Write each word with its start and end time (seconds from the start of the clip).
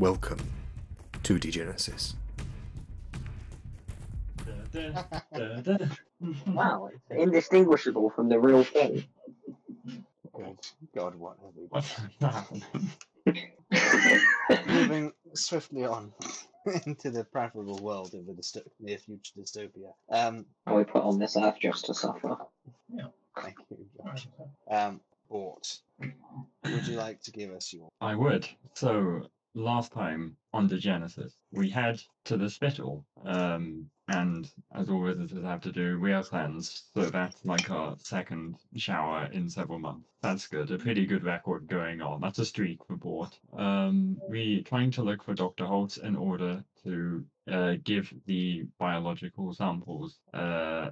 Welcome 0.00 0.38
to 1.24 1.38
Degenesis. 1.38 2.14
Wow, 6.46 6.88
it's 6.90 7.02
indistinguishable 7.10 8.08
from 8.08 8.30
the 8.30 8.40
real 8.40 8.64
thing. 8.64 9.04
God, 10.34 10.56
God, 10.96 11.14
what 11.16 11.36
have 11.44 11.52
we 11.54 11.64
What? 11.68 11.84
Moving 14.66 15.12
swiftly 15.34 15.84
on 15.84 16.14
into 16.86 17.10
the 17.10 17.24
preferable 17.24 17.78
world 17.80 18.14
of 18.14 18.24
the 18.24 18.32
dysto- 18.32 18.64
near 18.80 18.96
future 18.96 19.34
dystopia. 19.38 19.92
Um, 20.10 20.46
Are 20.66 20.76
we 20.78 20.84
put 20.84 21.02
on 21.02 21.18
this 21.18 21.36
earth 21.36 21.56
just 21.60 21.84
to 21.84 21.94
suffer? 21.94 22.38
Yeah. 22.90 23.08
thank 23.38 23.56
you, 23.70 23.76
Josh. 24.02 24.26
Um, 24.70 25.02
Bort, 25.28 25.78
would 26.00 26.86
you 26.86 26.96
like 26.96 27.20
to 27.24 27.32
give 27.32 27.50
us 27.50 27.70
your? 27.70 27.90
I 28.00 28.14
would. 28.14 28.48
So 28.72 29.26
last 29.54 29.92
time 29.92 30.36
on 30.52 30.68
Degenesis, 30.68 31.32
we 31.52 31.70
head 31.70 32.00
to 32.24 32.36
the 32.36 32.50
Spital, 32.50 33.04
um, 33.24 33.86
and 34.08 34.50
as 34.74 34.88
all 34.88 35.04
visitors 35.04 35.44
have 35.44 35.60
to 35.60 35.72
do, 35.72 36.00
we 36.00 36.12
are 36.12 36.24
cleansed. 36.24 36.82
So 36.94 37.02
that's 37.10 37.44
like 37.44 37.70
our 37.70 37.96
second 37.98 38.56
shower 38.76 39.28
in 39.32 39.48
several 39.48 39.78
months. 39.78 40.08
That's 40.22 40.48
good. 40.48 40.70
A 40.70 40.78
pretty 40.78 41.06
good 41.06 41.24
record 41.24 41.68
going 41.68 42.00
on. 42.02 42.20
That's 42.20 42.38
a 42.40 42.44
streak 42.44 42.84
for 42.86 42.96
Bort. 42.96 43.38
Um, 43.56 44.18
we 44.28 44.62
trying 44.62 44.90
to 44.92 45.02
look 45.02 45.22
for 45.22 45.34
Dr. 45.34 45.64
Holtz 45.64 45.98
in 45.98 46.16
order 46.16 46.64
to 46.84 47.24
uh, 47.50 47.74
give 47.84 48.12
the 48.26 48.64
biological 48.78 49.52
samples 49.54 50.18
uh, 50.34 50.90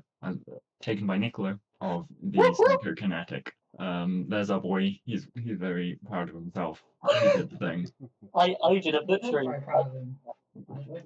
taken 0.81 1.07
by 1.07 1.19
Niccolo 1.19 1.59
of 1.81 2.07
the 2.23 2.39
psychokinetic. 2.39 3.49
Um, 3.79 4.27
there's 4.29 4.51
our 4.51 4.61
boy. 4.61 4.99
He's 5.05 5.29
he's 5.35 5.59
very 5.59 5.99
proud 6.09 6.29
of 6.29 6.35
himself. 6.35 6.83
He 7.21 7.29
did 7.37 7.51
the 7.51 7.59
thing. 7.59 7.89
I, 8.39 8.57
I 8.65 8.79
did 8.79 8.95
a 8.95 9.01
I'm 9.01 9.07
butchery. 9.07 9.47
very 9.47 9.61
proud 9.63 9.87
of 9.89 9.93
him. 9.93 10.17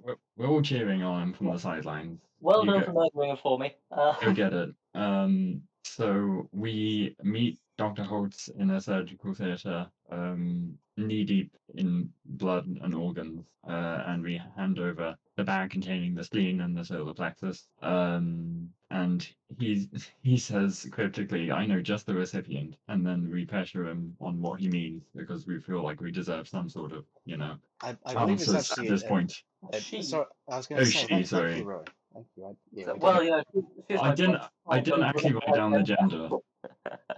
We're, 0.02 0.16
we're 0.36 0.46
all 0.48 0.62
cheering 0.62 1.02
on 1.02 1.22
him 1.22 1.32
from 1.32 1.52
the 1.52 1.58
sidelines. 1.58 2.20
Well 2.40 2.64
You 2.64 2.70
done 2.72 2.80
go- 2.80 2.86
for 2.86 2.92
murdering 2.92 3.30
him 3.30 3.36
for 3.42 3.58
me. 3.58 3.74
Uh, 3.90 4.14
Go 4.20 4.32
get 4.42 4.52
it. 4.52 4.70
Um, 4.94 5.62
so 5.84 6.48
we 6.52 7.16
meet 7.22 7.58
Dr. 7.78 8.02
Holtz 8.02 8.48
in 8.48 8.70
a 8.70 8.80
surgical 8.80 9.34
theatre, 9.34 9.86
um, 10.10 10.74
knee 10.96 11.24
deep 11.24 11.50
in 11.74 12.10
blood 12.24 12.66
and 12.82 12.94
organs, 12.94 13.44
uh, 13.68 14.04
and 14.06 14.22
we 14.22 14.40
hand 14.56 14.78
over 14.78 15.16
the 15.36 15.44
bag 15.44 15.70
containing 15.70 16.14
the 16.14 16.24
spleen 16.24 16.60
and 16.60 16.76
the 16.76 16.84
solar 16.84 17.14
plexus. 17.14 17.66
Um, 17.80 18.68
and 18.90 19.26
he 19.58 19.88
he 20.22 20.36
says 20.36 20.86
cryptically, 20.92 21.50
"I 21.50 21.64
know 21.66 21.80
just 21.80 22.04
the 22.06 22.14
recipient," 22.14 22.76
and 22.88 23.06
then 23.06 23.30
we 23.32 23.46
pressure 23.46 23.88
him 23.88 24.14
on 24.20 24.40
what 24.42 24.60
he 24.60 24.68
means 24.68 25.04
because 25.16 25.46
we 25.46 25.58
feel 25.60 25.82
like 25.82 26.00
we 26.02 26.10
deserve 26.12 26.46
some 26.48 26.68
sort 26.68 26.92
of, 26.92 27.06
you 27.24 27.38
know, 27.38 27.56
I, 27.82 27.96
I 28.04 28.12
believe 28.14 28.40
it's 28.40 28.52
answers 28.52 28.78
at 28.78 28.86
this 28.88 29.02
a- 29.02 29.06
point. 29.08 29.32
a- 29.72 29.80
She. 29.80 30.02
sorry, 30.02 30.26
I 30.50 30.56
was 30.58 30.66
going 30.66 30.80
Oh, 30.82 30.84
to 30.84 30.90
say. 30.90 30.92
she, 30.92 30.98
thank, 31.06 31.10
thank 31.10 31.26
sorry. 31.26 31.58
you, 31.58 31.64
Roy. 31.64 31.82
Thank 32.12 32.26
you. 32.36 32.44
I, 32.44 32.50
yeah, 32.72 32.84
so- 32.84 32.92
we 32.94 32.98
well, 33.00 33.14
did- 33.18 33.24
you 33.24 33.30
know, 33.30 33.42
she- 33.54 33.82
she's 33.88 34.00
I 34.00 34.08
my 34.08 34.14
didn't. 34.14 34.42
I 34.68 34.80
didn't 34.80 35.02
actually 35.04 35.32
write 35.32 35.54
down 35.54 35.72
the 35.72 35.82
gender. 35.82 36.28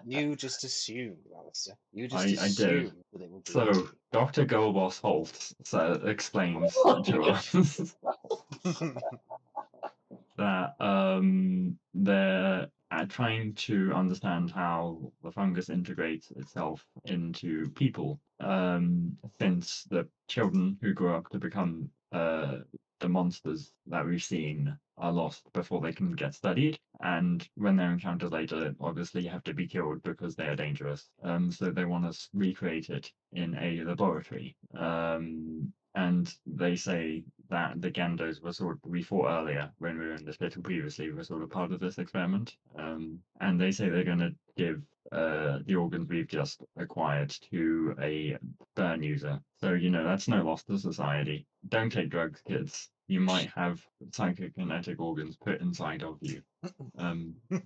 You 0.06 0.36
just 0.36 0.64
assume, 0.64 1.16
Alistair. 1.36 1.76
You 1.92 2.08
just 2.08 2.40
I- 2.40 2.44
I 2.44 2.48
did. 2.48 2.92
that 3.12 3.22
it 3.22 3.30
would 3.30 3.44
be. 3.44 3.52
So. 3.52 3.88
Dr. 4.12 4.44
Goldboss 4.44 5.00
Holtz 5.00 5.54
so 5.64 6.00
explains 6.04 6.72
to 7.06 7.22
us 7.22 7.96
that 10.38 10.74
um, 10.80 11.76
they're 11.94 12.68
uh, 12.92 13.04
trying 13.06 13.54
to 13.54 13.92
understand 13.92 14.52
how 14.52 15.12
the 15.24 15.32
fungus 15.32 15.68
integrates 15.68 16.30
itself 16.32 16.86
into 17.06 17.70
people. 17.70 18.20
Um, 18.40 19.16
since 19.40 19.84
the 19.90 20.06
children 20.28 20.78
who 20.80 20.92
grow 20.92 21.16
up 21.16 21.28
to 21.30 21.38
become 21.38 21.90
uh, 22.12 22.58
the 23.00 23.08
monsters 23.08 23.72
that 23.86 24.06
we've 24.06 24.22
seen 24.22 24.76
are 24.98 25.12
lost 25.12 25.52
before 25.52 25.80
they 25.80 25.92
can 25.92 26.12
get 26.12 26.34
studied, 26.34 26.78
and 27.00 27.48
when 27.56 27.76
they're 27.76 27.92
encountered 27.92 28.32
later, 28.32 28.74
obviously 28.80 29.24
have 29.26 29.44
to 29.44 29.54
be 29.54 29.66
killed 29.66 30.02
because 30.02 30.34
they 30.34 30.46
are 30.46 30.56
dangerous. 30.56 31.08
Um, 31.22 31.50
so 31.50 31.70
they 31.70 31.84
want 31.84 32.06
us 32.06 32.28
recreate 32.32 32.90
it 32.90 33.10
in 33.32 33.56
a 33.60 33.82
laboratory. 33.84 34.56
Um, 34.76 35.72
and 35.94 36.32
they 36.46 36.74
say 36.74 37.22
that 37.50 37.80
the 37.80 37.90
Gandos 37.90 38.42
were 38.42 38.52
sort 38.52 38.76
of, 38.76 38.90
we 38.90 39.02
fought 39.02 39.30
earlier 39.30 39.70
when 39.78 39.98
we 39.98 40.06
were 40.06 40.14
in 40.14 40.24
the 40.24 40.32
Spital 40.32 40.62
previously 40.62 41.10
were 41.12 41.22
sort 41.22 41.42
of 41.42 41.50
part 41.50 41.72
of 41.72 41.80
this 41.80 41.98
experiment. 41.98 42.56
Um, 42.76 43.20
and 43.40 43.60
they 43.60 43.70
say 43.70 43.88
they're 43.88 44.04
going 44.04 44.18
to 44.18 44.34
give 44.56 44.82
uh, 45.12 45.58
the 45.66 45.76
organs 45.76 46.08
we've 46.08 46.26
just 46.26 46.62
acquired 46.76 47.30
to 47.50 47.94
a 48.00 48.36
burn 48.74 49.02
user. 49.02 49.38
So 49.60 49.74
you 49.74 49.90
know 49.90 50.02
that's 50.04 50.28
no 50.28 50.42
loss 50.42 50.64
to 50.64 50.78
society. 50.78 51.46
Don't 51.68 51.92
take 51.92 52.10
drugs, 52.10 52.40
kids. 52.46 52.90
You 53.08 53.20
might 53.20 53.50
have 53.54 53.82
psychokinetic 54.10 54.98
organs 54.98 55.36
put 55.36 55.60
inside 55.60 56.02
of 56.02 56.18
you. 56.20 56.42
Um, 56.98 57.34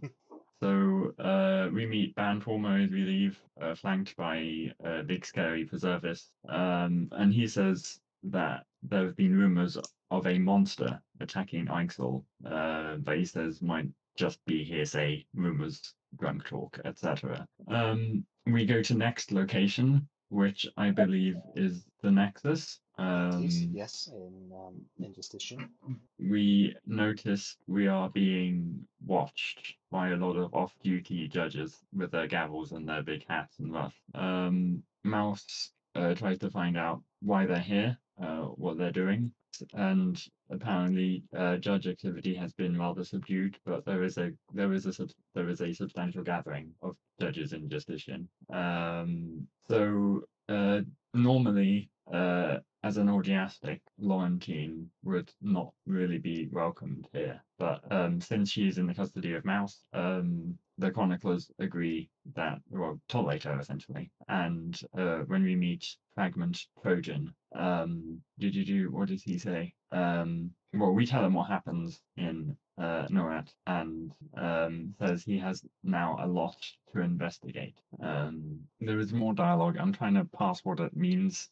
so 0.63 1.13
uh, 1.19 1.69
we 1.73 1.87
meet 1.87 2.17
Banformer 2.17 2.85
as 2.85 2.91
we 2.91 3.03
leave, 3.03 3.41
uh, 3.61 3.75
flanked 3.75 4.17
by 4.17 4.73
uh, 4.85 5.03
big 5.03 5.25
scary 5.25 5.67
Preservis, 5.67 6.31
um, 6.49 7.09
and 7.13 7.33
he 7.33 7.47
says 7.47 8.01
that 8.25 8.65
there 8.83 9.05
have 9.05 9.17
been 9.17 9.37
rumors 9.37 9.79
of 10.11 10.27
a 10.27 10.39
monster 10.39 11.01
attacking 11.21 11.67
Ixel, 11.67 12.25
uh, 12.47 12.97
but 12.97 13.19
he 13.19 13.25
says 13.25 13.63
might 13.63 13.89
just 14.17 14.45
be 14.47 14.65
hearsay, 14.65 15.25
rumors, 15.35 15.95
drunk 16.19 16.45
talk, 16.45 16.79
etc. 16.85 17.47
Um, 17.69 18.25
we 18.47 18.67
go 18.67 18.83
to 18.83 18.95
next 18.95 19.31
location, 19.33 20.09
which 20.31 20.67
I 20.77 20.91
believe 20.91 21.37
is 21.55 21.85
the 22.03 22.11
Nexus. 22.11 22.81
Um, 22.99 23.49
Yes, 23.73 24.11
in 24.13 24.53
um, 24.53 24.75
in 24.99 25.15
Justitian. 25.15 25.69
we 26.19 26.75
notice 26.87 27.57
we 27.69 27.87
are 27.87 28.11
being 28.11 28.87
watched 29.07 29.75
by 29.91 30.09
a 30.09 30.17
lot 30.17 30.37
of 30.37 30.53
off-duty 30.53 31.29
judges 31.29 31.79
with 31.95 32.11
their 32.11 32.27
gavels 32.27 32.73
and 32.73 32.89
their 32.89 33.03
big 33.03 33.25
hats 33.29 33.61
and 33.61 33.73
ruff. 33.73 33.95
Um, 34.15 34.83
Mouse 35.05 35.71
uh, 35.95 36.15
tries 36.15 36.39
to 36.39 36.51
find 36.51 36.77
out 36.77 37.01
why 37.21 37.47
they're 37.47 37.61
here, 37.61 37.97
uh, 38.21 38.47
what 38.57 38.79
they're 38.79 38.91
doing, 38.91 39.31
and 39.75 40.21
apparently 40.51 41.23
uh, 41.37 41.57
judge 41.57 41.87
activity 41.87 42.35
has 42.35 42.53
been 42.53 42.77
rather 42.77 43.05
subdued. 43.05 43.57
But 43.65 43.85
there 43.85 44.03
is 44.03 44.19
a 44.19 44.33
there 44.53 44.73
is 44.73 44.87
a 44.87 44.93
sub- 44.93 45.11
there 45.37 45.49
is 45.49 45.61
a 45.61 45.73
substantial 45.73 46.25
gathering 46.25 46.75
of 46.83 46.97
judges 47.21 47.53
in 47.53 47.69
Justitian. 47.69 48.29
Um, 48.53 49.47
so 49.69 50.23
uh, 50.49 50.81
normally. 51.15 51.91
Uh, 52.13 52.59
as 52.85 52.97
an 52.97 53.09
orgiastic, 53.09 53.81
Laurentine 54.01 54.87
would 55.03 55.31
not 55.43 55.73
really 55.87 56.19
be 56.19 56.49
welcomed 56.53 57.09
here. 57.13 57.43
But 57.59 57.81
um, 57.91 58.21
since 58.21 58.51
she 58.51 58.69
is 58.69 58.79
in 58.79 58.87
the 58.87 58.95
custody 58.95 59.35
of 59.35 59.45
Mouse, 59.45 59.83
um, 59.93 60.57
the 60.79 60.91
chroniclers 60.91 61.51
agree 61.59 62.09
that, 62.35 62.61
well, 62.71 63.01
tolerate 63.09 63.43
her 63.43 63.59
essentially. 63.59 64.11
And 64.29 64.81
uh, 64.97 65.19
when 65.27 65.43
we 65.43 65.57
meet 65.57 65.97
Fragment 66.15 66.67
Trojan, 66.81 67.35
um, 67.55 68.23
do, 68.39 68.51
do, 68.51 68.65
do, 68.65 68.91
what 68.93 69.09
does 69.09 69.23
he 69.23 69.39
say? 69.39 69.75
Um, 69.93 70.51
well, 70.75 70.93
we 70.93 71.07
tell 71.07 71.25
him 71.25 71.35
what 71.35 71.49
happens 71.49 72.01
in 72.17 72.57
uh, 72.79 73.07
Norat 73.11 73.49
and 73.67 74.13
um, 74.37 74.95
says 75.01 75.25
he 75.25 75.39
has 75.39 75.63
now 75.83 76.19
a 76.21 76.27
lot 76.27 76.57
to 76.93 77.01
investigate. 77.01 77.75
Um, 78.03 78.61
there 78.81 78.99
is 78.99 79.13
more 79.13 79.33
dialogue. 79.33 79.77
I'm 79.81 79.93
trying 79.93 80.15
to 80.15 80.25
pass 80.25 80.61
what 80.65 80.81
it 80.81 80.97
means. 80.97 81.49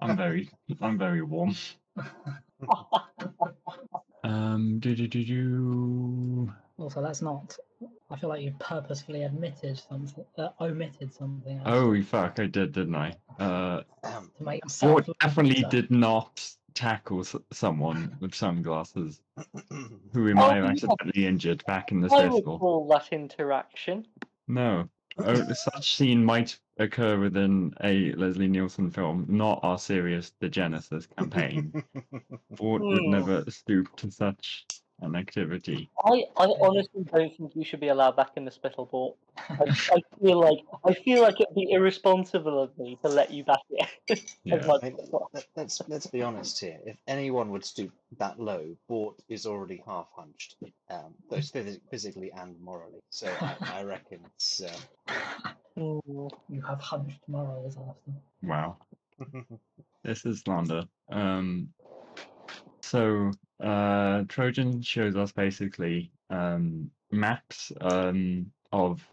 I'm 0.00 0.16
very, 0.16 0.50
I'm 0.80 0.98
very 0.98 1.22
warm. 1.22 1.54
Um, 4.24 4.78
do 4.78 4.94
do 4.96 5.06
do 5.06 5.24
do. 5.24 6.52
Also, 6.78 7.02
that's 7.02 7.20
not. 7.22 7.56
I 8.10 8.16
feel 8.16 8.30
like 8.30 8.42
you 8.42 8.54
purposefully 8.58 9.22
admitted 9.22 9.78
something, 9.78 10.24
uh, 10.38 10.48
omitted 10.60 11.12
something. 11.12 11.58
else 11.58 11.66
Oh 11.66 12.02
fuck! 12.02 12.40
I 12.40 12.46
did, 12.46 12.72
didn't 12.72 12.94
I? 12.94 13.14
Uh, 13.38 13.82
to 14.02 14.22
make 14.40 14.64
yourself. 14.64 15.06
Definitely 15.20 15.62
better. 15.62 15.82
did 15.82 15.90
not 15.90 16.42
tackle 16.74 17.24
someone 17.52 18.16
with 18.20 18.34
sunglasses 18.34 19.20
who 20.12 20.24
we 20.24 20.32
Oh, 20.32 20.34
might 20.34 20.56
have 20.56 20.64
accidentally 20.64 21.26
injured 21.26 21.64
back 21.66 21.92
in 21.92 22.00
the 22.00 22.12
I 22.12 22.18
circle. 22.30 22.54
recall 22.54 22.88
that 22.88 23.08
interaction. 23.12 24.06
No, 24.48 24.88
oh, 25.18 25.52
such 25.52 25.96
scene 25.96 26.24
might 26.24 26.58
occur 26.78 27.18
within 27.18 27.72
a 27.82 28.12
Leslie 28.12 28.48
Nielsen 28.48 28.90
film, 28.90 29.24
not 29.28 29.60
our 29.62 29.78
serious 29.78 30.32
Degenesis 30.40 31.06
campaign. 31.16 31.72
Ford 32.56 32.82
would 32.82 33.02
Hmm. 33.04 33.10
never 33.10 33.44
stoop 33.50 33.94
to 33.96 34.10
such 34.10 34.66
an 35.00 35.16
activity. 35.16 35.90
I, 36.04 36.24
I 36.36 36.46
honestly 36.60 37.04
don't 37.12 37.36
think 37.36 37.52
you 37.54 37.64
should 37.64 37.80
be 37.80 37.88
allowed 37.88 38.16
back 38.16 38.30
in 38.36 38.44
the 38.44 38.50
Spital 38.50 38.86
port. 38.86 39.16
I, 39.36 39.64
I 39.92 40.02
feel 40.22 40.38
like 40.40 40.58
I 40.84 40.94
feel 40.94 41.22
like 41.22 41.40
it'd 41.40 41.54
be 41.54 41.70
irresponsible 41.72 42.62
of 42.62 42.76
me 42.78 42.98
to 43.02 43.08
let 43.08 43.30
you 43.30 43.44
back 43.44 43.60
in. 43.70 44.18
Yeah. 44.44 44.66
much 44.66 44.84
I- 44.84 44.92
let, 45.32 45.46
let's 45.56 45.80
let's 45.88 46.06
be 46.06 46.20
honest 46.20 46.60
here. 46.60 46.78
If 46.84 46.96
anyone 47.06 47.50
would 47.50 47.64
stoop 47.64 47.92
that 48.18 48.38
low, 48.38 48.76
Bort 48.88 49.16
is 49.28 49.46
already 49.46 49.82
half 49.86 50.06
hunched, 50.14 50.56
um, 50.90 51.14
both 51.30 51.50
phys- 51.52 51.80
physically 51.90 52.30
and 52.32 52.60
morally. 52.60 53.00
So 53.08 53.26
I, 53.40 53.56
I 53.78 53.82
reckon 53.84 54.20
it's. 54.36 54.62
Uh, 54.62 54.70
You 55.76 56.62
have 56.68 56.80
hunched 56.80 57.20
morals 57.26 57.76
after. 57.76 58.12
Wow. 58.42 58.76
this 60.04 60.24
is 60.26 60.40
slander. 60.40 60.84
Um, 61.10 61.70
so 62.82 63.32
uh, 63.62 64.24
Trojan 64.28 64.82
shows 64.82 65.16
us 65.16 65.32
basically 65.32 66.10
um, 66.30 66.90
maps 67.10 67.72
um, 67.80 68.50
of 68.72 69.06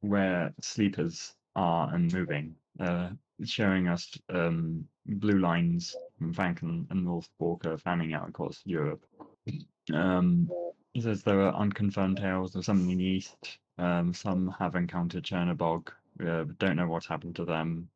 where 0.00 0.52
sleepers 0.60 1.34
are 1.56 1.92
and 1.94 2.12
moving, 2.12 2.54
uh, 2.80 3.10
showing 3.44 3.88
us 3.88 4.10
um, 4.30 4.86
blue 5.06 5.38
lines 5.38 5.96
from 6.18 6.34
Franken 6.34 6.86
and 6.90 7.04
North 7.04 7.28
Borca 7.40 7.80
fanning 7.80 8.14
out 8.14 8.28
across 8.28 8.60
Europe. 8.64 9.04
Um, 9.92 10.48
he 10.92 11.00
says 11.00 11.22
there 11.22 11.40
are 11.40 11.54
unconfirmed 11.54 12.18
tales 12.18 12.54
of 12.54 12.64
some 12.64 12.88
in 12.88 12.98
the 12.98 13.04
east. 13.04 13.58
Um, 13.78 14.12
some 14.14 14.54
have 14.58 14.76
encountered 14.76 15.24
Chernobog. 15.24 15.88
Uh, 16.24 16.44
don't 16.58 16.76
know 16.76 16.86
what's 16.86 17.06
happened 17.06 17.36
to 17.36 17.44
them. 17.44 17.88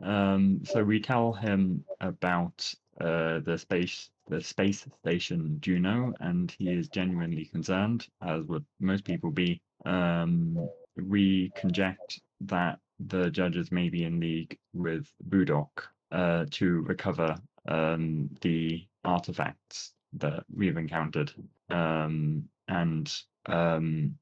Um, 0.00 0.60
so 0.64 0.84
we 0.84 1.00
tell 1.00 1.32
him 1.32 1.84
about 2.00 2.72
uh, 3.00 3.40
the 3.40 3.58
space 3.58 4.10
the 4.28 4.40
space 4.40 4.86
station 5.00 5.58
Juno, 5.60 6.12
and 6.20 6.54
he 6.58 6.70
is 6.70 6.88
genuinely 6.88 7.46
concerned, 7.46 8.06
as 8.22 8.44
would 8.44 8.64
most 8.80 9.04
people 9.04 9.30
be. 9.30 9.60
Um, 9.84 10.68
we 10.96 11.52
conject 11.56 12.20
that 12.42 12.78
the 12.98 13.30
judges 13.30 13.70
may 13.70 13.88
be 13.88 14.04
in 14.04 14.20
league 14.20 14.58
with 14.74 15.06
Budok 15.28 15.68
uh, 16.10 16.46
to 16.50 16.80
recover 16.82 17.36
um, 17.68 18.28
the 18.40 18.86
artifacts 19.04 19.92
that 20.14 20.44
we've 20.54 20.76
encountered. 20.76 21.32
Um, 21.70 22.48
and 22.68 23.12
um, 23.46 24.16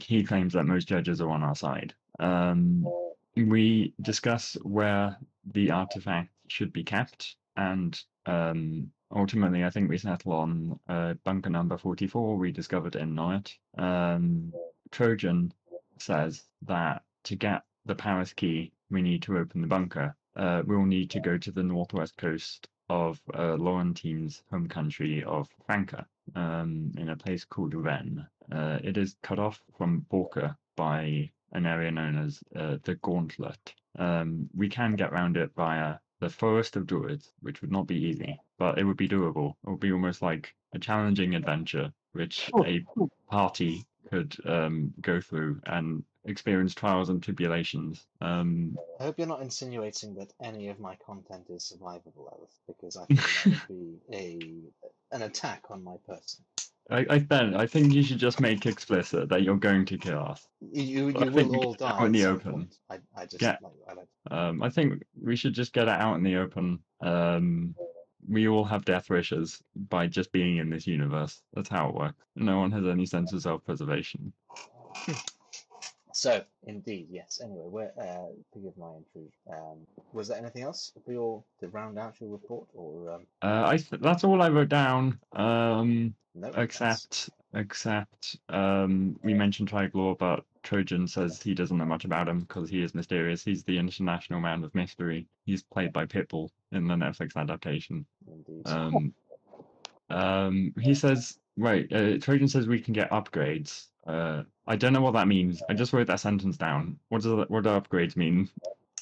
he 0.00 0.24
claims 0.24 0.52
that 0.54 0.64
most 0.64 0.88
judges 0.88 1.20
are 1.20 1.30
on 1.30 1.42
our 1.42 1.54
side. 1.54 1.94
Um, 2.18 2.86
we 3.36 3.94
discuss 4.00 4.56
where 4.62 5.16
the 5.52 5.70
artifact 5.70 6.30
should 6.48 6.72
be 6.72 6.84
kept, 6.84 7.36
and 7.56 7.98
um, 8.26 8.90
ultimately, 9.14 9.64
I 9.64 9.70
think 9.70 9.88
we 9.88 9.98
settle 9.98 10.32
on 10.32 10.78
uh, 10.88 11.14
bunker 11.24 11.50
number 11.50 11.78
44 11.78 12.36
we 12.36 12.52
discovered 12.52 12.96
in 12.96 13.14
Night. 13.14 13.56
Um, 13.78 14.52
Trojan 14.90 15.52
says 15.98 16.42
that 16.62 17.02
to 17.24 17.36
get 17.36 17.62
the 17.86 17.94
Paris 17.94 18.32
key, 18.32 18.72
we 18.90 19.02
need 19.02 19.22
to 19.22 19.38
open 19.38 19.60
the 19.60 19.66
bunker. 19.66 20.14
Uh, 20.36 20.62
we'll 20.66 20.84
need 20.84 21.10
to 21.10 21.20
go 21.20 21.36
to 21.38 21.50
the 21.50 21.62
northwest 21.62 22.16
coast 22.16 22.68
of 22.88 23.20
uh, 23.34 23.54
Laurentine's 23.54 24.42
home 24.50 24.68
country 24.68 25.22
of 25.24 25.48
Franca, 25.66 26.06
um, 26.34 26.92
in 26.98 27.10
a 27.10 27.16
place 27.16 27.44
called 27.44 27.74
Rennes. 27.74 28.20
Uh, 28.50 28.78
it 28.82 28.96
is 28.96 29.16
cut 29.22 29.38
off 29.38 29.62
from 29.76 30.04
Borca 30.10 30.56
by 30.76 31.30
an 31.52 31.66
area 31.66 31.90
known 31.90 32.18
as 32.18 32.42
uh, 32.56 32.76
the 32.84 32.94
Gauntlet. 32.96 33.74
Um, 33.98 34.48
we 34.54 34.68
can 34.68 34.96
get 34.96 35.12
around 35.12 35.36
it 35.36 35.50
via 35.54 35.96
the 36.22 36.30
Forest 36.30 36.76
of 36.76 36.86
Druids, 36.86 37.32
which 37.40 37.60
would 37.60 37.72
not 37.72 37.88
be 37.88 37.96
easy, 37.96 38.40
but 38.56 38.78
it 38.78 38.84
would 38.84 38.96
be 38.96 39.08
doable. 39.08 39.56
It 39.66 39.70
would 39.70 39.80
be 39.80 39.90
almost 39.90 40.22
like 40.22 40.54
a 40.72 40.78
challenging 40.78 41.34
adventure, 41.34 41.92
which 42.12 42.48
a 42.64 42.84
party 43.28 43.84
could 44.08 44.36
um, 44.46 44.94
go 45.00 45.20
through 45.20 45.60
and 45.66 46.04
experience 46.24 46.74
trials 46.74 47.08
and 47.08 47.20
tribulations. 47.20 48.06
Um, 48.20 48.78
I 49.00 49.02
hope 49.02 49.18
you're 49.18 49.26
not 49.26 49.42
insinuating 49.42 50.14
that 50.14 50.32
any 50.40 50.68
of 50.68 50.78
my 50.78 50.96
content 51.04 51.46
is 51.50 51.74
survivable, 51.74 52.30
Alice, 52.32 52.60
because 52.68 52.96
I 52.96 53.04
think 53.06 53.20
that 53.20 53.46
would 53.46 53.68
be 53.68 53.98
a 54.12 55.16
an 55.16 55.22
attack 55.22 55.64
on 55.70 55.82
my 55.82 55.96
person. 56.06 56.44
I, 56.92 57.06
I 57.08 57.18
Ben, 57.20 57.54
I 57.54 57.66
think 57.66 57.92
you 57.92 58.02
should 58.02 58.18
just 58.18 58.40
make 58.40 58.66
explicit 58.66 59.28
that 59.30 59.42
you're 59.42 59.56
going 59.56 59.86
to 59.86 59.96
kill 59.98 60.20
us. 60.20 60.46
You, 60.60 61.08
you, 61.08 61.14
you 61.24 61.30
will 61.30 61.56
all 61.56 61.72
get 61.72 61.78
die 61.80 61.90
out 61.90 62.06
in 62.06 62.12
the 62.12 62.24
open. 62.26 62.68
I, 62.90 62.98
I 63.16 63.24
just 63.26 63.42
Yeah. 63.42 63.56
like, 63.62 63.72
I 63.88 63.92
like 63.94 64.08
Um, 64.30 64.62
I 64.62 64.68
think 64.68 65.02
we 65.20 65.34
should 65.34 65.54
just 65.54 65.72
get 65.72 65.88
it 65.88 66.00
out 66.00 66.16
in 66.16 66.22
the 66.22 66.36
open. 66.36 66.80
Um, 67.00 67.74
we 68.28 68.46
all 68.46 68.64
have 68.64 68.84
death 68.84 69.10
wishes 69.10 69.62
by 69.88 70.06
just 70.06 70.30
being 70.32 70.58
in 70.58 70.70
this 70.70 70.86
universe. 70.86 71.42
That's 71.54 71.68
how 71.68 71.88
it 71.88 71.94
works. 71.94 72.22
No 72.36 72.58
one 72.58 72.70
has 72.72 72.84
any 72.86 73.06
sense 73.06 73.32
of 73.32 73.42
self-preservation. 73.42 74.32
So, 76.22 76.40
indeed, 76.68 77.08
yes. 77.10 77.40
Anyway, 77.42 77.66
where, 77.68 77.92
uh, 78.00 78.30
forgive 78.52 78.76
my 78.78 78.94
intrusion. 78.94 79.32
Um, 79.50 79.78
was 80.12 80.28
there 80.28 80.38
anything 80.38 80.62
else 80.62 80.92
for 81.04 81.10
your 81.10 81.42
to 81.58 81.66
round 81.66 81.98
out 81.98 82.14
your 82.20 82.30
report, 82.30 82.68
or 82.74 83.14
um, 83.14 83.26
Uh, 83.42 83.64
I 83.66 83.76
th- 83.78 84.00
that's 84.00 84.22
all 84.22 84.40
I 84.40 84.48
wrote 84.48 84.68
down. 84.68 85.18
Um, 85.32 86.14
no? 86.36 86.52
that's- 86.52 86.64
except 86.64 87.30
except 87.54 88.36
um, 88.50 89.18
we 89.24 89.34
mentioned 89.34 89.68
Triglor, 89.68 90.16
but 90.16 90.44
Trojan 90.62 91.08
says 91.08 91.42
he 91.42 91.54
doesn't 91.54 91.76
know 91.76 91.84
much 91.84 92.04
about 92.04 92.28
him 92.28 92.38
because 92.38 92.70
he 92.70 92.84
is 92.84 92.94
mysterious. 92.94 93.42
He's 93.42 93.64
the 93.64 93.76
international 93.76 94.38
man 94.38 94.62
of 94.62 94.72
mystery. 94.76 95.26
He's 95.44 95.64
played 95.64 95.92
by 95.92 96.06
Pitbull 96.06 96.50
in 96.70 96.86
the 96.86 96.94
Netflix 96.94 97.34
adaptation. 97.34 98.06
Indeed. 98.28 98.62
Um, 98.68 99.12
um, 100.08 100.72
he 100.80 100.94
says, 100.94 101.40
right, 101.56 101.92
uh, 101.92 102.18
Trojan 102.18 102.46
says 102.46 102.68
we 102.68 102.80
can 102.80 102.94
get 102.94 103.10
upgrades. 103.10 103.88
Uh, 104.06 104.42
I 104.66 104.76
don't 104.76 104.92
know 104.92 105.00
what 105.00 105.12
that 105.14 105.28
means. 105.28 105.62
I 105.68 105.74
just 105.74 105.92
wrote 105.92 106.06
that 106.08 106.20
sentence 106.20 106.56
down. 106.56 106.98
What 107.08 107.22
does 107.22 107.36
that, 107.36 107.50
what 107.50 107.64
do 107.64 107.70
upgrades 107.70 108.16
mean? 108.16 108.48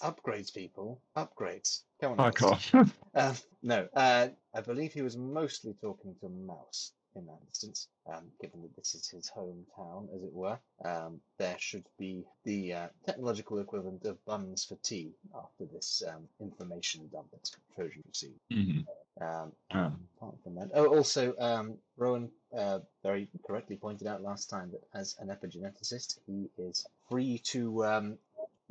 upgrades, 0.03 0.53
people. 0.55 1.01
Upgrades. 1.17 1.83
Come 2.01 2.13
on. 2.13 2.17
Fuck 2.17 2.43
Alice. 2.43 2.75
off. 2.75 2.99
Uh, 3.15 3.35
no, 3.63 3.87
uh, 3.95 4.29
I 4.55 4.61
believe 4.63 4.93
he 4.93 5.03
was 5.03 5.17
mostly 5.17 5.75
talking 5.81 6.15
to 6.21 6.29
Mouse 6.29 6.93
in 7.17 7.27
that 7.27 7.39
instance, 7.47 7.89
um, 8.13 8.25
given 8.41 8.63
that 8.63 8.75
this 8.77 8.95
is 8.95 9.09
his 9.09 9.31
hometown, 9.37 10.07
as 10.15 10.23
it 10.23 10.33
were. 10.33 10.59
Um, 10.85 11.21
there 11.39 11.57
should 11.59 11.85
be 11.99 12.25
the 12.45 12.73
uh, 12.73 12.89
technological 13.05 13.59
equivalent 13.59 14.05
of 14.05 14.25
buns 14.25 14.65
for 14.65 14.77
tea 14.83 15.11
after 15.37 15.65
this 15.73 16.03
um, 16.09 16.29
information 16.41 17.09
dump 17.13 17.27
that 17.33 17.51
Trojan 17.75 18.03
received. 18.07 18.39
Mhm. 18.53 18.87
Um, 19.21 19.53
Um, 19.73 20.09
apart 20.17 20.37
from 20.43 20.55
that, 20.55 20.71
oh, 20.73 20.87
also, 20.87 21.35
um, 21.39 21.75
Rowan 21.97 22.31
uh, 22.57 22.81
very 23.03 23.29
correctly 23.47 23.77
pointed 23.77 24.07
out 24.07 24.23
last 24.23 24.51
time 24.51 24.71
that 24.73 24.83
as 24.95 25.17
an 25.19 25.29
epigeneticist, 25.29 26.19
he 26.27 26.51
is 26.59 26.87
free 27.09 27.39
to 27.39 27.85
um, 27.85 28.19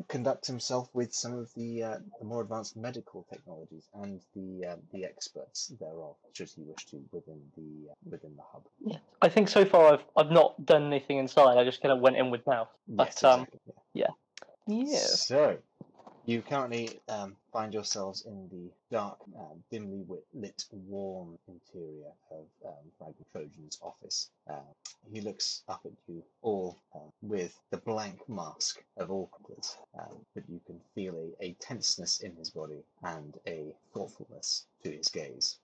conduct 0.07 0.47
himself 0.47 0.89
with 0.93 1.13
some 1.13 1.33
of 1.33 1.53
the, 1.55 1.83
uh, 1.83 1.97
the 2.19 2.25
more 2.25 2.41
advanced 2.41 2.77
medical 2.77 3.25
technologies 3.29 3.87
and 3.93 4.21
the 4.35 4.65
uh, 4.65 4.75
the 4.93 5.05
experts 5.05 5.67
thereof, 5.79 6.15
should 6.33 6.49
he 6.49 6.61
wish 6.61 6.85
to 6.85 7.01
within 7.11 7.39
the 7.57 7.91
uh, 7.91 7.95
within 8.09 8.35
the 8.35 8.43
hub. 8.51 8.63
Yeah. 8.85 8.97
I 9.21 9.29
think 9.29 9.49
so 9.49 9.65
far 9.65 9.93
I've 9.93 10.03
I've 10.15 10.31
not 10.31 10.65
done 10.65 10.87
anything 10.87 11.17
inside. 11.17 11.57
I 11.57 11.63
just 11.63 11.81
kind 11.81 11.91
of 11.91 11.99
went 11.99 12.17
in 12.17 12.31
with 12.31 12.45
Mouse. 12.47 12.67
But 12.87 13.07
Yes, 13.07 13.23
um, 13.23 13.41
exactly, 13.41 13.73
yeah. 13.93 14.07
yeah. 14.67 14.97
So, 14.97 15.57
you 16.29 16.43
currently 16.43 16.99
um, 17.09 17.35
find 17.51 17.73
yourselves 17.73 18.23
in 18.27 18.47
the 18.49 18.69
dark, 18.95 19.17
uh, 19.35 19.55
dimly 19.71 20.05
lit, 20.35 20.63
warm 20.87 21.39
interior 21.47 22.11
of 22.29 22.45
um, 22.67 23.13
Trojan's 23.33 23.79
office. 23.81 24.29
Uh, 24.47 24.69
he 25.11 25.21
looks 25.21 25.63
up 25.67 25.81
at 25.85 25.91
you 26.07 26.21
all 26.43 26.77
uh, 26.93 26.99
with 27.23 27.59
the 27.71 27.77
blank 27.77 28.19
mask 28.29 28.83
of 28.97 29.09
awkwardness, 29.09 29.77
um, 29.99 30.17
but 30.35 30.43
you 30.47 30.59
can 30.67 30.79
feel 30.93 31.15
a, 31.15 31.45
a 31.45 31.53
tenseness 31.59 32.19
in 32.19 32.35
his 32.35 32.51
body 32.51 32.83
and 33.03 33.39
a 33.47 33.73
thoughtfulness 33.91 34.67
to 34.83 34.91
his 34.91 35.07
gaze. 35.07 35.57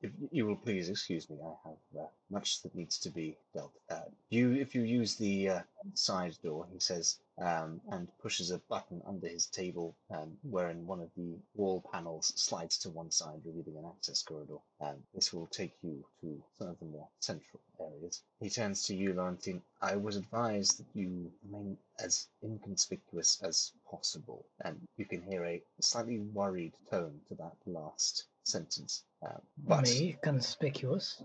If 0.00 0.12
you 0.30 0.46
will 0.46 0.54
please 0.54 0.88
excuse 0.88 1.28
me, 1.28 1.38
I 1.42 1.68
have 1.68 2.02
uh, 2.04 2.06
much 2.30 2.62
that 2.62 2.72
needs 2.76 2.98
to 3.00 3.10
be 3.10 3.36
dealt. 3.52 3.72
Uh, 3.90 4.02
you, 4.30 4.52
if 4.52 4.72
you 4.72 4.82
use 4.82 5.16
the 5.16 5.48
uh, 5.48 5.60
side 5.94 6.36
door, 6.40 6.68
he 6.72 6.78
says, 6.78 7.18
um, 7.36 7.80
and 7.90 8.06
pushes 8.22 8.52
a 8.52 8.58
button 8.68 9.02
under 9.04 9.26
his 9.26 9.46
table, 9.46 9.96
um, 10.10 10.38
wherein 10.42 10.86
one 10.86 11.00
of 11.00 11.10
the 11.16 11.36
wall 11.56 11.82
panels 11.92 12.32
slides 12.36 12.78
to 12.78 12.90
one 12.90 13.10
side, 13.10 13.40
revealing 13.44 13.76
an 13.76 13.90
access 13.90 14.22
corridor. 14.22 14.58
Um, 14.80 15.02
this 15.14 15.32
will 15.32 15.48
take 15.48 15.74
you 15.82 16.04
to 16.20 16.44
some 16.60 16.68
of 16.68 16.78
the 16.78 16.86
more 16.86 17.08
central 17.18 17.60
areas. 17.80 18.22
He 18.40 18.50
turns 18.50 18.84
to 18.84 18.94
you, 18.94 19.14
Laurentine. 19.14 19.62
I 19.82 19.96
was 19.96 20.14
advised 20.14 20.78
that 20.78 20.86
you 20.94 21.32
remain 21.44 21.76
as 21.98 22.28
inconspicuous 22.44 23.42
as 23.42 23.72
possible, 23.90 24.46
and 24.64 24.80
you 24.96 25.06
can 25.06 25.22
hear 25.22 25.44
a 25.44 25.60
slightly 25.80 26.20
worried 26.20 26.74
tone 26.88 27.20
to 27.28 27.34
that 27.34 27.56
last 27.66 28.26
sentence. 28.48 29.04
Um, 29.24 29.40
but 29.66 29.82
Me, 29.84 30.16
conspicuous. 30.22 31.22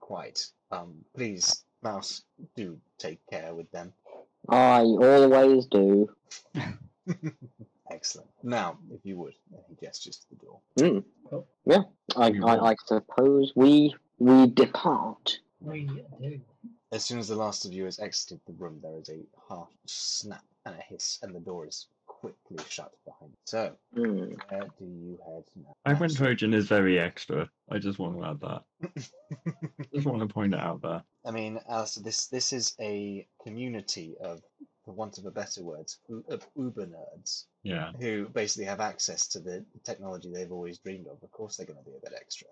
quite. 0.00 0.46
Um, 0.70 1.04
please, 1.14 1.64
Mouse, 1.82 2.22
do 2.56 2.78
take 2.98 3.20
care 3.30 3.54
with 3.54 3.70
them. 3.70 3.92
I 4.48 4.80
always 4.80 5.66
do. 5.66 6.08
Excellent. 7.90 8.28
Now, 8.42 8.78
if 8.92 9.00
you 9.04 9.16
would, 9.18 9.34
and 9.52 9.62
he 9.68 9.86
gestures 9.86 10.16
to 10.16 10.26
the 10.30 10.36
door. 10.44 10.60
Mm. 10.78 11.04
Oh. 11.32 11.44
Yeah, 11.64 11.82
I, 12.16 12.32
I. 12.44 12.70
I 12.70 12.74
suppose 12.84 13.52
we 13.54 13.94
we 14.18 14.46
depart. 14.48 15.38
We 15.60 15.88
do. 16.20 16.40
As 16.92 17.04
soon 17.04 17.18
as 17.18 17.28
the 17.28 17.36
last 17.36 17.64
of 17.64 17.72
you 17.72 17.84
has 17.84 17.98
exited 17.98 18.40
the 18.46 18.52
room, 18.54 18.78
there 18.82 18.98
is 18.98 19.08
a 19.08 19.20
harsh 19.48 19.68
snap 19.86 20.44
and 20.64 20.74
a 20.74 20.82
hiss, 20.82 21.18
and 21.22 21.34
the 21.34 21.40
door 21.40 21.66
is 21.66 21.86
quickly 22.20 22.56
shut 22.68 22.92
behind 23.04 23.30
you. 23.32 23.38
So, 23.44 23.76
Mm. 23.94 24.36
where 24.50 24.68
do 24.78 24.84
you 24.84 25.18
head 25.26 25.44
now? 25.54 25.74
Ivan 25.84 26.00
Mouse? 26.02 26.14
Trojan 26.14 26.54
is 26.54 26.66
very 26.66 26.98
extra. 26.98 27.48
I 27.70 27.78
just 27.78 27.98
want 27.98 28.16
to 28.16 28.24
add 28.24 28.40
that. 28.40 28.62
Just 29.94 30.06
want 30.06 30.20
to 30.20 30.32
point 30.32 30.54
it 30.54 30.60
out 30.60 30.80
there. 30.82 31.02
I 31.24 31.30
mean, 31.30 31.58
Alistair, 31.68 32.02
this 32.02 32.26
this 32.28 32.52
is 32.52 32.74
a 32.80 33.26
community 33.42 34.14
of 34.20 34.40
for 34.84 34.92
want 34.94 35.18
of 35.18 35.26
a 35.26 35.30
better 35.30 35.62
word, 35.64 35.86
of 36.28 36.46
uber 36.56 36.86
nerds 36.86 37.46
Yeah. 37.64 37.90
who 38.00 38.28
basically 38.28 38.66
have 38.66 38.80
access 38.80 39.26
to 39.28 39.40
the 39.40 39.64
technology 39.84 40.30
they've 40.32 40.52
always 40.52 40.78
dreamed 40.78 41.08
of. 41.08 41.20
Of 41.22 41.30
course, 41.32 41.56
they're 41.56 41.66
going 41.66 41.82
to 41.82 41.90
be 41.90 41.96
a 41.96 42.00
bit 42.08 42.12
extra. 42.16 42.46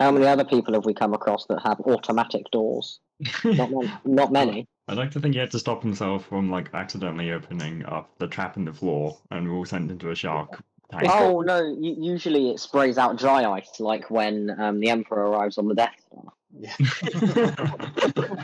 How 0.00 0.10
many 0.10 0.26
other 0.26 0.44
people 0.44 0.72
have 0.74 0.86
we 0.86 0.94
come 0.94 1.12
across 1.14 1.44
that 1.46 1.60
have 1.62 1.78
automatic 1.80 2.50
doors? 2.50 3.00
Not 3.44 3.70
many. 3.70 3.92
Not 4.04 4.32
many. 4.32 4.66
I'd 4.88 4.96
like 4.96 5.10
to 5.12 5.20
think 5.20 5.34
he 5.34 5.40
had 5.40 5.50
to 5.50 5.58
stop 5.58 5.82
himself 5.82 6.26
from 6.26 6.50
like 6.50 6.70
accidentally 6.74 7.30
opening 7.32 7.84
up 7.84 8.10
the 8.18 8.26
trap 8.26 8.56
in 8.56 8.64
the 8.64 8.72
floor, 8.72 9.18
and 9.30 9.44
we 9.48 9.54
all 9.54 9.64
sent 9.66 9.90
into 9.90 10.10
a 10.10 10.14
shark 10.14 10.62
tank. 10.90 11.04
Oh 11.08 11.40
no! 11.42 11.60
u- 11.62 11.96
Usually 11.98 12.50
it 12.50 12.60
sprays 12.60 12.96
out 12.98 13.18
dry 13.18 13.44
ice, 13.44 13.80
like 13.80 14.10
when 14.10 14.54
um, 14.58 14.80
the 14.80 14.88
Emperor 14.90 15.26
arrives 15.30 15.58
on 15.58 15.68
the 15.68 15.74
Death 15.74 15.94
Star. 16.06 16.32
Yeah. 16.58 16.74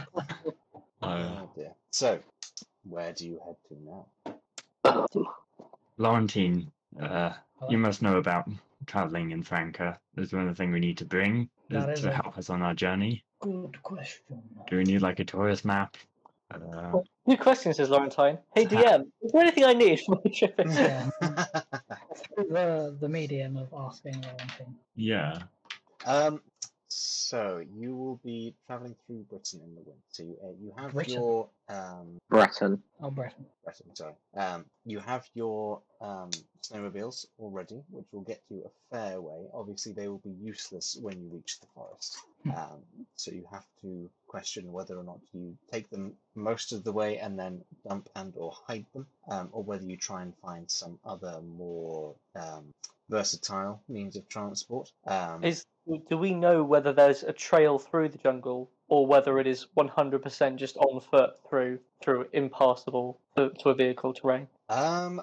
Uh, 1.03 1.29
oh 1.43 1.51
dear. 1.55 1.73
So, 1.91 2.19
where 2.89 3.13
do 3.13 3.27
you 3.29 3.39
head 3.45 3.57
to 3.69 3.77
now? 3.85 5.07
Laurentine, 5.99 6.71
uh, 6.99 7.35
you 7.69 7.77
must 7.77 8.01
know 8.01 8.17
about 8.17 8.49
traveling 8.87 9.31
in 9.33 9.43
Franca. 9.43 9.99
Is 10.17 10.31
there 10.31 10.41
anything 10.41 10.73
we 10.73 10.81
need 10.81 10.97
to 10.99 11.05
bring 11.05 11.51
That 11.69 11.91
is 11.91 12.01
to 12.01 12.09
a- 12.09 12.13
help 12.13 12.39
us 12.39 12.49
on 12.49 12.63
our 12.63 12.73
journey? 12.73 13.23
Good 13.41 13.83
question. 13.83 14.41
Do 14.71 14.79
we 14.79 14.85
need 14.85 15.03
like 15.03 15.21
a 15.21 15.25
tourist 15.27 15.67
map? 15.67 15.99
Uh, 16.63 17.01
Good 17.29 17.41
question, 17.41 17.73
says 17.75 17.89
Laurentine. 17.89 18.39
Hey 18.55 18.67
DM, 18.67 19.07
is 19.23 19.33
there 19.33 19.43
anything 19.43 19.65
I 19.65 19.73
need 19.73 20.01
for 20.01 20.21
my 20.25 20.31
trip? 20.31 20.55
Yeah. 20.67 21.11
The 22.37 22.97
the 23.01 23.09
medium 23.09 23.57
of 23.57 23.73
asking 23.77 24.25
or 24.25 24.31
anything. 24.41 24.75
yeah. 24.95 25.39
um. 26.07 26.41
So 26.97 27.65
you 27.77 27.97
will 27.97 28.21
be 28.25 28.55
traveling 28.69 28.95
through 29.05 29.25
Britain 29.29 29.61
in 29.65 29.75
the 29.75 29.81
winter. 29.81 30.01
So 30.11 30.23
you, 30.23 30.37
uh, 30.45 30.53
you 30.63 30.73
have 30.79 30.93
Britain. 30.93 31.15
your 31.15 31.49
um. 31.69 32.19
Breton. 32.31 32.83
Oh, 33.01 33.11
Breton. 33.11 33.47
Britain, 33.65 33.97
sorry. 33.97 34.15
Um, 34.37 34.65
you 34.87 35.01
have 35.01 35.27
your 35.35 35.81
um, 36.01 36.31
snowmobiles 36.63 37.27
already, 37.41 37.83
which 37.91 38.07
will 38.13 38.21
get 38.21 38.43
you 38.49 38.65
a 38.65 38.95
fair 38.95 39.21
way. 39.21 39.47
Obviously, 39.53 39.93
they 39.93 40.07
will 40.07 40.19
be 40.19 40.37
useless 40.41 40.97
when 41.01 41.21
you 41.21 41.31
reach 41.31 41.59
the 41.59 41.67
forest. 41.75 42.19
Hmm. 42.45 42.51
Um, 42.51 42.83
so 43.17 43.33
you 43.33 43.45
have 43.51 43.67
to 43.83 44.09
question 44.29 44.73
whether 44.73 44.97
or 44.97 45.03
not 45.03 45.19
you 45.33 45.57
take 45.73 45.91
them 45.91 46.13
most 46.37 46.73
of 46.73 46.85
the 46.85 46.93
way 46.93 47.19
and 47.19 47.37
then 47.37 47.65
dump 47.89 48.09
and 48.15 48.33
or 48.37 48.53
hide 48.69 48.87
them, 48.95 49.07
um, 49.29 49.49
or 49.51 49.65
whether 49.65 49.85
you 49.85 49.97
try 49.97 50.23
and 50.23 50.33
find 50.37 50.71
some 50.71 51.01
other 51.05 51.41
more 51.41 52.15
um, 52.37 52.73
versatile 53.11 53.83
means 53.89 54.15
of 54.17 54.29
transport. 54.29 54.93
Um, 55.07 55.43
Is 55.43 55.65
do 56.09 56.17
we 56.19 56.35
know 56.35 56.63
whether 56.63 56.93
there's 56.93 57.23
a 57.23 57.33
trail 57.33 57.79
through 57.79 58.09
the 58.09 58.19
jungle 58.19 58.71
or 58.89 59.07
whether 59.07 59.39
it 59.39 59.47
is 59.47 59.67
100% 59.77 60.57
just 60.57 60.77
on 60.77 61.01
foot 61.01 61.35
through 61.49 61.79
through 62.03 62.27
impassable 62.33 63.19
to, 63.37 63.51
to 63.61 63.71
a 63.71 63.75
vehicle 63.75 64.13
terrain? 64.13 64.49
um, 64.69 65.21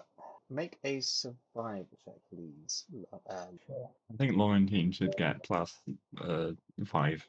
make 0.50 0.78
a 0.84 1.00
survival 1.00 1.88
check, 2.04 2.16
please. 2.34 2.86
Um, 3.30 3.60
I 3.70 4.18
think 4.18 4.34
Laurentine 4.34 4.94
should 4.94 5.16
get 5.18 5.42
plus 5.44 5.74
uh, 6.20 6.52
five. 6.86 7.26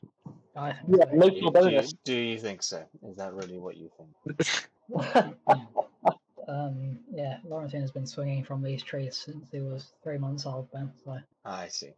I 0.56 0.74
Yeah, 0.88 1.04
so. 1.04 1.10
no- 1.12 1.28
do, 1.30 1.36
you, 1.36 1.50
bonus. 1.50 1.92
do 2.04 2.14
you 2.14 2.38
think 2.38 2.62
so? 2.62 2.84
Is 3.08 3.16
that 3.16 3.32
really 3.32 3.58
what 3.58 3.76
you 3.76 3.90
think? 3.96 4.66
Um, 6.72 6.98
yeah, 7.12 7.38
Laurentine 7.46 7.80
has 7.82 7.90
been 7.90 8.06
swinging 8.06 8.44
from 8.44 8.62
these 8.62 8.82
trees 8.82 9.16
since 9.16 9.44
he 9.50 9.60
was 9.60 9.92
three 10.02 10.18
months 10.18 10.46
old 10.46 10.68
then, 10.72 10.92
so 11.04 11.18
I 11.44 11.68
see. 11.68 11.90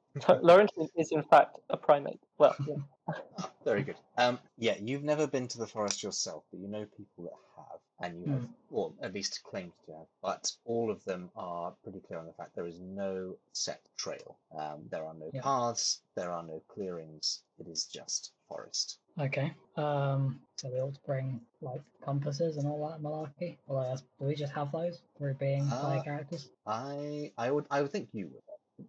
Laurentine 0.43 0.89
is 0.97 1.13
in 1.13 1.23
fact 1.23 1.59
a 1.71 1.77
primate. 1.77 2.21
Well, 2.39 2.57
yeah. 2.67 2.77
Ah, 3.39 3.51
very 3.67 3.83
good. 3.83 3.97
Um, 4.17 4.39
yeah, 4.57 4.77
you've 4.81 5.05
never 5.05 5.27
been 5.27 5.47
to 5.49 5.59
the 5.59 5.67
forest 5.67 6.03
yourself, 6.03 6.45
but 6.51 6.59
you 6.61 6.69
know 6.69 6.87
people 6.97 7.25
that 7.25 7.33
have, 7.57 7.81
and 8.01 8.23
you 8.23 8.31
have, 8.31 8.49
or 8.71 8.93
at 9.03 9.13
least 9.13 9.43
claimed 9.43 9.73
to 9.85 9.93
have. 9.93 10.07
But 10.23 10.51
all 10.65 10.91
of 10.91 11.05
them 11.05 11.31
are 11.37 11.75
pretty 11.83 12.01
clear 12.01 12.19
on 12.19 12.25
the 12.27 12.33
fact 12.33 12.55
there 12.57 12.67
is 12.67 12.81
no 12.81 13.37
set 13.53 13.83
trail. 13.99 14.39
Um, 14.57 14.85
there 14.91 15.05
are 15.05 15.13
no 15.13 15.31
Yeah. 15.35 15.43
paths, 15.43 16.01
there 16.15 16.33
are 16.33 16.43
no 16.45 16.63
clearings. 16.69 17.43
It 17.59 17.69
is 17.69 17.85
just 17.85 18.33
forest. 18.55 18.99
okay. 19.19 19.53
Um, 19.77 20.41
so 20.57 20.69
we 20.71 20.79
ought 20.79 20.95
to 20.95 21.01
bring 21.07 21.41
like 21.61 21.83
compasses 22.05 22.57
and 22.59 22.67
all 22.67 22.89
that 22.89 23.03
malarkey. 23.03 23.57
Although, 23.69 23.97
do 24.21 24.27
we 24.27 24.35
just 24.35 24.53
have 24.53 24.71
those 24.73 25.03
through 25.19 25.35
being 25.35 25.67
player 25.69 25.99
Uh, 25.99 26.03
characters? 26.03 26.49
I, 26.67 27.33
I 27.37 27.51
would, 27.51 27.67
I 27.71 27.83
would 27.83 27.91
think 27.91 28.09
you 28.13 28.29
would. 28.33 28.43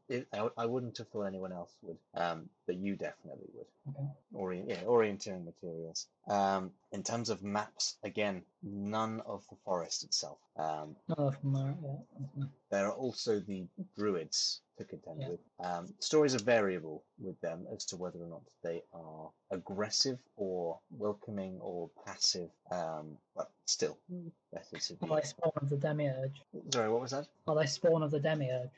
It, 0.10 0.28
I, 0.34 0.50
I 0.58 0.66
wouldn't 0.66 0.98
have 0.98 1.08
thought 1.10 1.24
anyone 1.26 1.52
else 1.52 1.72
would, 1.84 1.98
um, 2.16 2.50
but 2.66 2.76
you 2.76 2.96
definitely 2.96 3.46
would. 3.54 3.66
Okay. 3.90 4.08
Orient, 4.34 4.70
yeah, 4.70 4.82
orienteering 4.84 5.46
materials. 5.46 6.08
Um, 6.28 6.72
in 6.92 7.04
terms 7.04 7.30
of 7.30 7.44
maps, 7.44 7.98
again, 8.04 8.42
none 8.64 9.22
of 9.28 9.44
the 9.50 9.58
forest 9.64 10.04
itself. 10.04 10.40
Um, 10.58 10.96
None 11.08 11.28
of 11.28 11.40
them 11.42 11.56
are. 11.56 11.76
Yeah. 12.38 12.46
there 12.72 12.88
are 12.88 12.94
also 12.94 13.40
the 13.40 13.68
druids 13.96 14.62
to 14.78 14.86
contend 14.86 15.22
Yeah. 15.22 15.30
with. 15.30 15.40
Um, 15.60 15.94
stories 16.00 16.34
are 16.34 16.40
variable 16.44 17.04
with 17.20 17.40
them 17.42 17.68
as 17.74 17.86
to 17.86 17.96
whether 17.96 18.20
or 18.20 18.28
not 18.28 18.42
they 18.64 18.82
are 18.92 19.30
aggressive 19.52 20.18
or 20.36 20.80
welcoming 20.90 21.60
or 21.62 21.90
passive. 22.06 22.50
Um, 22.72 23.18
but 23.36 23.52
still, 23.66 23.98
better 24.52 24.80
to 24.80 24.94
be. 24.96 25.10
Are 25.10 25.22
they 25.22 25.28
spawn 25.28 25.52
of 25.58 25.70
the 25.70 25.78
demiurge? 25.78 26.42
Sorry, 26.74 26.90
what 26.90 27.02
was 27.02 27.12
that? 27.12 27.28
Are 27.48 27.56
they 27.56 27.68
spawn 27.68 28.02
of 28.02 28.10
the 28.12 28.20
demiurge? 28.20 28.70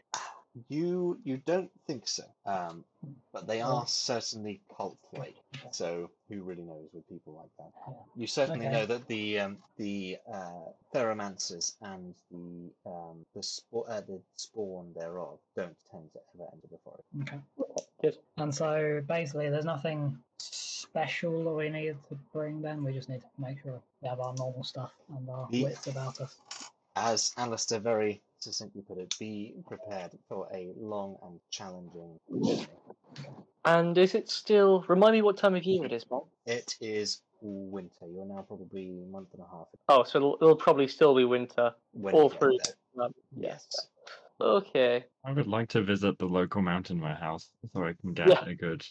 You 0.70 1.20
you 1.24 1.38
don't 1.38 1.72
think 1.88 2.08
so, 2.08 2.24
um, 2.46 2.84
but 3.34 3.48
they 3.48 3.62
Oh. 3.62 3.78
are 3.78 3.88
certainly 3.88 4.62
cult-like. 4.76 5.36
So 5.72 6.10
who 6.30 6.42
really 6.44 6.64
knows 6.64 6.88
with 6.94 7.08
people 7.10 7.34
like 7.34 7.50
that? 7.60 7.72
You 8.16 8.28
certainly 8.28 8.66
Okay. 8.68 8.74
know 8.76 8.86
that 8.86 9.08
the 9.08 9.40
um, 9.40 9.58
the 9.78 10.18
uh, 10.32 10.72
theromancers 10.94 11.76
and 11.82 12.16
the 12.32 12.72
um, 12.86 13.26
the, 13.36 13.42
spo- 13.42 13.90
uh, 13.90 14.02
the 14.02 14.22
spawn 14.36 14.94
thereof 14.96 15.40
don't 15.56 15.76
tend 15.92 16.12
to 16.14 16.20
ever 16.36 16.50
enter 16.54 16.68
the 16.72 16.78
forest. 16.84 17.08
Okay. 17.22 17.40
Good. 18.02 18.18
And 18.38 18.54
so 18.54 19.02
basically, 19.08 19.50
there's 19.50 19.66
nothing 19.66 20.18
special 20.40 21.44
that 21.44 21.52
we 21.52 21.70
need 21.70 21.96
to 22.10 22.16
bring. 22.34 22.62
Then 22.62 22.84
we 22.84 22.94
just 22.94 23.10
need 23.10 23.22
to 23.22 23.28
make 23.42 23.62
sure 23.62 23.82
we 24.02 24.08
have 24.08 24.20
our 24.20 24.34
normal 24.36 24.64
stuff 24.64 24.92
and 25.16 25.30
our 25.30 25.48
The- 25.50 25.64
wits 25.64 25.88
about 25.88 26.22
us. 26.22 26.40
As 26.96 27.32
Alistair 27.38 27.80
very 27.80 28.22
succinctly 28.40 28.82
put 28.82 28.98
it, 28.98 29.16
be 29.20 29.54
prepared 29.68 30.12
for 30.28 30.48
a 30.54 30.72
long 30.78 31.18
and 31.24 31.40
challenging 31.50 32.20
journey. 32.44 32.68
And 33.66 33.98
is 33.98 34.16
it 34.16 34.30
still? 34.30 34.86
Remind 34.88 35.14
me 35.14 35.22
what 35.22 35.38
time 35.38 35.56
of 35.56 35.64
year 35.64 35.86
it 35.86 35.92
is, 35.92 36.04
Bob. 36.04 36.26
It 36.46 36.76
is 36.80 37.22
winter. 37.42 38.06
You're 38.10 38.26
now 38.26 38.46
probably 38.48 38.90
a 38.90 39.12
month 39.12 39.30
and 39.34 39.42
a 39.42 39.56
half. 39.56 39.68
Oh, 39.90 40.04
so 40.04 40.18
it'll, 40.18 40.38
it'll 40.42 40.56
probably 40.56 40.88
still 40.88 41.16
be 41.16 41.26
winter. 41.26 41.74
When 41.92 42.14
All 42.14 42.30
through. 42.30 42.58
Um, 43.02 43.14
yeah. 43.36 43.50
Yes. 43.50 43.90
Okay. 44.40 45.04
I 45.26 45.32
would 45.34 45.48
like 45.48 45.68
to 45.70 45.82
visit 45.82 46.18
the 46.20 46.26
local 46.26 46.62
mountain 46.62 47.02
warehouse 47.02 47.50
so 47.74 47.84
I 47.84 47.94
can 48.00 48.14
get 48.14 48.30
Yeah. 48.30 48.46
a 48.46 48.54
good 48.54 48.86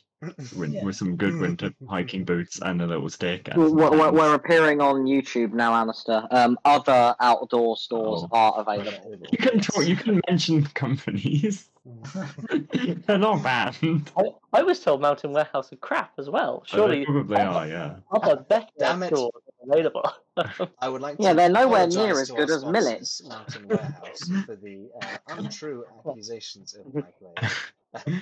win- 0.57 0.73
Yeah. 0.73 0.85
with 0.85 0.97
some 0.97 1.17
good 1.17 1.39
winter 1.39 1.71
hiking 1.89 2.25
boots 2.25 2.61
and 2.61 2.83
a 2.83 2.87
little 2.87 3.09
stick. 3.09 3.49
And 3.49 3.57
We're, 3.63 3.69
some 3.69 3.99
we're, 3.99 4.13
we're 4.13 4.35
appearing 4.35 4.81
on 4.81 5.05
YouTube 5.05 5.53
now, 5.53 5.73
Alistair. 5.73 6.25
Um, 6.33 6.59
other 6.65 7.15
outdoor 7.21 7.77
stores 7.77 8.25
Oh. 8.25 8.29
are 8.37 8.61
available. 8.61 8.91
Available, 9.07 9.27
You 9.31 9.39
can 9.39 9.61
talk, 9.61 9.87
you 9.87 9.97
can 9.97 10.21
mention 10.29 10.65
companies. 10.75 11.71
They're 13.07 13.19
not 13.19 13.43
banned. 13.45 14.11
I, 14.17 14.25
I 14.53 14.63
was 14.65 14.81
told 14.81 15.01
Mountain 15.01 15.33
Warehouse 15.33 15.73
are 15.73 15.77
crap 15.77 16.13
as 16.19 16.29
well. 16.29 16.65
But 16.73 16.89
they 16.89 17.05
Surely 17.05 17.05
probably 17.07 17.37
are, 17.37 17.67
yeah. 17.69 17.95
other 18.11 18.37
better 18.49 18.67
Damn 18.79 19.03
it. 19.05 19.15
stores 19.15 19.31
are 19.35 19.46
available. 19.69 20.11
I 20.81 20.89
would 20.89 21.01
like 21.03 21.17
Yeah, 21.21 21.33
they're 21.33 21.49
nowhere 21.49 21.87
near 21.87 22.21
as 22.21 22.31
good 22.31 22.51
as 22.51 22.65
Millet. 22.65 23.09
Mountain 23.29 23.69
Warehouse 23.69 24.31
for 24.45 24.57
the 24.57 24.89
uh, 25.03 25.07
untrue 25.29 25.85
accusations 26.09 26.75
of 26.75 26.95
my 26.95 27.03
play. 27.03 27.49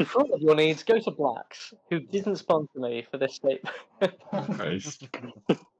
For 0.05 0.21
all 0.21 0.33
of 0.35 0.41
your 0.41 0.55
needs, 0.55 0.85
go 0.85 1.01
to 1.01 1.11
Blacks, 1.11 1.75
who 1.91 1.99
didn't 1.99 2.37
sponsor 2.37 2.79
me 2.79 3.07
for 3.11 3.19
this 3.19 3.35
statement. 3.35 3.75
Christ. 4.57 5.09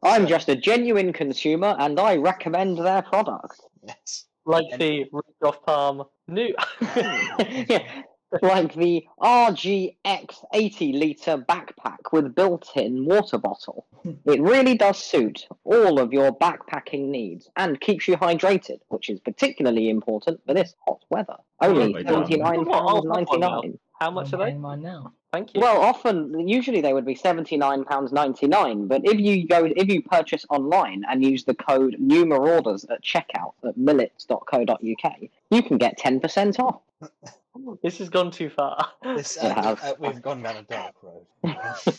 I'm 0.03 0.27
just 0.27 0.49
a 0.49 0.57
genuine 0.57 1.13
consumer 1.13 1.77
and 1.79 2.01
I 2.01 2.17
recommend 2.17 2.79
their 2.79 3.03
product. 3.03 3.61
Yes. 3.87 4.25
like 4.47 4.65
And- 4.73 4.81
the 4.81 5.05
Rudolph 5.13 5.65
Palm 5.65 6.05
new. 6.27 6.55
yeah, 6.97 8.03
like 8.43 8.75
the 8.75 9.07
RGX 9.21 10.45
80 10.53 10.93
litre 10.93 11.39
backpack 11.39 12.13
with 12.13 12.35
built 12.35 12.71
in 12.77 13.05
water 13.05 13.39
bottle. 13.39 13.87
It 14.27 14.41
really 14.41 14.77
does 14.77 14.99
suit 14.99 15.47
all 15.65 15.99
of 15.99 16.13
your 16.13 16.31
backpacking 16.37 17.09
needs 17.09 17.49
and 17.57 17.81
keeps 17.81 18.07
you 18.07 18.17
hydrated, 18.19 18.81
which 18.89 19.09
is 19.09 19.19
particularly 19.21 19.89
important 19.89 20.41
for 20.47 20.53
this 20.53 20.75
hot 20.87 21.01
weather. 21.09 21.37
Only 21.61 21.95
£79.99. 22.05 23.79
How 23.99 24.11
much 24.11 24.33
are 24.35 24.37
they? 24.37 24.45
buying 24.45 24.61
mine 24.61 24.83
now. 24.83 25.13
Thank 25.33 25.55
you. 25.55 25.61
Well, 25.63 25.81
often, 25.81 26.47
usually 26.47 26.81
they 26.81 26.93
would 26.93 27.07
be 27.07 27.15
seventy-nine 27.15 27.85
pounds 27.85 28.13
ninety-nine. 28.13 28.87
But 28.87 29.03
if 29.05 29.19
you 29.19 29.49
go, 29.49 29.65
if 29.65 29.89
you 29.89 30.03
purchase 30.03 30.45
online 30.49 31.03
and 31.09 31.25
use 31.25 31.45
the 31.45 31.55
code 31.55 31.97
NUMERORDERS 31.99 32.87
at 32.91 33.03
checkout 33.03 33.55
at 33.67 33.77
millets.co.uk, 33.77 35.13
you 35.51 35.63
can 35.63 35.79
get 35.79 35.99
ten 35.99 36.21
percent 36.21 36.61
off. 36.61 36.81
this 37.83 37.99
has 37.99 38.09
gone 38.09 38.31
too 38.31 38.51
far. 38.51 38.89
This, 39.03 39.37
uh, 39.43 39.77
uh, 39.83 39.95
we've 39.99 40.23
gone 40.23 40.43
down 40.43 40.57
a 40.57 40.63
dark 40.63 40.95
road. 41.03 41.27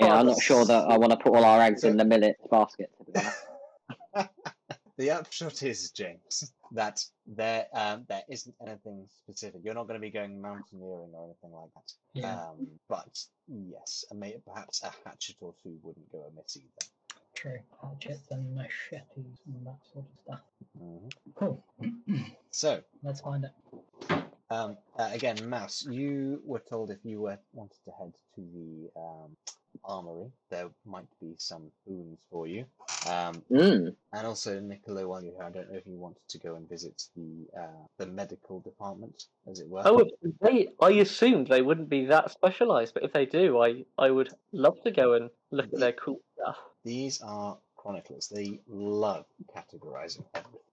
Yeah. 0.00 0.14
I'm 0.14 0.26
not 0.26 0.42
sure 0.42 0.64
that 0.64 0.90
I 0.90 0.98
want 0.98 1.12
to 1.12 1.16
put 1.16 1.32
all 1.32 1.44
our 1.44 1.60
eggs 1.60 1.84
in 1.84 1.96
the 1.96 2.04
millet 2.04 2.36
basket. 2.50 2.90
To 2.98 3.04
be 3.12 3.20
honest. 3.20 4.28
the 4.98 5.10
upshot 5.12 5.62
is, 5.62 5.92
James, 5.92 6.52
that 6.72 7.04
there 7.24 7.66
um, 7.72 8.04
there 8.08 8.22
isn't 8.28 8.52
anything 8.66 9.06
specific. 9.22 9.60
You're 9.62 9.74
not 9.74 9.86
going 9.86 10.00
to 10.00 10.04
be 10.04 10.10
going 10.10 10.42
mountaineering 10.42 11.10
or 11.14 11.24
anything 11.26 11.52
like 11.52 11.70
that. 11.76 11.92
Yeah, 12.14 12.34
Um, 12.48 12.66
but 12.88 13.24
yes, 13.46 14.04
a 14.10 14.14
may, 14.16 14.34
perhaps 14.44 14.82
a 14.82 14.90
hatchet 15.08 15.36
or 15.40 15.54
two 15.62 15.78
wouldn't 15.84 16.10
go 16.10 16.24
amiss 16.32 16.56
either. 16.56 16.90
true. 17.36 17.58
Hatchets 17.80 18.28
and 18.32 18.52
machetes 18.56 19.38
and 19.46 19.66
that 19.66 19.78
sort 19.92 20.04
of 20.06 20.20
stuff. 20.24 20.40
Mhm. 20.82 21.12
Cool. 21.36 21.64
So, 22.50 22.82
Let's 23.04 23.20
find 23.20 23.44
it. 23.44 24.19
Um, 24.50 24.76
uh, 24.98 25.08
again, 25.12 25.48
Mouse, 25.48 25.86
you 25.88 26.42
were 26.44 26.62
told 26.68 26.90
if 26.90 26.98
you 27.04 27.20
were 27.20 27.38
wanted 27.52 27.78
to 27.84 27.90
head 27.92 28.12
to 28.34 28.40
the 28.40 29.00
um, 29.00 29.36
armory, 29.84 30.30
there 30.50 30.68
might 30.84 31.06
be 31.20 31.34
some 31.38 31.70
boons 31.86 32.18
for 32.30 32.46
you. 32.46 32.64
Um, 33.08 33.42
Mm. 33.50 33.94
and 34.12 34.26
also, 34.26 34.60
Niccolo, 34.60 35.06
while 35.08 35.22
you're 35.22 35.34
here, 35.34 35.44
I 35.44 35.50
don't 35.50 35.70
know 35.70 35.78
if 35.78 35.86
you 35.86 35.96
wanted 35.98 36.26
to 36.28 36.38
go 36.38 36.56
and 36.56 36.68
visit 36.68 37.02
the 37.16 37.46
uh, 37.58 37.86
the 37.98 38.06
medical 38.06 38.60
department, 38.60 39.24
as 39.48 39.60
it 39.60 39.68
were. 39.68 39.82
Oh, 39.84 40.04
they, 40.40 40.68
I 40.80 40.90
assumed 40.90 41.46
they 41.46 41.62
wouldn't 41.62 41.88
be 41.88 42.06
that 42.06 42.30
specialised, 42.30 42.94
but 42.94 43.04
if 43.04 43.12
they 43.12 43.26
do, 43.26 43.60
I, 43.62 43.84
I 43.98 44.10
would 44.10 44.34
love 44.52 44.82
to 44.82 44.90
go 44.90 45.14
and 45.14 45.30
look 45.50 45.66
at 45.72 45.78
their 45.78 45.92
cool 45.92 46.20
stuff. 46.34 46.56
These 46.84 47.20
are 47.22 47.56
chroniclers. 47.76 48.28
They 48.28 48.60
love 48.68 49.24
categorizing. 49.56 50.24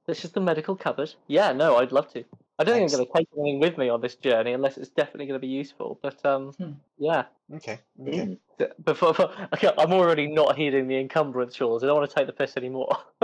This 0.07 0.25
is 0.25 0.31
the 0.31 0.41
medical 0.41 0.75
cupboard. 0.75 1.13
Yeah, 1.27 1.51
no, 1.53 1.77
I'd 1.77 1.91
love 1.91 2.11
to. 2.13 2.23
I 2.59 2.63
don't 2.63 2.75
think 2.75 2.91
I'm 2.91 2.97
going 2.97 3.05
to 3.07 3.13
take 3.17 3.27
anything 3.37 3.59
with 3.59 3.77
me 3.77 3.89
on 3.89 4.01
this 4.01 4.15
journey 4.15 4.53
unless 4.53 4.77
it's 4.77 4.89
definitely 4.89 5.27
going 5.27 5.39
to 5.39 5.45
be 5.45 5.53
useful. 5.53 5.99
But 6.01 6.25
um, 6.25 6.53
Hmm. 6.53 6.71
yeah. 6.97 7.25
Okay. 7.53 7.79
Okay. 8.01 8.17
Mm. 8.25 8.37
D- 8.57 8.65
Before, 8.83 9.13
okay, 9.53 9.71
I'm 9.77 9.93
already 9.93 10.27
not 10.27 10.57
heeding 10.57 10.87
the 10.87 10.97
encumbrance 10.99 11.55
chores. 11.55 11.83
I 11.83 11.87
don't 11.87 11.97
want 11.97 12.09
to 12.09 12.15
take 12.15 12.27
the 12.27 12.33
piss 12.33 12.57
anymore. 12.57 12.97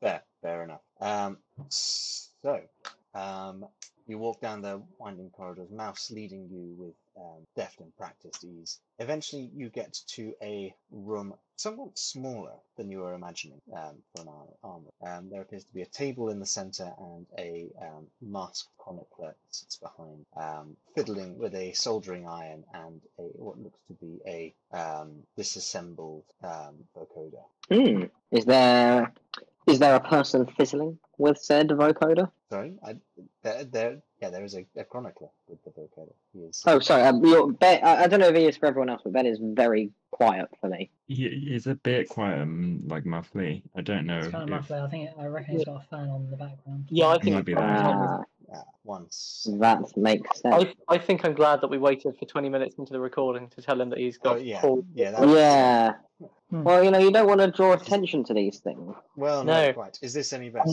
fair. 0.00 0.22
Fair 0.40 0.62
enough. 0.62 0.80
Um, 1.00 1.38
so, 1.68 2.60
um, 3.14 3.66
you 4.08 4.18
walk 4.18 4.40
down 4.40 4.62
the 4.62 4.80
winding 4.98 5.30
corridors, 5.30 5.70
Mouse 5.70 6.10
leading 6.10 6.48
you 6.50 6.74
with 6.78 6.94
um, 7.16 7.46
deft 7.56 7.80
and 7.80 7.94
practiced 7.96 8.44
ease. 8.44 8.78
Eventually, 8.98 9.50
you 9.54 9.68
get 9.68 9.98
to 10.08 10.34
a 10.42 10.74
room 10.90 11.34
somewhat 11.56 11.98
smaller 11.98 12.54
than 12.76 12.90
you 12.90 13.00
were 13.00 13.14
imagining 13.14 13.60
um, 13.76 13.96
for 14.14 14.22
an 14.22 14.28
ar- 14.28 14.70
armor. 14.72 14.90
Um, 15.06 15.28
there 15.28 15.42
appears 15.42 15.64
to 15.64 15.74
be 15.74 15.82
a 15.82 15.86
table 15.86 16.30
in 16.30 16.38
the 16.38 16.46
center 16.46 16.92
and 16.98 17.26
a 17.38 17.68
um, 17.82 18.06
masked 18.22 18.70
chronicler 18.78 19.34
sits 19.50 19.76
behind, 19.76 20.24
um, 20.36 20.76
fiddling 20.94 21.38
with 21.38 21.54
a 21.54 21.72
soldering 21.72 22.26
iron 22.26 22.64
and 22.72 23.00
a 23.18 23.22
what 23.22 23.58
looks 23.58 23.80
to 23.88 23.94
be 23.94 24.20
a 24.26 24.54
um, 24.76 25.22
disassembled 25.36 26.24
um, 26.42 26.76
vocoder. 26.96 27.44
Hmm. 27.70 28.04
Is 28.30 28.44
there 28.44 29.12
is 29.66 29.78
there 29.78 29.96
a 29.96 30.00
person 30.00 30.46
fiddling 30.46 30.98
with 31.18 31.38
said 31.38 31.68
vocoder? 31.68 32.30
Sorry, 32.50 32.72
I, 32.82 32.96
there, 33.48 33.64
there, 33.64 33.98
yeah, 34.20 34.30
there 34.30 34.44
is 34.44 34.54
a, 34.54 34.66
a 34.76 34.84
chronicler 34.84 35.28
with 35.48 35.62
the 35.64 35.70
vocoder. 35.70 36.12
He 36.32 36.40
is. 36.40 36.62
Oh, 36.66 36.78
sorry. 36.78 37.02
Um, 37.02 37.24
your, 37.24 37.52
ben, 37.52 37.82
I, 37.82 38.04
I 38.04 38.06
don't 38.06 38.20
know 38.20 38.28
if 38.28 38.36
he 38.36 38.44
is 38.46 38.56
for 38.56 38.66
everyone 38.66 38.90
else, 38.90 39.00
but 39.04 39.12
Ben 39.12 39.26
is 39.26 39.38
very 39.42 39.90
quiet 40.10 40.48
for 40.60 40.68
me. 40.68 40.90
He, 41.06 41.28
he's 41.48 41.66
a 41.66 41.74
bit 41.74 42.08
quiet, 42.08 42.40
um, 42.42 42.82
like 42.86 43.04
muffly. 43.04 43.62
I 43.76 43.80
don't 43.80 44.06
know. 44.06 44.18
It's 44.18 44.28
kind 44.28 44.42
of 44.44 44.48
if- 44.48 44.50
muffled. 44.70 44.80
I 44.82 44.88
think 44.88 45.10
I 45.18 45.26
reckon 45.26 45.54
he's 45.56 45.64
got 45.64 45.82
a 45.82 45.86
fan 45.88 46.08
on 46.10 46.28
the 46.30 46.36
background. 46.36 46.86
yeah, 46.90 47.06
I 47.06 47.14
It 47.16 47.22
think 47.22 47.34
might 47.36 47.44
be 47.44 47.56
I'm 47.56 47.66
that. 47.66 47.82
glad- 47.96 48.24
Uh, 48.52 48.60
once. 48.84 49.46
that 49.60 49.96
makes 49.96 50.40
sense. 50.40 50.72
I, 50.88 50.94
I 50.94 50.98
think 50.98 51.24
I'm 51.24 51.34
glad 51.34 51.60
that 51.60 51.68
we 51.68 51.76
waited 51.76 52.16
for 52.18 52.24
20 52.24 52.48
minutes 52.48 52.76
into 52.78 52.92
the 52.92 53.00
recording 53.00 53.48
to 53.50 53.60
tell 53.60 53.78
him 53.78 53.90
that 53.90 53.98
he's 53.98 54.16
got 54.16 54.42
yeah, 54.42 54.60
full 54.60 54.86
yeah. 54.94 55.10
That, 55.10 55.28
Yeah. 55.28 56.28
Hmm. 56.50 56.62
Well, 56.62 56.82
you 56.82 56.90
know, 56.90 56.98
you 56.98 57.12
don't 57.12 57.26
want 57.26 57.40
to 57.40 57.50
draw 57.50 57.74
attention 57.74 58.24
to 58.24 58.34
these 58.34 58.60
things. 58.60 58.96
Well, 59.16 59.44
no, 59.44 59.66
No. 59.66 59.72
quite. 59.74 59.98
Is 60.00 60.14
this 60.14 60.32
any 60.32 60.48
better? 60.48 60.70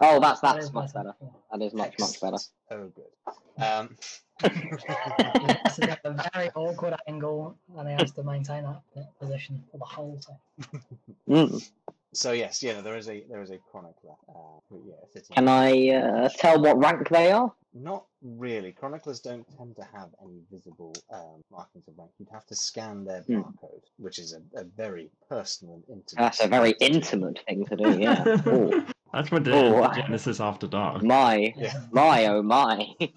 Oh, 0.00 0.18
that's 0.20 0.40
that's 0.40 0.66
is 0.66 0.72
much 0.72 0.92
better. 0.92 1.14
yeah. 1.22 1.28
That 1.52 1.62
is 1.64 1.74
much 1.74 1.94
much 2.00 2.20
better. 2.20 2.38
Oh, 2.72 2.88
good. 2.88 3.64
Um, 3.64 3.96
This 4.42 5.78
is 5.78 5.88
at 5.88 6.00
a 6.04 6.28
very 6.34 6.50
awkward 6.54 6.94
angle, 7.08 7.56
and 7.78 7.88
he 7.88 7.94
has 7.94 8.12
to 8.12 8.22
maintain 8.22 8.64
that 8.64 9.18
position 9.18 9.62
for 9.70 9.78
the 9.78 9.84
whole 9.84 10.18
time. 10.18 10.82
Mm. 11.28 11.70
So 12.16 12.32
yes, 12.32 12.62
yeah, 12.62 12.80
there 12.80 12.96
is 12.96 13.08
a 13.08 13.24
there 13.30 13.42
is 13.42 13.50
a 13.50 13.58
chronicler. 13.70 14.14
Uh, 14.28 14.76
yeah. 14.84 15.20
Can 15.34 15.48
I 15.48 15.90
uh, 15.90 16.28
tell 16.38 16.60
what 16.60 16.78
rank 16.78 17.08
they 17.08 17.30
are? 17.32 17.52
Not 17.74 18.06
really. 18.22 18.72
Chroniclers 18.72 19.20
don't 19.20 19.46
tend 19.58 19.76
to 19.76 19.82
have 19.82 20.08
any 20.22 20.40
visible 20.50 20.94
um, 21.12 21.42
markings 21.50 21.86
of 21.88 21.94
rank. 21.98 22.10
You'd 22.18 22.30
have 22.32 22.46
to 22.46 22.54
scan 22.54 23.04
their 23.04 23.20
Hmm. 23.22 23.40
barcode, 23.40 23.82
which 23.98 24.18
is 24.18 24.32
a, 24.32 24.60
a 24.60 24.64
very 24.64 25.10
personal 25.28 25.74
and 25.74 25.84
intimate. 25.88 26.22
That's 26.22 26.40
a 26.42 26.48
very 26.48 26.72
thing 26.72 26.94
intimate 26.94 27.38
thing 27.46 27.66
to 27.66 27.76
do. 27.76 27.98
Yeah. 27.98 28.24
Ooh, 28.48 28.86
That's 29.12 29.30
what 29.30 29.46
Oh, 29.48 29.82
the 29.82 29.88
Genesis 30.02 30.40
After 30.40 30.66
Dark. 30.66 31.02
my, 31.02 31.52
Yeah. 31.56 31.74
my, 31.92 32.26
oh 32.26 32.42
my. 32.42 32.86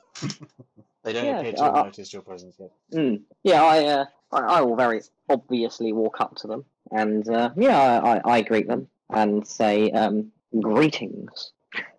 They 1.04 1.14
don't 1.14 1.26
Yeah, 1.26 1.40
appear 1.40 1.54
to 1.54 1.62
I- 1.62 1.66
have 1.66 1.76
I- 1.76 1.84
noticed 1.84 2.12
your 2.14 2.22
presence 2.22 2.56
yet. 2.60 2.72
Mm. 2.94 3.22
Yeah, 3.44 3.64
I, 3.64 3.86
uh, 3.86 4.06
I, 4.34 4.40
I 4.58 4.62
will 4.62 4.76
very 4.76 5.02
obviously 5.30 5.94
walk 5.94 6.20
up 6.20 6.36
to 6.38 6.48
them 6.48 6.66
and 6.91 7.28
uh, 7.30 7.52
yeah, 7.56 7.80
I, 7.80 8.17
I, 8.17 8.21
I 8.36 8.41
greet 8.41 8.67
them 8.67 8.88
and 9.10 9.45
say, 9.47 9.91
um, 9.91 10.32
greetings. 10.62 11.52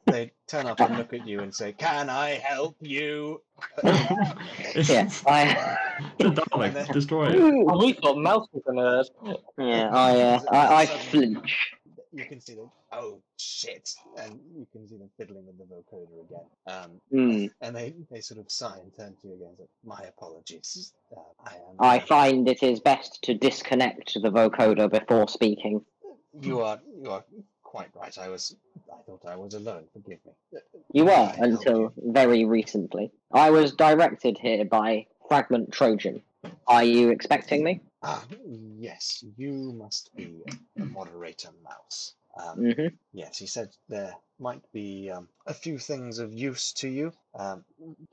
They 0.07 0.33
turn 0.49 0.67
up 0.67 0.81
and 0.81 0.97
look 0.97 1.13
at 1.13 1.27
you 1.27 1.41
and 1.41 1.55
say, 1.55 1.73
"Can 1.73 2.11
I 2.11 2.31
help 2.31 2.77
you?" 2.81 3.43
Yeah, 4.75 5.09
I, 5.27 5.77
the 6.19 6.89
destroy 6.93 7.31
it. 7.31 7.41
Oh, 7.69 7.79
we 7.79 7.93
thought 7.93 8.19
Mouse 8.19 8.47
was 8.53 8.63
a 8.67 8.73
nerd. 8.73 9.39
yeah, 9.59 9.91
I, 9.93 10.21
uh, 10.21 10.41
I, 10.51 10.83
I 10.83 10.87
flinch. 10.87 11.75
You 12.13 12.25
can 12.25 12.41
see 12.41 12.55
them. 12.55 12.71
Oh 12.93 13.21
shit! 13.39 13.95
And 14.19 14.41
you 14.57 14.67
can 14.73 14.89
see 14.89 14.97
them 14.97 15.11
fiddling 15.17 15.47
with 15.47 15.59
the 15.59 15.65
vocoder 15.65 16.25
again. 16.27 16.47
Um, 16.67 16.91
Mm. 17.13 17.51
and 17.61 17.77
they, 17.77 17.95
they 18.11 18.21
sort 18.21 18.41
of 18.41 18.51
sigh 18.51 18.79
and 18.83 18.93
turn 18.97 19.15
to 19.23 19.29
you 19.29 19.35
again. 19.35 19.49
and 19.49 19.59
say, 19.59 19.65
My 19.85 20.01
apologies. 20.09 20.93
Uh, 21.17 21.21
I 21.45 21.55
am. 21.55 21.77
I 21.79 21.99
find 22.01 22.49
it 22.49 22.63
is 22.63 22.81
best 22.81 23.23
to 23.23 23.35
disconnect 23.35 24.15
the 24.21 24.31
vocoder 24.31 24.91
before 24.91 25.29
speaking. 25.29 25.85
You 26.41 26.61
are 26.61 26.81
you 27.03 27.11
are 27.11 27.25
quite 27.63 27.91
right. 27.95 28.17
I 28.19 28.29
was 28.29 28.57
I 28.93 28.97
thought 29.07 29.23
I 29.27 29.37
was 29.37 29.55
alone. 29.55 29.85
Forgive 29.93 30.19
me. 30.27 30.61
You 30.93 31.05
Can 31.05 31.13
I 31.13 31.23
were 31.39 31.45
until 31.45 31.79
you? 31.81 31.93
very 32.13 32.45
recently. 32.45 33.13
I 33.33 33.51
was 33.51 33.73
directed 33.73 34.37
here 34.39 34.65
by 34.65 35.07
Fragment 35.29 35.71
Trojan. 35.73 36.23
Are 36.67 36.83
you 36.83 37.11
expecting 37.11 37.63
me? 37.63 37.81
Ah, 38.03 38.25
yes. 38.79 39.25
You 39.37 39.73
must 39.73 40.15
be 40.17 40.43
a 40.81 40.85
moderator 40.85 41.51
mouse. 41.63 42.15
Um, 42.37 42.73
hmm 42.73 42.87
Yes, 43.13 43.39
he 43.39 43.47
said 43.47 43.75
there 43.89 44.15
might 44.39 44.63
be 44.73 45.11
um, 45.11 45.29
a 45.47 45.53
few 45.53 45.79
things 45.79 46.19
of 46.21 46.33
use 46.33 46.73
to 46.75 46.89
you. 46.89 47.13
Um, 47.35 47.65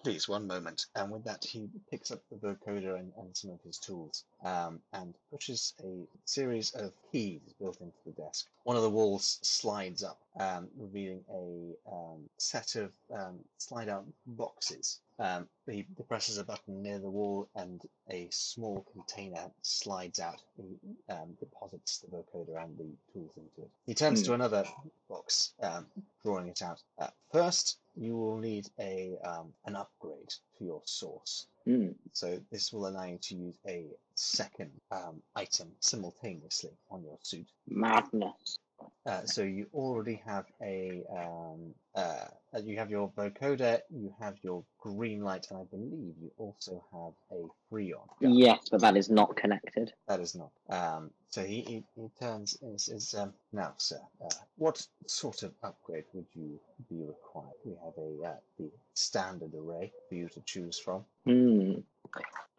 please, 0.03 0.27
one 0.27 0.47
moment. 0.47 0.87
And 0.95 1.11
with 1.11 1.23
that, 1.25 1.43
he 1.45 1.69
picks 1.91 2.09
up 2.09 2.21
the 2.31 2.37
vocoder 2.37 2.97
and, 2.99 3.13
and 3.17 3.37
some 3.37 3.51
of 3.51 3.61
his 3.61 3.77
tools 3.77 4.23
um, 4.43 4.81
and 4.93 5.13
pushes 5.31 5.73
a 5.83 6.07
series 6.25 6.71
of 6.71 6.93
keys 7.11 7.41
built 7.59 7.79
into 7.79 7.97
the 8.05 8.11
desk. 8.13 8.47
One 8.63 8.75
of 8.75 8.81
the 8.83 8.89
walls 8.89 9.37
slides 9.43 10.03
up, 10.03 10.19
um, 10.39 10.67
revealing 10.75 11.23
a 11.31 11.75
um, 11.93 12.29
set 12.39 12.75
of 12.75 12.91
um, 13.13 13.39
slide 13.59 13.89
out 13.89 14.05
boxes. 14.25 14.99
Um, 15.19 15.47
he 15.67 15.85
presses 16.07 16.37
a 16.37 16.43
button 16.43 16.83
near 16.83 16.99
the 16.99 17.09
wall 17.09 17.49
and 17.55 17.81
a 18.09 18.27
small 18.31 18.85
container 18.93 19.51
slides 19.61 20.19
out. 20.19 20.41
He 20.55 20.77
um, 21.09 21.35
deposits 21.39 21.99
the 21.99 22.15
vocoder 22.15 22.63
and 22.63 22.77
the 22.77 22.85
tools 23.11 23.33
into 23.35 23.61
it. 23.61 23.71
He 23.85 23.93
turns 23.93 24.21
to 24.23 24.33
another 24.33 24.63
box, 25.09 25.53
um, 25.61 25.87
drawing 26.23 26.47
it 26.47 26.61
out. 26.61 26.81
Uh, 26.99 27.07
first, 27.31 27.79
you 27.95 28.15
will 28.15 28.37
need 28.37 28.69
a 28.79 29.17
um, 29.23 29.53
an 29.65 29.75
upgrade 29.75 30.33
to 30.57 30.63
your 30.65 30.81
source. 30.85 31.47
Mm. 31.67 31.95
So 32.13 32.39
this 32.51 32.71
will 32.71 32.87
allow 32.87 33.05
you 33.05 33.17
to 33.17 33.35
use 33.35 33.57
a 33.67 33.87
second 34.15 34.71
um, 34.91 35.21
item 35.35 35.69
simultaneously 35.79 36.71
on 36.89 37.03
your 37.03 37.17
suit. 37.23 37.47
Madness. 37.67 38.59
Uh, 39.05 39.25
so 39.25 39.41
you 39.41 39.67
already 39.73 40.21
have 40.25 40.45
a 40.61 41.01
um, 41.09 41.73
uh, 41.95 42.25
uh, 42.53 42.59
you 42.63 42.77
have 42.77 42.91
your 42.91 43.09
vocoder, 43.17 43.79
you 43.89 44.13
have 44.19 44.35
your 44.43 44.63
green 44.79 45.21
light, 45.23 45.47
and 45.49 45.59
I 45.59 45.63
believe 45.63 46.13
you 46.21 46.31
also 46.37 46.83
have 46.91 47.37
a 47.37 47.45
freon. 47.71 48.07
gun. 48.21 48.33
Yes, 48.33 48.67
but 48.69 48.81
that 48.81 48.97
is 48.97 49.09
not 49.09 49.35
connected. 49.35 49.93
That 50.07 50.19
is 50.19 50.35
not. 50.35 50.51
Um, 50.69 51.11
so 51.29 51.43
he, 51.43 51.61
he, 51.61 51.83
he 51.95 52.09
turns 52.19 52.57
and 52.61 52.79
says, 52.79 53.15
um, 53.17 53.33
now, 53.53 53.73
sir, 53.77 53.99
uh, 54.23 54.29
what 54.57 54.85
sort 55.07 55.43
of 55.43 55.53
upgrade 55.63 56.05
would 56.13 56.27
you 56.33 56.59
be 56.89 57.03
required? 57.03 57.55
We 57.63 57.75
have 57.83 57.93
a 57.97 58.29
uh, 58.29 58.35
the 58.57 58.69
standard 58.93 59.53
array 59.53 59.91
for 60.09 60.15
you 60.15 60.27
to 60.29 60.41
choose 60.45 60.79
from. 60.79 61.05
Hmm. 61.25 61.79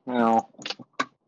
Well, 0.07 0.51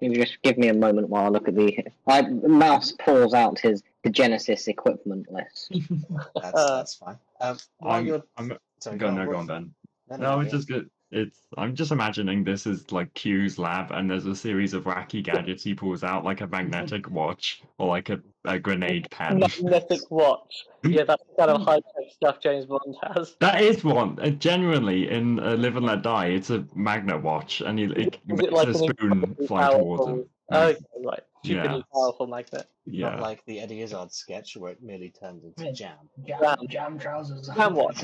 you 0.00 0.14
just 0.14 0.40
give 0.42 0.58
me 0.58 0.68
a 0.68 0.74
moment 0.74 1.08
while 1.08 1.26
I 1.26 1.28
look 1.28 1.48
at 1.48 1.54
the. 1.54 1.84
I 2.06 2.22
Mouse 2.22 2.92
pulls 2.92 3.34
out 3.34 3.58
his 3.58 3.82
Degenesis 4.04 4.68
equipment 4.68 5.30
list. 5.30 5.72
That's 6.34 6.54
Uh, 6.54 6.76
that's 6.76 6.94
fine. 6.94 7.18
Um, 7.40 7.58
I'm, 7.82 8.06
you're 8.06 8.22
I'm 8.36 8.56
sorry, 8.80 8.98
go, 8.98 9.10
no, 9.10 9.26
go 9.26 9.36
on, 9.36 9.46
Ben. 9.46 9.74
No, 10.10 10.16
No, 10.16 10.36
no, 10.36 10.40
it's 10.40 10.52
just 10.52 10.68
good. 10.68 10.90
It's 11.12 11.40
I'm 11.56 11.74
just 11.74 11.90
imagining 11.90 12.44
this 12.44 12.66
is 12.66 12.92
like 12.92 13.12
Q's 13.14 13.58
lab, 13.58 13.90
and 13.90 14.10
there's 14.10 14.26
a 14.26 14.34
series 14.34 14.74
of 14.74 14.84
wacky 14.84 15.22
gadgets 15.22 15.64
he 15.64 15.74
pulls 15.74 16.04
out, 16.04 16.24
like 16.24 16.40
a 16.40 16.46
magnetic 16.46 17.10
watch 17.10 17.62
or 17.78 17.88
like 17.88 18.10
a 18.10 18.20
a 18.44 18.58
grenade 18.58 19.10
pen. 19.10 19.38
Magnetic 19.38 20.00
watch. 20.10 20.66
Yeah, 20.82 21.04
that's 21.04 21.22
kind 21.38 21.50
of 21.50 21.62
high 21.62 21.80
tech 21.80 22.10
stuff 22.10 22.40
James 22.40 22.66
Bond 22.66 22.96
has. 23.02 23.36
That 23.40 23.60
is 23.62 23.84
one. 23.84 24.18
Uh, 24.20 24.30
genuinely, 24.30 25.08
in 25.10 25.38
uh, 25.38 25.54
Live 25.56 25.76
and 25.76 25.86
Let 25.86 26.02
Die, 26.02 26.26
it's 26.26 26.50
a 26.50 26.64
magnet 26.74 27.22
watch, 27.22 27.60
and 27.60 27.78
he, 27.78 27.84
it 27.84 28.14
Is 28.14 28.20
makes 28.26 28.42
it 28.44 28.52
like 28.52 28.68
a 28.68 28.74
spoon 28.74 28.92
incredibly 29.00 29.46
fly 29.46 29.70
towards 29.70 30.06
him. 30.06 30.14
powerful-. 30.16 30.30
Okay, 30.52 30.78
right. 31.04 31.22
Stupidly 31.44 31.76
Yeah. 31.78 31.82
powerful 31.94 32.26
magnet. 32.26 32.66
Yeah. 32.84 33.10
Not 33.10 33.20
like 33.20 33.44
the 33.46 33.60
Eddie 33.60 33.82
Izzard 33.82 34.12
sketch 34.12 34.56
where 34.56 34.72
it 34.72 34.82
merely 34.82 35.10
turns 35.10 35.44
into 35.44 35.72
jam. 35.72 35.96
Jam, 36.26 36.40
Jam. 36.40 36.58
jam 36.68 36.98
trousers. 36.98 37.48
Jam 37.54 37.74
watch. 37.76 37.98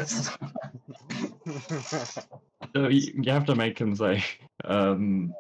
So 2.75 2.89
you, 2.89 3.13
you 3.23 3.33
have 3.33 3.47
to 3.47 3.55
make 3.55 3.79
him 3.79 3.97
say, 3.97 4.23
um, 4.65 5.35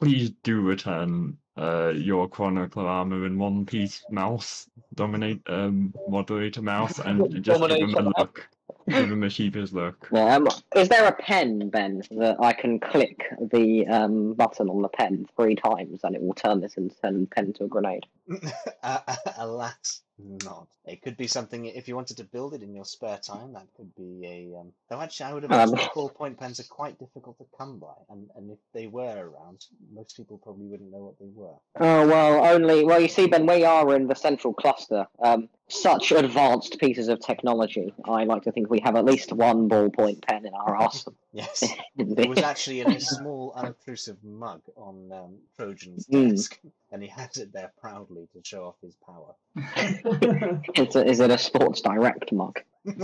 please 0.00 0.30
do 0.42 0.60
return 0.60 1.38
uh, 1.58 1.92
your 1.94 2.28
chronicler 2.28 2.86
armor 2.86 3.26
in 3.26 3.38
one 3.38 3.66
piece, 3.66 4.04
mouse. 4.10 4.68
Dominate, 4.94 5.40
um, 5.46 5.94
moderator 6.08 6.62
mouse, 6.62 6.98
and 6.98 7.42
just 7.42 7.60
give 7.60 7.78
him 7.78 7.94
a 7.94 8.12
look. 8.18 8.48
Give 8.88 9.10
him 9.10 9.22
a 9.22 9.30
sheepish 9.30 9.72
look. 9.72 10.08
Um, 10.28 10.48
is 10.74 10.88
there 10.88 11.06
a 11.06 11.12
pen, 11.12 11.68
Ben, 11.68 12.02
that 12.12 12.36
I 12.40 12.52
can 12.52 12.80
click 12.80 13.24
the 13.52 13.86
um, 13.86 14.34
button 14.34 14.68
on 14.68 14.82
the 14.82 14.88
pen 14.88 15.26
three 15.36 15.54
times 15.54 16.00
and 16.02 16.14
it 16.14 16.22
will 16.22 16.34
turn 16.34 16.60
this 16.60 16.74
into 16.74 16.94
turn 16.96 17.26
pen 17.26 17.52
to 17.54 17.64
a 17.64 17.68
grenade? 17.68 18.06
uh, 18.82 18.98
alas, 19.36 20.02
not. 20.18 20.66
It 20.84 21.02
could 21.02 21.16
be 21.16 21.26
something 21.26 21.66
if 21.66 21.88
you 21.88 21.94
wanted 21.94 22.16
to 22.18 22.24
build 22.24 22.54
it 22.54 22.62
in 22.62 22.74
your 22.74 22.84
spare 22.84 23.18
time. 23.18 23.52
That 23.52 23.66
could 23.76 23.94
be 23.94 24.26
a. 24.26 24.60
Um... 24.60 24.72
Though 24.88 25.00
actually, 25.00 25.26
I 25.26 25.34
would 25.34 25.44
imagine 25.44 25.78
Um. 25.78 25.84
ballpoint 25.94 26.38
pens 26.38 26.60
are 26.60 26.64
quite 26.64 26.98
difficult 26.98 27.38
to 27.38 27.44
come 27.56 27.78
by, 27.78 27.94
and 28.10 28.28
and 28.36 28.50
if 28.50 28.58
they 28.72 28.86
were 28.86 29.30
around, 29.30 29.64
most 29.92 30.16
people 30.16 30.38
probably 30.38 30.66
wouldn't 30.66 30.90
know 30.90 31.04
what 31.04 31.18
they 31.18 31.30
were. 31.32 31.54
Oh 31.78 32.06
well, 32.06 32.46
only 32.46 32.84
well. 32.84 33.00
You 33.00 33.08
see, 33.08 33.26
Ben, 33.26 33.46
we 33.46 33.64
are 33.64 33.94
in 33.94 34.06
the 34.06 34.14
central 34.14 34.54
cluster. 34.54 35.06
Um, 35.22 35.48
such 35.68 36.12
advanced 36.12 36.78
pieces 36.80 37.08
of 37.08 37.20
technology. 37.20 37.92
I 38.04 38.24
like 38.24 38.42
to 38.44 38.52
think 38.52 38.70
we 38.70 38.80
have 38.80 38.96
at 38.96 39.04
least 39.04 39.32
one 39.32 39.68
ballpoint 39.68 40.22
pen 40.22 40.46
in 40.46 40.54
our 40.54 40.76
arsenal. 40.76 41.14
Yes, 41.30 41.62
it 41.98 42.28
was 42.28 42.38
actually 42.38 42.80
in 42.80 42.90
a 42.90 42.98
small, 42.98 43.52
unobtrusive 43.54 44.16
mug 44.24 44.62
on 44.76 45.12
um, 45.12 45.36
Trojan's 45.58 46.06
Hmm. 46.06 46.30
desk, 46.30 46.58
and 46.90 47.02
he 47.02 47.08
has 47.10 47.36
it 47.36 47.52
there 47.52 47.70
proudly 47.80 48.28
to 48.32 48.40
show 48.42 48.64
off 48.64 48.76
his 48.82 48.96
power. 49.06 49.34
It's 50.74 50.96
is 50.96 51.20
it 51.20 51.30
a 51.30 51.36
Sports 51.38 51.82
Direct 51.82 52.32
mug? 52.32 52.60
it 52.86 52.96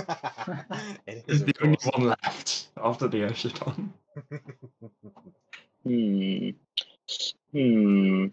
There's 1.26 1.42
is, 1.42 1.44
the 1.44 1.54
only 1.62 1.78
one 1.92 2.16
left 2.24 2.68
after 2.78 3.08
the 3.08 3.24
Ocean. 3.24 3.92
Hmm. 5.84 6.50
Hmm. 7.52 8.26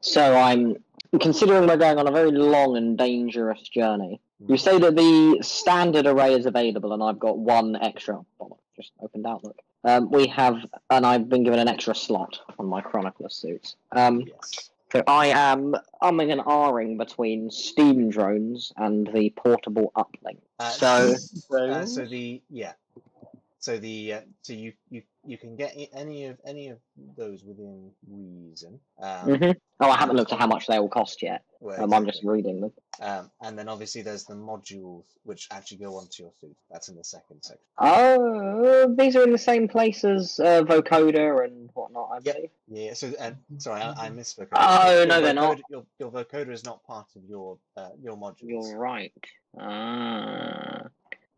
So 0.00 0.36
I'm 0.36 0.76
considering 1.18 1.66
we're 1.66 1.76
going 1.76 1.98
on 1.98 2.06
a 2.06 2.10
very 2.10 2.30
long 2.30 2.76
and 2.76 2.96
dangerous 2.98 3.60
journey. 3.68 4.20
You 4.48 4.56
say 4.58 4.78
that 4.78 4.94
the 4.96 5.38
standard 5.42 6.06
array 6.06 6.34
is 6.34 6.44
available, 6.46 6.92
and 6.92 7.02
I've 7.02 7.18
got 7.18 7.38
one 7.38 7.74
extra. 7.76 8.20
Oh, 8.40 8.58
just 8.76 8.92
opened 9.00 9.26
Outlook. 9.26 9.58
Um, 9.84 10.10
we 10.10 10.26
have, 10.28 10.56
and 10.90 11.06
I've 11.06 11.28
been 11.28 11.42
given 11.44 11.58
an 11.58 11.68
extra 11.68 11.94
slot 11.94 12.38
on 12.58 12.66
my 12.66 12.80
Chronicler 12.82 13.30
suit. 13.30 13.76
Um, 13.92 14.20
Yes. 14.26 14.70
so 14.92 15.02
I 15.06 15.28
am 15.28 15.74
umming 16.02 16.32
and 16.32 16.40
ahhing 16.42 16.98
between 16.98 17.50
steam 17.50 18.10
drones 18.10 18.72
and 18.76 19.06
the 19.14 19.30
portable 19.30 19.90
uplink. 19.96 20.38
Uh, 20.58 20.68
So- 20.70 21.14
uh, 21.56 21.86
so 21.86 22.04
the 22.04 22.42
yeah, 22.50 22.72
so 23.58 23.78
the 23.78 24.12
uh, 24.14 24.20
so 24.42 24.52
you 24.52 24.74
you 24.90 25.02
you 25.26 25.36
can 25.38 25.56
get 25.56 25.76
any 25.92 26.26
of 26.26 26.38
any 26.44 26.68
of 26.68 26.78
those 27.16 27.42
within 27.44 27.90
reason. 28.08 28.80
Um, 29.00 29.36
hmm 29.38 29.50
Oh, 29.78 29.90
I 29.90 29.96
haven't 29.98 30.16
looked 30.16 30.32
at 30.32 30.38
how 30.38 30.46
much 30.46 30.66
they 30.66 30.78
will 30.78 30.88
cost 30.88 31.22
yet. 31.22 31.42
well, 31.60 31.84
Um, 31.84 31.92
I'm 31.92 32.06
just 32.06 32.24
reading 32.24 32.62
them. 32.62 32.72
Um, 32.98 33.30
and 33.42 33.58
then 33.58 33.68
obviously 33.68 34.00
there's 34.00 34.24
the 34.24 34.32
modules 34.34 35.04
which 35.24 35.48
actually 35.50 35.76
go 35.76 35.96
onto 35.98 36.22
your 36.22 36.32
suit. 36.40 36.56
That's 36.70 36.88
in 36.88 36.96
the 36.96 37.04
second 37.04 37.42
section. 37.42 37.60
Oh, 37.76 38.94
these 38.98 39.16
are 39.16 39.22
in 39.22 39.32
the 39.32 39.36
same 39.38 39.68
place 39.68 40.02
as 40.02 40.40
uh, 40.40 40.62
vocoder 40.62 41.44
and 41.44 41.68
whatnot, 41.74 42.08
I 42.14 42.20
believe. 42.20 42.50
Yeah. 42.68 42.94
So 42.94 43.12
uh, 43.20 43.32
sorry, 43.58 43.82
I, 43.82 44.06
I 44.06 44.10
misspoke. 44.10 44.48
Oh, 44.52 44.96
Your 44.96 45.06
no, 45.06 45.20
they're 45.20 45.34
not. 45.34 45.60
Your, 45.68 45.84
your 45.98 46.10
vocoder 46.10 46.52
is 46.52 46.64
not 46.64 46.82
part 46.86 47.08
of 47.14 47.22
your 47.28 47.58
uh, 47.76 47.90
your 48.02 48.16
modules. 48.16 48.70
You're 48.70 48.78
right. 48.78 49.12
Ah. 49.60 50.84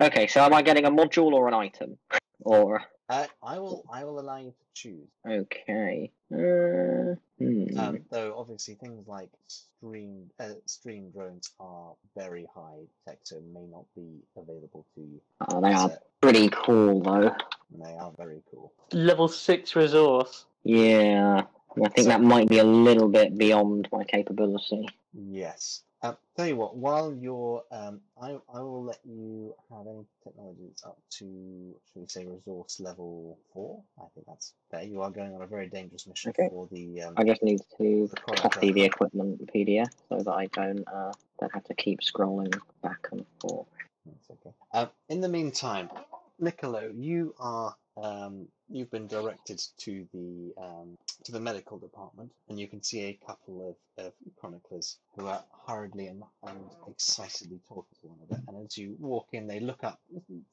Okay, 0.01 0.29
so 0.29 0.42
am 0.42 0.55
I 0.55 0.62
getting 0.62 0.85
a 0.85 0.90
module 0.92 1.33
or 1.33 1.48
an 1.48 1.55
item? 1.55 1.98
Or 2.40 2.83
Uh, 3.08 3.26
I 3.42 3.58
will 3.58 3.84
I 3.90 4.04
will 4.04 4.20
allow 4.20 4.36
you 4.36 4.50
to 4.50 4.64
choose. 4.74 5.08
okay. 5.26 6.10
Uh, 6.32 7.14
hmm. 7.38 7.78
Um, 7.78 8.00
though 8.10 8.34
obviously 8.36 8.74
things 8.74 9.08
like 9.08 9.30
stream 9.46 10.30
uh, 10.38 10.50
stream 10.66 11.10
drones 11.10 11.50
are 11.58 11.92
very 12.16 12.46
high 12.54 12.80
tech, 13.06 13.18
so 13.22 13.40
may 13.54 13.64
not 13.66 13.84
be 13.96 14.20
available 14.36 14.84
to 14.94 15.00
you. 15.00 15.20
Oh, 15.48 15.60
they 15.62 15.72
are 15.72 15.88
So, 15.90 15.96
pretty 16.20 16.50
cool 16.50 17.00
though. 17.00 17.34
they 17.82 17.94
are 17.94 18.12
very 18.16 18.42
cool. 18.50 18.72
Level 18.92 19.28
six 19.28 19.74
resource. 19.74 20.44
Yeah, 20.64 21.44
I 21.82 21.88
think 21.88 22.04
So- 22.04 22.08
that 22.10 22.20
might 22.20 22.48
be 22.48 22.58
a 22.58 22.64
little 22.64 23.08
bit 23.08 23.38
beyond 23.38 23.88
my 23.90 24.04
capability. 24.04 24.86
Yes. 25.14 25.82
Um, 26.00 26.16
tell 26.37 26.46
you 26.46 26.54
what, 26.54 26.76
while 26.76 27.12
you're, 27.12 27.64
um, 27.72 28.00
I, 28.22 28.37
I 28.54 28.61
will 28.61 28.84
let 28.84 29.00
you 29.04 29.54
have 29.68 29.87
any 29.88 30.04
technologies 30.22 30.80
up 30.87 30.96
to, 31.18 31.74
shall 31.92 32.02
we 32.02 32.08
say, 32.08 32.24
resource 32.24 32.78
level 32.78 33.37
four. 33.52 33.82
I 33.98 34.04
think 34.14 34.26
that's 34.28 34.52
fair. 34.70 34.84
You 34.84 35.02
are 35.02 35.11
going 35.11 35.34
on 35.34 35.42
a 35.42 35.46
very 35.46 35.66
dangerous 35.66 36.06
mission 36.06 36.30
Okay. 36.30 36.48
for 36.50 36.68
the. 36.70 37.02
Um, 37.02 37.14
I 37.16 37.24
just 37.24 37.42
need 37.42 37.61
to 37.78 38.08
The 38.08 38.16
copy 38.37 38.70
the 38.72 38.84
equipment 38.84 39.44
PDF 39.52 39.88
so 40.08 40.22
that 40.22 40.30
I 40.30 40.46
don't 40.46 40.87
uh, 40.87 41.12
don't 41.40 41.52
have 41.52 41.64
to 41.64 41.74
keep 41.74 42.00
scrolling 42.00 42.56
back 42.80 43.08
and 43.11 43.24
forth. 43.40 43.66
That's 44.06 44.30
okay. 44.30 44.54
Um, 44.74 44.90
in 45.08 45.20
the 45.20 45.28
meantime, 45.28 45.90
Niccolo, 46.38 46.92
you 46.94 47.34
are 47.40 47.74
um, 48.02 48.48
you've 48.68 48.90
been 48.90 49.06
directed 49.06 49.61
to 49.78 50.06
the 50.12 50.52
um, 50.61 50.96
to 51.24 51.32
the 51.32 51.40
medical 51.40 51.78
department, 51.78 52.30
and 52.48 52.58
you 52.58 52.68
can 52.68 52.82
see 52.82 53.04
a 53.04 53.18
couple 53.26 53.76
of, 53.98 54.04
of 54.04 54.12
chroniclers 54.38 54.98
who 55.16 55.26
are 55.26 55.42
hurriedly 55.66 56.06
and, 56.06 56.22
and 56.46 56.58
excitedly 56.88 57.61
talking 57.68 57.96
to 58.00 58.08
one 58.08 58.18
another. 58.28 58.42
And 58.48 58.66
as 58.66 58.76
you 58.76 58.96
walk 58.98 59.28
in, 59.32 59.46
they 59.46 59.61
look 59.61 59.84
up, 59.84 60.00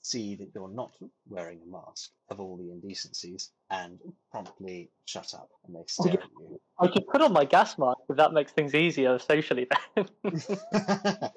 see 0.01 0.35
that 0.35 0.49
you're 0.55 0.69
not 0.69 0.91
wearing 1.27 1.59
a 1.65 1.71
mask 1.71 2.11
of 2.29 2.39
all 2.39 2.57
the 2.57 2.71
indecencies, 2.71 3.51
and 3.69 3.99
promptly 4.31 4.89
shut 5.05 5.33
up 5.33 5.49
and 5.65 5.75
they 5.75 5.83
stare 5.87 6.13
at 6.13 6.29
you. 6.39 6.59
I 6.79 6.87
could 6.87 7.07
put 7.07 7.21
on 7.21 7.31
my 7.31 7.45
gas 7.45 7.77
mask 7.77 7.99
if 8.09 8.17
that 8.17 8.33
makes 8.33 8.51
things 8.51 8.73
easier 8.75 9.19
socially 9.19 9.67
then. 9.95 10.07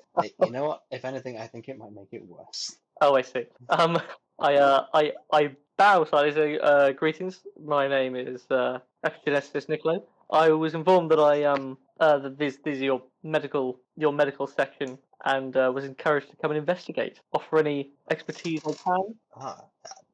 You 0.42 0.50
know 0.50 0.64
what? 0.64 0.82
If 0.90 1.04
anything, 1.04 1.38
I 1.38 1.46
think 1.46 1.68
it 1.68 1.78
might 1.78 1.92
make 1.92 2.08
it 2.12 2.22
worse. 2.26 2.76
oh, 3.00 3.14
I 3.14 3.22
see. 3.22 3.44
Um, 3.68 4.00
I 4.40 4.54
uh, 4.54 4.86
I 4.92 5.12
I 5.32 5.50
bow. 5.78 6.04
Say, 6.04 6.58
uh, 6.58 6.92
greetings. 6.92 7.40
My 7.64 7.88
name 7.88 8.16
is 8.16 8.44
uh, 8.50 8.80
Epigenesis. 9.06 10.02
I 10.30 10.50
was 10.50 10.74
informed 10.74 11.10
that 11.12 11.20
I 11.20 11.44
um 11.44 11.78
uh 12.00 12.18
that 12.18 12.36
this 12.38 12.58
this 12.64 12.76
is 12.76 12.82
your 12.82 13.00
medical 13.22 13.80
your 13.96 14.12
medical 14.12 14.46
section 14.46 14.98
and 15.24 15.56
uh, 15.56 15.72
was 15.74 15.84
encouraged 15.84 16.30
to 16.30 16.36
come 16.36 16.50
and 16.50 16.58
investigate. 16.58 17.20
Offer 17.32 17.60
any 17.60 17.92
expertise 18.10 18.60
I 18.66 18.72
can. 18.72 19.14
Ah, 19.36 19.64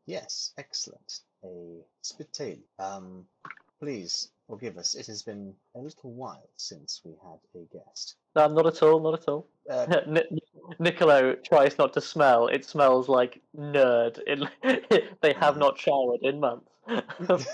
yes, 0.06 0.52
excellent. 0.56 1.20
A 1.44 1.48
spitale. 2.02 2.62
Um, 2.78 3.24
please 3.80 4.28
forgive 4.48 4.78
us. 4.78 4.94
It 4.94 5.06
has 5.06 5.22
been 5.22 5.54
a 5.74 5.78
little 5.78 6.12
while 6.12 6.48
since 6.56 7.00
we 7.04 7.12
had 7.22 7.38
a 7.60 7.64
guest. 7.72 8.16
No, 8.36 8.48
not 8.48 8.66
at 8.66 8.82
all. 8.82 9.00
Not 9.00 9.20
at 9.20 9.28
all. 9.28 9.46
Uh, 9.68 10.00
Ni- 10.06 10.40
Niccolo 10.78 11.34
tries 11.34 11.78
not 11.78 11.92
to 11.94 12.00
smell. 12.00 12.48
It 12.48 12.64
smells 12.64 13.08
like 13.08 13.40
nerd. 13.56 14.18
It, 14.26 15.14
they 15.22 15.32
have 15.34 15.56
not 15.56 15.78
showered 15.78 16.20
in 16.22 16.40
months. 16.40 16.70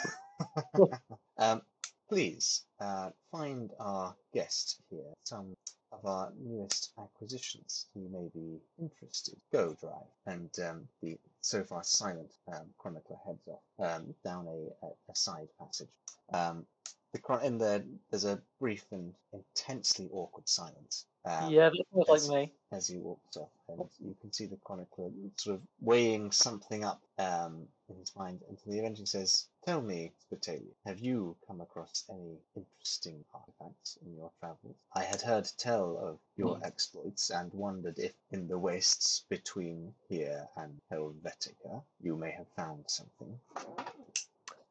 um, 1.38 1.62
please 2.09 2.64
uh, 2.81 3.11
find 3.31 3.70
our 3.79 4.14
guest 4.35 4.81
here 4.90 5.12
some 5.24 5.55
of 5.92 6.05
our 6.05 6.33
newest 6.40 6.92
acquisitions. 6.98 7.87
He 7.94 8.00
may 8.00 8.29
be 8.35 8.59
interested. 8.81 9.37
Go 9.53 9.76
drive, 9.81 10.11
and 10.26 10.50
um, 10.66 10.88
the 11.03 11.18
so 11.40 11.62
far 11.64 11.83
silent 11.83 12.31
um, 12.53 12.66
chronicler 12.79 13.16
heads 13.26 13.48
off 13.48 13.62
um, 13.79 14.14
down 14.24 14.46
a, 14.46 14.87
a, 15.11 15.14
side 15.14 15.48
passage. 15.59 15.88
Um, 16.33 16.66
the 17.12 17.40
in 17.44 17.59
the 17.59 17.85
there's 18.11 18.25
a 18.25 18.40
brief 18.61 18.85
and 18.92 19.14
intensely 19.33 20.09
awkward 20.12 20.49
silence. 20.49 21.07
Um, 21.25 21.53
yeah, 21.53 21.68
that 21.68 21.85
yes. 21.94 22.29
like 22.29 22.38
me. 22.38 22.53
as 22.73 22.87
he 22.87 22.96
walks 22.96 23.37
off, 23.37 23.51
and 23.68 23.85
you 23.99 24.16
can 24.20 24.33
see 24.33 24.46
the 24.46 24.57
chronicler 24.57 25.11
sort 25.37 25.57
of 25.57 25.62
weighing 25.81 26.31
something 26.31 26.83
up 26.83 27.03
um, 27.18 27.66
in 27.90 27.96
his 27.96 28.14
mind 28.16 28.40
until 28.49 28.73
he 28.73 28.79
eventually 28.79 29.07
says, 29.07 29.46
"Tell 29.66 29.83
me, 29.83 30.12
Spitali, 30.25 30.73
have 30.87 30.99
you 30.99 31.37
come 31.46 31.61
across 31.61 32.05
any 32.09 32.38
interesting 32.57 33.25
artifacts 33.35 33.99
in 34.03 34.14
your 34.14 34.31
travels? 34.40 34.77
I 34.94 35.03
had 35.03 35.20
heard 35.20 35.49
tell 35.59 35.99
of 35.99 36.18
your 36.37 36.59
exploits 36.64 37.31
and 37.31 37.53
wondered 37.53 37.99
if 37.99 38.14
in 38.31 38.49
the 38.49 38.59
wastes 38.59 39.25
between 39.29 39.92
here 40.09 40.49
and 40.57 40.81
Helvetica 40.90 41.83
you 42.01 42.16
may 42.16 42.31
have 42.31 42.49
found 42.57 42.88
something." 42.88 43.38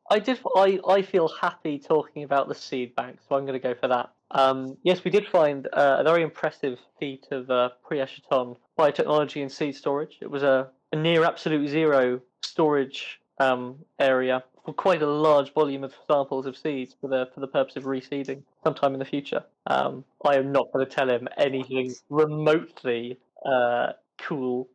I 0.10 0.20
did. 0.20 0.40
I, 0.56 0.80
I 0.88 1.02
feel 1.02 1.28
happy 1.28 1.80
talking 1.80 2.24
about 2.24 2.48
the 2.48 2.56
seed 2.56 2.96
bank, 2.96 3.20
so 3.28 3.36
I'm 3.36 3.46
going 3.46 3.60
to 3.60 3.68
go 3.68 3.76
for 3.76 3.88
that. 3.88 4.12
Um, 4.32 4.78
yes, 4.84 5.04
we 5.04 5.12
did 5.12 5.28
find 5.28 5.68
uh, 5.74 5.98
a 6.00 6.04
very 6.04 6.24
impressive 6.24 6.80
feat 7.00 7.28
of 7.32 7.50
uh, 7.50 7.70
pre-Eschaton 7.84 8.58
biotechnology 8.78 9.42
and 9.42 9.52
seed 9.52 9.76
storage. 9.76 10.18
It 10.22 10.30
was 10.30 10.44
a, 10.44 10.70
a 10.92 10.96
near 10.96 11.24
absolute 11.24 11.68
zero 11.68 12.22
storage 12.44 13.20
um, 13.40 13.78
area 14.00 14.44
for 14.66 14.74
quite 14.74 15.02
a 15.02 15.08
large 15.08 15.54
volume 15.54 15.84
of 15.84 15.94
samples 16.08 16.46
of 16.46 16.58
seeds 16.58 16.96
for 17.00 17.08
the 17.08 17.30
for 17.34 17.40
the 17.40 17.48
purpose 17.48 17.76
of 17.76 17.84
reseeding 17.84 18.44
sometime 18.64 18.94
in 18.94 19.00
the 19.00 19.06
future. 19.06 19.44
Um, 19.68 20.04
I 20.26 20.36
am 20.36 20.52
not 20.52 20.72
going 20.72 20.86
to 20.86 20.92
tell 20.92 21.10
him 21.10 21.28
anything 21.38 21.94
remotely 22.10 23.18
uh, 23.46 23.94
cool. 24.22 24.70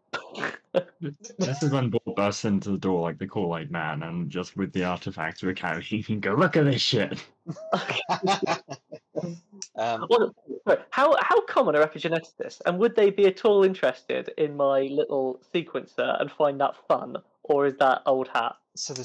This 1.39 1.63
is 1.63 1.71
when 1.71 1.91
Bob 1.91 2.17
bursts 2.17 2.45
into 2.45 2.71
the 2.71 2.79
door 2.79 3.03
like 3.03 3.19
the 3.19 3.27
Kool 3.27 3.57
Aid 3.57 3.71
Man, 3.71 4.03
and 4.03 4.29
just 4.31 4.57
with 4.57 4.73
the 4.73 4.85
artifacts 4.85 5.43
we're 5.43 5.55
carrying, 5.55 5.83
he 5.83 6.03
can 6.03 6.21
go, 6.21 6.35
"Look 6.35 6.57
at 6.57 6.65
this 6.65 6.83
shit." 6.83 7.25
um, 9.77 10.09
how 10.91 11.17
how 11.21 11.41
common 11.47 11.77
are 11.77 11.87
epigeneticists, 11.87 12.61
and 12.67 12.79
would 12.79 12.97
they 12.97 13.11
be 13.11 13.27
at 13.27 13.45
all 13.45 13.65
interested 13.65 14.33
in 14.39 14.57
my 14.57 14.83
little 14.83 15.41
sequencer 15.55 16.21
and 16.21 16.31
find 16.31 16.61
that 16.61 16.75
fun, 16.89 17.17
or 17.45 17.67
is 17.67 17.77
that 17.79 18.03
old 18.07 18.29
hat? 18.29 18.57
so 18.75 18.93
the 18.93 19.05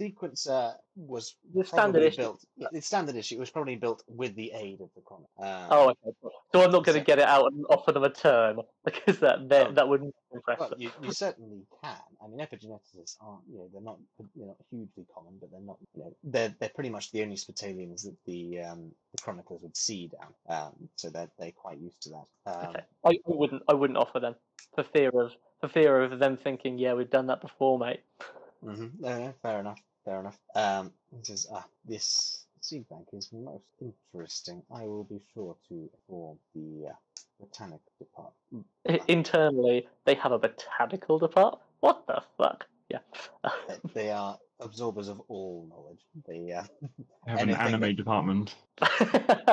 sequencer 0.00 0.74
was 0.96 1.34
The 1.54 1.64
standard 1.64 1.92
probably 1.92 2.06
issue. 2.08 2.16
built. 2.18 2.44
Yeah, 2.56 2.68
the 2.72 2.80
standard 2.80 3.16
issue 3.16 3.38
was 3.38 3.50
probably 3.50 3.76
built 3.76 4.02
with 4.08 4.34
the 4.34 4.52
aid 4.52 4.80
of 4.80 4.90
the 4.94 5.00
Chronic. 5.02 5.28
Um, 5.38 5.68
Oh, 5.70 5.90
okay. 5.90 6.16
So 6.52 6.62
I'm 6.62 6.70
not 6.70 6.84
going 6.84 6.94
so- 6.96 7.00
to 7.00 7.04
get 7.04 7.18
it 7.18 7.26
out 7.26 7.52
and 7.52 7.64
offer 7.70 7.92
them 7.92 8.04
a 8.04 8.10
turn 8.10 8.58
because 8.84 9.18
that 9.20 9.48
that, 9.48 9.66
Oh. 9.68 9.72
that 9.72 9.88
wouldn't 9.88 10.14
impress 10.32 10.58
Well, 10.60 10.70
them. 10.70 10.80
you, 10.80 10.90
you 11.02 11.12
certainly 11.12 11.62
can. 11.82 11.96
I 12.22 12.26
mean, 12.28 12.38
epigeneticists 12.40 13.16
aren't, 13.20 13.42
you 13.50 13.58
know, 13.58 13.68
they're 13.72 13.82
not, 13.82 13.98
they're 14.36 14.46
not 14.46 14.56
hugely 14.70 15.06
common, 15.14 15.34
but 15.40 15.50
they're 15.50 15.60
not, 15.60 15.78
you 15.94 16.02
know, 16.04 16.12
they're 16.24 16.54
they're 16.58 16.68
pretty 16.70 16.90
much 16.90 17.10
the 17.12 17.22
only 17.22 17.36
Spitalians 17.36 18.02
that 18.04 18.16
the 18.26 18.60
um, 18.62 18.92
the 19.14 19.22
chroniclers 19.22 19.62
would 19.62 19.76
see 19.76 20.08
down. 20.08 20.32
Um, 20.48 20.88
so 20.96 21.10
they're 21.10 21.30
they're 21.38 21.52
quite 21.52 21.78
used 21.78 22.02
to 22.02 22.10
that. 22.10 22.26
Um, 22.46 22.66
Okay. 22.70 22.80
I, 23.04 23.08
I 23.10 23.14
wouldn't 23.26 23.62
I 23.68 23.74
wouldn't 23.74 23.98
offer 23.98 24.20
them 24.20 24.34
for 24.74 24.84
fear 24.84 25.10
of 25.14 25.32
for 25.60 25.68
fear 25.68 26.02
of 26.02 26.18
them 26.18 26.36
thinking, 26.36 26.76
yeah, 26.78 26.92
we've 26.94 27.10
done 27.10 27.26
that 27.28 27.40
before, 27.40 27.78
mate. 27.78 28.00
Hmm 28.62 28.86
No, 28.98 29.18
no, 29.18 29.34
fair 29.42 29.60
enough. 29.60 29.80
Fair 30.04 30.20
enough. 30.20 30.38
Um, 30.54 30.92
it 31.16 31.26
says, 31.26 31.46
ah, 31.52 31.64
this 31.84 32.46
seed 32.60 32.88
bank 32.88 33.08
is 33.12 33.30
most 33.32 33.64
interesting. 33.80 34.62
I 34.74 34.82
will 34.84 35.04
be 35.04 35.20
sure 35.34 35.56
to 35.68 35.74
inform 35.92 36.38
the 36.54 36.88
uh, 36.88 36.92
botanic 37.40 37.80
department. 37.98 38.66
Internally, 39.08 39.88
they 40.04 40.14
have 40.14 40.32
a 40.32 40.38
botanical 40.38 41.18
department. 41.18 41.62
What 41.80 42.06
the 42.06 42.22
fuck? 42.36 42.66
Yeah. 42.88 42.98
They 43.94 44.10
are 44.10 44.38
absorbers 44.60 45.08
of 45.08 45.20
all 45.28 45.66
knowledge. 45.68 46.00
They 46.26 46.52
uh, 46.52 46.64
I 47.26 47.30
have 47.30 47.40
an 47.42 47.50
anime 47.50 47.80
that- 47.80 47.96
department. 47.96 48.54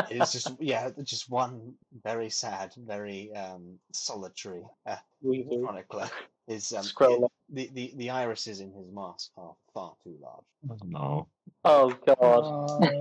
it's 0.09 0.31
just 0.33 0.51
yeah, 0.59 0.89
just 1.03 1.29
one 1.29 1.73
very 2.03 2.29
sad, 2.29 2.73
very 2.77 3.31
um, 3.33 3.79
solitary 3.93 4.63
uh, 4.85 4.97
chronicler. 5.23 6.09
Is 6.47 6.73
um, 6.73 6.83
Scroll 6.83 7.25
it- 7.25 7.31
the, 7.51 7.69
the 7.73 7.93
the 7.95 8.09
irises 8.09 8.59
in 8.59 8.71
his 8.71 8.89
mask 8.91 9.31
are 9.37 9.55
far 9.73 9.93
too 10.03 10.15
large. 10.21 10.45
Oh, 10.69 10.77
no. 10.85 11.27
Oh 11.65 11.89
god. 12.05 12.43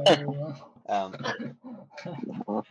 Oh. 0.09 0.57
Um, 0.89 1.15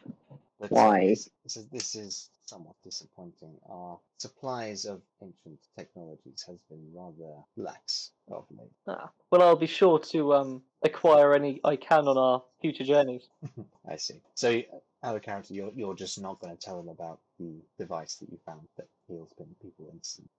Why? 0.69 1.07
This, 1.09 1.29
this 1.43 1.57
is 1.57 1.67
this 1.67 1.95
is 1.95 2.29
somewhat 2.45 2.75
disappointing. 2.83 3.53
Our 3.69 3.99
supplies 4.17 4.85
of 4.85 5.01
ancient 5.21 5.59
technologies 5.77 6.43
has 6.47 6.57
been 6.69 6.83
rather 6.93 7.35
lax 7.57 8.11
of 8.31 8.45
late. 8.57 8.71
Ah, 8.87 9.09
well, 9.31 9.43
I'll 9.43 9.55
be 9.55 9.67
sure 9.67 9.99
to 9.99 10.33
um 10.33 10.63
acquire 10.83 11.33
any 11.33 11.59
I 11.63 11.75
can 11.75 12.07
on 12.07 12.17
our 12.17 12.41
future 12.61 12.83
journeys. 12.83 13.27
I 13.89 13.97
see. 13.97 14.21
So, 14.33 14.49
y- 14.49 14.65
out 15.03 15.15
of 15.15 15.21
character, 15.21 15.53
you're 15.53 15.71
you're 15.75 15.95
just 15.95 16.19
not 16.19 16.39
going 16.39 16.55
to 16.55 16.61
tell 16.61 16.77
them 16.77 16.89
about 16.89 17.19
the 17.39 17.53
device 17.77 18.15
that 18.15 18.29
you 18.31 18.39
found 18.45 18.61
that 18.77 18.87
heals 19.07 19.31
people 19.61 19.89
instantly. 19.93 20.31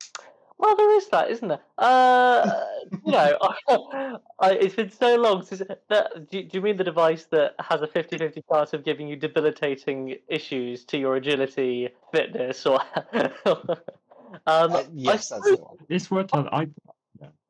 Well, 0.59 0.77
there 0.77 0.97
is 0.97 1.09
that, 1.09 1.31
isn't 1.31 1.49
there? 1.49 1.61
Uh, 1.79 2.65
you 3.05 3.13
know, 3.13 3.39
I, 4.41 4.53
it's 4.53 4.75
been 4.75 4.91
so 4.91 5.17
long 5.17 5.45
since. 5.45 5.63
That, 5.89 6.31
do, 6.31 6.43
do 6.43 6.51
you 6.53 6.61
mean 6.61 6.77
the 6.77 6.85
device 6.85 7.25
that 7.27 7.55
has 7.61 7.81
a 7.83 7.87
50-50 7.87 8.43
chance 8.51 8.73
of 8.73 8.85
giving 8.85 9.09
you 9.09 9.17
debilitating 9.17 10.17
issues 10.29 10.85
to 10.87 10.99
your 10.99 11.17
agility, 11.17 11.91
fitness, 12.13 12.67
or? 12.67 12.81
um, 13.47 13.79
Uh, 14.47 14.85
yes, 14.93 15.31
I 15.33 15.37
that's 15.37 15.51
the 15.51 15.57
suppose 15.57 15.59
one. 15.59 15.77
It's 15.89 16.11
worth. 16.11 16.35
I, 16.35 16.69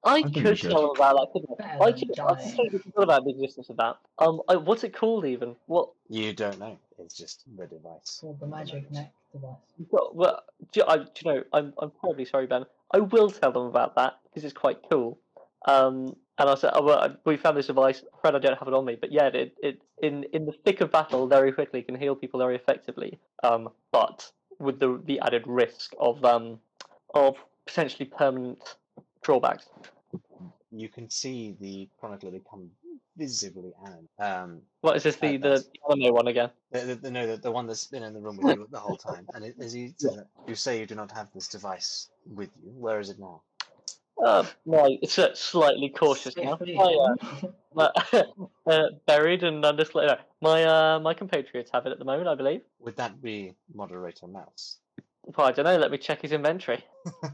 I 0.05 0.17
I 0.17 0.23
could 0.23 0.59
should. 0.59 0.71
tell 0.71 0.93
about 0.93 1.17
that. 1.17 1.29
Couldn't 1.33 1.61
I? 1.61 1.79
Better 1.79 1.83
I 1.85 1.93
could. 1.93 2.21
I 2.21 2.35
dying. 2.35 2.79
forgot 2.79 3.03
about 3.03 3.25
the 3.25 3.31
existence 3.31 3.69
of 3.69 3.77
that. 3.79 3.97
Um, 4.19 4.43
I, 4.49 4.57
what's 4.57 4.85
it 4.85 4.95
called 4.95 5.25
even? 5.27 5.57
What? 5.67 5.91
You 6.09 6.33
don't 6.33 6.59
know. 6.59 6.79
It's 6.99 7.17
just 7.17 7.45
the 7.57 7.67
device. 7.67 8.19
Called 8.21 8.41
the 8.41 8.47
magic 8.47 8.91
neck 8.91 9.13
device. 9.33 9.57
Well, 9.91 10.11
well 10.15 10.43
do, 10.73 10.81
you, 10.81 10.87
I, 10.87 10.97
do 10.99 11.05
you 11.25 11.33
know? 11.33 11.43
I'm 11.53 11.73
I'm 11.79 11.93
terribly 12.01 12.25
sorry, 12.25 12.47
Ben. 12.47 12.65
I 12.93 12.99
will 13.01 13.31
tell 13.31 13.53
them 13.53 13.67
about 13.67 13.97
that 13.97 14.19
because 14.25 14.45
it's 14.45 14.55
quite 14.55 14.79
cool. 14.91 15.19
Um, 15.67 16.17
and 16.39 16.49
I 16.49 16.55
said, 16.55 16.71
oh, 16.75 16.85
well, 16.85 17.17
we 17.25 17.37
found 17.37 17.57
this 17.57 17.67
device. 17.67 18.01
I'm 18.01 18.19
afraid 18.19 18.35
I 18.37 18.39
don't 18.39 18.59
have 18.59 18.69
it 18.69 18.75
on 18.75 18.85
me, 18.85 18.97
but 19.01 19.11
yeah, 19.13 19.27
it 19.27 19.57
it 19.63 19.81
in 20.03 20.25
in 20.33 20.47
the 20.47 20.53
thick 20.65 20.81
of 20.81 20.93
battle 20.93 21.27
very 21.27 21.53
quickly 21.53 21.83
can 21.83 21.97
heal 21.97 22.15
people 22.15 22.39
very 22.39 22.55
effectively. 22.55 23.19
Um, 23.43 23.71
but 23.91 24.31
with 24.59 24.79
the 24.79 25.01
the 25.05 25.21
added 25.21 25.45
risk 25.47 25.95
of 26.01 26.25
um 26.25 26.61
of 27.15 27.37
potentially 27.67 28.07
permanent 28.07 28.77
drawbacks. 29.23 29.67
You 30.71 30.89
can 30.89 31.09
see 31.11 31.57
the 31.61 31.89
chronicler 31.99 32.31
become 32.31 32.71
visibly 33.17 33.73
animated. 33.85 34.09
Um, 34.19 34.61
What 34.83 34.97
is 34.97 35.03
this? 35.03 35.17
Uh, 35.17 35.21
The 35.23 35.37
the 35.39 35.49
that's- 35.49 35.69
anime 35.91 36.15
one 36.15 36.29
again? 36.29 36.51
the, 36.73 36.81
the, 36.81 36.95
the, 36.97 37.11
no, 37.11 37.27
the, 37.27 37.37
the 37.37 37.51
one 37.51 37.67
that's 37.67 37.87
been 37.87 38.03
in 38.03 38.13
the 38.13 38.21
room 38.21 38.37
with 38.37 38.57
you 38.57 38.69
the 38.71 38.79
whole 38.79 38.97
time. 38.97 39.27
And 39.35 39.45
it, 39.45 39.57
as 39.61 39.75
you, 39.75 39.93
says 39.99 40.19
you 40.47 40.55
say 40.55 40.79
you 40.79 40.87
do 40.87 40.95
not 40.95 41.11
have 41.13 41.29
this 41.35 41.49
device 41.49 42.11
with 42.27 42.51
you. 42.63 42.71
Where 42.73 43.01
is 43.01 43.11
it 43.11 43.19
now? 43.19 43.43
Uh, 44.23 44.45
no, 44.67 44.85
it's 45.01 45.19
uh, 45.19 45.33
slightly 45.35 45.89
cautious 45.89 46.37
now. 46.37 46.57
Safely 46.59 46.75
My, 46.75 46.83
uh, 46.85 47.15
hidden. 47.35 47.55
my, 47.75 47.91
uh, 48.75 48.83
buried 49.07 49.45
and 49.45 49.65
undisclosed. 49.65 50.09
No, 50.09 50.17
my 50.43 50.65
uh, 50.65 50.99
my 51.01 51.15
compatriots 51.15 51.71
have 51.73 51.87
it 51.87 51.93
at 51.93 51.99
the 52.01 52.05
moment, 52.05 52.29
I 52.29 52.35
believe. 52.35 52.63
Would 52.81 52.97
that 52.97 53.23
be 53.23 53.55
moderator 53.73 54.27
mouse? 54.27 54.79
Well, 55.37 55.47
I 55.47 55.53
don't 55.53 55.65
know. 55.65 55.77
Let 55.77 55.91
me 55.91 55.99
check 55.99 56.23
his 56.23 56.33
inventory. 56.33 56.83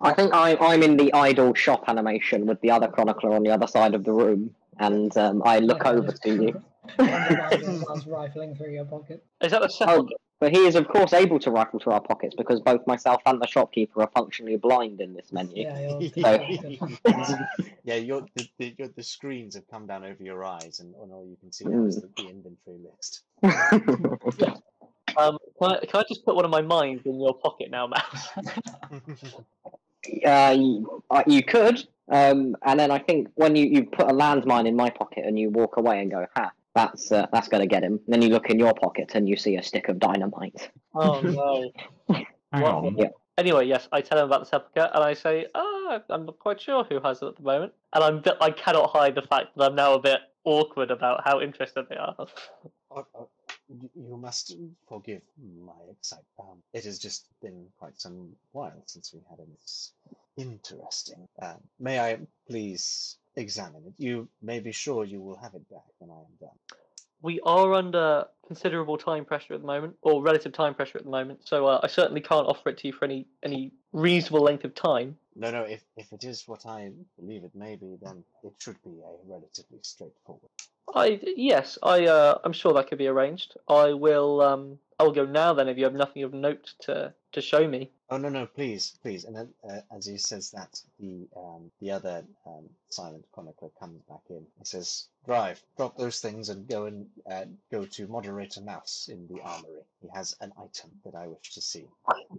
I 0.00 0.12
think 0.14 0.34
I, 0.34 0.56
I'm 0.60 0.82
in 0.82 0.96
the 0.96 1.12
idle 1.12 1.54
shop 1.54 1.84
animation 1.88 2.46
with 2.46 2.60
the 2.60 2.70
other 2.70 2.88
chronicler 2.88 3.32
on 3.34 3.42
the 3.42 3.50
other 3.50 3.66
side 3.66 3.94
of 3.94 4.04
the 4.04 4.12
room, 4.12 4.54
and 4.78 5.16
um, 5.16 5.42
I 5.44 5.58
look 5.58 5.84
over 5.86 6.10
to 6.10 6.30
you. 6.30 6.62
Wonder 6.98 7.80
starts 7.84 8.06
rifling 8.06 8.54
through 8.56 8.72
your 8.72 8.84
pocket. 8.84 9.24
Is 9.40 9.52
that 9.52 9.60
the 9.62 9.72
Oh, 9.88 10.08
but 10.40 10.50
he 10.50 10.66
is, 10.66 10.74
of 10.74 10.88
course, 10.88 11.12
able 11.12 11.38
to 11.38 11.52
rifle 11.52 11.78
through 11.78 11.92
our 11.92 12.00
pockets 12.00 12.34
because 12.36 12.60
both 12.60 12.84
myself 12.88 13.22
and 13.26 13.40
the 13.40 13.46
shopkeeper 13.46 14.02
are 14.02 14.10
functionally 14.12 14.56
blind 14.56 15.00
in 15.00 15.14
this 15.14 15.32
menu. 15.32 15.62
Yeah, 15.62 16.00
you're 16.00 16.88
So- 17.06 17.38
yeah, 17.84 17.94
your 17.94 18.26
the, 18.34 18.48
the, 18.58 18.74
your, 18.76 18.88
the 18.88 19.02
screens 19.04 19.54
have 19.54 19.68
come 19.68 19.86
down 19.86 20.04
over 20.04 20.20
your 20.22 20.44
eyes, 20.44 20.80
and, 20.80 20.94
and 20.96 21.12
all 21.12 21.24
you 21.24 21.36
can 21.40 21.52
see 21.52 21.64
Mm. 21.66 21.86
is 21.88 22.00
the, 22.00 22.08
the 22.16 22.28
inventory 22.28 22.78
list. 22.96 23.22
Um, 23.44 24.62
can 25.62 25.76
I, 25.76 25.86
can 25.86 26.00
I 26.00 26.04
just 26.08 26.24
put 26.24 26.34
one 26.34 26.44
of 26.44 26.50
my 26.50 26.62
mines 26.62 27.02
in 27.04 27.20
your 27.20 27.34
pocket 27.34 27.70
now, 27.70 27.86
Mouse? 27.86 28.28
uh, 30.26 30.56
you, 30.58 31.02
uh, 31.10 31.22
you 31.26 31.42
could, 31.42 31.86
um, 32.08 32.56
and 32.64 32.78
then 32.78 32.90
I 32.90 32.98
think 32.98 33.28
when 33.34 33.56
you, 33.56 33.66
you 33.66 33.84
put 33.84 34.06
a 34.06 34.12
landmine 34.12 34.66
in 34.66 34.76
my 34.76 34.90
pocket 34.90 35.24
and 35.26 35.38
you 35.38 35.50
walk 35.50 35.76
away 35.76 36.00
and 36.00 36.10
go, 36.10 36.26
"Ha, 36.36 36.50
that's 36.74 37.12
uh, 37.12 37.26
that's 37.32 37.48
going 37.48 37.62
to 37.62 37.66
get 37.66 37.82
him." 37.82 38.00
then 38.08 38.22
you 38.22 38.28
look 38.28 38.50
in 38.50 38.58
your 38.58 38.74
pocket 38.74 39.12
and 39.14 39.28
you 39.28 39.36
see 39.36 39.56
a 39.56 39.62
stick 39.62 39.88
of 39.88 39.98
dynamite. 39.98 40.70
Oh 40.94 41.22
no. 41.22 41.72
Hang 42.52 42.96
Yeah. 42.98 43.08
Anyway, 43.38 43.64
yes, 43.64 43.88
I 43.92 44.02
tell 44.02 44.18
him 44.18 44.26
about 44.26 44.40
the 44.40 44.46
sepulchre, 44.46 44.90
and 44.92 45.02
I 45.02 45.14
say, 45.14 45.46
"Ah, 45.54 46.02
I'm 46.10 46.26
not 46.26 46.38
quite 46.38 46.60
sure 46.60 46.84
who 46.84 47.00
has 47.00 47.22
it 47.22 47.28
at 47.28 47.36
the 47.36 47.42
moment," 47.42 47.72
and 47.94 48.04
I'm 48.04 48.22
I 48.42 48.50
cannot 48.50 48.90
hide 48.90 49.14
the 49.14 49.22
fact 49.22 49.56
that 49.56 49.70
I'm 49.70 49.74
now 49.74 49.94
a 49.94 49.98
bit 49.98 50.20
awkward 50.44 50.90
about 50.90 51.22
how 51.24 51.40
interested 51.40 51.86
they 51.88 51.96
are. 51.96 52.14
You 53.94 54.16
must 54.16 54.56
forgive 54.88 55.22
my 55.38 55.72
excitement. 55.90 56.26
Um, 56.38 56.62
it 56.72 56.84
has 56.84 56.98
just 56.98 57.26
been 57.40 57.66
quite 57.78 58.00
some 58.00 58.36
while 58.52 58.82
since 58.86 59.12
we 59.12 59.20
had 59.30 59.38
a 59.38 59.46
interesting. 60.36 61.28
Um, 61.40 61.56
may 61.78 62.00
I 62.00 62.18
please 62.46 63.16
examine 63.36 63.82
it? 63.86 63.94
You 63.98 64.28
may 64.40 64.60
be 64.60 64.72
sure 64.72 65.04
you 65.04 65.20
will 65.20 65.36
have 65.36 65.54
it 65.54 65.68
back 65.70 65.84
when 65.98 66.10
I 66.10 66.20
am 66.20 66.36
done. 66.40 66.58
we 67.22 67.40
are 67.40 67.74
under 67.74 68.26
considerable 68.46 68.98
time 68.98 69.24
pressure 69.24 69.54
at 69.54 69.60
the 69.60 69.66
moment, 69.66 69.96
or 70.02 70.22
relative 70.22 70.52
time 70.52 70.74
pressure 70.74 70.98
at 70.98 71.04
the 71.04 71.10
moment. 71.10 71.40
So 71.44 71.66
uh, 71.66 71.80
I 71.82 71.86
certainly 71.86 72.20
can't 72.20 72.46
offer 72.46 72.70
it 72.70 72.78
to 72.78 72.88
you 72.88 72.92
for 72.92 73.04
any 73.04 73.26
any 73.42 73.72
reasonable 73.92 74.44
length 74.44 74.64
of 74.64 74.74
time. 74.74 75.16
No, 75.36 75.50
no. 75.50 75.62
If 75.62 75.82
if 75.96 76.12
it 76.12 76.24
is 76.24 76.46
what 76.46 76.66
I 76.66 76.90
believe 77.18 77.44
it 77.44 77.54
may 77.54 77.76
be, 77.76 77.96
then 78.02 78.24
it 78.44 78.52
should 78.58 78.82
be 78.82 79.00
a 79.00 79.30
relatively 79.32 79.78
straightforward. 79.82 80.50
I 80.94 81.20
yes, 81.36 81.78
I 81.82 82.06
uh, 82.06 82.38
I'm 82.44 82.52
sure 82.52 82.72
that 82.74 82.88
could 82.88 82.98
be 82.98 83.06
arranged. 83.06 83.56
I 83.68 83.92
will 83.92 84.40
um 84.40 84.78
I 84.98 85.04
will 85.04 85.12
go 85.12 85.24
now 85.24 85.52
then 85.54 85.68
if 85.68 85.78
you 85.78 85.84
have 85.84 85.94
nothing 85.94 86.22
of 86.22 86.32
note 86.32 86.74
to 86.80 87.14
to 87.32 87.40
show 87.40 87.66
me. 87.66 87.90
Oh 88.10 88.18
no, 88.18 88.28
no, 88.28 88.46
please, 88.46 88.98
please. 89.02 89.24
And 89.24 89.34
then, 89.34 89.48
uh, 89.68 89.80
as 89.96 90.04
he 90.04 90.18
says 90.18 90.50
that, 90.50 90.80
the 91.00 91.26
um, 91.34 91.70
the 91.80 91.90
other 91.90 92.24
um, 92.46 92.68
silent 92.90 93.24
chronicler 93.32 93.70
comes 93.80 94.02
back 94.02 94.20
in. 94.28 94.46
He 94.58 94.64
says, 94.64 95.08
"Drive, 95.24 95.62
drop 95.76 95.96
those 95.96 96.20
things, 96.20 96.50
and 96.50 96.68
go 96.68 96.84
and 96.84 97.06
uh, 97.30 97.46
go 97.70 97.86
to 97.86 98.06
Moderator 98.32 98.62
Mouse 98.62 99.08
in 99.12 99.26
the 99.28 99.40
armory. 99.42 99.82
He 100.00 100.08
has 100.14 100.34
an 100.40 100.52
item 100.58 100.90
that 101.04 101.14
I 101.14 101.26
wish 101.26 101.52
to 101.54 101.60
see." 101.60 101.86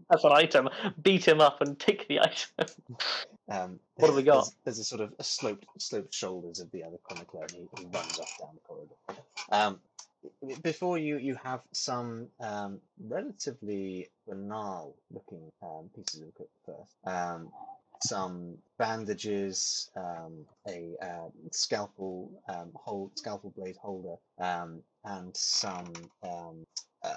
That's 0.09 0.23
an 0.23 0.31
item. 0.31 0.69
Beat 1.01 1.27
him 1.27 1.39
up 1.39 1.61
and 1.61 1.79
take 1.79 2.07
the 2.07 2.19
item. 2.19 2.49
Um, 3.49 3.77
What 3.95 4.07
have 4.07 4.15
we 4.15 4.23
got? 4.23 4.49
There's, 4.63 4.79
a 4.79 4.85
sort 4.85 5.01
of 5.01 5.13
a 5.19 5.23
sloped, 5.23 5.65
sloped 5.77 6.13
shoulders 6.13 6.61
of 6.61 6.71
the 6.71 6.81
other 6.81 6.97
chronicler, 7.03 7.41
and 7.41 7.51
he, 7.51 7.67
he 7.77 7.85
runs 7.87 8.17
off 8.17 8.37
down 8.39 8.51
the 8.53 8.61
corridor. 8.61 8.95
Um, 9.51 9.79
before 10.61 10.97
you, 10.97 11.17
you 11.17 11.35
have 11.43 11.59
some 11.73 12.29
um, 12.39 12.79
relatively 13.05 14.07
banal-looking 14.25 15.51
um, 15.61 15.89
pieces 15.93 16.21
of 16.21 16.29
equipment 16.29 16.51
first. 16.65 16.95
Um, 17.03 17.51
some 18.03 18.57
bandages, 18.77 19.89
um, 19.95 20.45
a 20.67 20.93
uh, 21.01 21.29
scalpel 21.51 22.31
um, 22.49 22.71
hold, 22.75 23.17
scalpel 23.17 23.53
blade 23.55 23.77
holder, 23.77 24.15
um, 24.39 24.81
and 25.05 25.35
some 25.35 25.91
um, 26.23 26.65
uh, 27.03 27.13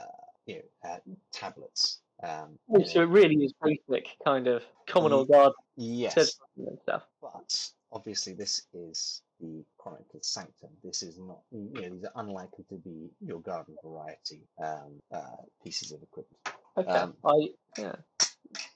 you 0.46 0.56
know, 0.56 0.90
uh, 0.90 0.98
tablets. 1.32 2.00
Um, 2.22 2.58
Oh, 2.74 2.82
so 2.82 3.02
it 3.02 3.08
really 3.08 3.36
is 3.44 3.52
basic 3.62 4.08
kind 4.24 4.46
of 4.46 4.62
Commodore 4.86 5.26
Guard 5.26 5.52
yes, 5.76 6.38
stuff. 6.82 7.02
but 7.20 7.70
obviously 7.92 8.32
this 8.32 8.62
is 8.72 9.22
the 9.40 9.64
Chronicle's 9.78 10.28
Sanctum. 10.28 10.70
This 10.82 11.02
is 11.02 11.18
not, 11.18 11.40
you 11.50 11.82
know, 11.82 11.90
these 11.90 12.04
are 12.04 12.22
unlikely 12.22 12.64
to 12.70 12.76
be 12.76 13.10
your 13.20 13.40
garden 13.40 13.76
variety 13.84 14.40
um, 14.62 15.00
uh, 15.12 15.42
pieces 15.62 15.92
of 15.92 16.02
equipment. 16.02 16.40
Okay. 16.78 16.90
Um, 16.90 17.14
I 17.24 17.48
yeah. 17.78 17.96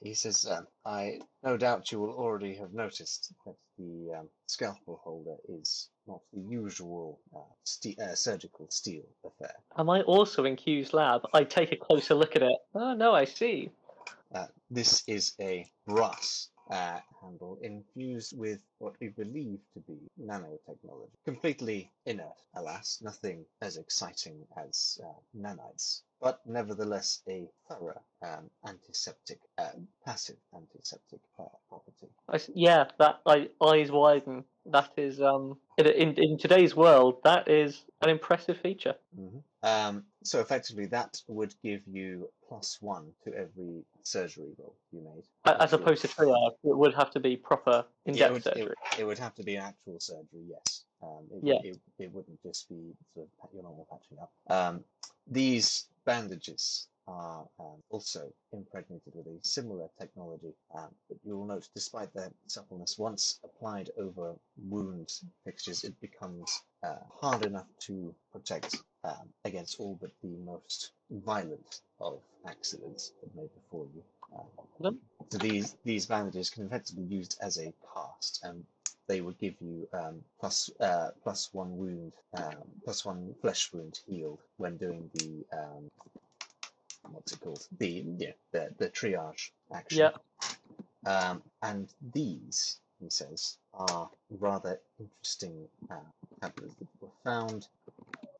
He 0.01 0.13
says, 0.13 0.45
um, 0.45 0.67
I 0.85 1.19
no 1.43 1.57
doubt 1.57 1.91
you 1.91 1.99
will 1.99 2.13
already 2.13 2.55
have 2.55 2.73
noticed 2.73 3.33
that 3.45 3.55
the 3.77 4.19
um, 4.19 4.29
scalpel 4.47 5.01
holder 5.03 5.37
is 5.47 5.89
not 6.07 6.21
the 6.33 6.41
usual 6.41 7.19
uh, 7.35 7.39
ste- 7.63 7.99
uh, 7.99 8.15
surgical 8.15 8.67
steel 8.69 9.03
affair. 9.25 9.53
Am 9.77 9.89
I 9.89 10.01
also 10.01 10.45
in 10.45 10.55
Q's 10.55 10.93
lab? 10.93 11.21
I 11.33 11.43
take 11.43 11.71
a 11.71 11.77
closer 11.77 12.15
look 12.15 12.35
at 12.35 12.43
it. 12.43 12.57
Oh 12.75 12.93
no, 12.93 13.13
I 13.13 13.25
see. 13.25 13.71
Uh, 14.33 14.47
this 14.69 15.03
is 15.07 15.33
a 15.41 15.69
brass 15.85 16.49
uh, 16.69 16.99
handle 17.21 17.57
infused 17.61 18.37
with 18.37 18.61
what 18.79 18.95
we 19.01 19.09
believe 19.09 19.59
to 19.73 19.79
be 19.81 19.97
nanotechnology. 20.19 21.11
Completely 21.25 21.91
inert, 22.05 22.37
alas, 22.55 22.99
nothing 23.01 23.45
as 23.61 23.77
exciting 23.77 24.45
as 24.57 24.97
uh, 25.03 25.07
nanites, 25.37 26.03
but 26.21 26.39
nevertheless 26.45 27.21
a 27.27 27.47
thorough 27.67 28.01
um, 28.21 28.49
antiseptic, 28.65 29.39
uh, 29.57 29.69
passive 30.05 30.37
antiseptic 30.55 31.19
uh, 31.39 31.43
property. 31.67 32.07
I 32.29 32.39
yeah, 32.53 32.85
that 32.99 33.21
I, 33.25 33.49
eyes 33.61 33.91
widen. 33.91 34.43
That 34.67 34.91
is 34.95 35.19
um 35.19 35.57
in, 35.77 36.13
in 36.17 36.37
today's 36.37 36.75
world 36.75 37.17
that 37.23 37.47
is 37.49 37.83
an 38.01 38.09
impressive 38.09 38.59
feature. 38.59 38.95
Mhm. 39.19 39.41
Um, 39.63 40.05
so 40.23 40.39
effectively, 40.39 40.85
that 40.87 41.21
would 41.27 41.53
give 41.63 41.81
you 41.87 42.29
plus 42.47 42.77
one 42.81 43.11
to 43.23 43.33
every 43.33 43.83
surgery 44.03 44.49
roll 44.57 44.75
you 44.91 45.01
made. 45.01 45.23
As 45.45 45.73
opposed 45.73 46.01
to 46.01 46.07
triage, 46.07 46.53
it 46.63 46.77
would 46.77 46.93
have 46.95 47.11
to 47.11 47.19
be 47.19 47.37
proper 47.37 47.85
it 48.05 48.09
in-depth 48.09 48.33
would, 48.33 48.45
it, 48.47 48.53
surgery. 48.55 48.75
it 48.99 49.03
would 49.05 49.19
have 49.19 49.35
to 49.35 49.43
be 49.43 49.55
an 49.55 49.63
actual 49.63 49.99
surgery, 49.99 50.45
yes. 50.49 50.85
Um, 51.03 51.25
it, 51.31 51.43
Yeah. 51.43 51.71
it, 51.71 51.79
it 51.99 52.11
wouldn't 52.11 52.41
just 52.43 52.69
be 52.69 52.93
sort 53.13 53.27
of 53.43 53.49
your 53.53 53.63
normal 53.63 53.87
patching 53.91 54.17
up. 54.19 54.31
Um, 54.49 54.83
these 55.27 55.87
bandages 56.05 56.87
are 57.07 57.45
um, 57.59 57.81
also 57.89 58.31
impregnated 58.53 59.13
with 59.13 59.27
a 59.27 59.37
similar 59.41 59.87
technology, 59.99 60.53
um, 60.75 60.89
but 61.09 61.17
you 61.23 61.37
will 61.37 61.45
note, 61.45 61.67
despite 61.73 62.13
their 62.13 62.31
suppleness, 62.47 62.97
once 62.97 63.39
applied 63.43 63.89
over 63.97 64.35
wound 64.69 65.11
fixtures, 65.43 65.83
it 65.83 65.99
becomes 65.99 66.61
uh, 66.83 66.95
hard 67.09 67.45
enough 67.45 67.67
to 67.79 68.13
protect 68.31 68.77
um, 69.03 69.29
against 69.45 69.79
all 69.79 69.97
but 69.99 70.11
the 70.21 70.37
most 70.45 70.91
violent 71.09 71.81
of 71.99 72.19
accidents 72.47 73.13
that 73.21 73.35
may 73.35 73.47
befall 73.55 73.89
you. 73.93 74.03
Um, 74.37 74.99
so 75.29 75.37
these 75.37 75.75
these 75.83 76.05
bandages 76.05 76.49
can 76.49 76.65
effectively 76.65 77.03
be 77.03 77.15
used 77.15 77.37
as 77.41 77.57
a 77.57 77.73
cast, 77.93 78.39
and 78.43 78.63
they 79.07 79.21
would 79.21 79.37
give 79.37 79.55
you 79.59 79.87
um, 79.93 80.21
plus 80.39 80.69
uh, 80.79 81.09
plus 81.23 81.49
one 81.53 81.77
wound, 81.77 82.13
um, 82.35 82.55
plus 82.83 83.05
one 83.05 83.33
flesh 83.41 83.71
wound 83.73 83.99
healed 84.07 84.39
when 84.57 84.77
doing 84.77 85.09
the 85.15 85.45
um, 85.57 85.89
what's 87.11 87.33
it 87.33 87.39
called? 87.41 87.67
The 87.77 88.05
yeah, 88.17 88.31
the 88.51 88.69
the 88.77 88.89
triage 88.89 89.51
action. 89.73 89.99
Yeah. 89.99 90.11
Um, 91.05 91.41
and 91.63 91.87
these, 92.13 92.79
he 92.99 93.09
says, 93.09 93.57
are 93.73 94.09
rather 94.29 94.79
interesting 94.99 95.67
uh, 95.89 95.95
tablets 96.39 96.75
that 96.75 96.87
were 97.01 97.09
found 97.23 97.67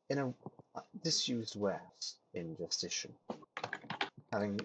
in 0.08 0.18
a 0.18 0.28
uh, 0.76 0.80
disused 1.02 1.58
warehouse 1.58 2.16
in 2.34 2.56
Justitian. 2.56 3.12
Having 4.32 4.60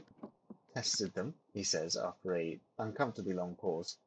tested 0.73 1.13
them, 1.15 1.33
he 1.53 1.63
says, 1.63 1.95
after 1.95 2.38
a 2.38 2.60
uncomfortably 2.77 3.33
long 3.33 3.55
pause, 3.55 3.97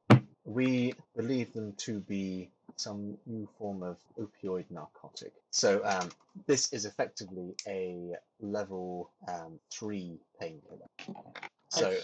we 0.53 0.95
believe 1.17 1.53
them 1.53 1.73
to 1.77 2.01
be 2.01 2.51
some 2.77 3.17
new 3.27 3.49
form 3.59 3.83
of 3.83 3.97
opioid 4.19 4.65
narcotic. 4.71 5.33
So 5.51 5.81
um, 5.85 6.11
this 6.47 6.73
is 6.73 6.87
effectively 6.87 7.55
a 7.69 8.15
level 8.41 9.11
um, 9.29 9.61
three 9.73 10.19
painkiller. 10.41 10.89
So 11.69 11.95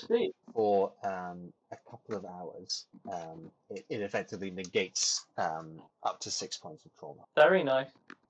for 0.55 0.93
um, 1.03 1.53
a 1.73 1.77
couple 1.91 2.15
of 2.15 2.25
hours, 2.25 2.87
um, 3.13 3.51
it, 3.69 3.85
it 3.89 4.01
effectively 4.01 4.51
negates 4.51 5.27
um, 5.39 5.83
up 6.05 6.21
to 6.21 6.31
six 6.31 6.57
points 6.57 6.85
of 6.85 6.93
trauma. 6.97 7.23
Very 7.35 7.65
nice. 7.65 7.89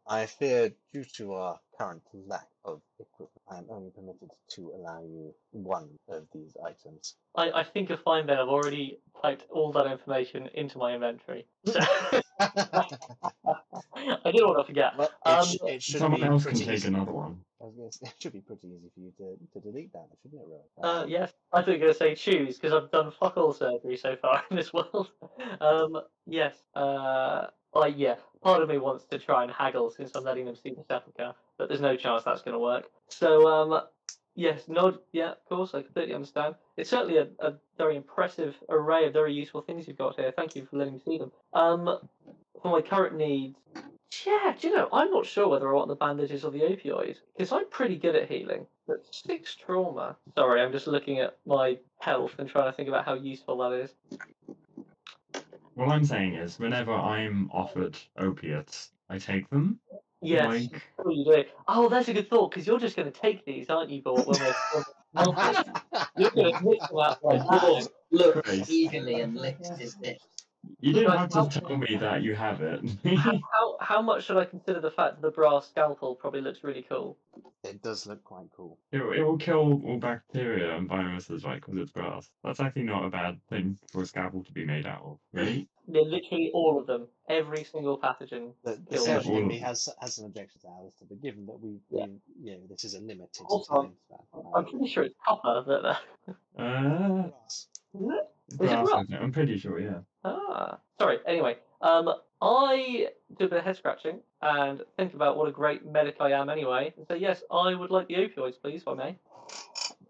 I 0.09 0.25
fear, 0.25 0.73
due 0.95 1.05
to 1.17 1.35
our 1.35 1.61
current 1.77 2.03
lack 2.27 2.49
of 2.65 2.81
equipment, 2.99 3.36
I 3.49 3.59
am 3.59 3.67
only 3.71 3.91
permitted 3.91 4.31
to 4.55 4.73
allow 4.75 5.03
you 5.03 5.33
one 5.53 5.89
of 6.09 6.27
these 6.35 6.57
items. 6.65 7.15
I, 7.37 7.51
I 7.51 7.65
think 7.65 7.89
you'll 7.89 7.99
find 7.99 8.29
that 8.29 8.39
I've 8.41 8.49
already 8.49 8.99
typed 9.23 9.45
all 9.51 9.71
that 9.73 9.87
information 9.87 10.49
into 10.55 10.79
my 10.79 10.95
inventory. 10.95 11.47
So 11.65 11.79
I 12.41 12.97
didn't 14.25 14.47
want 14.47 14.59
to 14.59 14.65
forget. 14.65 14.97
Well, 14.97 15.09
it, 15.25 15.29
Um, 15.29 15.45
sh- 15.47 15.57
it 15.67 15.83
should 15.83 15.99
Someone 16.01 16.21
be 16.21 16.27
else 16.27 16.45
can 16.45 16.55
take 16.55 16.69
easy. 16.69 16.89
another 16.89 17.13
one. 17.13 17.41
I 17.61 17.65
was 17.67 17.97
say, 18.01 18.07
it 18.09 18.15
should 18.19 18.33
be 18.33 18.41
pretty 18.41 18.69
easy 18.69 18.91
for 18.95 19.01
you 19.01 19.13
to, 19.19 19.37
to 19.53 19.61
delete 19.61 19.93
that, 19.93 20.09
shouldn't 20.23 20.43
it, 20.43 20.47
Rowan? 20.49 21.03
Uh, 21.03 21.07
yes, 21.07 21.33
I 21.53 21.61
thought 21.61 21.69
you 21.69 21.73
were 21.75 21.79
going 21.79 21.93
to 21.93 21.99
say 21.99 22.15
choose 22.15 22.59
because 22.59 22.73
I've 22.73 22.91
done 22.91 23.11
fuck 23.13 23.37
all 23.37 23.53
surgery 23.53 23.97
so 23.97 24.17
far 24.17 24.43
in 24.51 24.57
this 24.57 24.73
world. 24.73 25.11
Um, 25.61 26.01
yes, 26.27 26.57
uh, 26.75 27.47
I 27.75 27.87
yeah. 27.89 28.17
Part 28.43 28.63
of 28.63 28.69
me 28.69 28.79
wants 28.79 29.05
to 29.07 29.19
try 29.19 29.43
and 29.45 29.53
haggle 29.53 29.91
since 29.91 30.15
I'm 30.15 30.25
letting 30.25 30.45
them 30.47 30.57
see 30.57 30.71
the 30.71 30.85
sepulchre, 30.85 31.35
but 31.59 31.69
there's 31.69 31.81
no 31.81 31.97
chance 31.97 32.25
that's 32.25 32.42
going 32.42 32.55
to 32.55 32.59
work. 32.59 32.85
So 33.09 33.49
um, 33.49 33.83
yes, 34.35 34.69
nod. 34.69 34.99
Yeah, 35.12 35.33
of 35.33 35.45
course, 35.49 35.75
I 35.75 35.83
completely 35.83 36.14
understand. 36.14 36.55
It's 36.77 36.90
certainly 36.90 37.19
a, 37.19 37.29
a 37.40 37.55
very 37.79 37.97
impressive 37.97 38.55
array 38.69 39.07
of 39.07 39.12
very 39.12 39.33
useful 39.33 39.62
things 39.62 39.87
you've 39.87 39.99
got 39.99 40.16
here. 40.16 40.33
Thank 40.35 40.57
you 40.57 40.66
for 40.66 40.77
letting 40.77 40.95
me 40.95 41.01
see 41.05 41.19
them. 41.19 41.33
Um, 41.53 41.99
for 42.62 42.71
my 42.71 42.81
current 42.81 43.16
needs, 43.16 43.57
yeah, 44.25 44.55
do 44.59 44.69
you 44.69 44.75
know, 44.75 44.88
I'm 44.92 45.11
not 45.11 45.27
sure 45.27 45.49
whether 45.49 45.69
I 45.69 45.75
want 45.75 45.88
the 45.88 45.97
bandages 45.97 46.45
or 46.45 46.51
the 46.51 46.61
opioid 46.61 47.16
because 47.37 47.53
I'm 47.53 47.69
pretty 47.69 47.97
good 47.97 48.16
at 48.16 48.31
healing. 48.31 48.66
But 48.87 49.05
six 49.11 49.57
trauma. 49.57 50.16
Sorry, 50.37 50.62
I'm 50.62 50.73
just 50.73 50.87
looking 50.87 51.19
at 51.19 51.37
my 51.45 51.79
health 52.01 52.33
and 52.38 52.49
trying 52.49 52.71
to 52.71 52.77
think 52.77 52.88
about 52.88 53.05
how 53.05 53.14
useful 53.14 53.59
that 53.59 53.73
is. 53.73 53.95
What 55.75 55.88
I'm 55.88 56.05
saying 56.05 56.35
is, 56.35 56.59
whenever 56.59 56.95
I'm 56.95 57.51
offered 57.53 57.99
opiates, 58.16 58.92
I 59.11 59.19
take 59.19 59.51
them. 59.51 59.79
Yes, 60.23 60.47
Like, 60.47 60.83
what 61.07 61.16
you 61.16 61.25
do. 61.25 61.45
Oh, 61.69 61.88
that's 61.88 62.09
a 62.09 62.12
good 62.14 62.29
thought 62.29 62.51
because 62.51 62.66
you're 62.66 62.79
just 62.79 62.97
going 62.97 63.11
to 63.11 63.21
take 63.21 63.45
these, 63.45 63.71
aren't 63.71 63.90
you, 63.90 64.03
Gort? 64.03 64.27
When 64.27 64.38
we're, 64.40 64.55
when 64.73 64.85
we're 65.14 65.33
melted? 65.33 65.66
you're 66.16 66.31
going 66.31 66.55
to 66.55 66.61
mix 66.62 66.88
them 66.88 66.99
out 66.99 67.25
like 67.25 67.47
Gort 67.49 67.88
looked 68.11 68.45
Christ. 68.45 68.71
eagerly 68.71 69.21
and 69.21 69.35
licked 69.35 69.66
his 69.79 69.97
lips. 70.03 70.27
you 70.81 70.92
didn't 70.92 71.12
have 71.16 71.49
to 71.51 71.61
tell 71.61 71.77
me 71.77 71.97
that 71.97 72.23
you 72.23 72.35
have 72.35 72.61
it. 72.61 72.81
How 73.19 73.77
how 73.81 74.03
much 74.03 74.25
should 74.25 74.37
I 74.37 74.45
consider 74.45 74.81
the 74.81 74.90
fact 74.90 75.16
that 75.16 75.23
the 75.23 75.31
brass 75.31 75.69
scalpel 75.69 76.14
probably 76.14 76.40
looks 76.40 76.62
really 76.64 76.85
cool? 76.89 77.16
It 77.69 77.83
does 77.83 78.07
look 78.07 78.23
quite 78.25 78.47
cool. 78.57 78.79
it, 78.93 78.99
it 79.01 79.23
will 79.23 79.39
kill 79.39 79.83
all 79.85 79.99
bacteria 79.99 80.77
and 80.77 80.89
viruses, 80.89 81.45
right? 81.45 81.61
Because 81.61 81.77
it's 81.81 81.91
brass. 81.93 82.31
That's 82.45 82.61
actually 82.61 82.85
not 82.85 83.05
a 83.05 83.11
bad 83.11 83.41
thing 83.49 83.79
for 83.93 84.03
a 84.03 84.07
scalpel 84.07 84.45
to 84.45 84.53
be 84.53 84.64
made 84.64 84.87
out 84.87 85.03
of, 85.05 85.19
really. 85.33 85.69
They're 85.89 86.03
literally 86.03 86.51
all 86.53 86.81
of 86.81 86.87
them, 86.89 87.07
every 87.29 87.62
single 87.64 87.97
pathogen. 87.99 88.53
The, 88.64 88.73
the 88.91 88.97
Kill 88.97 89.05
surgeon 89.05 89.31
all 89.33 89.37
in 89.39 89.43
of 89.45 89.49
me 89.49 89.59
them. 89.59 89.67
has 89.69 89.89
has 90.01 90.14
some 90.17 90.25
objections 90.27 90.62
to 90.62 90.69
Alistair, 90.69 91.07
but 91.09 91.23
given 91.23 91.47
that 91.47 91.61
we, 91.61 91.79
Yeah. 91.91 92.07
we 92.07 92.19
you 92.51 92.53
know, 92.57 92.61
this 92.69 92.85
is 92.85 92.95
a 92.95 93.01
limited 93.01 93.29
Also, 93.49 93.83
time 93.83 93.93
span. 94.07 94.43
I'm 94.55 94.64
pretty 94.64 94.89
sure 94.89 95.05
it's 95.05 95.14
copper 95.25 95.64
that. 95.69 95.85
Uh, 95.85 96.33
Uh, 96.59 97.23
Brass. 97.29 97.69
Is 97.95 98.01
it 98.03 98.59
Glasses, 98.59 98.93
rough? 98.93 99.07
I'm 99.21 99.33
pretty 99.33 99.59
sure, 99.59 99.79
yeah. 99.81 99.99
Ah, 100.25 100.79
sorry. 100.99 101.19
Anyway, 101.27 101.57
um, 101.83 102.09
I 102.41 103.09
do 103.39 103.47
a 103.47 103.49
bit 103.49 103.59
of 103.59 103.64
head 103.64 103.76
scratching 103.76 104.20
and 104.43 104.82
think 104.97 105.14
about 105.14 105.37
what 105.37 105.49
a 105.49 105.53
great 105.53 105.87
medic 105.87 106.16
I 106.20 106.32
am 106.32 106.51
anyway, 106.51 106.93
and 106.97 107.07
say 107.07 107.16
yes, 107.16 107.43
I 107.51 107.74
would 107.74 107.91
like 107.91 108.09
the 108.09 108.14
opioids, 108.14 108.61
please, 108.61 108.82
if 108.82 108.89
I 108.89 108.95
may. 108.95 109.18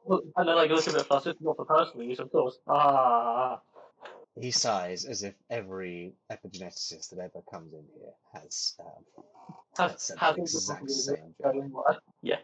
And 0.09 0.49
then 0.49 0.57
I 0.57 0.66
go 0.66 0.77
a 0.77 0.83
bit 0.83 1.07
flustered, 1.07 1.37
not 1.41 1.57
for 1.57 1.64
personal 1.64 2.07
use, 2.07 2.18
of 2.18 2.31
course. 2.31 2.59
Ah, 2.68 3.61
He 4.41 4.51
sighs 4.51 5.05
as 5.05 5.22
if 5.22 5.35
every 5.51 6.14
epigeneticist 6.31 7.11
that 7.11 7.18
ever 7.18 7.43
comes 7.51 7.72
in 7.72 7.85
here 7.95 8.12
has 8.33 8.74
um, 8.81 9.05
has, 9.79 10.12
has 10.18 10.37
the 10.37 10.43
exact 10.43 10.91
same 10.91 11.35
on. 11.43 11.97
Yeah. 12.22 12.39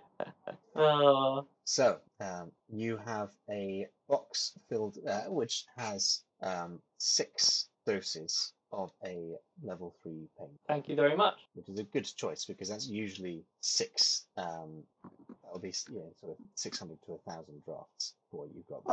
Uh, 0.75 1.43
So, 1.65 2.01
um, 2.21 2.51
you 2.69 2.97
have 2.97 3.31
a 3.49 3.87
box 4.09 4.59
filled, 4.69 4.99
uh, 5.09 5.23
which 5.29 5.65
has 5.77 6.25
um, 6.43 6.81
six 6.99 7.69
doses 7.87 8.53
of 8.73 8.91
a 9.05 9.35
level 9.63 9.95
three 10.03 10.29
pain, 10.39 10.49
thank 10.67 10.89
you 10.89 10.97
very 10.97 11.17
much. 11.17 11.35
which 11.55 11.69
is 11.69 11.79
a 11.79 11.85
good 11.85 12.05
choice 12.17 12.45
because 12.45 12.69
that's 12.69 12.89
usually 12.89 13.45
six. 13.61 14.27
Um, 14.37 14.83
that'll 15.45 15.59
be 15.61 15.69
s- 15.69 15.87
yeah, 15.93 16.01
sort 16.21 16.39
of 16.39 16.45
six 16.55 16.79
hundred 16.79 16.99
to 17.07 17.13
a 17.15 17.31
thousand 17.31 17.63
drafts 17.65 18.15
for 18.31 18.41
what 18.47 18.49
you've 18.55 18.67
got. 18.67 18.85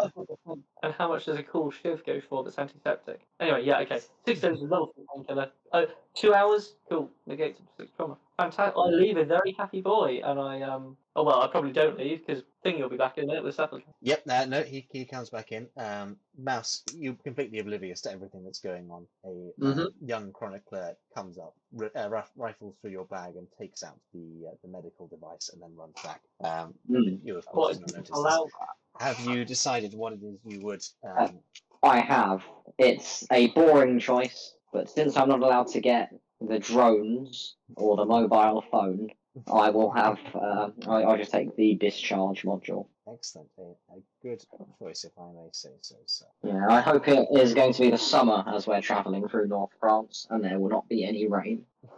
there. 0.46 0.56
And 0.84 0.94
how 0.94 1.10
much 1.10 1.26
does 1.26 1.38
a 1.38 1.44
cool 1.44 1.72
shiv 1.72 2.06
go 2.06 2.20
for 2.30 2.44
that's 2.44 2.60
antiseptic? 2.60 3.22
Anyway, 3.40 3.64
yeah, 3.66 3.80
okay. 3.80 4.02
Six 4.26 4.42
doses 4.42 4.64
of 4.64 4.70
level 4.70 4.92
three 4.96 5.06
painkiller. 5.16 5.52
Oh, 5.74 5.86
two 6.14 6.34
hours? 6.34 6.74
Cool. 6.90 7.10
Negates 7.26 7.62
six 7.78 7.90
trauma. 7.96 8.18
Fantastic. 8.40 8.76
I 8.78 8.88
leave 8.88 9.18
a 9.18 9.26
very 9.26 9.54
happy 9.58 9.82
boy, 9.82 10.22
and 10.24 10.40
I 10.40 10.62
um. 10.62 10.96
Oh 11.16 11.24
well, 11.24 11.42
I 11.42 11.48
probably 11.48 11.74
don't 11.74 11.98
leave 11.98 12.26
because 12.26 12.44
Thingy 12.66 12.80
will 12.82 12.90
be 12.90 12.96
back 12.96 13.18
in 13.18 13.26
a 13.26 13.28
minute 13.28 13.44
with 13.44 13.56
settled. 13.56 13.82
Yep, 14.02 14.24
uh, 14.30 14.46
no, 14.46 14.64
he, 14.64 14.88
he 14.92 15.04
comes 15.04 15.30
back 15.30 15.52
in. 15.52 15.68
Um, 15.76 16.16
Mouse, 16.38 16.84
you're 16.96 17.16
completely 17.16 17.60
oblivious 17.60 18.00
to 18.02 18.12
everything 18.12 18.46
that's 18.46 18.60
going 18.60 18.90
on. 18.92 19.06
A 19.26 19.28
uh, 19.28 19.74
Mhm. 19.74 19.88
young 20.06 20.32
chronicler 20.32 20.96
comes 21.14 21.38
up, 21.38 21.54
ri- 21.74 21.90
uh, 21.98 22.10
rif- 22.10 22.32
rifles 22.38 22.76
through 22.82 22.92
your 22.92 23.06
bag, 23.06 23.36
and 23.36 23.46
takes 23.60 23.84
out 23.84 24.00
the 24.14 24.48
uh, 24.48 24.56
the 24.62 24.70
medical 24.70 25.08
device, 25.08 25.50
and 25.52 25.62
then 25.62 25.76
runs 25.76 26.02
back. 26.02 26.22
Um, 26.40 26.74
Mm. 26.90 27.20
you 27.26 27.38
of 27.38 27.46
course 27.46 27.76
is 27.76 27.82
not 27.82 27.92
noticed. 27.92 28.14
allow 28.14 28.46
this. 28.46 28.54
Have 29.02 29.20
you 29.20 29.44
decided 29.44 29.94
what 29.94 30.14
it 30.14 30.24
is 30.24 30.40
you 30.46 30.62
would? 30.62 30.84
Um, 31.04 31.40
I 31.84 32.00
have. 32.00 32.46
It's 32.78 33.26
a 33.32 33.48
boring 33.48 34.00
choice, 34.00 34.56
but 34.72 34.90
since 34.90 35.18
I'm 35.18 35.28
not 35.28 35.42
allowed 35.42 35.68
to 35.68 35.82
get 35.82 36.14
the 36.42 36.60
drones 36.60 37.56
or 37.76 37.98
the 37.98 38.06
mobile 38.06 38.64
phone, 38.72 39.10
I 39.52 39.70
will 39.70 39.92
have. 39.92 40.18
Uh, 40.34 40.70
I, 40.88 41.04
I'll 41.04 41.18
just 41.18 41.32
take 41.32 41.56
the 41.56 41.76
discharge 41.76 42.44
module. 42.44 42.88
excellent, 43.12 43.50
a, 43.58 43.62
a 43.94 44.00
good 44.22 44.44
choice, 44.80 45.04
if 45.04 45.12
I 45.18 45.32
may 45.32 45.50
say 45.52 45.70
so. 45.82 45.96
Sir. 46.06 46.26
Yeah, 46.44 46.68
I 46.70 46.82
hope 46.82 47.08
it 47.08 47.28
is 47.32 47.54
going 47.54 47.74
to 47.74 47.82
be 47.82 47.90
the 47.92 47.98
summer 47.98 48.44
as 48.48 48.68
we're 48.68 48.82
travelling 48.82 49.28
through 49.28 49.48
North 49.48 49.72
France, 49.80 50.28
and 50.30 50.44
there 50.44 50.60
will 50.60 50.70
not 50.70 50.90
be 50.90 51.06
any 51.06 51.28
rain. 51.28 51.66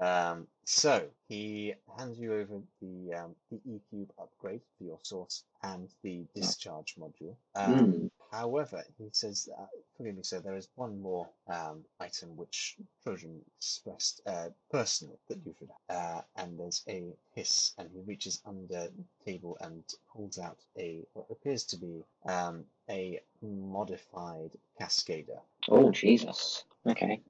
um, 0.00 0.46
so 0.64 1.02
he 1.28 1.74
hands 1.98 2.18
you 2.18 2.34
over 2.34 2.60
the 2.80 3.14
um, 3.14 3.34
the 3.50 3.60
E 3.66 3.80
cube 3.88 4.12
upgrade 4.18 4.60
for 4.76 4.84
your 4.84 4.98
source 5.02 5.44
and 5.62 5.88
the 6.02 6.24
discharge 6.34 6.96
module. 6.98 7.34
Um, 7.54 7.80
Mm. 7.80 8.10
However, 8.30 8.84
he 8.96 9.08
says, 9.10 9.48
uh, 9.58 9.66
forgive 9.96 10.16
me, 10.16 10.22
sir, 10.22 10.38
there 10.40 10.54
is 10.54 10.68
one 10.76 11.00
more 11.02 11.28
um, 11.48 11.84
item 11.98 12.36
which 12.36 12.76
Trojan 13.02 13.40
expressed 13.58 14.20
uh, 14.24 14.50
personally 14.70 15.18
that 15.28 15.38
you 15.44 15.52
should 15.58 15.68
have. 15.88 15.96
Uh, 15.96 16.22
and 16.36 16.58
there's 16.58 16.84
a 16.88 17.12
hiss, 17.34 17.72
and 17.76 17.90
he 17.92 18.00
reaches 18.02 18.40
under 18.46 18.88
the 18.88 19.04
table 19.24 19.58
and 19.60 19.82
pulls 20.12 20.38
out 20.38 20.58
a 20.78 21.04
what 21.14 21.26
appears 21.30 21.64
to 21.64 21.76
be 21.76 22.04
um, 22.24 22.64
a 22.88 23.20
modified 23.42 24.52
cascader. 24.80 25.40
Oh 25.68 25.90
Jesus. 25.90 26.64
Okay. 26.86 27.20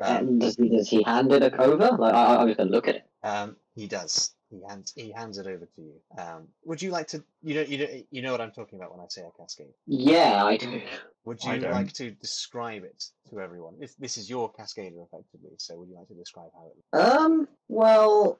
Um, 0.00 0.16
And 0.16 0.40
does 0.40 0.56
he 0.56 0.68
does 0.68 0.88
he 0.88 1.02
hand 1.02 1.32
it 1.32 1.54
over? 1.54 1.96
Like 1.96 2.14
I, 2.14 2.36
I 2.36 2.44
was 2.44 2.56
gonna 2.56 2.70
look 2.70 2.88
at 2.88 2.96
it. 2.96 3.06
Um, 3.22 3.56
he 3.74 3.86
does. 3.86 4.34
He 4.50 4.62
hands 4.66 4.92
he 4.96 5.10
hands 5.10 5.38
it 5.38 5.46
over 5.46 5.66
to 5.66 5.80
you. 5.82 5.94
Um, 6.16 6.48
would 6.64 6.80
you 6.80 6.90
like 6.90 7.08
to? 7.08 7.22
You 7.42 7.54
know, 7.56 7.60
you 7.62 7.78
know, 7.78 8.02
you 8.10 8.22
know 8.22 8.32
what 8.32 8.40
I'm 8.40 8.50
talking 8.50 8.78
about 8.78 8.92
when 8.92 9.00
I 9.04 9.08
say 9.08 9.22
a 9.22 9.30
cascade. 9.38 9.74
Yeah, 9.86 10.44
I 10.44 10.56
do. 10.56 10.80
Would 11.24 11.42
you 11.44 11.58
like 11.58 11.92
to 11.94 12.10
describe 12.12 12.84
it 12.84 13.04
to 13.30 13.40
everyone? 13.40 13.74
This 13.78 13.94
this 13.96 14.16
is 14.16 14.30
your 14.30 14.50
cascader, 14.52 15.04
effectively. 15.04 15.50
So, 15.58 15.76
would 15.78 15.88
you 15.88 15.96
like 15.96 16.08
to 16.08 16.14
describe 16.14 16.50
how 16.54 16.70
it? 16.70 16.98
Um. 16.98 17.48
Well, 17.68 18.38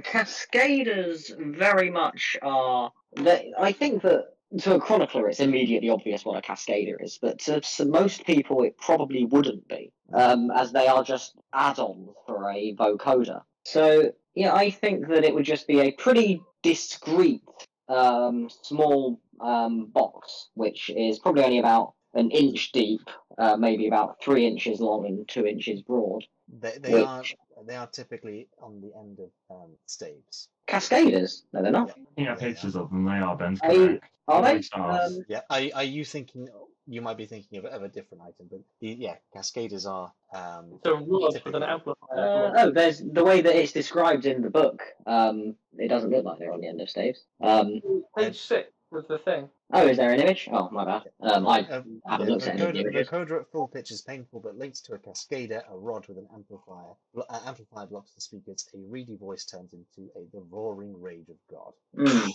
cascaders 0.00 1.30
very 1.38 1.90
much 1.90 2.36
are. 2.42 2.92
They, 3.14 3.52
I 3.58 3.72
think 3.72 4.02
that 4.02 4.35
to 4.60 4.74
a 4.74 4.80
chronicler, 4.80 5.28
it's 5.28 5.40
immediately 5.40 5.90
obvious 5.90 6.24
what 6.24 6.38
a 6.38 6.46
cascader 6.46 7.02
is, 7.02 7.18
but 7.20 7.38
to, 7.40 7.60
to 7.60 7.84
most 7.84 8.24
people, 8.24 8.62
it 8.62 8.78
probably 8.78 9.24
wouldn't 9.24 9.66
be, 9.68 9.92
um, 10.12 10.50
as 10.50 10.72
they 10.72 10.86
are 10.86 11.02
just 11.02 11.34
add-ons 11.52 12.10
for 12.26 12.50
a 12.50 12.74
vocoder. 12.74 13.42
So 13.64 14.12
yeah, 14.34 14.54
I 14.54 14.70
think 14.70 15.08
that 15.08 15.24
it 15.24 15.34
would 15.34 15.44
just 15.44 15.66
be 15.66 15.80
a 15.80 15.92
pretty 15.92 16.42
discreet, 16.62 17.42
um, 17.88 18.48
small 18.62 19.20
um, 19.40 19.86
box, 19.86 20.50
which 20.54 20.90
is 20.90 21.18
probably 21.18 21.44
only 21.44 21.58
about 21.58 21.94
an 22.14 22.30
inch 22.30 22.72
deep, 22.72 23.02
uh, 23.38 23.56
maybe 23.56 23.88
about 23.88 24.22
three 24.22 24.46
inches 24.46 24.80
long 24.80 25.06
and 25.06 25.28
two 25.28 25.46
inches 25.46 25.82
broad. 25.82 26.24
They 26.48 26.78
they 26.78 27.02
are 27.02 27.22
they 27.66 27.74
are 27.74 27.86
typically 27.88 28.48
on 28.62 28.80
the 28.80 28.92
end 28.98 29.18
of 29.18 29.30
um, 29.50 29.70
staves. 29.86 30.48
Cascaders? 30.68 31.42
No, 31.52 31.62
they're 31.62 31.72
not. 31.72 31.88
Looking 31.88 32.26
at 32.26 32.38
pictures 32.38 32.76
of 32.76 32.90
them, 32.90 33.04
they 33.04 33.12
are 33.12 33.36
Ben's 33.36 33.60
Hey, 33.62 33.76
correct. 33.76 34.04
Are 34.28 34.42
they? 34.42 34.62
stars. 34.62 35.16
Um, 35.16 35.24
Yeah. 35.28 35.40
Are 35.50 35.60
are 35.74 35.84
you 35.84 36.04
thinking? 36.04 36.48
You 36.88 37.02
might 37.02 37.16
be 37.16 37.26
thinking 37.26 37.58
of, 37.58 37.64
of 37.64 37.82
a 37.82 37.88
different 37.88 38.22
item, 38.22 38.46
but 38.48 38.60
the, 38.80 38.88
yeah, 38.90 39.16
cascaders 39.34 39.86
are. 39.86 40.12
Um, 40.32 40.78
So 40.84 40.94
rod 40.94 41.40
with 41.44 41.54
an 41.54 41.64
amplifier. 41.64 41.96
Uh, 42.16 42.52
oh, 42.58 42.70
there's 42.70 43.00
the 43.00 43.24
way 43.24 43.40
that 43.40 43.56
it's 43.56 43.72
described 43.72 44.24
in 44.24 44.40
the 44.40 44.50
book. 44.50 44.84
Um, 45.04 45.56
it 45.76 45.88
doesn't 45.88 46.10
look 46.10 46.24
like 46.24 46.38
they're 46.38 46.52
on 46.52 46.60
the 46.60 46.68
end 46.68 46.80
of 46.80 46.88
staves. 46.88 47.24
Um, 47.40 47.80
Page 48.16 48.38
six 48.38 48.68
with 48.96 49.08
the 49.08 49.18
thing. 49.18 49.48
oh, 49.72 49.86
is 49.86 49.98
there 49.98 50.10
an 50.10 50.20
image? 50.20 50.48
Oh, 50.50 50.68
my 50.72 50.84
bad. 50.84 51.02
Um, 51.20 51.46
I 51.46 51.60
uh, 51.60 51.82
haven't 52.06 52.26
the, 52.26 52.32
looked 52.32 52.46
at 52.46 52.58
any 52.58 52.62
of 52.62 52.72
the 52.74 52.80
vocoder, 52.80 52.94
images. 52.94 53.08
vocoder 53.08 53.40
at 53.40 53.52
full 53.52 53.68
pitch 53.68 53.90
is 53.90 54.00
painful, 54.00 54.40
but 54.40 54.56
linked 54.56 54.84
to 54.86 54.94
a 54.94 54.98
cascader, 54.98 55.62
a 55.70 55.76
rod 55.76 56.08
with 56.08 56.16
an 56.16 56.26
amplifier. 56.34 56.94
Blo- 57.14 57.26
uh, 57.28 57.40
amplifier 57.46 57.86
blocks 57.86 58.12
the 58.12 58.20
speakers. 58.20 58.68
A 58.74 58.78
reedy 58.78 59.16
voice 59.16 59.44
turns 59.44 59.74
into 59.74 60.10
a 60.16 60.20
the 60.32 60.42
roaring 60.50 61.00
rage 61.00 61.28
of 61.28 61.36
God. 61.50 61.72
Mm. 61.96 62.30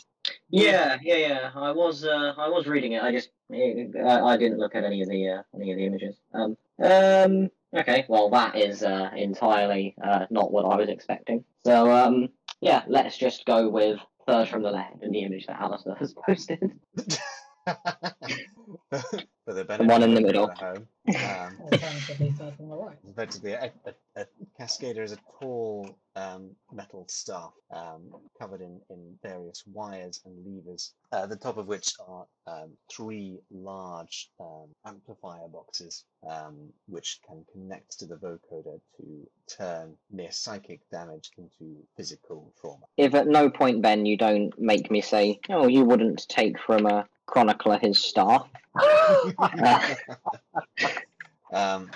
Yeah, 0.50 0.98
yeah, 1.02 1.16
yeah. 1.16 1.52
I 1.56 1.72
was, 1.72 2.06
uh, 2.06 2.34
I 2.38 2.48
was 2.48 2.68
reading 2.68 2.94
it. 2.94 3.02
I 3.02 3.12
just, 3.12 3.30
I, 3.52 4.20
I 4.22 4.38
didn't 4.38 4.60
look 4.60 4.76
at 4.76 4.84
any 4.84 5.02
of 5.02 5.10
the, 5.10 5.30
uh, 5.30 5.42
any 5.56 5.72
of 5.72 5.78
the 5.78 5.86
images. 5.86 6.16
Um, 6.34 6.58
um, 6.84 7.50
okay. 7.76 8.06
Well, 8.08 8.30
that 8.30 8.56
is 8.56 8.84
uh, 8.84 9.10
entirely 9.16 9.96
uh, 10.04 10.26
not 10.30 10.52
what 10.52 10.66
I 10.66 10.76
was 10.76 10.90
expecting. 10.90 11.44
So, 11.66 11.92
um, 11.92 12.30
yeah, 12.60 12.84
let's 12.88 13.18
just 13.18 13.46
go 13.46 13.68
with 13.68 14.00
third 14.28 14.50
from 14.50 14.64
the 14.64 14.72
left 14.72 15.02
in 15.04 15.12
the 15.12 15.20
image 15.20 15.48
that 15.48 15.60
Alistair 15.60 15.96
has 15.96 16.14
posted. 16.14 16.60
For 19.46 19.54
the 19.54 19.66
benefit 19.66 19.88
one 19.88 20.04
in 20.04 20.14
the 20.14 20.22
middle. 20.22 20.50
at 20.50 20.62
um, 20.68 21.58
Alternatively, 21.62 22.32
third 22.32 22.56
from 22.56 22.70
the 22.70 22.76
right. 22.76 22.98
a, 23.18 23.72
a, 23.90 23.94
a 24.22 24.62
cascader 24.62 25.04
is 25.04 25.12
a 25.12 25.18
tall 25.40 25.98
um, 26.16 26.52
metal 26.72 27.06
staff 27.08 27.52
um, 27.72 28.02
covered 28.40 28.62
in, 28.62 28.80
in 28.90 29.18
various 29.24 29.64
wires 29.66 30.22
and 30.26 30.36
levers, 30.46 30.94
uh, 31.12 31.26
the 31.26 31.36
top 31.36 31.58
of 31.58 31.68
which 31.68 31.94
are 32.08 32.26
um, 32.48 32.70
three 32.92 33.40
large 33.50 34.30
um, 34.40 34.68
amplifier 34.86 35.48
boxes, 35.48 36.06
um, 36.30 36.56
which 36.88 37.20
can 37.28 37.44
connect 37.52 37.98
to 38.00 38.06
the 38.06 38.16
vocoder 38.16 38.80
to 38.98 39.28
turn 39.48 39.96
near 40.12 40.32
psychic 40.32 40.82
damage 40.92 41.32
into 41.38 41.78
physical 41.96 42.54
trauma. 42.60 42.86
If 42.98 43.16
at 43.16 43.28
no 43.28 43.50
point, 43.50 43.82
Ben, 43.82 44.06
you 44.06 44.18
don't 44.18 44.58
make 44.60 44.92
me 44.92 45.02
say, 45.02 45.40
oh, 45.50 45.68
you 45.68 45.86
wouldn't 45.86 46.28
take 46.28 46.60
from 46.60 46.86
a 46.86 47.08
chronicler 47.26 47.80
his 47.80 47.98
staff. 47.98 48.48
um, 51.54 51.90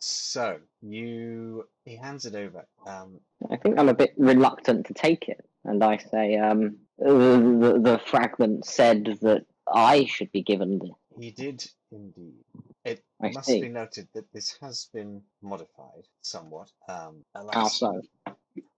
so 0.00 0.58
you, 0.82 1.64
he 1.84 1.96
hands 1.96 2.26
it 2.26 2.34
over. 2.34 2.66
Um, 2.86 3.20
I 3.50 3.56
think 3.56 3.78
I'm 3.78 3.88
a 3.88 3.94
bit 3.94 4.14
reluctant 4.16 4.86
to 4.86 4.94
take 4.94 5.28
it, 5.28 5.44
and 5.64 5.82
I 5.82 5.96
say, 5.96 6.36
um, 6.36 6.76
the, 6.98 7.12
the, 7.12 7.80
the 7.80 8.00
fragment 8.06 8.64
said 8.64 9.18
that 9.22 9.44
I 9.72 10.04
should 10.06 10.32
be 10.32 10.42
given 10.42 10.78
the. 10.78 10.90
He 11.20 11.30
did 11.30 11.64
indeed. 11.90 12.44
It 12.84 13.02
I 13.22 13.30
must 13.30 13.46
see. 13.46 13.60
be 13.60 13.68
noted 13.68 14.08
that 14.14 14.32
this 14.32 14.56
has 14.60 14.88
been 14.92 15.22
modified 15.42 16.06
somewhat. 16.22 16.70
Um, 16.88 17.24
How 17.52 17.68
so? 17.68 18.00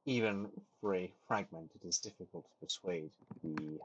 even 0.07 0.49
for 0.81 0.95
a 0.95 1.13
fragment, 1.29 1.71
it 1.75 1.87
is 1.87 1.99
difficult 1.99 2.45
to 2.45 2.67
persuade 2.67 3.11
the 3.43 3.79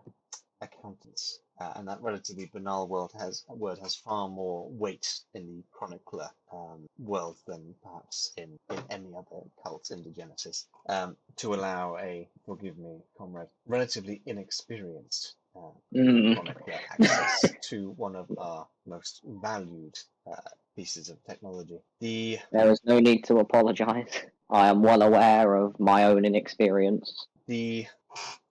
accountants, 0.61 1.39
uh, 1.59 1.73
and 1.75 1.87
that 1.87 2.01
relatively 2.01 2.49
banal 2.53 2.87
world 2.87 3.11
has 3.17 3.43
word 3.47 3.77
has 3.79 3.95
far 3.95 4.27
more 4.27 4.67
weight 4.69 5.19
in 5.33 5.47
the 5.47 5.63
chronicler 5.71 6.29
um, 6.51 6.87
world 6.99 7.37
than 7.47 7.73
perhaps 7.83 8.31
in, 8.37 8.57
in 8.69 8.79
any 8.89 9.13
other 9.15 9.41
cult 9.63 9.89
in 9.91 10.03
Degenesis. 10.03 10.65
Um, 10.89 11.15
to 11.37 11.53
allow 11.53 11.97
a, 11.97 12.27
forgive 12.45 12.77
me, 12.77 12.99
comrade, 13.17 13.47
relatively 13.65 14.21
inexperienced 14.25 15.35
uh, 15.55 15.71
Mm. 15.93 16.33
chronic 16.35 16.57
uh, 16.67 16.71
access 16.91 17.45
to 17.69 17.91
one 17.91 18.15
of 18.15 18.29
our 18.37 18.67
most 18.85 19.21
valued 19.23 19.97
uh, 20.29 20.35
pieces 20.75 21.09
of 21.09 21.23
technology. 21.23 21.79
The 22.01 22.39
There 22.51 22.69
is 22.69 22.81
no 22.83 22.99
need 22.99 23.23
to 23.25 23.37
apologise. 23.37 24.11
I 24.49 24.67
am 24.67 24.81
well 24.83 25.01
aware 25.01 25.55
of 25.55 25.79
my 25.79 26.03
own 26.05 26.25
inexperience. 26.25 27.27
the 27.47 27.85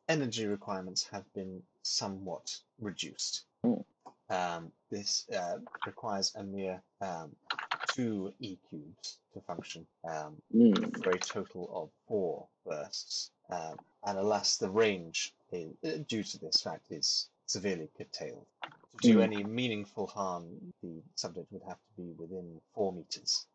energy 0.08 0.46
requirements 0.46 1.06
have 1.12 1.24
been 1.34 1.62
somewhat 1.82 2.56
reduced. 2.80 3.44
Mm. 3.64 3.84
Um, 4.30 4.72
this 4.90 5.26
uh, 5.36 5.58
requires 5.86 6.32
a 6.34 6.42
mere 6.42 6.82
um, 7.00 7.30
two 7.94 8.32
E 8.40 8.56
cubes 8.68 9.18
to 9.34 9.40
function 9.40 9.86
um, 10.04 10.36
Mm. 10.54 11.02
for 11.02 11.10
a 11.10 11.18
total 11.18 11.70
of 11.72 11.90
four 12.08 12.46
bursts. 12.66 13.30
Um, 13.50 13.76
and 14.06 14.18
alas, 14.18 14.56
the 14.56 14.70
range, 14.70 15.34
is, 15.52 15.72
uh, 15.84 15.98
due 16.08 16.22
to 16.22 16.38
this 16.38 16.62
fact, 16.62 16.86
is 16.90 17.28
severely 17.46 17.88
curtailed. 17.96 18.46
To 18.62 18.96
do 19.00 19.18
Mm. 19.18 19.22
any 19.22 19.44
meaningful 19.44 20.06
harm, 20.06 20.72
the 20.82 21.02
subject 21.14 21.50
would 21.52 21.62
have 21.68 21.76
to 21.78 22.02
be 22.02 22.12
within 22.12 22.60
four 22.74 22.92
meters. 22.92 23.46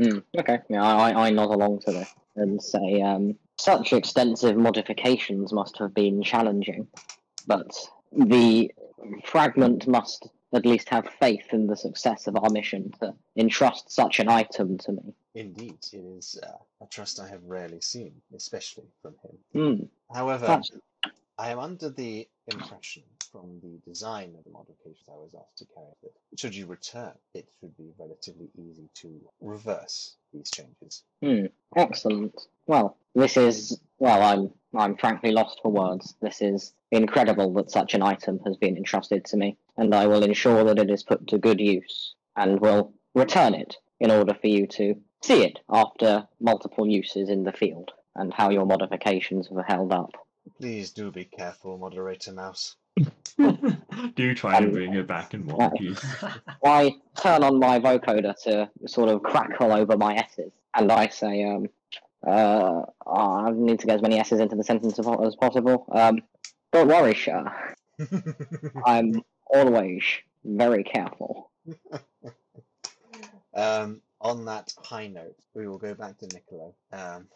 Mm. 0.00 0.22
Okay, 0.38 0.58
yeah, 0.68 0.82
I, 0.82 1.28
I- 1.28 1.30
nod 1.30 1.50
along 1.50 1.80
to 1.80 1.92
this 1.92 2.12
and 2.36 2.62
say 2.62 3.00
um, 3.00 3.36
such 3.58 3.92
extensive 3.92 4.56
modifications 4.56 5.52
must 5.52 5.78
have 5.78 5.94
been 5.94 6.22
challenging, 6.22 6.86
but 7.46 7.74
the 8.12 8.70
fragment 9.24 9.86
must 9.88 10.28
at 10.54 10.66
least 10.66 10.88
have 10.90 11.08
faith 11.18 11.46
in 11.52 11.66
the 11.66 11.76
success 11.76 12.26
of 12.26 12.36
our 12.36 12.50
mission 12.50 12.90
to 13.00 13.14
entrust 13.36 13.90
such 13.90 14.20
an 14.20 14.28
item 14.28 14.78
to 14.78 14.92
me. 14.92 15.14
Indeed, 15.34 15.78
it 15.92 15.96
is 15.98 16.38
uh, 16.42 16.52
a 16.82 16.86
trust 16.86 17.18
I 17.20 17.28
have 17.28 17.42
rarely 17.44 17.80
seen, 17.80 18.12
especially 18.34 18.84
from 19.02 19.14
him. 19.22 19.38
Mm. 19.54 19.88
However, 20.14 20.46
That's- 20.46 20.70
I 21.38 21.50
am 21.50 21.58
under 21.58 21.90
the 21.90 22.26
impression 22.46 23.02
from 23.30 23.60
the 23.62 23.78
design 23.86 24.34
of 24.38 24.44
the 24.44 24.50
modifications 24.50 25.06
I 25.08 25.16
was 25.16 25.34
asked 25.34 25.58
to 25.58 25.66
carry 25.66 25.86
out 25.86 25.96
that 26.02 26.38
should 26.38 26.54
you 26.54 26.64
return, 26.66 27.12
it 27.34 27.46
should 27.60 27.76
be 27.76 27.92
relatively 27.98 28.48
easy 28.56 28.88
to 29.02 29.20
reverse 29.40 30.16
these 30.32 30.50
changes. 30.50 31.02
Hmm. 31.22 31.46
Excellent. 31.76 32.34
Well, 32.66 32.96
this 33.14 33.36
is 33.36 33.78
well. 33.98 34.22
I'm 34.22 34.50
I'm 34.78 34.96
frankly 34.96 35.32
lost 35.32 35.60
for 35.62 35.70
words. 35.70 36.14
This 36.22 36.40
is 36.40 36.72
incredible 36.90 37.52
that 37.54 37.70
such 37.70 37.92
an 37.92 38.02
item 38.02 38.40
has 38.46 38.56
been 38.56 38.76
entrusted 38.76 39.26
to 39.26 39.36
me, 39.36 39.58
and 39.76 39.94
I 39.94 40.06
will 40.06 40.22
ensure 40.22 40.64
that 40.64 40.78
it 40.78 40.90
is 40.90 41.02
put 41.02 41.26
to 41.28 41.38
good 41.38 41.60
use, 41.60 42.14
and 42.34 42.60
will 42.60 42.94
return 43.14 43.52
it 43.54 43.76
in 44.00 44.10
order 44.10 44.34
for 44.34 44.46
you 44.46 44.66
to 44.68 44.94
see 45.22 45.42
it 45.42 45.58
after 45.68 46.26
multiple 46.40 46.86
uses 46.86 47.28
in 47.28 47.44
the 47.44 47.52
field, 47.52 47.92
and 48.14 48.32
how 48.32 48.48
your 48.50 48.64
modifications 48.64 49.48
have 49.48 49.66
held 49.66 49.92
up. 49.92 50.25
Please 50.58 50.90
do 50.90 51.10
be 51.10 51.24
careful, 51.24 51.76
Moderator 51.78 52.32
Mouse. 52.32 52.76
Do 53.36 54.34
try 54.34 54.56
and 54.56 54.66
Um, 54.66 54.72
bring 54.72 54.94
it 54.94 55.06
back 55.06 55.34
in 55.34 55.46
one 55.46 55.70
piece. 55.72 56.02
I 56.64 56.96
turn 57.18 57.42
on 57.44 57.58
my 57.58 57.78
vocoder 57.78 58.34
to 58.44 58.70
sort 58.86 59.10
of 59.10 59.22
crackle 59.22 59.72
over 59.72 59.96
my 59.96 60.16
S's, 60.16 60.52
and 60.74 60.90
I 60.90 61.08
say, 61.08 61.44
um, 61.44 61.68
uh, 62.26 62.82
I 63.06 63.50
need 63.52 63.80
to 63.80 63.86
get 63.86 63.96
as 63.96 64.02
many 64.02 64.18
S's 64.18 64.40
into 64.40 64.56
the 64.56 64.64
sentence 64.64 64.98
as 64.98 65.06
as 65.06 65.36
possible. 65.36 65.86
Um, 65.92 66.22
don't 66.72 66.88
worry, 66.88 67.14
Shah. 67.14 67.52
I'm 68.86 69.22
always 69.46 70.02
very 70.44 70.84
careful. 70.84 71.50
um, 73.54 74.00
on 74.20 74.44
that 74.46 74.72
high 74.82 75.08
note, 75.08 75.36
we 75.54 75.68
will 75.68 75.78
go 75.78 75.94
back 75.94 76.18
to 76.18 76.26
Niccolo. 76.26 76.74
Um, 76.92 77.28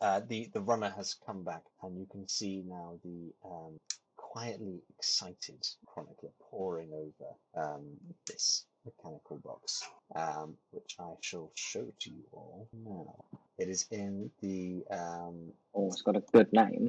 uh, 0.00 0.20
the 0.28 0.48
the 0.52 0.60
runner 0.60 0.90
has 0.96 1.14
come 1.26 1.42
back, 1.44 1.62
and 1.82 1.98
you 1.98 2.06
can 2.10 2.28
see 2.28 2.62
now 2.66 2.98
the 3.04 3.32
um, 3.44 3.78
quietly 4.16 4.80
excited 4.98 5.66
chronicler 5.86 6.30
poring 6.50 6.90
over 6.92 7.34
um, 7.56 7.84
this 8.26 8.64
mechanical 8.84 9.36
box, 9.38 9.82
um, 10.16 10.54
which 10.70 10.96
I 10.98 11.04
shall 11.20 11.50
show 11.54 11.86
to 12.00 12.10
you 12.10 12.22
all 12.32 12.68
now. 12.72 13.24
It 13.58 13.68
is 13.68 13.86
in 13.90 14.30
the 14.40 14.84
um, 14.90 15.52
Oh, 15.74 15.86
it's 15.88 16.02
got 16.02 16.16
a 16.16 16.20
good 16.32 16.52
name. 16.52 16.88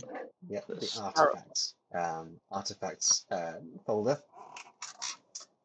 yeah, 0.49 0.61
the 0.67 0.89
artifacts 1.01 1.75
um, 1.93 2.37
artifacts 2.51 3.25
uh, 3.31 3.53
folder. 3.85 4.19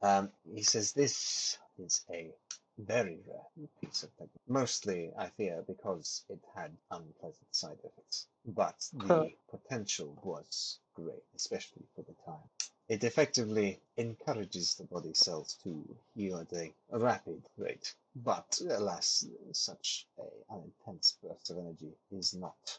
Um, 0.02 0.30
he 0.54 0.62
says 0.62 0.92
this 0.92 1.58
is 1.78 2.04
a 2.12 2.30
very 2.78 3.18
rare 3.26 3.68
piece 3.80 4.02
of 4.02 4.10
technology. 4.10 4.40
Mostly, 4.46 5.12
I 5.18 5.30
fear, 5.30 5.62
because 5.66 6.24
it 6.28 6.40
had 6.54 6.76
unpleasant 6.90 7.54
side 7.54 7.78
effects. 7.84 8.26
But 8.46 8.88
the 8.92 9.32
potential 9.50 10.18
was 10.22 10.78
great, 10.94 11.24
especially 11.36 11.84
for 11.94 12.02
the 12.02 12.14
time. 12.24 12.48
It 12.88 13.04
effectively 13.04 13.80
encourages 13.96 14.74
the 14.74 14.84
body 14.84 15.12
cells 15.12 15.54
to 15.64 15.96
heal 16.14 16.38
at 16.38 16.52
a 16.52 16.72
rapid 16.90 17.42
rate. 17.56 17.94
But 18.16 18.60
alas, 18.68 19.24
such 19.52 20.06
a, 20.18 20.54
an 20.54 20.62
intense 20.64 21.18
burst 21.22 21.50
of 21.50 21.58
energy 21.58 21.92
is 22.10 22.34
not 22.34 22.78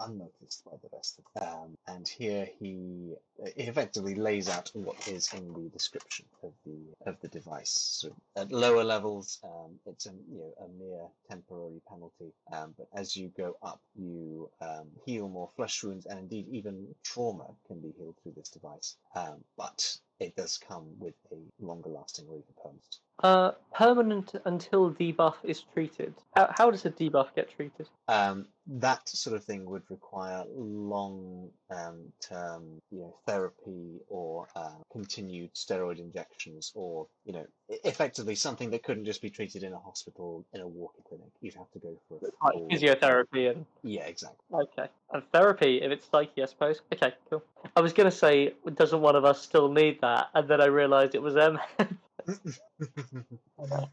unnoticed 0.00 0.64
by 0.64 0.72
the 0.82 0.88
rest 0.92 1.18
of 1.18 1.24
them. 1.34 1.52
Um, 1.52 1.78
and 1.86 2.08
here 2.08 2.48
he 2.58 3.14
effectively 3.56 4.14
lays 4.14 4.48
out 4.48 4.70
what 4.74 5.08
is 5.08 5.32
in 5.32 5.52
the 5.52 5.68
description 5.70 6.26
of 6.42 6.52
the 6.64 7.10
of 7.10 7.20
the 7.20 7.28
device. 7.28 7.70
So 7.70 8.14
at 8.36 8.52
lower 8.52 8.84
levels, 8.84 9.38
um, 9.44 9.78
it's 9.86 10.06
a 10.06 10.10
you 10.30 10.38
know 10.38 10.54
a 10.64 10.68
mere 10.82 11.06
temporary 11.30 11.80
penalty, 11.88 12.32
um, 12.52 12.74
but 12.76 12.88
as 12.94 13.16
you 13.16 13.32
go 13.36 13.56
up, 13.62 13.80
you 13.94 14.50
um, 14.60 14.88
heal 15.04 15.28
more 15.28 15.50
flesh 15.56 15.82
wounds, 15.82 16.06
and 16.06 16.18
indeed 16.18 16.46
even 16.50 16.94
trauma 17.02 17.46
can 17.66 17.80
be 17.80 17.92
healed 17.98 18.16
through 18.22 18.32
this 18.36 18.48
device. 18.48 18.96
Um, 19.14 19.44
but 19.56 19.98
it 20.20 20.36
does 20.36 20.58
come 20.58 20.86
with 20.98 21.14
a 21.32 21.36
longer 21.64 21.90
lasting 21.90 22.26
repurpose. 22.26 22.98
Uh, 23.22 23.52
permanent 23.72 24.34
until 24.44 24.90
debuff 24.90 25.34
is 25.44 25.62
treated. 25.72 26.14
How, 26.36 26.52
how 26.56 26.70
does 26.70 26.84
a 26.84 26.90
debuff 26.90 27.34
get 27.34 27.54
treated? 27.54 27.88
um, 28.08 28.46
that 28.66 29.08
sort 29.08 29.34
of 29.34 29.44
thing 29.44 29.64
would 29.68 29.82
require 29.90 30.44
long 30.54 31.48
um, 31.70 32.12
term 32.20 32.80
you 32.90 33.00
know 33.00 33.14
therapy 33.26 34.00
or 34.08 34.46
uh, 34.54 34.74
continued 34.90 35.52
steroid 35.54 35.98
injections 35.98 36.70
or 36.74 37.06
you 37.24 37.32
know 37.32 37.44
effectively 37.84 38.34
something 38.34 38.70
that 38.70 38.82
couldn't 38.84 39.04
just 39.04 39.20
be 39.20 39.30
treated 39.30 39.64
in 39.64 39.72
a 39.72 39.78
hospital 39.78 40.44
in 40.52 40.60
a 40.60 40.66
walking 40.66 41.02
clinic 41.08 41.26
you'd 41.40 41.54
have 41.54 41.70
to 41.72 41.78
go 41.80 41.96
for 42.08 42.18
a 42.18 42.44
Like 42.44 42.70
physiotherapy 42.70 43.50
and 43.50 43.66
yeah 43.82 44.04
exactly 44.06 44.44
okay, 44.52 44.88
and 45.12 45.22
therapy 45.32 45.80
if 45.82 45.90
it's 45.90 46.06
psyche, 46.08 46.42
I 46.42 46.46
suppose. 46.46 46.80
Okay, 46.92 47.14
cool. 47.30 47.42
I 47.76 47.80
was 47.80 47.92
gonna 47.92 48.10
say, 48.10 48.54
doesn't 48.74 49.00
one 49.00 49.16
of 49.16 49.24
us 49.24 49.42
still 49.42 49.70
need 49.70 50.00
that? 50.00 50.28
And 50.34 50.48
then 50.48 50.60
I 50.60 50.66
realised 50.66 51.14
it 51.14 51.22
was 51.22 51.34
them. 51.34 51.58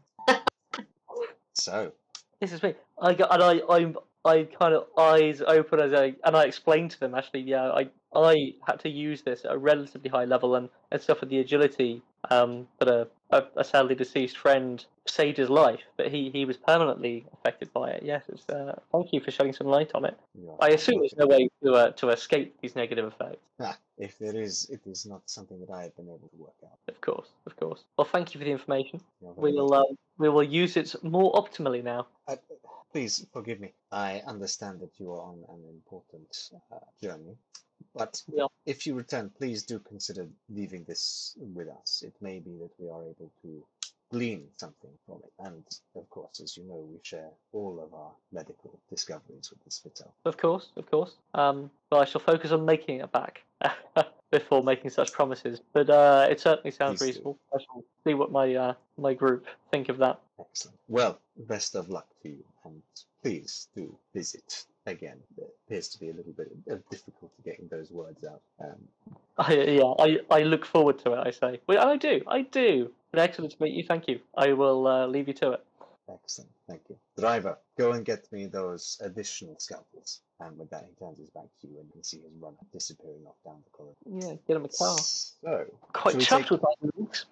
so 1.54 1.92
this 2.40 2.52
is 2.52 2.62
me. 2.62 2.74
I 3.00 3.14
got 3.14 3.32
and 3.32 3.42
I 3.42 3.60
I'm 3.68 3.96
I 4.24 4.48
kind 4.58 4.74
of 4.74 4.86
eyes 4.98 5.40
open 5.40 5.80
as 5.80 5.92
I 5.92 6.14
and 6.24 6.36
I 6.36 6.44
explained 6.44 6.92
to 6.92 7.00
them 7.00 7.14
actually. 7.14 7.40
Yeah, 7.40 7.70
I 7.70 7.90
I 8.14 8.54
had 8.66 8.80
to 8.80 8.88
use 8.88 9.22
this 9.22 9.44
at 9.44 9.52
a 9.52 9.58
relatively 9.58 10.10
high 10.10 10.24
level 10.24 10.56
and 10.56 10.68
and 10.90 11.00
suffered 11.00 11.30
the 11.30 11.38
agility. 11.38 12.02
Um, 12.30 12.68
but 12.78 12.88
a, 12.88 13.08
a 13.30 13.44
a 13.56 13.64
sadly 13.64 13.94
deceased 13.94 14.36
friend 14.36 14.84
saved 15.06 15.36
his 15.36 15.50
life, 15.50 15.80
but 15.96 16.08
he 16.08 16.30
he 16.30 16.44
was 16.44 16.56
permanently 16.56 17.24
affected 17.32 17.72
by 17.72 17.90
it. 17.90 18.02
Yes, 18.02 18.24
it's, 18.28 18.48
uh, 18.48 18.78
thank 18.92 19.12
you 19.12 19.20
for 19.20 19.30
shedding 19.30 19.52
some 19.52 19.66
light 19.66 19.90
on 19.94 20.04
it. 20.04 20.16
are 20.48 20.56
I 20.60 20.68
assume 20.70 21.00
there's 21.00 21.16
no 21.16 21.26
way 21.26 21.48
to 21.62 21.74
uh, 21.74 21.90
to 21.92 22.10
escape 22.10 22.56
these 22.60 22.76
negative 22.76 23.06
effects. 23.06 23.44
Ah, 23.60 23.76
if 23.98 24.18
there 24.18 24.36
is 24.36 24.68
it 24.70 24.80
is 24.86 25.06
not 25.06 25.22
something 25.26 25.60
that 25.60 25.70
I 25.70 25.82
have 25.84 25.96
been 25.96 26.08
able 26.08 26.28
to 26.28 26.36
work 26.36 26.54
out 26.64 26.78
Of 26.88 27.00
course, 27.00 27.28
of 27.46 27.56
course. 27.56 27.84
Well, 27.96 28.06
thank 28.06 28.34
you 28.34 28.38
for 28.38 28.44
the 28.44 28.52
information. 28.52 29.00
We'll 29.20 29.74
uh, 29.74 29.84
we 30.18 30.28
will 30.28 30.42
use 30.42 30.76
it 30.76 30.94
more 31.02 31.32
optimally 31.34 31.82
now. 31.82 32.06
Please 32.92 33.24
forgive 33.32 33.60
me. 33.60 33.72
I 33.92 34.20
understand 34.26 34.80
that 34.80 34.98
you 34.98 35.12
are 35.12 35.20
on 35.20 35.38
an 35.48 35.62
important 35.68 36.50
uh, 36.72 36.76
journey, 37.00 37.36
but 37.94 38.22
Yeah. 38.32 38.46
if 38.66 38.86
you 38.86 38.94
return, 38.94 39.30
please 39.30 39.62
do 39.62 39.78
consider 39.78 40.26
leaving 40.48 40.84
this 40.84 41.36
with 41.38 41.68
us. 41.68 42.02
It 42.04 42.14
may 42.20 42.40
be 42.40 42.56
that 42.58 42.70
we 42.78 42.88
are 42.90 43.02
able 43.02 43.30
to 43.42 43.64
glean 44.10 44.48
something 44.56 44.90
from 45.06 45.22
it. 45.22 45.32
And 45.38 45.64
of 45.94 46.10
course, 46.10 46.40
as 46.40 46.56
you 46.56 46.64
know, 46.64 46.78
we 46.92 46.98
share 47.04 47.30
all 47.52 47.80
of 47.80 47.94
our 47.94 48.10
medical 48.32 48.76
discoveries 48.88 49.50
with 49.50 49.62
the 49.64 49.70
Spital. 49.70 50.12
Of 50.24 50.36
course, 50.36 50.70
of 50.76 50.90
course. 50.90 51.14
Um, 51.34 51.70
but 51.90 51.98
I 52.00 52.04
shall 52.06 52.20
focus 52.20 52.50
on 52.50 52.64
making 52.64 52.98
it 53.00 53.12
back 53.12 53.42
before 54.32 54.64
making 54.64 54.90
such 54.90 55.12
promises. 55.12 55.60
But 55.72 55.90
uh, 55.90 56.26
it 56.28 56.40
certainly 56.40 56.72
sounds 56.72 56.98
Please 56.98 57.18
do. 57.18 57.20
reasonable. 57.20 57.38
I 57.54 57.58
shall 57.62 57.84
see 58.04 58.14
what 58.14 58.32
my 58.32 58.52
uh, 58.52 58.74
my 58.98 59.14
group 59.14 59.46
think 59.70 59.88
of 59.88 59.98
that. 59.98 60.18
Excellent. 60.40 60.76
Well, 60.88 61.20
best 61.36 61.76
of 61.76 61.88
luck 61.88 62.08
to 62.24 62.30
you, 62.30 62.44
and 62.64 62.82
please 63.22 63.68
do 63.74 63.96
visit 64.14 64.64
again. 64.86 65.18
There 65.36 65.46
appears 65.66 65.88
to 65.88 66.00
be 66.00 66.10
a 66.10 66.12
little 66.12 66.32
bit 66.32 66.50
of 66.68 66.88
difficulty 66.90 67.34
getting 67.44 67.68
those 67.68 67.90
words 67.90 68.24
out. 68.24 68.40
Um, 68.62 69.16
I, 69.38 69.54
yeah, 69.54 69.94
I, 69.98 70.18
I 70.30 70.42
look 70.42 70.64
forward 70.64 70.98
to 71.00 71.12
it. 71.12 71.26
I 71.26 71.30
say, 71.30 71.60
well, 71.66 71.88
I 71.88 71.96
do, 71.96 72.22
I 72.26 72.42
do. 72.42 72.90
Excellent 73.12 73.52
to 73.52 73.62
meet 73.62 73.74
you. 73.74 73.82
Thank 73.82 74.06
you. 74.08 74.20
I 74.36 74.52
will 74.52 74.86
uh, 74.86 75.06
leave 75.06 75.26
you 75.26 75.34
to 75.34 75.52
it. 75.52 75.64
Excellent. 76.14 76.50
Thank 76.68 76.82
you. 76.88 76.96
Driver, 77.18 77.58
go 77.78 77.92
and 77.92 78.04
get 78.04 78.30
me 78.32 78.46
those 78.46 78.98
additional 79.02 79.56
scalpels. 79.58 80.20
And 80.40 80.56
with 80.58 80.70
that, 80.70 80.86
he 80.88 80.94
turns 81.04 81.18
his 81.18 81.28
back 81.30 81.44
to 81.60 81.66
you, 81.66 81.78
and 81.78 81.86
you 81.86 81.92
can 81.92 82.04
see 82.04 82.18
his 82.18 82.32
runner 82.40 82.56
disappearing 82.72 83.24
off 83.26 83.34
down 83.44 83.62
the 83.64 83.70
corridor. 83.70 83.96
Yeah, 84.06 84.36
get 84.46 84.56
him 84.56 84.64
a 84.64 84.68
car. 84.68 84.96
So, 84.98 85.66
Quite 85.92 86.14
chuffed 86.16 86.38
take- 86.42 86.50
with 86.50 86.60
that 86.62 86.76
moves. 86.96 87.26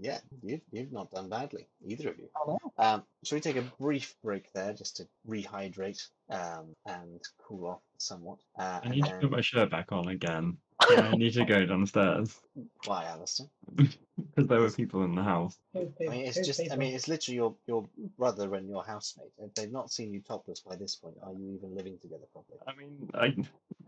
yeah, 0.00 0.18
you've, 0.42 0.62
you've 0.72 0.92
not 0.92 1.10
done 1.10 1.28
badly, 1.28 1.66
either 1.86 2.08
of 2.10 2.18
you. 2.18 2.28
I 2.34 2.46
know. 2.50 2.58
Um, 2.78 3.02
shall 3.22 3.36
we 3.36 3.40
take 3.40 3.56
a 3.56 3.70
brief 3.78 4.14
break 4.22 4.50
there 4.54 4.72
just 4.72 4.96
to 4.96 5.06
rehydrate 5.28 6.06
um, 6.30 6.74
and 6.86 7.20
cool 7.46 7.66
off 7.66 7.80
somewhat? 7.98 8.38
Uh, 8.58 8.80
I 8.82 8.86
and 8.86 8.94
need 8.94 9.04
to 9.04 9.18
put 9.20 9.30
my 9.30 9.40
shirt 9.42 9.70
back 9.70 9.92
on 9.92 10.08
again. 10.08 10.56
I 10.80 11.14
need 11.16 11.34
to 11.34 11.44
go 11.44 11.64
downstairs 11.66 12.40
why, 12.86 13.04
Alistair? 13.06 13.46
because 14.16 14.48
there 14.48 14.60
were 14.60 14.70
people 14.70 15.04
in 15.04 15.14
the 15.14 15.22
house. 15.22 15.58
I 15.74 15.80
mean, 16.00 16.26
it's 16.26 16.46
just, 16.46 16.60
I 16.70 16.76
mean, 16.76 16.94
it's 16.94 17.08
literally 17.08 17.36
your, 17.36 17.54
your 17.66 17.88
brother 18.16 18.54
and 18.54 18.68
your 18.68 18.84
housemate. 18.84 19.32
If 19.38 19.54
they've 19.54 19.72
not 19.72 19.92
seen 19.92 20.12
you 20.12 20.20
topless 20.20 20.60
by 20.60 20.76
this 20.76 20.96
point, 20.96 21.16
are 21.22 21.32
you 21.32 21.54
even 21.56 21.74
living 21.74 21.98
together 22.00 22.24
properly? 22.32 22.58
I 22.66 22.74
mean, 22.76 23.10
I, 23.14 23.34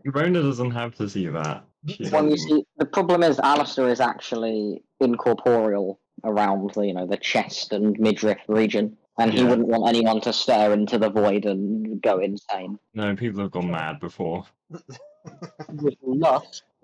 Rona 0.05 0.41
doesn't 0.41 0.71
have 0.71 0.95
to 0.95 1.09
see 1.09 1.27
that. 1.27 1.65
She 1.87 2.09
Well, 2.09 2.29
you 2.29 2.37
see, 2.37 2.65
the 2.77 2.85
problem 2.85 3.23
is 3.23 3.39
Alistair 3.39 3.89
is 3.89 4.01
actually 4.01 4.83
incorporeal 4.99 5.99
around 6.23 6.73
the, 6.73 6.87
you 6.87 6.93
know, 6.93 7.07
the 7.07 7.17
chest 7.17 7.71
and 7.73 7.97
midriff 7.99 8.39
region, 8.47 8.97
and 9.17 9.31
he 9.31 9.39
Yeah. 9.41 9.49
wouldn't 9.49 9.67
want 9.67 9.87
anyone 9.87 10.19
to 10.21 10.33
stare 10.33 10.73
into 10.73 10.97
the 10.97 11.09
void 11.09 11.45
and 11.45 12.01
go 12.01 12.19
insane. 12.19 12.79
No, 12.93 13.15
people 13.15 13.41
have 13.41 13.51
gone 13.51 13.71
mad 13.71 13.99
before. 13.99 14.45
With 15.69 15.95
lust. 16.01 16.63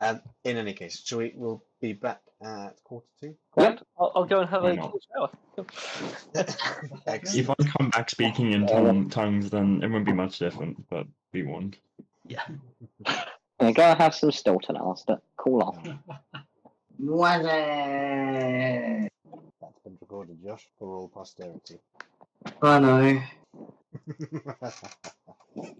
No. 0.00 0.08
Um. 0.08 0.20
In 0.44 0.56
any 0.56 0.72
case, 0.72 1.02
so 1.04 1.18
we? 1.18 1.32
We'll 1.34 1.62
be 1.80 1.92
back 1.92 2.20
at 2.42 2.82
quarter 2.84 3.06
two. 3.20 3.34
Yep. 3.56 3.80
I'll, 3.98 4.12
I'll 4.14 4.24
go 4.24 4.40
and 4.40 4.50
have 4.50 4.62
Why 4.62 4.70
a 4.70 4.76
not? 4.76 4.90
cool 4.90 5.00
shower. 5.14 5.30
Excellent. 7.06 7.36
If 7.36 7.50
I 7.50 7.54
come 7.78 7.90
back 7.90 8.10
speaking 8.10 8.52
in 8.52 8.66
tongue, 8.66 9.08
tongues, 9.08 9.50
then 9.50 9.82
it 9.82 9.88
won't 9.90 10.04
be 10.06 10.12
much 10.12 10.38
different. 10.38 10.88
But 10.88 11.06
be 11.32 11.42
warned. 11.42 11.78
Yeah, 12.26 12.42
go 13.06 13.16
and 13.60 13.98
have 13.98 14.14
some 14.14 14.32
Stilton, 14.32 14.76
Alistair. 14.76 15.20
Cool 15.36 15.62
off. 15.62 15.78
Was 16.98 17.40
it? 17.44 19.12
That's 19.60 19.78
been 19.84 19.98
recorded, 20.00 20.42
Josh, 20.42 20.66
for 20.78 20.96
all 20.96 21.08
posterity. 21.08 21.78
I 22.62 22.78
know. 22.78 23.22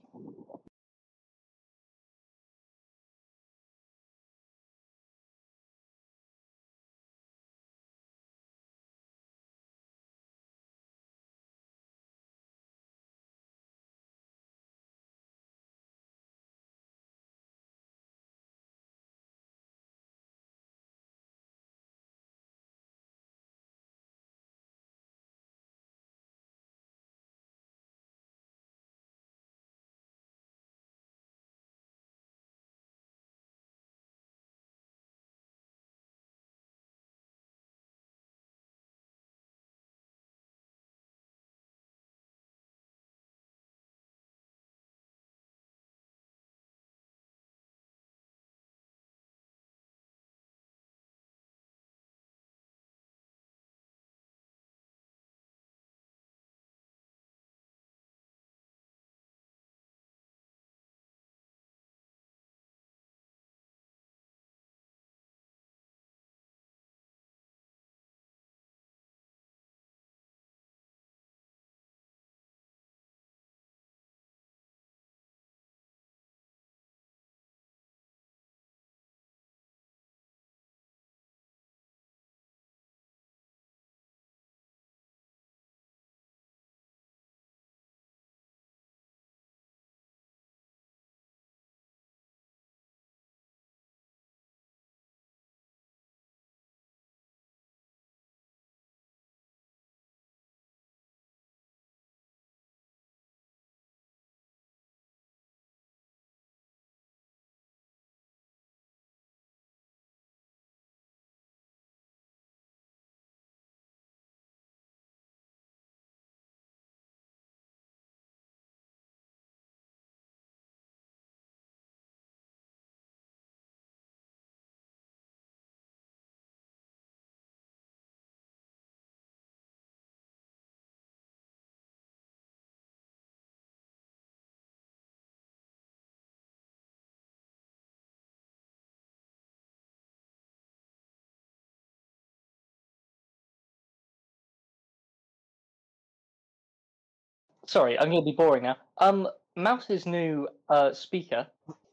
Sorry, 147.66 147.98
I'm 147.98 148.10
going 148.10 148.22
to 148.22 148.30
be 148.30 148.36
boring 148.36 148.62
now. 148.62 148.76
Um, 148.98 149.28
Mouse's 149.56 150.06
new 150.06 150.48
uh, 150.68 150.92
speaker. 150.92 151.46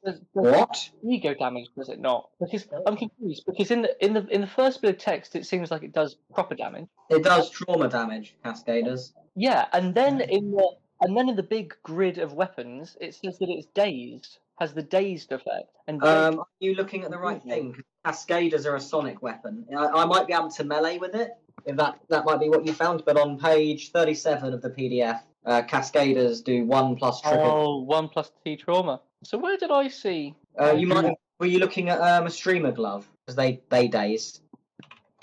Does, 0.05 0.15
does 0.15 0.21
What? 0.33 0.89
Ego 1.09 1.33
damage, 1.33 1.67
does 1.77 1.89
it 1.89 1.99
not? 1.99 2.29
Because 2.39 2.67
I'm 2.85 2.97
confused. 2.97 3.43
Because 3.45 3.71
in 3.71 3.83
the 3.83 4.05
in 4.05 4.13
the 4.13 4.27
in 4.27 4.41
the 4.41 4.47
first 4.47 4.81
bit 4.81 4.95
of 4.95 5.01
text, 5.01 5.35
it 5.35 5.45
seems 5.45 5.71
like 5.71 5.83
it 5.83 5.93
does 5.93 6.17
proper 6.33 6.55
damage. 6.55 6.87
It 7.09 7.23
does 7.23 7.49
trauma 7.49 7.87
damage, 7.87 8.35
Cascaders. 8.43 9.13
Yeah, 9.35 9.65
and 9.71 9.95
then 9.95 10.19
in 10.19 10.51
the 10.51 10.69
and 10.99 11.15
then 11.17 11.29
in 11.29 11.35
the 11.37 11.43
big 11.43 11.73
grid 11.83 12.17
of 12.17 12.33
weapons, 12.33 12.97
it 12.99 13.15
says 13.15 13.39
that 13.39 13.49
it's 13.49 13.67
dazed, 13.67 14.39
has 14.59 14.73
the 14.73 14.83
dazed 14.83 15.31
effect. 15.31 15.69
And 15.87 16.03
Um, 16.03 16.39
are 16.39 16.47
you 16.59 16.75
looking 16.75 17.03
at 17.05 17.11
the 17.11 17.17
right 17.17 17.41
thing? 17.41 17.81
Cascaders 18.05 18.65
are 18.65 18.75
a 18.75 18.81
sonic 18.81 19.21
weapon. 19.21 19.65
I, 19.75 19.85
I 19.87 20.05
might 20.05 20.27
be 20.27 20.33
able 20.33 20.51
to 20.51 20.63
melee 20.65 20.97
with 20.97 21.15
it. 21.15 21.31
If 21.65 21.77
that 21.77 21.99
that 22.09 22.25
might 22.25 22.41
be 22.41 22.49
what 22.49 22.65
you 22.65 22.73
found, 22.73 23.03
but 23.05 23.17
on 23.17 23.39
page 23.39 23.91
thirty-seven 23.91 24.53
of 24.53 24.61
the 24.61 24.69
PDF, 24.69 25.21
uh, 25.45 25.61
Cascaders 25.63 26.43
do 26.43 26.65
one 26.65 26.95
plus 26.95 27.21
triple. 27.21 27.41
oh, 27.45 27.77
one 27.83 28.09
plus 28.09 28.31
T 28.43 28.55
trauma. 28.55 29.01
So 29.23 29.37
where 29.37 29.57
did 29.57 29.71
I 29.71 29.87
see? 29.87 30.35
Uh, 30.59 30.73
you 30.73 30.87
might 30.87 31.05
have, 31.05 31.15
were 31.39 31.45
you 31.47 31.59
looking 31.59 31.89
at 31.89 31.99
um, 32.01 32.27
a 32.27 32.29
streamer 32.29 32.71
glove 32.71 33.07
because 33.25 33.35
they 33.35 33.61
they 33.69 33.87
daze. 33.87 34.41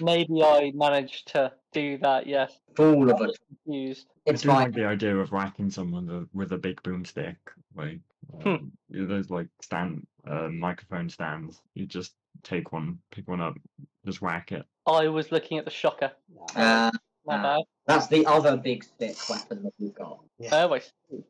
Maybe 0.02 0.42
I 0.42 0.72
managed 0.74 1.28
to 1.34 1.52
do 1.72 1.98
that. 1.98 2.26
Yes, 2.26 2.58
All 2.78 3.10
of 3.10 3.20
it. 3.20 3.26
was 3.26 3.38
confused. 3.48 4.06
It's 4.24 4.42
do 4.42 4.48
like 4.48 4.72
the 4.72 4.86
idea 4.86 5.14
of 5.16 5.30
whacking 5.30 5.70
someone 5.70 6.06
with 6.06 6.16
a, 6.16 6.28
with 6.32 6.52
a 6.52 6.58
big 6.58 6.82
boomstick. 6.82 7.36
Like 7.76 8.00
Hmm. 8.42 8.48
um, 8.48 8.72
you 8.88 9.06
those 9.06 9.28
like 9.30 9.48
stand 9.60 10.06
uh, 10.26 10.48
microphone 10.48 11.08
stands. 11.10 11.60
You 11.74 11.86
just 11.86 12.14
take 12.42 12.72
one, 12.72 12.98
pick 13.10 13.26
one 13.28 13.40
up, 13.40 13.54
just 14.06 14.22
whack 14.22 14.52
it. 14.52 14.64
I 14.86 15.08
was 15.08 15.32
looking 15.32 15.58
at 15.58 15.64
the 15.64 15.70
shocker. 15.70 16.12
Uh, 16.54 16.90
My 17.30 17.42
bad. 17.42 17.60
that's 17.86 18.06
the 18.08 18.26
other 18.26 18.56
big 18.56 18.84
stick 18.84 19.16
weapon 19.28 19.62
that 19.62 19.72
we've 19.78 19.94
got. 19.94 20.20
Yeah. 20.38 20.50
Oh, 20.52 20.74
I 20.74 20.78
see. 20.80 21.24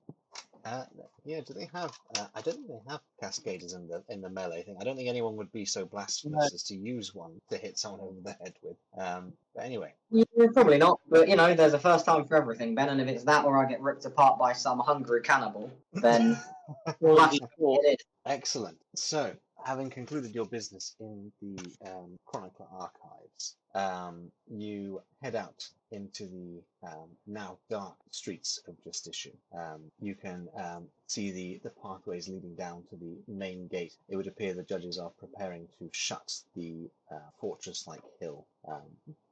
Uh, 0.64 0.84
yeah, 1.24 1.40
do 1.40 1.55
they 1.55 1.68
have? 1.72 1.92
Uh, 2.18 2.26
I 2.34 2.40
don't 2.40 2.55
think 2.55 2.68
they 2.68 2.90
have 2.90 3.01
cascaders 3.22 3.74
in 3.74 3.86
the 3.86 4.03
in 4.09 4.20
the 4.20 4.30
melee 4.30 4.62
thing. 4.62 4.76
I 4.80 4.84
don't 4.84 4.96
think 4.96 5.09
anyone 5.09 5.36
would 5.36 5.53
be 5.53 5.64
so 5.64 5.84
blasphemous 5.84 6.53
as 6.55 6.62
to 6.64 6.76
use 6.76 7.14
one 7.14 7.40
to 7.51 7.57
hit 7.57 7.78
someone 7.78 8.01
over 8.01 8.20
the 8.22 8.32
head 8.32 8.55
with. 8.62 8.76
Um, 8.98 9.32
but 9.55 9.64
anyway, 9.64 9.94
Yeah, 10.11 10.24
probably 10.53 10.78
not. 10.78 11.01
But 11.09 11.28
you 11.28 11.36
know, 11.36 11.55
there's 11.55 11.72
a 11.72 11.78
first 11.78 12.05
time 12.05 12.24
for 12.24 12.36
everything, 12.36 12.74
Ben. 12.74 12.88
And 12.88 13.01
if 13.01 13.09
it's 13.09 13.24
that, 13.24 13.44
or 13.44 13.59
I 13.64 13.68
get 13.68 13.80
ripped 13.80 14.05
apart 14.05 14.38
by 14.38 14.53
some 14.53 14.78
hungry 14.80 15.22
cannibal, 15.22 15.70
then 15.94 16.38
we'll 17.01 17.18
have 17.20 17.32
to 17.32 17.96
excellent. 18.26 18.78
So, 18.96 19.32
having 19.64 19.90
concluded 19.90 20.34
your 20.34 20.46
business 20.46 20.94
in 21.00 21.32
the 21.40 21.58
um, 21.90 22.18
Chronicler 22.26 22.66
archives, 22.72 23.56
um, 23.74 24.30
you 24.50 25.00
head 25.22 25.34
out 25.36 25.68
into 25.92 26.26
the 26.26 26.62
um, 26.88 27.08
now 27.26 27.58
dark 27.68 27.96
streets 28.11 28.61
of 28.68 28.74
Justitian. 28.84 29.36
Um, 29.56 29.82
you 30.00 30.14
can 30.14 30.48
um, 30.56 30.86
see 31.08 31.30
the, 31.32 31.61
the 31.64 31.70
pathways 31.82 32.28
leading 32.28 32.54
down 32.54 32.84
to 32.90 32.96
the 32.96 33.16
main 33.28 33.66
gate. 33.68 33.94
It 34.08 34.16
would 34.16 34.28
appear 34.28 34.54
the 34.54 34.62
judges 34.62 34.98
are 34.98 35.11
preparing 35.18 35.66
to 35.78 35.88
shut 35.92 36.32
the 36.56 36.88
uh, 37.11 37.18
fortress 37.40 37.86
like 37.86 38.02
hill 38.20 38.46
um, 38.68 38.82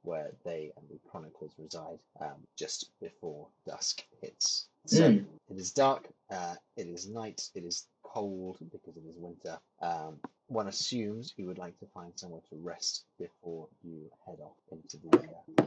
where 0.03 0.31
they 0.43 0.71
and 0.77 0.85
the 0.89 0.99
chroniclers 1.09 1.51
reside 1.57 1.99
um, 2.21 2.45
just 2.57 2.91
before 3.01 3.47
dusk 3.65 4.03
hits. 4.21 4.67
So 4.85 5.11
Mm. 5.11 5.25
it 5.49 5.57
is 5.57 5.71
dark, 5.73 6.07
uh, 6.31 6.55
it 6.77 6.87
is 6.87 7.07
night, 7.07 7.49
it 7.53 7.63
is 7.65 7.85
cold 8.13 8.57
because 8.71 8.97
it 8.97 9.03
is 9.07 9.15
winter. 9.17 9.57
Um, 9.81 10.17
one 10.47 10.67
assumes 10.67 11.33
you 11.37 11.45
would 11.45 11.57
like 11.57 11.77
to 11.79 11.85
find 11.93 12.11
somewhere 12.15 12.41
to 12.49 12.55
rest 12.57 13.05
before 13.19 13.67
you 13.83 14.09
head 14.25 14.39
off 14.43 14.57
into 14.71 14.97
the 14.97 15.17
uh, 15.17 15.65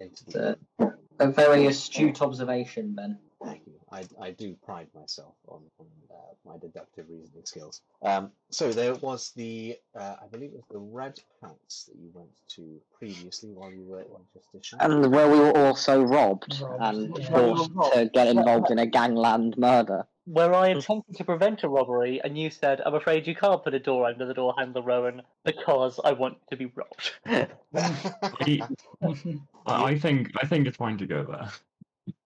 into 0.00 0.24
the. 0.26 0.58
A 1.20 1.28
very 1.28 1.66
astute 1.66 2.20
observation, 2.20 2.92
Ben. 2.92 3.18
Thank 3.94 4.10
you. 4.10 4.16
I, 4.20 4.26
I 4.26 4.30
do 4.32 4.56
pride 4.64 4.88
myself 4.94 5.34
on, 5.48 5.60
on 5.78 5.86
uh, 6.10 6.50
my 6.50 6.58
deductive 6.58 7.06
reasoning 7.08 7.44
skills. 7.44 7.82
Um, 8.02 8.30
so 8.50 8.72
there 8.72 8.94
was 8.96 9.32
the, 9.36 9.76
uh, 9.94 10.16
I 10.22 10.26
believe 10.30 10.50
it 10.50 10.56
was 10.56 10.64
the 10.70 10.78
Red 10.78 11.20
House 11.42 11.88
that 11.88 11.96
you 11.96 12.10
went 12.12 12.30
to 12.48 12.80
previously 12.98 13.50
while 13.50 13.70
you 13.70 13.84
were 13.84 14.00
in 14.00 14.06
Justitian. 14.32 14.78
And 14.80 15.12
where 15.12 15.28
we 15.28 15.38
were 15.38 15.56
also 15.56 16.02
robbed, 16.02 16.60
Robbed, 16.60 16.82
and 16.82 17.18
yeah. 17.18 17.30
forced 17.30 17.70
to 17.92 18.10
get 18.12 18.28
involved 18.28 18.70
in 18.70 18.78
a 18.78 18.86
gangland 18.86 19.56
murder. 19.58 20.06
Where 20.26 20.54
I 20.54 20.68
attempted 20.68 21.16
to 21.16 21.24
prevent 21.24 21.64
a 21.64 21.68
robbery, 21.68 22.18
and 22.24 22.38
you 22.38 22.48
said, 22.48 22.80
"I'm 22.86 22.94
afraid 22.94 23.26
you 23.26 23.34
can't 23.34 23.62
put 23.62 23.74
a 23.74 23.78
door 23.78 24.06
under 24.06 24.24
the 24.24 24.32
door 24.32 24.54
handle, 24.56 24.82
Rowan, 24.82 25.20
because 25.44 26.00
I 26.02 26.12
want 26.12 26.38
to 26.50 26.56
be 26.56 26.72
robbed." 26.74 27.12
I, 27.26 27.46
I 27.76 28.68
I 29.66 29.98
think 29.98 30.30
I 30.42 30.46
think 30.46 30.66
it's 30.66 30.78
fine 30.78 30.96
to 30.96 31.06
go 31.06 31.24
there. 31.24 31.50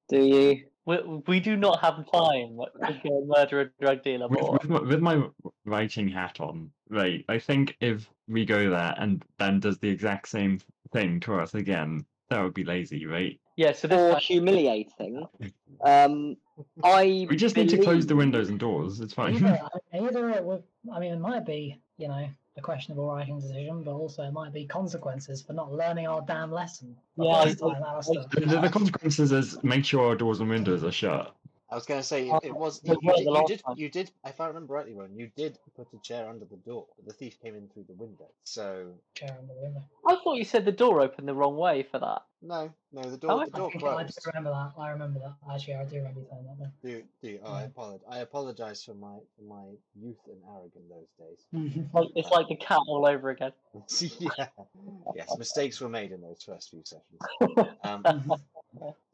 Do 0.09 0.23
you? 0.23 0.64
We, 0.89 1.22
we 1.26 1.41
do 1.41 1.55
not 1.55 1.80
have 1.82 1.97
time 2.11 2.59
to 2.86 3.01
go 3.05 3.22
murder 3.26 3.61
a 3.61 3.70
drug 3.84 4.03
dealer. 4.03 4.26
With, 4.26 4.41
with, 4.62 4.68
my, 4.70 4.80
with 4.80 5.01
my 5.01 5.22
writing 5.66 6.09
hat 6.09 6.41
on, 6.41 6.70
right? 6.89 7.26
I 7.28 7.39
think 7.39 7.76
if 7.82 8.09
we 8.26 8.47
go 8.47 8.70
there 8.70 8.95
and 8.97 9.22
then 9.39 9.61
does 9.61 9.78
the 9.78 9.91
exact 9.91 10.28
same 10.28 10.61
thing 10.91 11.20
to 11.20 11.34
us 11.34 11.53
again, 11.53 12.07
that 12.30 12.43
would 12.43 12.55
be 12.55 12.64
lazy, 12.64 13.05
right? 13.05 13.39
Yeah, 13.57 13.72
so 13.72 13.86
this 13.86 13.99
Or 13.99 14.12
time- 14.12 14.20
humiliating. 14.20 15.26
Um, 15.80 16.36
I. 16.82 17.28
We 17.30 17.36
just 17.36 17.55
need 17.55 17.68
to 17.68 17.78
close 17.78 18.05
the 18.05 18.16
windows 18.16 18.49
and 18.49 18.59
doors. 18.59 18.99
It's 18.99 19.14
fine. 19.14 19.36
Either, 19.36 19.61
either 19.95 20.30
it 20.30 20.43
would, 20.43 20.64
I 20.93 20.99
mean, 20.99 21.12
it 21.12 21.20
might 21.20 21.47
be, 21.47 21.80
you 21.99 22.09
know, 22.09 22.28
a 22.59 22.61
questionable 22.61 23.07
writing 23.11 23.41
decision, 23.41 23.83
but 23.85 23.93
also 23.93 24.23
it 24.25 24.33
might 24.33 24.53
be 24.53 24.67
consequences 24.67 25.41
for 25.43 25.53
not 25.53 25.73
learning 25.73 26.07
our 26.07 26.23
damn 26.27 26.51
lesson. 26.53 26.95
the 27.17 27.25
Yeah, 27.25 27.31
I- 27.33 27.55
time, 27.55 27.83
Alistair. 27.87 28.25
the, 28.33 28.41
the- 28.41 28.61
the 28.61 28.69
consequences 28.69 29.33
is 29.33 29.63
make 29.63 29.85
sure 29.85 30.09
our 30.09 30.15
doors 30.17 30.41
and 30.41 30.49
windows 30.51 30.85
are 30.85 30.93
shut. 30.93 31.35
I 31.71 31.75
was 31.75 31.85
going 31.85 32.01
to 32.01 32.07
say 32.07 32.29
it 32.43 32.55
was 32.55 32.79
it 32.83 32.89
you, 32.89 32.99
you 33.03 33.12
did, 33.14 33.27
you 33.27 33.45
did 33.47 33.62
you 33.77 33.89
did 33.91 34.11
if 34.25 34.41
I 34.41 34.47
remember 34.47 34.73
rightly, 34.75 34.95
Ron, 34.95 35.14
you 35.14 35.31
did 35.37 35.59
put 35.77 35.87
a 35.93 35.99
chair 35.99 36.29
under 36.29 36.47
the 36.47 36.57
door. 36.57 36.87
but 36.97 37.07
The 37.07 37.12
thief 37.12 37.39
came 37.43 37.55
in 37.55 37.69
through 37.69 37.85
the 37.89 37.95
window. 37.95 38.29
So 38.45 38.95
Chair 39.14 39.37
under 39.39 39.53
the 39.53 39.61
window. 39.61 39.83
I 40.07 40.16
thought 40.25 40.35
you 40.37 40.45
said 40.45 40.64
the 40.64 40.73
door 40.73 41.01
opened 41.03 41.29
the 41.29 41.35
wrong 41.35 41.57
way 41.59 41.83
for 41.83 41.99
that. 41.99 42.23
no, 42.41 42.73
no, 42.93 43.03
the 43.03 43.16
Oh, 43.16 43.16
door 43.16 43.43
I 43.43 43.45
the 43.47 43.51
I, 43.53 43.59
door 43.59 43.69
I 43.69 43.73
do 43.73 43.79
closed. 43.79 44.27
remember 44.27 44.51
that. 44.51 44.73
I 44.81 44.91
remember 44.91 45.21
that. 45.21 45.35
Actually, 45.53 45.75
I 45.75 45.85
do 45.85 45.97
remember 45.97 46.21
saying 46.31 46.47
that. 46.47 46.59
Then. 46.59 46.73
Do, 46.83 47.03
do, 47.29 47.39
oh, 47.45 47.53
I 47.53 47.62
apologize. 47.64 48.07
I 48.11 48.19
apologize 48.21 48.83
for 48.85 48.95
my 48.95 49.19
for 49.37 49.43
my 49.47 49.64
youth 50.01 50.16
and 50.27 50.41
arrogance 50.49 50.89
those 50.89 51.29
days. 51.29 51.85
It's 52.16 52.31
like 52.31 52.47
a 52.51 52.57
cat 52.57 52.81
all 52.89 53.05
over 53.07 53.29
again. 53.29 53.53
yeah. 54.01 54.47
Yes, 55.14 55.37
mistakes 55.37 55.81
were 55.81 55.89
made 55.91 56.12
in 56.12 56.23
those 56.23 56.43
first 56.43 56.71
few 56.71 56.83
sessions. 56.85 57.21
Um, 57.85 58.03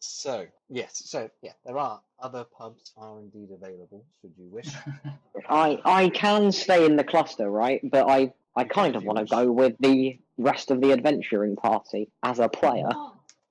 so 0.00 0.46
yes, 0.68 1.02
so 1.04 1.28
yeah, 1.42 1.52
there 1.64 1.78
are 1.78 2.00
other 2.20 2.44
pubs 2.44 2.92
are 2.96 3.18
indeed 3.20 3.48
available 3.52 4.04
should 4.20 4.32
you 4.38 4.46
wish. 4.50 4.68
I 5.48 5.80
I 5.84 6.08
can 6.10 6.52
stay 6.52 6.84
in 6.86 6.96
the 6.96 7.04
cluster, 7.04 7.50
right? 7.50 7.80
But 7.90 8.08
I 8.10 8.32
I 8.56 8.64
kind 8.64 8.94
if 8.94 9.00
of 9.02 9.04
want 9.04 9.18
to 9.18 9.24
go 9.24 9.50
with 9.50 9.74
the 9.80 10.18
rest 10.38 10.70
of 10.70 10.80
the 10.80 10.92
adventuring 10.92 11.56
party 11.56 12.10
as 12.22 12.38
a 12.38 12.48
player. 12.48 12.88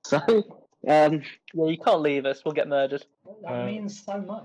So, 0.06 0.18
um, 0.86 1.22
Yeah, 1.54 1.64
you 1.64 1.78
can't 1.78 2.02
leave 2.02 2.26
us. 2.26 2.44
We'll 2.44 2.52
get 2.52 2.68
murdered. 2.68 3.06
that 3.42 3.50
Uh, 3.62 3.64
means 3.64 4.04
so 4.04 4.18
much. 4.20 4.44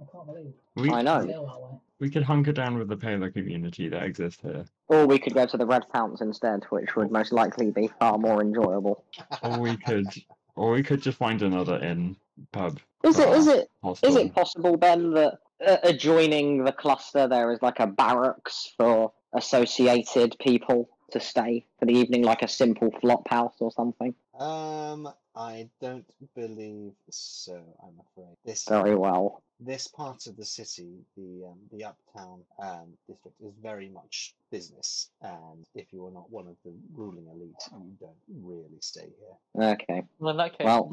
I 0.00 0.04
can't 0.10 0.26
believe 0.26 0.54
We 0.76 0.88
I 0.90 1.00
I 1.00 1.02
know. 1.02 1.26
feel 1.26 1.44
that 1.46 1.60
way. 1.60 1.78
we 2.00 2.08
could 2.08 2.22
hunker 2.22 2.52
down 2.52 2.78
with 2.78 2.88
the 2.88 2.96
Palo 2.96 3.30
community 3.30 3.88
that 3.90 4.02
exists 4.02 4.40
here, 4.40 4.64
or 4.88 5.06
we 5.06 5.18
could 5.18 5.34
go 5.34 5.44
to 5.44 5.58
the 5.58 5.66
Red 5.66 5.84
Founts 5.92 6.22
instead, 6.22 6.64
which 6.70 6.96
would 6.96 7.10
most 7.10 7.32
likely 7.32 7.70
be 7.70 7.88
far 8.00 8.16
more 8.16 8.40
enjoyable. 8.40 9.04
or 9.42 9.58
we 9.60 9.76
could, 9.76 10.06
or 10.56 10.72
we 10.72 10.82
could 10.82 11.02
just 11.02 11.18
find 11.18 11.42
another 11.42 11.78
inn, 11.78 12.16
pub, 12.52 12.80
Is 13.04 13.18
it 13.18 13.28
is 13.28 13.46
it 13.46 13.68
hostel. 13.82 14.08
is 14.08 14.16
it 14.16 14.34
possible, 14.34 14.76
Ben, 14.76 15.12
that 15.12 15.34
uh, 15.66 15.76
adjoining 15.82 16.64
the 16.64 16.72
cluster 16.72 17.28
there 17.28 17.52
is 17.52 17.62
like 17.62 17.80
a 17.80 17.86
barracks 17.86 18.72
for 18.76 19.12
associated 19.34 20.36
people 20.40 20.88
to 21.12 21.20
stay 21.20 21.64
for 21.78 21.86
the 21.86 21.92
evening, 21.92 22.22
like 22.22 22.42
a 22.42 22.48
simple 22.48 22.90
flop 23.00 23.28
house 23.28 23.54
or 23.60 23.70
something? 23.72 24.14
Um, 24.38 25.08
I 25.34 25.68
don't 25.80 26.06
believe 26.34 26.92
so. 27.10 27.54
I'm 27.82 28.00
afraid 28.10 28.36
this 28.44 28.64
Very 28.68 28.94
well. 28.94 29.42
this 29.60 29.86
part 29.88 30.26
of 30.26 30.36
the 30.36 30.44
city, 30.44 31.04
the 31.16 31.46
um, 31.46 31.58
the 31.72 31.84
uptown 31.84 32.40
um, 32.62 32.88
district, 33.08 33.40
is 33.40 33.54
very 33.62 33.88
much 33.88 34.34
business, 34.50 35.10
and 35.22 35.64
if 35.74 35.92
you 35.92 36.06
are 36.06 36.10
not 36.10 36.30
one 36.30 36.46
of 36.46 36.56
the 36.64 36.72
ruling 36.94 37.26
elite, 37.28 37.54
you 37.72 37.96
don't 38.00 38.16
really 38.42 38.78
stay 38.80 39.08
here. 39.18 39.72
Okay. 39.72 40.02
Well, 40.18 40.30
in 40.30 40.36
that 40.38 40.58
case, 40.58 40.64
Well- 40.66 40.90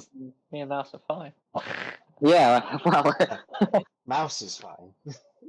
me 0.51 0.61
and 0.61 0.69
Mouse 0.69 0.93
are 0.93 1.01
fine. 1.07 1.33
Yeah. 2.21 2.77
Well. 2.85 3.15
Mouse 4.07 4.41
is 4.41 4.57
fine. 4.57 4.93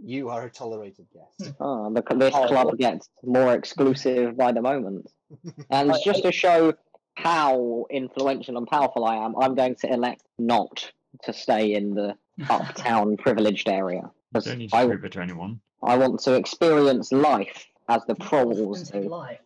You 0.05 0.29
are 0.29 0.45
a 0.45 0.51
tolerated 0.51 1.07
guest. 1.13 1.55
Oh, 1.61 1.93
the, 1.93 2.03
this 2.17 2.35
Oh, 2.35 2.47
club 2.47 2.77
gets 2.79 3.09
more 3.23 3.55
exclusive 3.55 4.37
by 4.37 4.53
the 4.53 4.63
moment. 4.63 5.11
And 5.71 5.93
I- 5.93 6.01
just 6.05 6.23
to 6.23 6.33
show 6.33 6.75
how 7.17 7.87
influential 7.91 8.57
and 8.59 8.67
powerful 8.67 9.05
I 9.05 9.17
am, 9.17 9.35
I'm 9.41 9.55
going 9.55 9.75
to 9.77 9.93
elect 9.93 10.23
not 10.39 10.91
to 11.25 11.33
stay 11.33 11.75
in 11.75 11.95
the 11.95 12.17
uptown 12.51 13.17
privileged 13.17 13.69
area. 13.69 14.03
You 14.03 14.11
'Cause 14.35 14.45
don't 14.47 14.59
need 14.59 14.71
to 14.71 14.77
I, 14.77 14.87
prove 14.87 15.05
it 15.05 15.13
to 15.13 15.21
anyone. 15.23 15.61
I 15.83 15.97
want 15.97 16.21
to 16.21 16.35
experience 16.35 17.13
life 17.13 17.67
as 17.89 18.05
the 18.07 18.15
proles 18.17 18.91
do. 18.91 19.01
life 19.03 19.41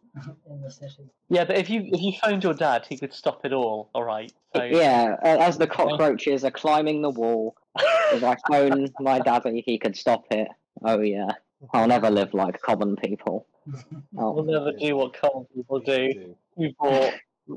in 0.49 0.61
the 0.61 0.71
city. 0.71 1.11
Yeah, 1.29 1.45
but 1.45 1.59
if 1.59 1.69
you 1.69 1.83
if 1.85 2.01
you 2.01 2.13
phoned 2.23 2.43
your 2.45 2.55
dad, 2.55 2.87
he 2.89 2.97
could 2.97 3.13
stop 3.13 3.45
it 3.45 3.53
all. 3.53 3.91
All 3.95 4.05
right. 4.05 4.33
So 4.55 4.65
Yeah, 4.65 5.17
uh, 5.23 5.37
as 5.41 5.59
the 5.59 5.67
cockroaches 5.67 6.45
are 6.45 6.51
climbing 6.51 7.03
the 7.03 7.11
wall, 7.11 7.57
if 8.13 8.25
I 8.25 8.37
phone 8.51 8.89
my 8.99 9.19
daddy, 9.19 9.63
he 9.65 9.79
could 9.79 9.97
stop 9.97 10.25
it. 10.31 10.49
Oh 10.83 11.01
yeah, 11.01 11.33
I'll 11.73 11.87
never 11.87 12.11
live 12.11 12.35
like 12.35 12.61
common 12.63 12.97
people. 12.97 13.47
we'll 14.13 14.39
Oh, 14.39 14.43
never 14.43 14.73
do 14.73 14.97
what 14.97 15.15
common 15.15 15.47
people 15.55 15.81
do. 15.81 16.13
do. 16.15 16.37
Before 16.57 17.13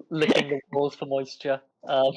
licking 0.10 0.50
the 0.50 0.60
walls 0.72 0.96
for 0.96 1.06
moisture. 1.06 1.62
Um, 1.88 2.14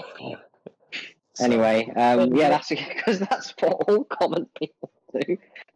anyway, 1.40 1.90
um, 1.96 2.34
yeah, 2.34 2.50
that's 2.50 2.68
because 2.68 3.20
that's 3.20 3.54
what 3.60 3.72
all 3.88 4.04
common 4.04 4.46
people 4.58 4.90
do. 5.20 5.36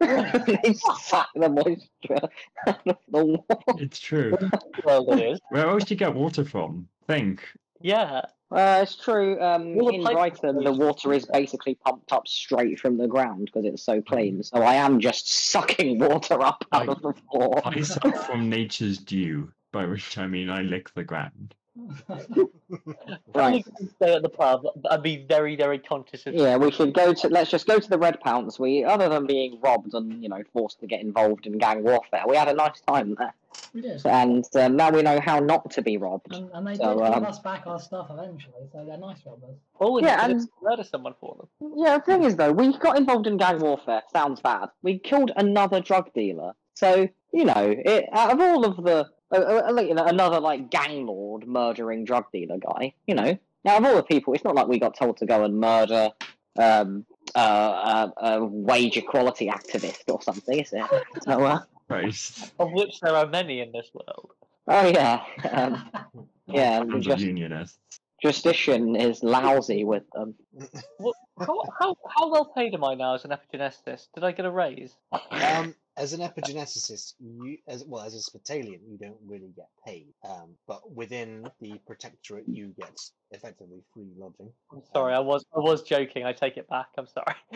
they 0.63 0.73
suck 0.73 1.29
the 1.35 1.49
moisture 1.49 2.29
out 2.67 2.87
of 2.87 2.97
the 3.11 3.25
wall. 3.25 3.45
It's 3.79 3.99
true. 3.99 4.37
well, 4.83 5.05
that 5.05 5.19
is. 5.21 5.39
Where 5.49 5.67
else 5.67 5.85
do 5.85 5.93
you 5.93 5.97
get 5.97 6.13
water 6.13 6.43
from? 6.45 6.87
Think. 7.07 7.41
Yeah. 7.81 8.21
Uh, 8.51 8.79
it's 8.81 8.95
true. 8.95 9.39
Um, 9.39 9.77
All 9.79 9.89
the 9.89 9.95
in 9.95 10.03
Brighton, 10.03 10.63
the 10.63 10.71
water 10.73 11.13
is 11.13 11.25
basically 11.25 11.75
pumped 11.75 12.11
up 12.11 12.27
straight 12.27 12.79
from 12.79 12.97
the 12.97 13.07
ground 13.07 13.45
because 13.45 13.65
it's 13.65 13.83
so 13.83 14.01
clean. 14.01 14.41
So 14.41 14.57
I 14.57 14.75
am 14.75 14.99
just 14.99 15.31
sucking 15.51 15.99
water 15.99 16.41
up 16.41 16.65
out 16.71 16.89
I- 16.89 16.91
of 16.91 17.01
the 17.01 17.13
floor. 17.31 17.61
I 17.63 17.81
suck 17.81 18.15
from 18.25 18.49
nature's 18.49 18.97
dew, 18.97 19.51
by 19.71 19.85
which 19.85 20.17
I 20.17 20.25
mean 20.27 20.49
I 20.49 20.61
lick 20.61 20.93
the 20.95 21.03
ground. 21.03 21.53
Right. 23.33 23.65
Stay 23.95 24.15
at 24.15 24.21
the 24.21 24.29
pub, 24.29 24.63
I'd 24.89 25.03
be 25.03 25.25
very, 25.27 25.55
very 25.55 25.79
conscious 25.79 26.25
of. 26.25 26.33
Yeah, 26.33 26.57
we 26.57 26.71
should 26.71 26.93
go 26.93 27.13
to. 27.13 27.27
Let's 27.29 27.49
just 27.49 27.67
go 27.67 27.79
to 27.79 27.89
the 27.89 27.97
Red 27.97 28.19
Pounce. 28.21 28.59
We, 28.59 28.83
other 28.83 29.09
than 29.09 29.25
being 29.27 29.59
robbed 29.61 29.93
and 29.93 30.21
you 30.21 30.29
know 30.29 30.41
forced 30.53 30.79
to 30.81 30.87
get 30.87 31.01
involved 31.01 31.45
in 31.45 31.57
gang 31.57 31.83
warfare, 31.83 32.23
we 32.27 32.35
had 32.35 32.47
a 32.47 32.53
nice 32.53 32.81
time 32.81 33.15
there, 33.17 33.33
we 33.73 33.81
did. 33.81 34.05
and 34.05 34.45
um, 34.55 34.75
now 34.75 34.89
we 34.91 35.01
know 35.01 35.19
how 35.19 35.39
not 35.39 35.69
to 35.71 35.81
be 35.81 35.97
robbed. 35.97 36.33
And, 36.33 36.49
and 36.53 36.67
they 36.67 36.75
So, 36.75 36.95
did 36.99 37.03
give 37.05 37.13
um, 37.13 37.25
us 37.25 37.39
back 37.39 37.65
our 37.67 37.79
stuff 37.79 38.07
eventually, 38.09 38.67
so 38.71 38.85
they're 38.85 38.97
nice 38.97 39.19
robbers. 39.25 39.57
Oh, 39.79 39.97
and 39.97 40.05
Yeah, 40.05 40.25
and- 40.25 40.47
murder 40.61 40.83
someone 40.83 41.13
for 41.19 41.35
them. 41.59 41.73
Yeah, 41.77 41.97
the 41.97 42.03
thing 42.03 42.23
is 42.23 42.35
though, 42.35 42.51
we 42.51 42.75
got 42.77 42.97
involved 42.97 43.27
in 43.27 43.37
gang 43.37 43.59
warfare. 43.59 44.01
Sounds 44.11 44.41
bad. 44.41 44.69
We 44.81 44.99
killed 44.99 45.31
another 45.35 45.79
drug 45.81 46.13
dealer. 46.13 46.53
So 46.73 47.07
you 47.31 47.45
know, 47.45 47.75
it, 47.85 48.05
out 48.11 48.31
of 48.31 48.39
all 48.41 48.65
of 48.65 48.83
the 48.83 49.07
like, 49.31 49.89
another 49.89 50.39
like 50.39 50.69
gang 50.69 51.05
lord 51.05 51.47
murdering 51.47 52.05
drug 52.05 52.25
dealer 52.31 52.57
guy. 52.57 52.93
You 53.07 53.15
know, 53.15 53.37
now 53.63 53.77
of 53.77 53.85
all 53.85 53.95
the 53.95 54.03
people, 54.03 54.33
it's 54.33 54.43
not 54.43 54.55
like 54.55 54.67
we 54.67 54.79
got 54.79 54.95
told 54.95 55.17
to 55.17 55.25
go 55.25 55.43
and 55.43 55.59
murder 55.59 56.11
um, 56.57 57.05
uh, 57.35 57.37
uh, 57.37 58.09
a 58.17 58.45
wage 58.45 58.97
equality 58.97 59.47
activist 59.47 60.03
or 60.07 60.21
something, 60.21 60.59
is 60.59 60.73
it? 60.73 60.85
So, 61.23 61.43
uh, 61.43 61.59
Of 62.59 62.71
which 62.71 62.99
there 63.01 63.15
are 63.15 63.27
many 63.27 63.61
in 63.61 63.71
this 63.71 63.89
world. 63.93 64.31
oh 64.67 64.87
yeah, 64.87 65.23
um, 65.51 65.89
yeah. 66.47 66.79
Tons 66.79 67.05
Just, 67.05 67.21
unionists. 67.23 67.77
Justitian 68.21 68.95
is 68.95 69.23
lousy 69.23 69.83
with 69.85 70.03
them. 70.13 70.35
How, 71.39 71.63
how, 71.79 71.95
how 72.07 72.29
well 72.29 72.45
paid 72.45 72.73
am 72.73 72.83
I 72.83 72.93
now 72.93 73.15
as 73.15 73.23
an 73.23 73.31
epigeneticist? 73.31 74.07
Did 74.13 74.23
I 74.25 74.33
get 74.33 74.45
a 74.45 74.51
raise? 74.51 74.97
Um, 75.31 75.73
as 75.99 76.13
an 76.13 76.21
epigeneticist, 76.21 77.13
you 77.19 77.57
as 77.67 77.83
well 77.83 78.03
as 78.03 78.15
a 78.15 78.19
Spitalian, 78.19 78.79
you 78.89 78.97
don't 78.97 79.17
really 79.27 79.51
get 79.55 79.67
paid. 79.85 80.07
Um, 80.23 80.55
but 80.65 80.91
within 80.95 81.45
the 81.59 81.79
protectorate, 81.85 82.45
you 82.47 82.73
get 82.79 82.97
effectively 83.31 83.83
free 83.93 84.07
lodging. 84.17 84.49
I'm 84.71 84.81
sorry, 84.93 85.13
I 85.13 85.19
was 85.19 85.45
I 85.55 85.59
was 85.59 85.83
joking. 85.83 86.25
I 86.25 86.31
take 86.31 86.55
it 86.55 86.69
back. 86.69 86.87
I'm 86.97 87.07
sorry. 87.07 87.35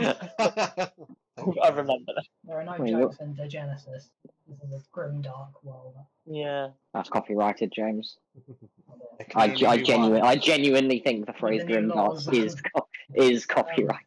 I 1.63 1.69
remember 1.69 2.11
that. 2.15 2.25
There 2.43 2.59
are 2.59 2.65
no 2.65 2.75
Wait, 2.77 2.91
jokes 2.91 3.17
in 3.21 3.33
Degenesis. 3.33 4.09
This 4.47 4.59
is 4.67 4.73
a 4.73 4.81
grim, 4.91 5.21
dark 5.21 5.63
world. 5.63 5.95
Yeah. 6.25 6.69
That's 6.93 7.09
copyrighted, 7.09 7.71
James. 7.73 8.17
I, 9.35 9.45
I 9.65 9.77
be 9.77 9.83
genuine. 9.83 10.21
I 10.21 10.35
genuinely 10.35 10.99
think 10.99 11.25
the 11.25 11.33
phrase 11.33 11.61
the 11.61 11.73
"grim 11.73 11.87
dark" 11.87 12.19
is 12.33 12.55
co- 12.55 12.87
is 13.15 13.45
copyrighted. 13.45 14.03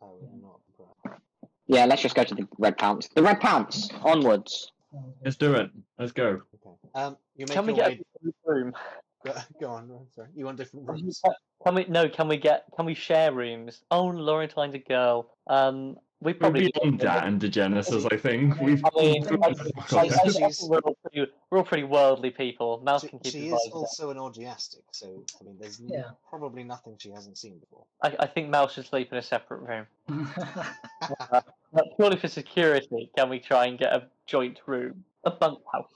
Oh, 0.00 0.16
we're 0.20 0.40
not. 0.40 0.60
Right. 1.04 1.18
Yeah, 1.66 1.86
let's 1.86 2.02
just 2.02 2.14
go 2.14 2.24
to 2.24 2.34
the 2.34 2.46
red 2.58 2.76
pants. 2.76 3.08
The 3.14 3.22
red 3.22 3.40
pants. 3.40 3.90
onwards. 4.02 4.72
Let's 5.24 5.36
do 5.36 5.54
it. 5.54 5.70
Let's 5.98 6.12
go. 6.12 6.40
Okay. 6.54 6.76
Um, 6.94 7.16
you 7.36 7.46
make 7.48 7.54
Can 7.54 7.66
we 7.66 7.72
get 7.72 7.88
way. 7.88 7.92
a 7.94 8.24
different 8.24 8.36
room? 8.46 8.74
Go, 9.24 9.32
go 9.60 9.70
on. 9.70 10.06
Sorry, 10.14 10.28
you 10.36 10.44
want 10.44 10.58
different 10.58 10.86
rooms? 10.88 11.20
Can 11.64 11.74
we 11.74 11.86
no? 11.88 12.08
Can 12.08 12.28
we 12.28 12.36
get? 12.36 12.64
Can 12.76 12.84
we 12.84 12.94
share 12.94 13.32
rooms? 13.32 13.82
Oh, 13.90 14.04
Laurentine's 14.04 14.74
a 14.74 14.78
girl. 14.78 15.30
Um, 15.46 15.96
we 16.24 16.32
We're 16.32 16.38
probably 16.38 16.72
beyond 16.72 17.00
that 17.00 17.26
and 17.26 17.52
Genesis, 17.52 18.06
I 18.10 18.16
think. 18.16 18.58
We've 18.58 18.82
I 18.84 18.88
mean, 19.00 19.22
gone 19.22 19.24
I, 19.24 19.28
through 19.28 19.42
I, 19.44 19.52
the 19.52 19.72
I, 19.76 19.80
I 20.00 20.08
process. 20.08 20.58
think 20.58 20.70
we're, 20.70 20.78
all 20.78 20.96
pretty, 21.02 21.30
we're 21.50 21.58
all 21.58 21.64
pretty 21.64 21.84
worldly 21.84 22.30
people. 22.30 22.80
Mouse 22.82 23.02
She, 23.02 23.08
can 23.08 23.18
keep 23.18 23.32
she 23.32 23.38
his 23.40 23.52
is 23.52 23.52
vibes 23.52 23.70
down. 23.72 23.78
also 23.80 24.10
an 24.10 24.16
orgiastic, 24.18 24.82
so 24.90 25.22
I 25.40 25.44
mean, 25.44 25.56
there's 25.60 25.80
n- 25.80 25.88
Yeah. 25.90 26.10
probably 26.30 26.64
nothing 26.64 26.96
she 26.98 27.10
hasn't 27.10 27.36
seen 27.36 27.58
before. 27.58 27.84
I, 28.02 28.16
I 28.20 28.26
think 28.26 28.48
Mouse 28.48 28.72
should 28.72 28.86
sleep 28.86 29.12
in 29.12 29.18
a 29.18 29.22
separate 29.22 29.60
room. 29.60 29.86
But 31.30 31.44
uh, 31.74 31.82
purely 31.96 32.16
for 32.16 32.28
security, 32.28 33.10
can 33.16 33.28
we 33.28 33.38
try 33.38 33.66
and 33.66 33.78
get 33.78 33.92
a 33.92 34.06
joint 34.26 34.60
room, 34.66 35.04
a 35.24 35.30
bunkhouse? 35.30 35.90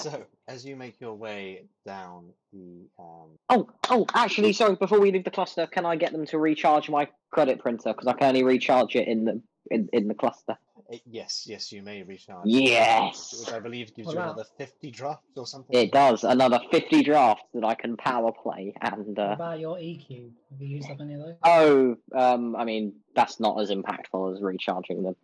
So, 0.00 0.24
as 0.46 0.64
you 0.64 0.76
make 0.76 1.00
your 1.00 1.14
way 1.14 1.64
down 1.84 2.26
the, 2.52 2.86
um, 3.00 3.30
Oh, 3.50 3.68
oh, 3.90 4.06
actually, 4.14 4.52
sorry. 4.52 4.76
Before 4.76 5.00
we 5.00 5.10
leave 5.10 5.24
the 5.24 5.30
cluster, 5.30 5.66
can 5.66 5.84
I 5.84 5.96
get 5.96 6.12
them 6.12 6.24
to 6.26 6.38
recharge 6.38 6.88
my 6.88 7.08
credit 7.32 7.58
printer 7.58 7.92
because 7.92 8.06
I 8.06 8.12
can 8.12 8.28
only 8.28 8.44
recharge 8.44 8.94
it 8.94 9.08
in 9.08 9.24
the 9.24 9.42
in, 9.70 9.88
in 9.92 10.08
the 10.08 10.14
cluster. 10.14 10.56
eh, 10.92 10.98
yes, 11.04 11.44
yes, 11.48 11.72
you 11.72 11.82
may 11.82 12.02
recharge. 12.02 12.46
Yes. 12.46 13.34
which 13.44 13.52
I 13.52 13.58
believe 13.58 13.94
gives 13.94 14.06
What 14.06 14.14
you 14.14 14.20
another 14.22 14.44
fifty 14.56 14.90
drafts 14.90 15.36
or 15.36 15.46
something. 15.46 15.76
It 15.76 15.90
does 15.92 16.22
another 16.24 16.60
fifty 16.70 17.02
drafts 17.02 17.44
that 17.54 17.64
I 17.64 17.74
can 17.74 17.96
power 17.96 18.30
play 18.32 18.74
and. 18.80 19.16
What 19.16 19.30
Uh, 19.30 19.32
about 19.32 19.58
your 19.58 19.76
EQ? 19.78 20.30
Have 20.50 20.62
you 20.62 20.68
used 20.68 20.90
up 20.90 21.00
any 21.00 21.14
of 21.14 21.20
those? 21.20 21.34
oh, 21.42 21.96
um, 22.14 22.54
I 22.56 22.64
mean 22.64 22.94
that's 23.16 23.40
not 23.40 23.60
as 23.60 23.70
impactful 23.70 24.36
as 24.36 24.40
recharging 24.42 25.02
the 25.02 25.16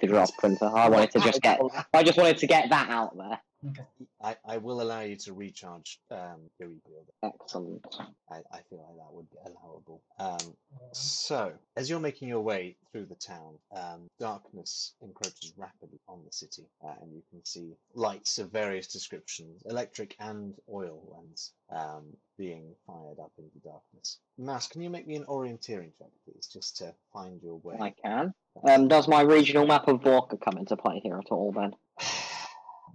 the 0.00 0.06
draft 0.06 0.38
printer. 0.38 0.66
I 0.72 0.88
wanted 0.88 1.10
to 1.12 1.20
just 1.20 1.42
get. 1.48 1.60
I 1.92 2.02
just 2.04 2.16
wanted 2.18 2.38
to 2.38 2.46
get 2.46 2.70
that 2.70 2.88
out 2.88 3.16
there. 3.16 3.40
Okay. 3.68 3.84
I, 4.20 4.36
I 4.44 4.56
will 4.58 4.82
allow 4.82 5.00
you 5.00 5.16
to 5.16 5.32
recharge 5.32 6.00
um, 6.10 6.50
your 6.58 6.70
EPO. 6.70 7.32
Excellent. 7.42 7.84
I, 8.30 8.36
I 8.50 8.58
feel 8.68 8.84
like 8.88 8.96
that 8.96 9.12
would 9.12 9.30
be 9.30 9.36
allowable. 9.44 10.02
Um, 10.18 10.56
so, 10.92 11.52
as 11.76 11.88
you're 11.88 12.00
making 12.00 12.28
your 12.28 12.40
way 12.40 12.76
through 12.90 13.06
the 13.06 13.14
town, 13.14 13.58
um, 13.74 14.10
darkness 14.18 14.94
encroaches 15.00 15.52
rapidly 15.56 16.00
on 16.08 16.22
the 16.24 16.32
city, 16.32 16.64
uh, 16.84 16.94
and 17.00 17.12
you 17.12 17.22
can 17.30 17.44
see 17.44 17.72
lights 17.94 18.38
of 18.38 18.50
various 18.50 18.88
descriptions, 18.88 19.62
electric 19.66 20.16
and 20.18 20.54
oil 20.72 21.00
ones, 21.04 21.52
um, 21.70 22.04
being 22.38 22.74
fired 22.86 23.20
up 23.20 23.32
into 23.38 23.58
darkness. 23.64 24.18
Mouse, 24.38 24.66
can 24.66 24.82
you 24.82 24.90
make 24.90 25.06
me 25.06 25.14
an 25.14 25.24
orienteering 25.24 25.92
check, 25.98 26.10
please, 26.24 26.48
just 26.52 26.78
to 26.78 26.92
find 27.12 27.40
your 27.42 27.60
way? 27.62 27.76
I 27.80 27.90
can. 27.90 28.34
Um, 28.68 28.88
does 28.88 29.06
my 29.06 29.22
regional 29.22 29.66
map 29.66 29.86
of 29.86 30.00
Borca 30.00 30.40
come 30.40 30.58
into 30.58 30.76
play 30.76 31.00
here 31.02 31.18
at 31.18 31.30
all? 31.30 31.52
Then 31.52 31.74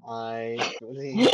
I 0.07 0.57
believe. 0.79 1.29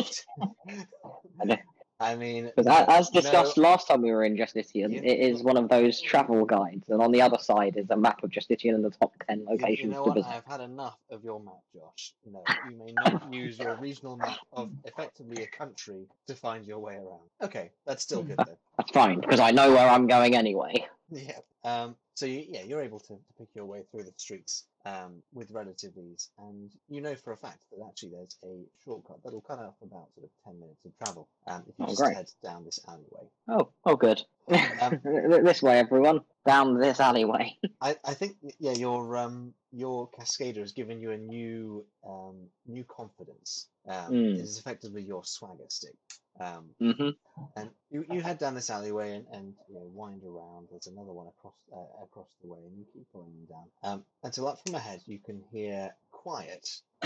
know. 1.44 1.58
I 2.00 2.16
mean, 2.16 2.52
no, 2.58 2.86
as 2.90 3.10
discussed 3.12 3.56
no, 3.56 3.64
last 3.64 3.88
time 3.88 4.02
we 4.02 4.12
were 4.12 4.26
in 4.26 4.36
Justitian, 4.36 4.92
Yeah. 4.92 5.02
it 5.04 5.20
is 5.20 5.42
one 5.42 5.56
of 5.56 5.70
those 5.70 6.02
travel 6.02 6.44
guides, 6.44 6.90
and 6.90 7.02
on 7.02 7.14
the 7.14 7.22
other 7.22 7.38
side 7.38 7.78
is 7.78 7.90
a 7.92 7.96
map 7.96 8.24
of 8.24 8.30
Justitian 8.32 8.76
and 8.76 8.84
the 8.84 8.90
top 8.90 9.14
ten 9.26 9.46
locations 9.46 9.80
You 9.86 9.92
know 9.92 10.04
to 10.04 10.10
what? 10.10 10.16
visit. 10.16 10.30
I've 10.30 10.46
had 10.46 10.60
enough 10.60 10.98
of 11.12 11.24
your 11.24 11.40
map, 11.40 11.62
Josh. 11.74 12.14
No, 12.30 12.44
you 12.70 12.76
may 12.78 12.92
not 12.92 13.32
use 13.34 13.58
your 13.58 13.76
regional 13.76 14.18
map 14.18 14.38
of 14.52 14.72
effectively 14.84 15.44
a 15.44 15.48
country 15.48 16.06
to 16.28 16.36
find 16.36 16.66
your 16.66 16.80
way 16.80 16.96
around. 16.96 17.22
Okay, 17.42 17.70
that's 17.86 18.04
still 18.04 18.24
good 18.24 18.38
though. 18.38 18.58
That's 18.78 18.92
fine 18.92 19.22
because 19.22 19.40
I 19.40 19.52
know 19.52 19.72
where 19.72 19.88
I'm 19.88 20.08
going 20.08 20.36
anyway. 20.36 20.86
Yeah. 21.10 21.40
Um. 21.64 21.96
So 22.16 22.26
you, 22.28 22.46
yeah, 22.48 22.64
you're 22.64 22.82
able 22.82 23.00
to, 23.00 23.08
to 23.16 23.34
pick 23.40 23.48
your 23.56 23.66
way 23.66 23.84
through 23.92 24.04
the 24.04 24.14
streets 24.18 24.66
um 24.86 25.24
with 25.34 25.50
relative 25.52 25.94
ease, 25.98 26.30
and 26.38 26.72
you 26.90 27.02
know 27.02 27.16
for 27.16 27.32
a 27.34 27.38
fact 27.38 27.60
that 27.72 27.86
actually 27.88 28.10
there's 28.12 28.38
a 28.44 28.64
shortcut 28.84 29.18
that'll 29.24 29.42
cut 29.42 29.60
out 29.60 29.76
about 29.82 30.08
sort 30.14 30.26
of 30.26 30.32
ten 30.46 30.60
minutes 30.60 30.86
of 30.86 30.92
travel. 31.04 31.28
Um, 31.48 31.64
if 31.68 31.80
you 31.80 31.86
Oh, 31.86 31.90
just 31.90 32.02
great. 32.02 32.16
head 32.16 32.30
down 32.44 32.66
this 32.66 32.80
alleyway. 32.88 33.30
Oh, 33.48 33.70
oh, 33.86 33.96
good. 33.96 34.22
Um, 34.82 35.00
this 35.44 35.62
way, 35.64 35.80
everyone, 35.80 36.22
down 36.46 36.78
this 36.80 37.00
alleyway. 37.00 37.58
I, 37.82 37.96
I 38.06 38.14
think 38.14 38.36
yeah 38.60 38.74
your 38.74 39.18
um 39.18 39.54
your 39.72 40.10
cascader 40.12 40.60
has 40.60 40.74
given 40.74 41.00
you 41.02 41.12
a 41.12 41.18
new 41.18 41.86
um 42.08 42.36
new 42.68 42.84
confidence. 42.84 43.68
Um, 43.88 44.12
Mm. 44.14 44.36
It 44.36 44.42
is 44.42 44.60
effectively 44.60 45.02
your 45.04 45.24
swagger 45.26 45.66
stick. 45.70 45.96
Um, 46.44 46.70
hmm 46.80 47.10
and 47.56 47.70
you, 47.90 48.06
you 48.12 48.22
head 48.22 48.38
down 48.38 48.56
this 48.56 48.70
alleyway 48.70 49.16
and, 49.16 49.26
and 49.32 49.54
you 49.68 49.76
know 49.76 49.90
wind 49.94 50.22
around. 50.24 50.68
There's 50.70 50.88
another 50.88 51.12
one 51.12 51.28
across 51.28 51.56
uh, 51.76 52.04
across 52.04 52.30
the 52.42 52.48
way, 52.48 52.60
and 52.66 52.78
you 52.78 52.86
keep 52.94 53.06
going 53.14 53.34
down 53.50 53.66
um, 53.84 54.06
until 54.24 54.48
up 54.48 54.60
from 54.64 54.76
ahead 54.76 55.02
you 55.06 55.20
can 55.20 55.42
hear 55.52 55.92
quiet 56.12 56.70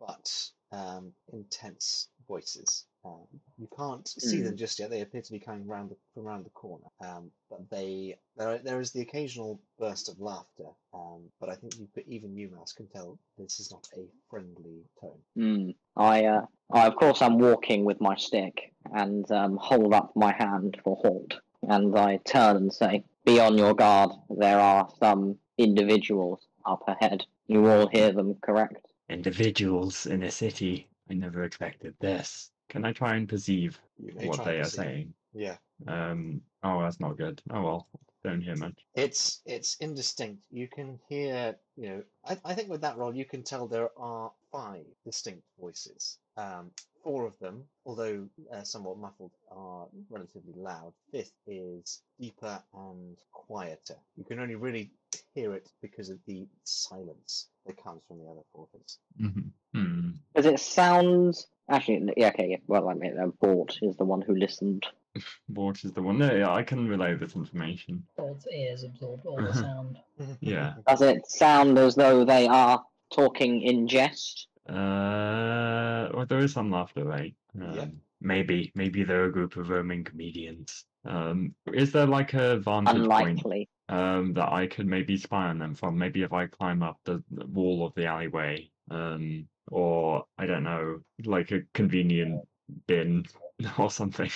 but 0.00 0.50
um, 0.70 1.12
intense 1.32 2.08
voices. 2.28 2.86
Um, 3.04 3.26
you 3.58 3.68
can't 3.76 4.06
see 4.06 4.42
them 4.42 4.56
just 4.56 4.78
yet; 4.78 4.90
they 4.90 5.00
appear 5.00 5.22
to 5.22 5.32
be 5.32 5.40
coming 5.40 5.66
round 5.66 5.90
the, 5.90 5.96
from 6.14 6.26
around 6.26 6.44
the 6.44 6.50
corner. 6.50 6.86
Um, 7.04 7.30
but 7.50 7.68
they 7.68 8.16
there 8.36 8.58
there 8.58 8.80
is 8.80 8.92
the 8.92 9.00
occasional 9.00 9.60
burst 9.78 10.08
of 10.08 10.20
laughter. 10.20 10.68
Um, 10.94 11.22
but 11.40 11.48
I 11.48 11.56
think 11.56 11.74
you, 11.78 11.88
even 12.06 12.36
you, 12.36 12.48
Mouse, 12.50 12.72
can 12.72 12.86
tell 12.86 13.18
this 13.38 13.58
is 13.58 13.72
not 13.72 13.88
a 13.96 14.06
friendly 14.30 14.84
tone. 15.00 15.18
Mm. 15.36 15.74
I, 15.96 16.24
uh, 16.26 16.46
I, 16.72 16.86
of 16.86 16.96
course, 16.96 17.20
I'm 17.22 17.38
walking 17.38 17.84
with 17.84 18.00
my 18.00 18.16
stick 18.16 18.72
and 18.94 19.30
um, 19.30 19.56
hold 19.56 19.92
up 19.94 20.12
my 20.16 20.32
hand 20.32 20.78
for 20.82 20.96
halt, 20.96 21.34
and 21.68 21.96
I 21.98 22.16
turn 22.18 22.56
and 22.56 22.72
say, 22.72 23.04
"Be 23.24 23.38
on 23.40 23.58
your 23.58 23.74
guard. 23.74 24.10
There 24.30 24.58
are 24.58 24.88
some 24.98 25.38
individuals 25.58 26.46
up 26.66 26.82
ahead. 26.88 27.24
You 27.46 27.66
all 27.68 27.88
hear 27.88 28.12
them, 28.12 28.36
correct?" 28.42 28.86
Individuals 29.08 30.06
in 30.06 30.22
a 30.22 30.30
city. 30.30 30.88
I 31.10 31.14
never 31.14 31.44
expected 31.44 31.94
this. 32.00 32.50
Can 32.68 32.84
I 32.84 32.92
try 32.92 33.16
and 33.16 33.28
perceive 33.28 33.78
You 33.98 34.12
what 34.28 34.44
they 34.44 34.56
and 34.56 34.60
are 34.60 34.64
perceive. 34.64 34.84
saying? 34.84 35.14
Yeah. 35.34 35.56
Um. 35.86 36.40
Oh, 36.62 36.80
that's 36.82 37.00
not 37.00 37.18
good. 37.18 37.42
Oh 37.50 37.62
well. 37.62 37.88
Don't 38.24 38.40
hear 38.40 38.54
much. 38.56 38.78
It's 38.94 39.42
it's 39.44 39.76
indistinct. 39.80 40.42
You 40.52 40.68
can 40.68 41.00
hear, 41.08 41.56
you 41.76 41.88
know, 41.88 42.02
I, 42.24 42.38
I 42.44 42.54
think 42.54 42.68
with 42.68 42.80
that 42.82 42.96
roll 42.96 43.14
you 43.14 43.24
can 43.24 43.42
tell 43.42 43.66
there 43.66 43.90
are 43.98 44.30
five 44.52 44.84
distinct 45.04 45.42
voices. 45.60 46.18
Um, 46.36 46.70
four 47.02 47.26
of 47.26 47.38
them, 47.40 47.64
although 47.84 48.26
uh, 48.52 48.62
somewhat 48.62 48.98
muffled, 48.98 49.32
are 49.50 49.86
relatively 50.10 50.54
loud. 50.56 50.92
Fifth 51.10 51.32
is 51.46 52.02
deeper 52.20 52.62
and 52.74 53.16
quieter. 53.32 53.96
You 54.16 54.24
can 54.24 54.38
only 54.38 54.54
really 54.54 54.90
hear 55.34 55.54
it 55.54 55.68
because 55.80 56.08
of 56.08 56.18
the 56.26 56.46
silence 56.64 57.48
that 57.66 57.82
comes 57.82 58.02
from 58.06 58.18
the 58.18 58.30
other 58.30 58.42
voices. 58.54 58.98
Mm-hmm. 59.20 59.78
Hmm. 59.78 60.10
Does 60.34 60.46
it 60.46 60.60
sound? 60.60 61.36
Actually, 61.68 62.12
yeah, 62.16 62.28
okay. 62.28 62.50
Yeah, 62.50 62.56
well, 62.66 62.88
I 62.88 62.94
mean, 62.94 63.18
uh, 63.18 63.28
Bort 63.40 63.78
is 63.82 63.96
the 63.96 64.04
one 64.04 64.20
who 64.20 64.34
listened. 64.34 64.86
Bort 65.48 65.84
is 65.84 65.92
the 65.92 66.02
one. 66.02 66.18
No, 66.18 66.32
yeah, 66.32 66.52
I 66.52 66.62
can 66.62 66.88
relay 66.88 67.14
this 67.14 67.36
information. 67.36 68.04
Bolt's 68.16 68.46
ears 68.52 68.84
absorbed 68.84 69.26
all 69.26 69.36
the 69.36 69.52
sound. 69.54 69.98
Yeah. 70.40 70.74
Does 70.86 71.02
it 71.02 71.26
sound 71.26 71.78
as 71.78 71.94
though 71.94 72.24
they 72.24 72.46
are 72.46 72.82
talking 73.12 73.62
in 73.62 73.88
jest? 73.88 74.48
Uh, 74.68 76.08
well, 76.14 76.26
there 76.26 76.38
is 76.38 76.52
some 76.52 76.70
laughter, 76.70 77.04
right? 77.04 77.34
Um, 77.60 77.74
Yep. 77.74 77.90
Maybe, 78.24 78.70
maybe 78.76 79.02
they're 79.02 79.24
a 79.24 79.32
group 79.32 79.56
of 79.56 79.68
roaming 79.68 80.04
comedians. 80.04 80.84
Um, 81.04 81.56
is 81.72 81.90
there 81.90 82.06
like 82.06 82.34
a 82.34 82.58
vantage 82.58 83.08
point 83.08 83.42
um 83.88 84.32
that 84.34 84.52
I 84.52 84.68
could 84.68 84.86
maybe 84.86 85.16
spy 85.16 85.48
on 85.48 85.58
them 85.58 85.74
from? 85.74 85.98
Maybe 85.98 86.22
if 86.22 86.32
I 86.32 86.46
climb 86.46 86.84
up 86.84 87.00
the, 87.04 87.22
the 87.32 87.46
wall 87.46 87.84
of 87.84 87.94
the 87.94 88.06
alleyway, 88.06 88.70
um, 88.92 89.48
or 89.66 90.24
I 90.38 90.46
don't 90.46 90.62
know, 90.62 91.00
like 91.24 91.50
a 91.50 91.62
convenient 91.74 92.46
bin 92.86 93.26
or 93.78 93.90
something. 93.90 94.30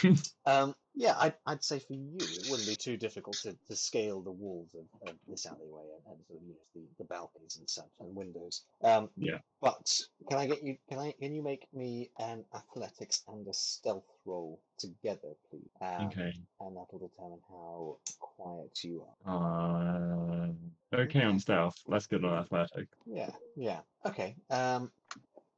Um, 0.44 0.74
yeah, 0.96 1.14
I'd, 1.18 1.34
I'd 1.46 1.62
say 1.62 1.78
for 1.78 1.92
you, 1.92 2.16
it 2.16 2.50
wouldn't 2.50 2.66
be 2.66 2.74
too 2.74 2.96
difficult 2.96 3.36
to, 3.42 3.54
to 3.68 3.76
scale 3.76 4.22
the 4.22 4.30
walls 4.30 4.70
of, 4.74 5.08
of 5.08 5.14
this 5.28 5.44
alleyway 5.44 5.84
and, 6.06 6.14
and 6.14 6.26
sort 6.26 6.40
of 6.40 6.48
use 6.48 6.56
the, 6.74 6.80
the 6.98 7.04
balconies 7.04 7.58
and 7.58 7.68
such 7.68 7.84
and 8.00 8.16
windows. 8.16 8.62
Um, 8.82 9.10
Yeah. 9.16 9.38
But 9.60 10.00
can 10.28 10.38
I 10.38 10.46
get 10.46 10.62
you? 10.62 10.76
Can 10.88 10.98
I? 10.98 11.12
Can 11.12 11.34
you 11.34 11.42
make 11.42 11.66
me 11.72 12.10
an 12.18 12.44
athletics 12.54 13.22
and 13.28 13.46
a 13.46 13.52
stealth 13.52 14.04
roll 14.24 14.60
together, 14.78 15.34
please? 15.50 15.68
Um, 15.80 16.06
okay. 16.06 16.32
And 16.60 16.76
that 16.76 16.86
will 16.92 17.08
determine 17.08 17.40
how 17.48 17.96
quiet 18.18 18.82
you 18.82 19.04
are. 19.26 20.46
Uh, 20.46 20.48
okay 20.94 21.22
on 21.22 21.40
stealth. 21.40 21.76
Let's 21.86 22.06
get 22.06 22.24
on 22.24 22.38
athletic. 22.38 22.88
Yeah, 23.06 23.30
yeah. 23.54 23.80
Okay. 24.04 24.36
Um, 24.50 24.90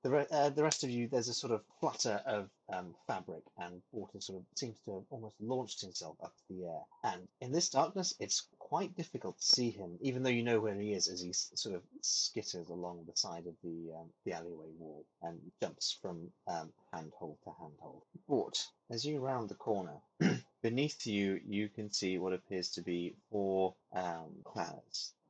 the 0.03 0.11
re- 0.11 0.26
uh, 0.30 0.51
the 0.51 0.62
rest 0.62 0.84
of 0.84 0.90
you, 0.90 1.09
there's 1.09 1.28
a 1.28 1.34
sort 1.34 1.53
of 1.53 1.62
flutter 1.80 2.20
of 2.24 2.49
um, 2.72 2.94
fabric, 3.07 3.42
and 3.59 3.82
water 3.92 4.20
sort 4.20 4.38
of 4.38 4.44
seems 4.55 4.78
to 4.84 4.94
have 4.94 5.05
almost 5.11 5.34
launched 5.40 5.80
himself 5.80 6.16
up 6.22 6.34
to 6.36 6.55
the 6.55 6.66
air. 6.66 6.82
And 7.05 7.28
in 7.40 7.53
this 7.53 7.68
darkness, 7.70 8.14
it's 8.20 8.46
quite 8.59 8.96
difficult 8.96 9.38
to 9.38 9.44
see 9.44 9.70
him, 9.70 9.99
even 10.01 10.22
though 10.22 10.30
you 10.30 10.42
know 10.42 10.61
where 10.61 10.74
he 10.78 10.92
is, 10.92 11.09
as 11.09 11.20
he 11.20 11.30
s- 11.30 11.51
sort 11.55 11.74
of 11.74 11.82
skitters 12.03 12.68
along 12.68 13.05
the 13.07 13.16
side 13.16 13.46
of 13.46 13.55
the 13.64 13.92
um, 13.99 14.09
the 14.24 14.32
alleyway 14.32 14.70
wall 14.78 15.05
and 15.22 15.40
jumps 15.61 15.99
from 16.01 16.30
um, 16.46 16.72
handhold 16.92 17.38
to 17.44 17.51
handhold. 17.59 18.03
But 18.28 18.64
as 18.90 19.05
you 19.05 19.18
round 19.18 19.49
the 19.49 19.55
corner, 19.57 20.01
beneath 20.62 21.07
you, 21.07 21.40
you 21.46 21.68
can 21.68 21.90
see 21.92 22.18
what 22.18 22.32
appears 22.32 22.70
to 22.70 22.82
be 22.82 23.14
four 23.30 23.74
um, 23.92 24.30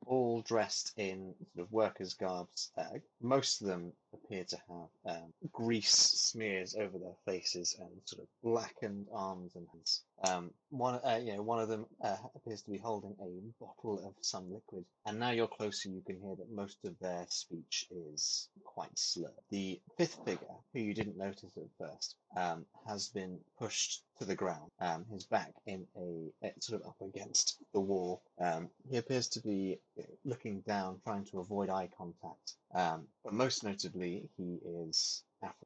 all 0.05 0.41
dressed 0.41 0.93
in 0.97 1.33
sort 1.55 1.67
of 1.67 1.71
workers' 1.71 2.13
garbs. 2.15 2.71
Uh, 2.77 2.99
most 3.21 3.61
of 3.61 3.67
them 3.67 3.93
appear 4.13 4.43
to 4.43 4.57
have 4.67 5.15
um, 5.15 5.33
grease 5.51 5.91
smears 5.91 6.75
over 6.75 6.97
their 6.97 7.15
faces 7.25 7.75
and 7.79 7.89
sort 8.05 8.23
of 8.23 8.27
blackened 8.43 9.07
arms 9.13 9.55
and 9.55 9.67
hands. 9.73 10.03
Um, 10.27 10.51
one, 10.69 10.95
uh, 10.95 11.19
you 11.23 11.35
know, 11.35 11.41
one 11.41 11.59
of 11.59 11.69
them 11.69 11.85
uh, 12.03 12.17
appears 12.35 12.61
to 12.63 12.71
be 12.71 12.77
holding 12.77 13.15
a 13.21 13.63
bottle 13.63 14.05
of 14.05 14.13
some 14.21 14.51
liquid. 14.51 14.83
And 15.05 15.19
now 15.19 15.31
you're 15.31 15.47
closer, 15.47 15.89
you 15.89 16.01
can 16.05 16.19
hear 16.19 16.35
that 16.35 16.51
most 16.51 16.77
of 16.85 16.93
their 16.99 17.25
speech 17.29 17.87
is 17.91 18.49
quite 18.63 18.97
slurred. 18.97 19.31
The 19.49 19.79
fifth 19.97 20.19
figure, 20.25 20.47
who 20.73 20.79
you 20.79 20.93
didn't 20.93 21.17
notice 21.17 21.51
at 21.57 21.63
first, 21.77 22.15
um, 22.35 22.65
has 22.87 23.09
been 23.09 23.39
pushed 23.57 24.03
to 24.19 24.25
the 24.25 24.35
ground, 24.35 24.69
um, 24.81 25.05
his 25.11 25.25
back 25.25 25.53
in 25.65 25.85
a, 25.97 26.47
uh, 26.47 26.51
sort 26.59 26.81
of 26.81 26.87
up 26.87 26.97
against 27.01 27.57
the 27.73 27.79
wall. 27.79 28.21
Um, 28.39 28.69
he 28.89 28.97
appears 28.97 29.27
to 29.29 29.39
be 29.39 29.79
looking 30.25 30.61
down, 30.61 30.99
trying 31.03 31.25
to 31.25 31.39
avoid 31.39 31.69
eye 31.69 31.89
contact. 31.97 32.55
Um, 32.73 33.07
but 33.23 33.33
most 33.33 33.63
notably, 33.63 33.98
he 34.01 34.59
is 34.65 35.23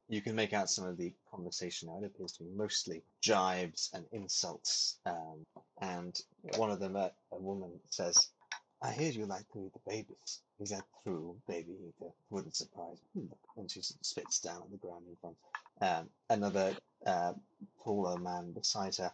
You 0.08 0.20
can 0.20 0.34
make 0.36 0.52
out 0.52 0.70
some 0.70 0.86
of 0.86 0.96
the 0.96 1.12
conversation 1.30 1.88
now. 1.88 1.98
It 2.02 2.06
appears 2.06 2.32
to 2.32 2.44
be 2.44 2.50
mostly 2.54 3.02
jibes 3.20 3.90
and 3.94 4.04
insults. 4.12 4.98
Um, 5.06 5.44
and 5.80 6.18
one 6.56 6.70
of 6.70 6.78
them, 6.80 6.96
a, 6.96 7.10
a 7.32 7.38
woman, 7.38 7.72
says, 7.90 8.28
I 8.82 8.92
hear 8.92 9.10
you 9.10 9.26
like 9.26 9.48
to 9.52 9.64
eat 9.64 9.72
the 9.72 9.90
babies. 9.90 10.42
Is 10.60 10.70
that 10.70 10.84
true, 11.02 11.36
baby 11.48 11.72
eater? 11.72 12.10
Wouldn't 12.30 12.54
surprise 12.54 12.98
me. 13.14 13.28
And 13.56 13.70
she 13.70 13.80
spits 13.82 14.40
down 14.40 14.62
on 14.62 14.70
the 14.70 14.76
ground 14.76 15.04
in 15.08 15.16
front. 15.20 15.36
Um, 15.80 16.10
another 16.30 16.76
uh, 17.06 17.32
taller 17.82 18.18
man 18.18 18.52
beside 18.52 18.94
her 18.96 19.12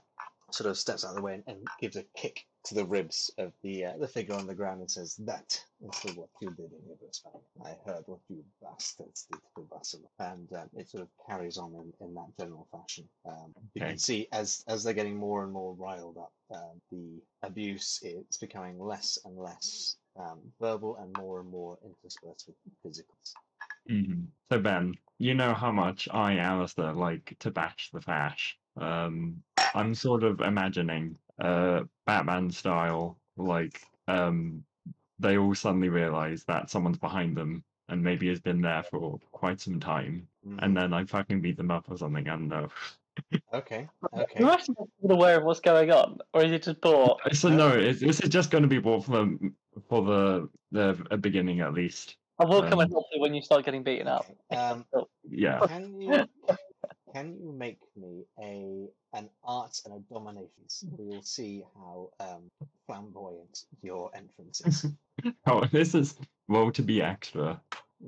sort 0.55 0.71
of 0.71 0.79
steps 0.79 1.05
out 1.05 1.11
of 1.11 1.17
the 1.17 1.23
way 1.23 1.35
and, 1.35 1.45
and 1.47 1.69
gives 1.81 1.97
a 1.97 2.05
kick 2.17 2.47
to 2.65 2.75
the 2.75 2.85
ribs 2.85 3.31
of 3.39 3.53
the 3.63 3.85
uh, 3.87 3.97
the 3.99 4.09
figure 4.09 4.35
on 4.35 4.47
the 4.47 4.55
ground 4.55 4.81
and 4.81 4.91
says, 4.91 5.17
"That 5.17 5.65
is 5.81 6.17
what 6.17 6.29
you 6.41 6.51
did 6.51 6.73
in 6.73 6.81
Iberspan. 6.95 7.41
I 7.65 7.77
heard 7.87 8.05
what 8.07 8.21
you 8.29 8.45
bastards 8.63 9.27
did 9.31 9.41
to 9.57 9.63
Barcelona." 9.63 10.09
And 10.19 10.53
um, 10.53 10.71
it 10.77 10.89
sort 10.89 11.05
of 11.05 11.09
carries 11.29 11.57
on 11.59 11.75
in, 11.75 12.07
in 12.07 12.15
that 12.15 12.29
general 12.39 12.69
fashion. 12.71 13.09
Um, 13.27 13.55
You 13.75 13.83
Okay. 13.83 13.91
can 13.91 13.99
see 13.99 14.29
as 14.33 14.63
as 14.69 14.85
they're 14.85 14.95
getting 14.95 15.17
more 15.17 15.43
and 15.45 15.53
more 15.53 15.75
riled 15.75 16.19
up, 16.19 16.33
um, 16.55 16.81
the 16.91 17.23
abuse 17.43 18.01
is 18.03 18.37
becoming 18.39 18.79
less 18.79 19.19
and 19.25 19.39
less 19.39 19.97
um, 20.19 20.41
verbal 20.61 20.97
and 20.97 21.17
more 21.17 21.41
and 21.41 21.51
more 21.51 21.79
interspersed 21.85 22.49
with 22.49 22.57
physicals. 22.85 23.33
hmm 23.89 24.25
So 24.53 24.61
Ben, 24.61 24.95
you 25.19 25.35
know 25.35 25.55
how 25.55 25.73
much 25.73 26.09
I, 26.13 26.39
Alistair, 26.39 26.93
like 26.93 27.37
to 27.41 27.51
bash 27.51 27.91
the 27.93 28.01
fash. 28.01 28.57
Um, 28.81 29.43
I'm 29.75 29.95
sort 29.95 30.23
of 30.25 30.41
imagining 30.41 31.17
uh 31.39 31.85
Batman 32.07 32.51
style, 32.51 33.19
like 33.37 33.83
um 34.09 34.65
they 35.19 35.37
all 35.39 35.55
suddenly 35.55 35.89
realize 35.89 36.45
that 36.45 36.71
someone's 36.71 36.99
behind 36.99 37.37
them 37.37 37.63
and 37.89 38.03
maybe 38.03 38.29
has 38.29 38.41
been 38.41 38.61
there 38.63 38.83
for 38.85 39.19
quite 39.33 39.61
some 39.61 39.81
time, 39.81 40.29
and 40.61 40.77
then 40.77 40.93
I 40.95 41.05
fucking 41.05 41.41
beat 41.41 41.57
them 41.57 41.71
up 41.71 41.91
or 41.91 41.99
something. 41.99 42.29
I 42.29 42.33
don't 42.37 42.49
know. 42.49 42.69
Okay, 43.53 43.89
Okay. 44.15 44.17
You 44.17 44.23
okay. 44.23 44.45
must 44.45 44.71
be 44.71 45.13
aware 45.13 45.39
of 45.39 45.45
what's 45.45 45.61
going 45.61 45.91
on, 45.91 46.21
or 46.33 46.45
is 46.45 46.53
it 46.53 46.63
just 46.63 46.81
Bort? 46.81 47.21
So 47.35 47.49
no, 47.49 47.77
it's, 47.77 48.01
this 48.01 48.21
is 48.21 48.29
just 48.31 48.51
going 48.51 48.63
to 48.63 48.69
be 48.69 48.79
Bort 48.79 49.05
for 49.05 49.11
the 49.11 49.53
for 49.89 50.03
the 50.03 50.49
the 50.71 51.19
beginning 51.19 51.61
at 51.61 51.75
least. 51.75 52.17
I 52.39 52.45
will 52.45 52.63
come 52.63 52.81
and 52.81 52.89
Um, 52.89 52.93
help 52.93 53.07
you 53.13 53.21
when 53.21 53.35
you 53.35 53.43
start 53.43 53.65
getting 53.65 53.83
beaten 53.83 54.07
up. 54.07 54.27
Um, 54.51 54.87
Yeah. 55.29 55.67
Can 55.67 56.01
you 56.01 56.25
can 57.13 57.37
you 57.41 57.53
make 57.53 57.79
me 57.97 58.25
a 58.39 58.89
an 59.17 59.29
art 59.45 59.81
and 59.85 59.95
a 59.95 59.99
dominations? 60.13 60.85
We 60.97 61.05
will 61.05 61.23
see 61.23 61.63
how 61.75 62.11
um, 62.21 62.51
flamboyant 62.87 63.65
your 63.83 64.11
entrance 64.15 64.61
is. 64.65 64.87
Oh, 65.47 65.67
this 65.67 65.95
is 65.95 66.15
well 66.49 66.71
to 66.71 66.83
be 66.83 67.03
extra. 67.03 67.61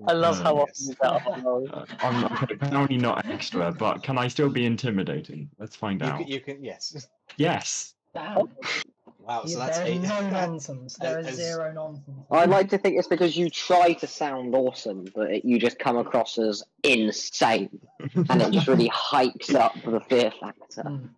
I 0.08 0.12
love 0.12 0.40
Uh, 0.40 0.44
how 0.44 0.56
often 0.60 0.74
yes. 0.78 0.88
you 0.88 0.94
get. 0.94 1.74
Uh, 1.74 1.84
I'm 2.02 2.24
okay, 2.24 2.54
apparently 2.54 2.96
not 2.96 3.26
extra, 3.26 3.70
but 3.70 4.02
can 4.02 4.16
I 4.16 4.28
still 4.28 4.48
be 4.48 4.64
intimidating? 4.64 5.50
Let's 5.58 5.76
find 5.76 6.00
You 6.00 6.08
out. 6.08 6.18
can, 6.20 6.28
you 6.28 6.40
can 6.40 6.64
yes. 6.64 7.06
Yes. 7.36 7.94
Damn. 8.14 8.48
Wow, 9.26 9.44
so 9.44 9.50
You- 9.50 9.56
that's 9.58 9.78
there 9.78 9.86
is 9.86 9.92
eight. 9.94 10.02
no 10.02 10.30
nonsense. 10.30 10.96
There 10.96 11.18
is 11.20 11.26
as- 11.28 11.36
zero 11.36 11.72
nonsense. 11.72 12.26
I'd 12.30 12.50
like 12.50 12.68
to 12.70 12.78
think 12.78 12.98
it's 12.98 13.08
because 13.08 13.36
you 13.36 13.50
try 13.50 13.92
to 13.94 14.06
sound 14.06 14.54
awesome, 14.54 15.06
but 15.14 15.30
it, 15.30 15.44
you 15.44 15.58
just 15.58 15.78
come 15.78 15.96
across 15.96 16.38
as 16.38 16.62
insane, 16.82 17.80
and 18.28 18.42
it 18.42 18.50
just 18.52 18.66
really 18.68 18.88
hikes 18.92 19.54
up 19.54 19.74
the 19.84 20.00
fear 20.00 20.30
factor. 20.40 20.82
Mm. 20.82 21.10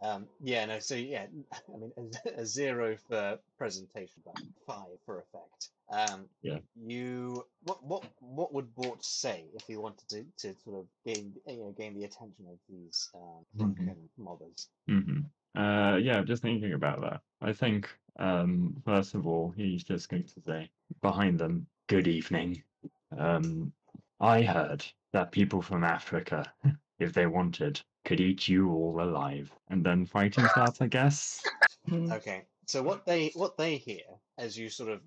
Um, 0.00 0.26
yeah, 0.40 0.64
no. 0.64 0.78
So 0.78 0.94
yeah, 0.94 1.26
I 1.74 1.76
mean, 1.76 1.92
a, 2.36 2.40
a 2.42 2.46
zero 2.46 2.96
for 3.08 3.38
presentation, 3.58 4.22
but 4.24 4.36
five 4.66 4.86
for 5.04 5.18
effect. 5.18 5.70
Um, 5.90 6.26
Yeah. 6.42 6.58
You 6.80 7.44
what 7.64 7.82
what 7.84 8.04
what 8.20 8.52
would 8.54 8.72
Bort 8.76 9.04
say 9.04 9.46
if 9.54 9.62
he 9.66 9.76
wanted 9.76 10.06
to, 10.10 10.24
to 10.38 10.54
sort 10.62 10.76
of 10.78 10.86
gain 11.04 11.32
you 11.46 11.56
know 11.58 11.74
gain 11.76 11.94
the 11.94 12.04
attention 12.04 12.44
of 12.48 12.58
these 12.68 13.08
um, 13.14 13.44
drunken 13.56 14.08
mobbers? 14.18 14.68
hmm 14.86 15.20
Uh, 15.58 15.96
yeah, 15.96 16.22
just 16.22 16.42
thinking 16.42 16.72
about 16.74 17.00
that. 17.00 17.20
I 17.40 17.52
think, 17.52 17.90
um, 18.20 18.80
first 18.84 19.14
of 19.14 19.26
all, 19.26 19.52
he's 19.56 19.82
just 19.82 20.08
going 20.08 20.22
to 20.24 20.40
say 20.46 20.70
behind 21.02 21.40
them, 21.40 21.66
"Good 21.88 22.06
evening." 22.06 22.62
Um, 23.16 23.72
I 24.20 24.42
heard 24.42 24.84
that 25.12 25.32
people 25.32 25.60
from 25.60 25.82
Africa, 25.82 26.44
if 27.00 27.12
they 27.12 27.26
wanted, 27.26 27.80
could 28.04 28.20
eat 28.20 28.46
you 28.46 28.70
all 28.70 29.02
alive, 29.02 29.50
and 29.68 29.84
then 29.84 30.06
fighting 30.06 30.46
starts. 30.48 30.80
I 30.80 30.86
guess. 30.86 31.44
Okay. 31.90 32.44
So 32.66 32.82
what 32.82 33.06
they 33.06 33.30
what 33.34 33.56
they 33.56 33.78
hear 33.78 34.04
as 34.38 34.56
you 34.56 34.68
sort 34.70 34.88
of 34.90 35.00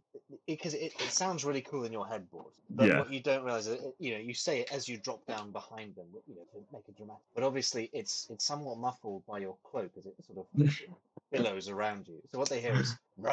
because 0.45 0.73
it, 0.73 0.93
it 0.99 1.09
sounds 1.11 1.43
really 1.45 1.61
cool 1.61 1.85
in 1.85 1.91
your 1.91 2.05
headboard, 2.05 2.53
but 2.69 2.87
Yeah. 2.87 2.99
what 2.99 3.09
you 3.11 3.21
don't 3.21 3.43
realize 3.43 3.67
is 3.67 3.81
it- 3.81 3.95
you 3.97 4.11
know 4.13 4.19
you 4.19 4.33
say 4.33 4.59
it 4.61 4.71
as 4.71 4.87
you 4.89 4.97
drop 4.97 5.25
down 5.25 5.51
behind 5.51 5.95
them, 5.95 6.05
you 6.27 6.35
know, 6.35 6.43
to 6.53 6.57
make 6.73 6.83
it 6.87 6.95
dramatic. 6.97 7.23
But 7.33 7.43
obviously 7.43 7.89
it's 7.93 8.27
it's 8.29 8.45
somewhat 8.45 8.77
muffled 8.77 9.25
by 9.25 9.39
your 9.39 9.55
cloak 9.63 9.91
as 9.97 10.05
it 10.05 10.15
sort 10.25 10.39
of 10.39 10.47
billows 11.31 11.69
around 11.69 12.07
you. 12.07 12.21
So 12.31 12.39
what 12.39 12.49
they 12.49 12.61
hear 12.61 12.75
is 12.75 12.95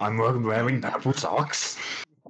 I'm 0.00 0.18
wearing 0.18 0.80
purple 0.80 1.12
socks. 1.12 1.78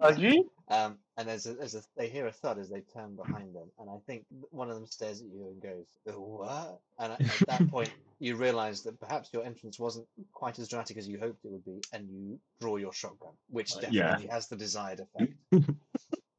Are 0.01 0.13
you? 0.13 0.51
um, 0.69 0.99
and 1.23 1.31
there's 1.31 1.47
a, 1.47 1.55
there's 1.55 1.75
a 1.77 1.83
they 1.97 2.09
hear 2.09 2.27
a 2.27 2.33
thud 2.33 2.59
as 2.59 2.69
they 2.69 2.81
turn 2.81 3.15
behind 3.15 3.55
them, 3.55 3.71
and 3.79 3.89
I 3.89 3.99
think 4.07 4.27
one 4.51 4.69
of 4.69 4.75
them 4.75 4.87
stares 4.87 5.21
at 5.21 5.29
you 5.29 5.47
and 5.47 5.63
goes, 5.63 5.87
what?" 6.19 6.81
And 6.99 7.13
at, 7.13 7.21
at 7.21 7.47
that 7.47 7.69
point, 7.71 7.91
you 8.19 8.35
realise 8.35 8.81
that 8.83 8.99
perhaps 8.99 9.31
your 9.33 9.45
entrance 9.45 9.79
wasn't 9.79 10.07
quite 10.33 10.59
as 10.59 10.69
dramatic 10.69 10.97
as 10.97 11.07
you 11.07 11.21
hoped 11.21 11.45
it 11.45 11.53
would 11.53 11.65
be, 11.65 11.81
and 11.93 12.09
you 12.11 12.41
draw 12.61 12.77
your 12.77 12.93
shotgun, 12.93 13.33
which 13.51 13.77
Uh, 13.77 13.81
definitely 13.83 14.27
yeah. 14.27 14.33
has 14.33 14.49
the 14.49 14.57
desired 14.57 15.01
effect. 15.01 15.33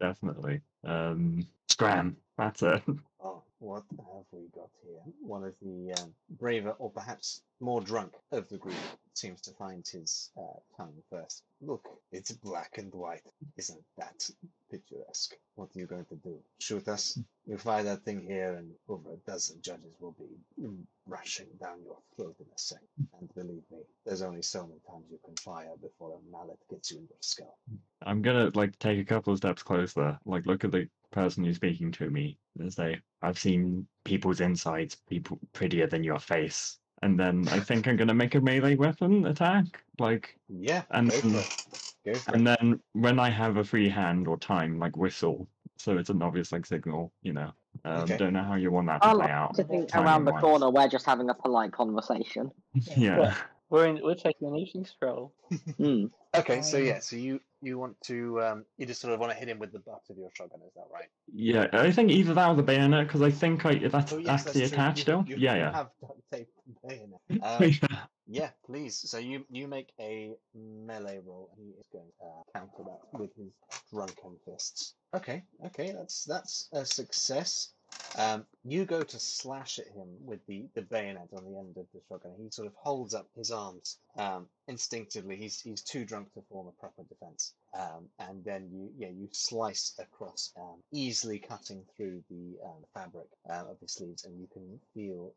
Definitely. 0.01 0.59
Um, 0.83 1.47
scram. 1.69 2.17
That's 2.37 2.61
it. 2.61 2.81
Oh, 3.21 3.42
what 3.63 3.83
have 3.97 4.25
we 4.31 4.41
got 4.53 4.69
here? 4.83 4.99
One 5.21 5.45
of 5.45 5.53
the 5.61 5.93
um, 6.01 6.13
braver, 6.29 6.71
or 6.71 6.91
perhaps 6.91 7.41
more 7.61 7.79
drunk 7.79 8.13
of 8.31 8.49
the 8.49 8.57
group, 8.57 8.75
seems 9.13 9.39
to 9.41 9.51
find 9.51 9.87
his 9.87 10.31
uh, 10.37 10.59
tongue 10.75 11.01
first. 11.09 11.43
Look, 11.61 11.87
it's 12.11 12.33
black 12.33 12.77
and 12.77 12.93
white. 12.93 13.23
Isn't 13.55 13.81
that 13.97 14.29
picturesque? 14.69 15.35
What 15.55 15.69
are 15.73 15.79
you 15.79 15.85
going 15.85 16.05
to 16.05 16.15
do? 16.15 16.37
Shoot 16.59 16.89
us? 16.89 17.17
You 17.45 17.57
fire 17.57 17.83
that 17.83 18.03
thing 18.03 18.25
here, 18.27 18.55
and 18.55 18.71
over 18.89 19.13
a 19.13 19.31
dozen 19.31 19.61
judges 19.61 19.95
will 19.99 20.15
be 20.19 20.67
rushing 21.07 21.47
down 21.61 21.77
your 21.85 21.97
throat 22.17 22.35
in 22.39 22.45
a 22.45 22.57
second. 22.57 22.87
And 23.19 23.33
believe 23.33 23.63
me, 23.71 23.79
there's 24.05 24.21
only 24.21 24.41
so 24.41 24.67
many 24.67 24.81
times 24.89 25.05
you 25.09 25.19
can 25.23 25.35
fire 25.37 25.71
before 25.81 26.11
a 26.11 26.31
mallet 26.31 26.59
gets 26.69 26.91
you 26.91 26.97
in 26.97 27.03
your 27.03 27.17
skull. 27.21 27.57
I'm 28.01 28.21
gonna 28.21 28.51
like 28.53 28.77
take 28.79 28.99
a 28.99 29.05
couple 29.05 29.31
of 29.31 29.37
steps 29.37 29.63
closer, 29.63 30.19
like 30.25 30.45
look 30.45 30.65
at 30.65 30.71
the 30.71 30.89
person 31.13 31.43
who's 31.45 31.55
speaking 31.55 31.91
to 31.93 32.09
me, 32.09 32.37
They 32.57 32.69
say, 32.69 32.99
I've 33.21 33.39
seen 33.39 33.87
people's 34.03 34.41
insides 34.41 34.95
people 35.09 35.39
prettier 35.53 35.87
than 35.87 36.03
your 36.03 36.19
face. 36.19 36.77
And 37.01 37.17
then 37.19 37.47
I 37.49 37.59
think 37.67 37.87
I'm 37.87 37.95
gonna 37.95 38.13
make 38.13 38.35
a 38.35 38.41
melee 38.41 38.75
weapon 38.75 39.25
attack. 39.27 39.83
Like 39.99 40.37
Yeah, 40.49 40.83
And 40.91 41.09
go 41.09 41.17
for 41.17 41.27
then- 41.27 41.39
it. 41.39 41.93
Go 42.05 42.13
for 42.15 42.31
and 42.35 42.47
it. 42.47 42.57
then 42.59 42.79
when 42.91 43.17
I 43.19 43.29
have 43.29 43.55
a 43.57 43.63
free 43.63 43.87
hand 43.87 44.27
or 44.27 44.37
time, 44.37 44.77
like 44.77 44.97
whistle. 44.97 45.47
So 45.77 45.97
it's 45.97 46.09
an 46.09 46.21
obvious 46.21 46.51
like 46.51 46.65
signal, 46.65 47.13
you 47.21 47.33
know. 47.33 47.51
Um, 47.85 48.01
Okay. 48.03 48.17
Don't 48.17 48.33
know 48.33 48.43
how 48.43 48.55
you 48.55 48.71
want 48.71 48.87
that 48.87 49.01
to 49.01 49.07
I 49.07 49.11
play 49.13 49.19
like 49.19 49.29
out. 49.31 49.55
to 49.55 49.63
think 49.63 49.89
around 49.95 50.25
the 50.25 50.31
timing-wise. 50.31 50.41
corner 50.41 50.69
we're 50.69 50.87
just 50.89 51.05
having 51.05 51.29
a 51.29 51.33
polite 51.33 51.71
conversation. 51.71 52.51
yeah. 52.97 53.35
We're 53.69 53.87
in. 53.87 53.99
We're 54.03 54.13
taking 54.15 54.47
an 54.49 54.55
evening 54.55 54.85
stroll. 54.85 55.33
Hmm. 55.77 56.05
Okay, 56.35 56.61
so 56.61 56.77
Um, 56.77 56.85
yeah, 56.85 56.99
so 56.99 57.15
you 57.15 57.39
you 57.63 57.79
want 57.79 57.95
to 58.01 58.41
um 58.41 58.65
you 58.77 58.85
just 58.85 59.01
sort 59.01 59.13
of 59.13 59.19
want 59.19 59.31
to 59.31 59.37
hit 59.37 59.47
him 59.47 59.59
with 59.59 59.71
the 59.71 59.79
butt 59.79 60.01
of 60.09 60.17
your 60.17 60.29
shotgun, 60.33 60.59
is 60.67 60.73
that 60.75 60.85
right? 60.93 61.07
Yeah, 61.33 61.67
I 61.73 61.91
think 61.91 62.11
either 62.11 62.33
that 62.33 62.49
or 62.49 62.55
the 62.55 62.63
bayonet, 62.63 63.07
because 63.07 63.21
I 63.21 63.31
think 63.31 63.65
I 63.65 63.75
that's 63.75 64.13
Oh 64.13 64.17
yes, 64.17 64.45
actually 64.45 64.61
that's 64.61 64.69
true. 64.71 64.77
attached 64.77 64.97
You, 64.97 65.01
still. 65.01 65.25
you, 65.27 65.35
yeah, 65.37 65.55
yeah. 65.55 65.71
have 65.71 65.89
duct 66.01 66.19
tape 66.31 66.49
and 66.65 66.75
bayonet. 66.87 67.19
Um, 67.41 67.87
Yeah. 67.91 68.05
Yeah, 68.25 68.49
please. 68.65 68.95
So 69.09 69.17
you 69.17 69.45
you 69.49 69.67
make 69.67 69.91
a 69.99 70.31
melee 70.55 71.19
roll, 71.25 71.49
and 71.57 71.65
he 71.65 71.71
is 71.79 71.87
going 71.91 72.05
to 72.19 72.25
uh, 72.25 72.59
counter 72.59 72.83
that 72.89 73.19
with 73.19 73.31
his 73.35 73.51
drunken 73.91 74.37
fists. 74.45 74.95
Okay, 75.13 75.43
okay, 75.65 75.91
that's 75.91 76.23
that's 76.23 76.69
a 76.71 76.85
success. 76.85 77.73
Um, 78.15 78.45
you 78.63 78.85
go 78.85 79.01
to 79.01 79.19
slash 79.19 79.79
at 79.79 79.87
him 79.87 80.07
with 80.23 80.45
the, 80.45 80.65
the 80.75 80.83
bayonet 80.83 81.29
on 81.35 81.43
the 81.45 81.57
end 81.57 81.77
of 81.77 81.85
the 81.93 81.99
shotgun. 82.07 82.33
He 82.37 82.49
sort 82.51 82.67
of 82.67 82.73
holds 82.75 83.13
up 83.13 83.27
his 83.35 83.51
arms 83.51 83.97
um, 84.17 84.47
instinctively. 84.67 85.35
He's 85.35 85.59
he's 85.59 85.81
too 85.81 86.05
drunk 86.05 86.31
to 86.33 86.43
form 86.49 86.67
a 86.67 86.79
proper 86.79 87.03
defense. 87.09 87.53
Um, 87.73 88.07
and 88.19 88.43
then 88.45 88.69
you 88.71 88.91
yeah 88.97 89.09
you 89.09 89.27
slice 89.31 89.93
across, 89.99 90.53
um, 90.57 90.77
easily 90.91 91.39
cutting 91.39 91.83
through 91.97 92.23
the 92.29 92.57
um, 92.63 92.83
fabric 92.93 93.27
uh, 93.49 93.63
of 93.71 93.79
his 93.81 93.93
sleeves, 93.93 94.25
and 94.25 94.39
you 94.39 94.47
can 94.53 94.79
feel 94.93 95.33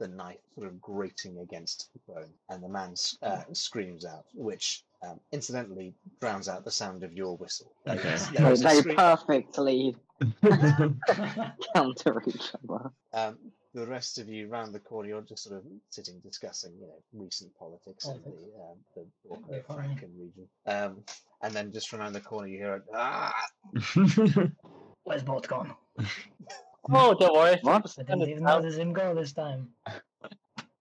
the 0.00 0.08
knife 0.08 0.38
sort 0.54 0.66
of 0.66 0.80
grating 0.80 1.38
against 1.38 1.90
the 1.92 2.12
bone. 2.12 2.30
And 2.48 2.62
the 2.62 2.68
man 2.68 2.94
uh, 3.22 3.42
screams 3.52 4.04
out, 4.04 4.24
which 4.34 4.82
um, 5.04 5.20
incidentally 5.32 5.94
drowns 6.20 6.48
out 6.48 6.64
the 6.64 6.70
sound 6.70 7.02
of 7.02 7.12
your 7.12 7.36
whistle. 7.36 7.72
There 7.84 7.96
Okay. 7.98 8.14
is- 8.14 8.30
there 8.30 8.52
is 8.52 8.60
They 8.62 8.78
scream- 8.80 8.96
perfectly 8.96 9.96
counter 11.74 12.22
each 12.26 12.52
other. 12.68 12.90
Um, 13.12 13.38
the 13.74 13.86
rest 13.86 14.18
of 14.18 14.28
you 14.28 14.46
round 14.48 14.72
the 14.72 14.78
corner, 14.78 15.08
you're 15.08 15.20
just 15.22 15.42
sort 15.44 15.56
of 15.56 15.64
sitting 15.90 16.20
discussing, 16.20 16.72
you 16.80 16.86
know, 16.86 17.02
recent 17.12 17.52
politics 17.58 18.06
in 18.06 18.20
the 18.22 18.28
um, 18.30 18.78
the 18.94 19.04
That'd 19.28 19.44
Borca 19.44 19.50
be 19.52 19.60
funny. 19.66 19.88
Franka 19.88 20.06
region. 20.16 20.48
Um, 20.66 21.02
and 21.42 21.52
then 21.52 21.72
just 21.72 21.88
from 21.88 22.00
around 22.00 22.12
the 22.12 22.20
corner, 22.20 22.46
you 22.46 22.58
hear 22.58 22.74
a 22.76 22.82
ah. 22.94 23.34
Where's 25.02 25.22
Bort 25.24 25.48
gone? 25.48 25.74
Oh, 26.90 27.14
don't 27.14 27.34
worry. 27.34 27.54
it's 27.54 27.64
What? 27.64 27.82
just 27.82 27.98
I 27.98 28.04
didn't 28.04 28.28
even 28.28 28.46
out- 28.46 28.62
notice 28.62 28.76
him 28.76 28.92
go 28.92 29.14
this 29.14 29.32
time. 29.32 29.68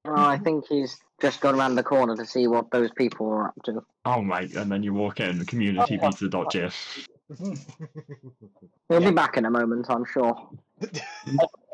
Oh, 0.06 0.14
I 0.16 0.38
think 0.38 0.68
he's 0.68 1.00
just 1.22 1.40
gone 1.40 1.56
around 1.56 1.76
the 1.76 1.84
corner 1.84 2.16
to 2.18 2.26
see 2.26 2.48
what 2.48 2.72
those 2.72 2.92
people 2.92 3.28
are 3.28 3.48
up 3.48 3.64
to. 3.64 3.84
oh 4.06 4.22
my! 4.22 4.42
And 4.56 4.72
then 4.72 4.84
you 4.84 4.94
walk 4.94 5.20
in 5.20 5.40
the 5.40 5.46
community 5.46 5.98
pizza 5.98 6.28
dot 6.28 6.52
gif. 6.52 7.08
He'll 8.90 9.00
be 9.00 9.12
back 9.12 9.38
in 9.38 9.46
a 9.46 9.50
moment, 9.50 9.86
I'm 9.90 10.06
sure. 10.06 10.50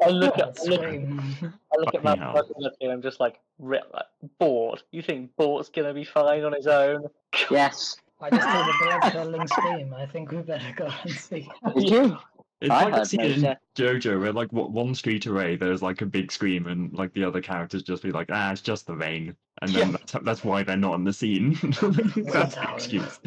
I 0.03 0.09
look 0.09 0.37
at. 0.37 0.59
I 0.59 0.63
look. 0.65 0.83
I 0.83 1.77
look 1.77 1.95
at 1.95 2.03
Fucking 2.03 2.55
my 2.59 2.69
and 2.81 2.91
I'm 2.91 3.01
just 3.01 3.19
like, 3.19 3.39
re- 3.57 3.81
like 3.93 4.05
bored. 4.39 4.83
You 4.91 5.01
think 5.01 5.35
Bort's 5.35 5.69
gonna 5.69 5.93
be 5.93 6.03
fine 6.03 6.43
on 6.43 6.53
his 6.53 6.67
own? 6.67 7.07
Yes. 7.49 7.95
I 8.21 8.29
just 8.29 8.47
heard 8.47 8.69
a 8.69 8.99
blood 8.99 9.13
curdling 9.13 9.47
scream. 9.47 9.93
I 9.93 10.05
think 10.05 10.31
we 10.31 10.37
better 10.39 10.73
go 10.75 10.89
and 11.03 11.13
see. 11.13 11.49
Did 11.75 11.89
you? 11.89 12.17
It's 12.61 12.69
I 12.71 12.83
like 12.85 12.93
a 12.93 12.97
heard 12.97 13.07
scene 13.07 13.21
no 13.21 13.27
in 13.27 13.39
shit. 13.41 13.57
JoJo 13.75 14.19
where 14.19 14.33
like 14.33 14.51
one 14.51 14.93
street 14.93 15.25
away 15.27 15.55
there's 15.55 15.81
like 15.81 16.01
a 16.01 16.05
big 16.05 16.31
scream 16.31 16.67
and 16.67 16.91
like 16.93 17.13
the 17.13 17.23
other 17.23 17.41
characters 17.41 17.83
just 17.83 18.03
be 18.03 18.11
like 18.11 18.27
ah 18.31 18.51
it's 18.51 18.61
just 18.61 18.85
the 18.85 18.95
rain 18.95 19.35
and 19.61 19.71
then 19.71 19.91
Yeah. 19.91 19.97
that's, 19.97 20.25
that's 20.25 20.43
why 20.43 20.63
they're 20.63 20.75
not 20.77 20.95
in 20.95 21.03
the 21.05 21.13
scene. 21.13 21.53
that's 21.61 22.55
the 22.55 22.71
excuse. 22.73 23.19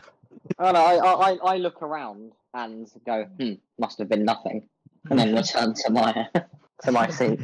No, 0.58 0.66
I, 0.66 0.96
I, 0.96 1.12
I- 1.32 1.54
I 1.54 1.56
look 1.56 1.80
around 1.82 2.32
and 2.54 2.90
go, 3.06 3.24
hmm, 3.38 3.52
must 3.78 3.98
have 3.98 4.08
been 4.10 4.24
nothing. 4.24 4.68
And 5.10 5.18
then 5.18 5.34
return 5.34 5.72
to 5.74 5.90
my 5.90 6.28
to 6.84 6.92
my 6.92 7.08
seat. 7.10 7.40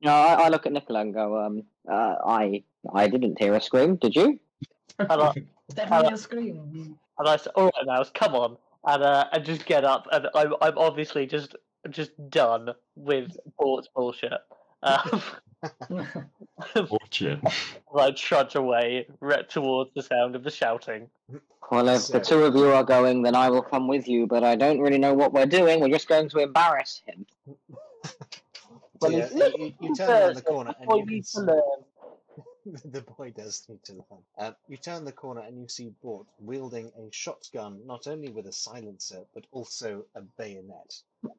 No, 0.00 0.12
I, 0.12 0.34
I 0.44 0.48
look 0.48 0.64
at 0.66 0.72
Nicola 0.72 1.00
and 1.00 1.12
go, 1.12 1.38
um, 1.44 1.64
uh, 1.90 2.14
I 2.24 2.62
I 2.92 3.08
didn't 3.08 3.38
hear 3.38 3.54
a 3.56 3.60
scream, 3.60 3.96
did 3.96 4.14
you? 4.14 4.38
And 5.00 5.10
I, 5.10 5.32
It's 5.66 5.74
definitely 5.74 6.12
a 6.14 6.16
scream. 6.16 6.96
and 7.18 7.28
I 7.28 7.36
said, 7.36 7.52
"All 7.56 7.64
right, 7.64 7.86
now, 7.86 8.02
come 8.14 8.34
on," 8.34 8.56
and 8.86 9.02
uh, 9.02 9.26
and 9.32 9.44
just 9.44 9.66
get 9.66 9.84
up. 9.84 10.06
And 10.12 10.28
I'm 10.34 10.54
I'm 10.60 10.78
obviously 10.78 11.26
just 11.26 11.56
just 11.90 12.10
done 12.30 12.70
with 12.96 13.36
Bort's 13.58 13.88
bullshit. 13.94 14.32
Um, 14.82 15.22
Orchard. 16.90 17.40
I 17.96 18.10
trudge 18.12 18.54
away 18.54 19.06
re- 19.20 19.44
towards 19.48 19.90
the 19.94 20.02
sound 20.02 20.36
of 20.36 20.44
the 20.44 20.50
shouting. 20.50 21.08
Well, 21.70 21.88
if 21.88 22.08
the 22.08 22.20
two 22.20 22.44
of 22.44 22.54
you 22.54 22.72
are 22.72 22.84
going, 22.84 23.22
then 23.22 23.34
I 23.34 23.50
will 23.50 23.62
come 23.62 23.88
with 23.88 24.08
you, 24.08 24.26
but 24.26 24.42
I 24.42 24.56
don't 24.56 24.80
really 24.80 24.98
know 24.98 25.12
what 25.12 25.32
we're 25.32 25.46
doing. 25.46 25.80
We're 25.80 25.90
just 25.90 26.08
going 26.08 26.28
to 26.30 26.38
embarrass 26.38 27.02
him. 27.06 27.26
Well, 29.00 29.12
yeah, 29.12 29.28
you, 29.32 29.52
you, 29.58 29.74
you 29.80 29.94
turn 29.94 30.10
around 30.10 30.36
the 30.36 30.42
corner 30.42 30.74
and 30.78 30.88
Boy 30.88 30.96
you 30.98 31.04
can 31.04 31.14
needs 31.14 31.32
to 31.32 31.38
see, 31.38 31.44
learn. 31.44 31.60
the 32.84 33.02
boy 33.02 33.32
does 33.36 33.64
need 33.68 33.82
to 33.84 33.92
learn. 33.94 34.22
Um, 34.38 34.56
you 34.68 34.76
turn 34.76 35.04
the 35.04 35.12
corner 35.12 35.42
and 35.42 35.58
you 35.58 35.68
see 35.68 35.92
Bort 36.02 36.26
wielding 36.38 36.92
a 36.98 37.08
shotgun, 37.12 37.80
not 37.86 38.06
only 38.06 38.30
with 38.30 38.46
a 38.46 38.52
silencer 38.52 39.24
but 39.34 39.44
also 39.52 40.04
a 40.14 40.22
bayonet. 40.38 40.94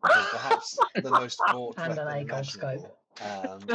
So 0.05 0.25
perhaps 0.25 0.77
the 1.01 1.11
most 1.11 1.45
Bort 1.47 1.77
And 1.77 1.97
an 1.97 2.09
weapon 2.09 2.43
scope. 2.43 2.81
imaginable. 2.81 2.97
Um, 3.21 3.71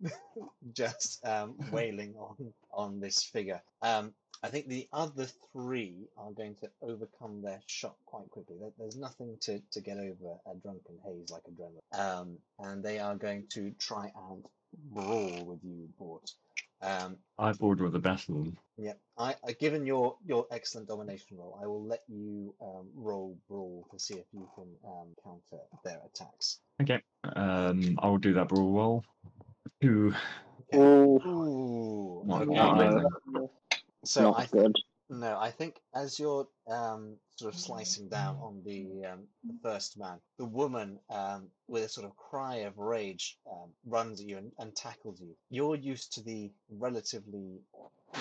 just 0.72 1.24
um, 1.24 1.56
wailing 1.70 2.14
on 2.16 2.54
on 2.72 3.00
this 3.00 3.22
figure. 3.22 3.62
Um, 3.82 4.14
I 4.42 4.48
think 4.48 4.68
the 4.68 4.88
other 4.92 5.26
three 5.52 6.06
are 6.16 6.30
going 6.30 6.54
to 6.56 6.70
overcome 6.80 7.42
their 7.42 7.60
shock 7.66 7.96
quite 8.06 8.30
quickly. 8.30 8.56
There's 8.78 8.96
nothing 8.96 9.36
to, 9.42 9.60
to 9.72 9.80
get 9.80 9.98
over 9.98 10.38
a 10.46 10.54
drunken 10.62 10.96
haze 11.04 11.30
like 11.30 11.42
adrenaline. 11.42 11.98
Um, 12.20 12.38
and 12.60 12.82
they 12.82 13.00
are 13.00 13.16
going 13.16 13.46
to 13.54 13.72
try 13.80 14.12
and 14.30 14.44
brawl 14.92 15.44
with 15.44 15.64
you, 15.64 15.88
Bort. 15.98 16.30
Um, 16.80 17.16
I 17.38 17.52
thought 17.52 17.78
were 17.80 17.90
the 17.90 17.98
best 17.98 18.28
of 18.28 18.36
them. 18.36 18.56
yeah, 18.76 18.92
I, 19.16 19.34
I 19.46 19.52
given 19.52 19.84
your 19.86 20.16
your 20.24 20.46
excellent 20.50 20.88
domination 20.88 21.36
roll, 21.36 21.58
I 21.62 21.66
will 21.66 21.84
let 21.84 22.02
you 22.08 22.54
um, 22.60 22.88
roll 22.94 23.36
brawl 23.48 23.86
to 23.90 23.98
see 23.98 24.14
if 24.14 24.26
you 24.32 24.48
can 24.54 24.68
um, 24.84 25.08
counter 25.24 25.62
their 25.84 26.00
attacks. 26.06 26.60
Okay. 26.80 27.02
Um, 27.34 27.98
I'll 27.98 28.18
do 28.18 28.32
that 28.34 28.48
brawl 28.48 28.72
roll. 28.72 29.04
Two. 29.82 30.14
Ooh, 30.74 31.20
Ooh, 31.26 32.22
Not 32.26 32.42
okay. 32.42 32.54
no. 32.54 33.50
So 34.04 34.22
not 34.22 34.40
I 34.40 34.46
good. 34.46 34.76
No, 35.10 35.38
I 35.38 35.50
think 35.50 35.80
as 35.94 36.18
you're 36.18 36.48
um, 36.70 37.16
sort 37.36 37.54
of 37.54 37.60
slicing 37.60 38.08
down 38.08 38.36
on 38.42 38.62
the, 38.64 39.06
um, 39.10 39.20
the 39.44 39.54
first 39.62 39.98
man, 39.98 40.18
the 40.38 40.44
woman, 40.44 40.98
um, 41.10 41.48
with 41.66 41.84
a 41.84 41.88
sort 41.88 42.06
of 42.06 42.16
cry 42.16 42.56
of 42.56 42.78
rage, 42.78 43.38
um, 43.50 43.70
runs 43.86 44.20
at 44.20 44.26
you 44.26 44.38
and, 44.38 44.52
and 44.58 44.74
tackles 44.74 45.20
you. 45.20 45.34
You're 45.50 45.76
used 45.76 46.14
to 46.14 46.22
the 46.22 46.50
relatively 46.70 47.60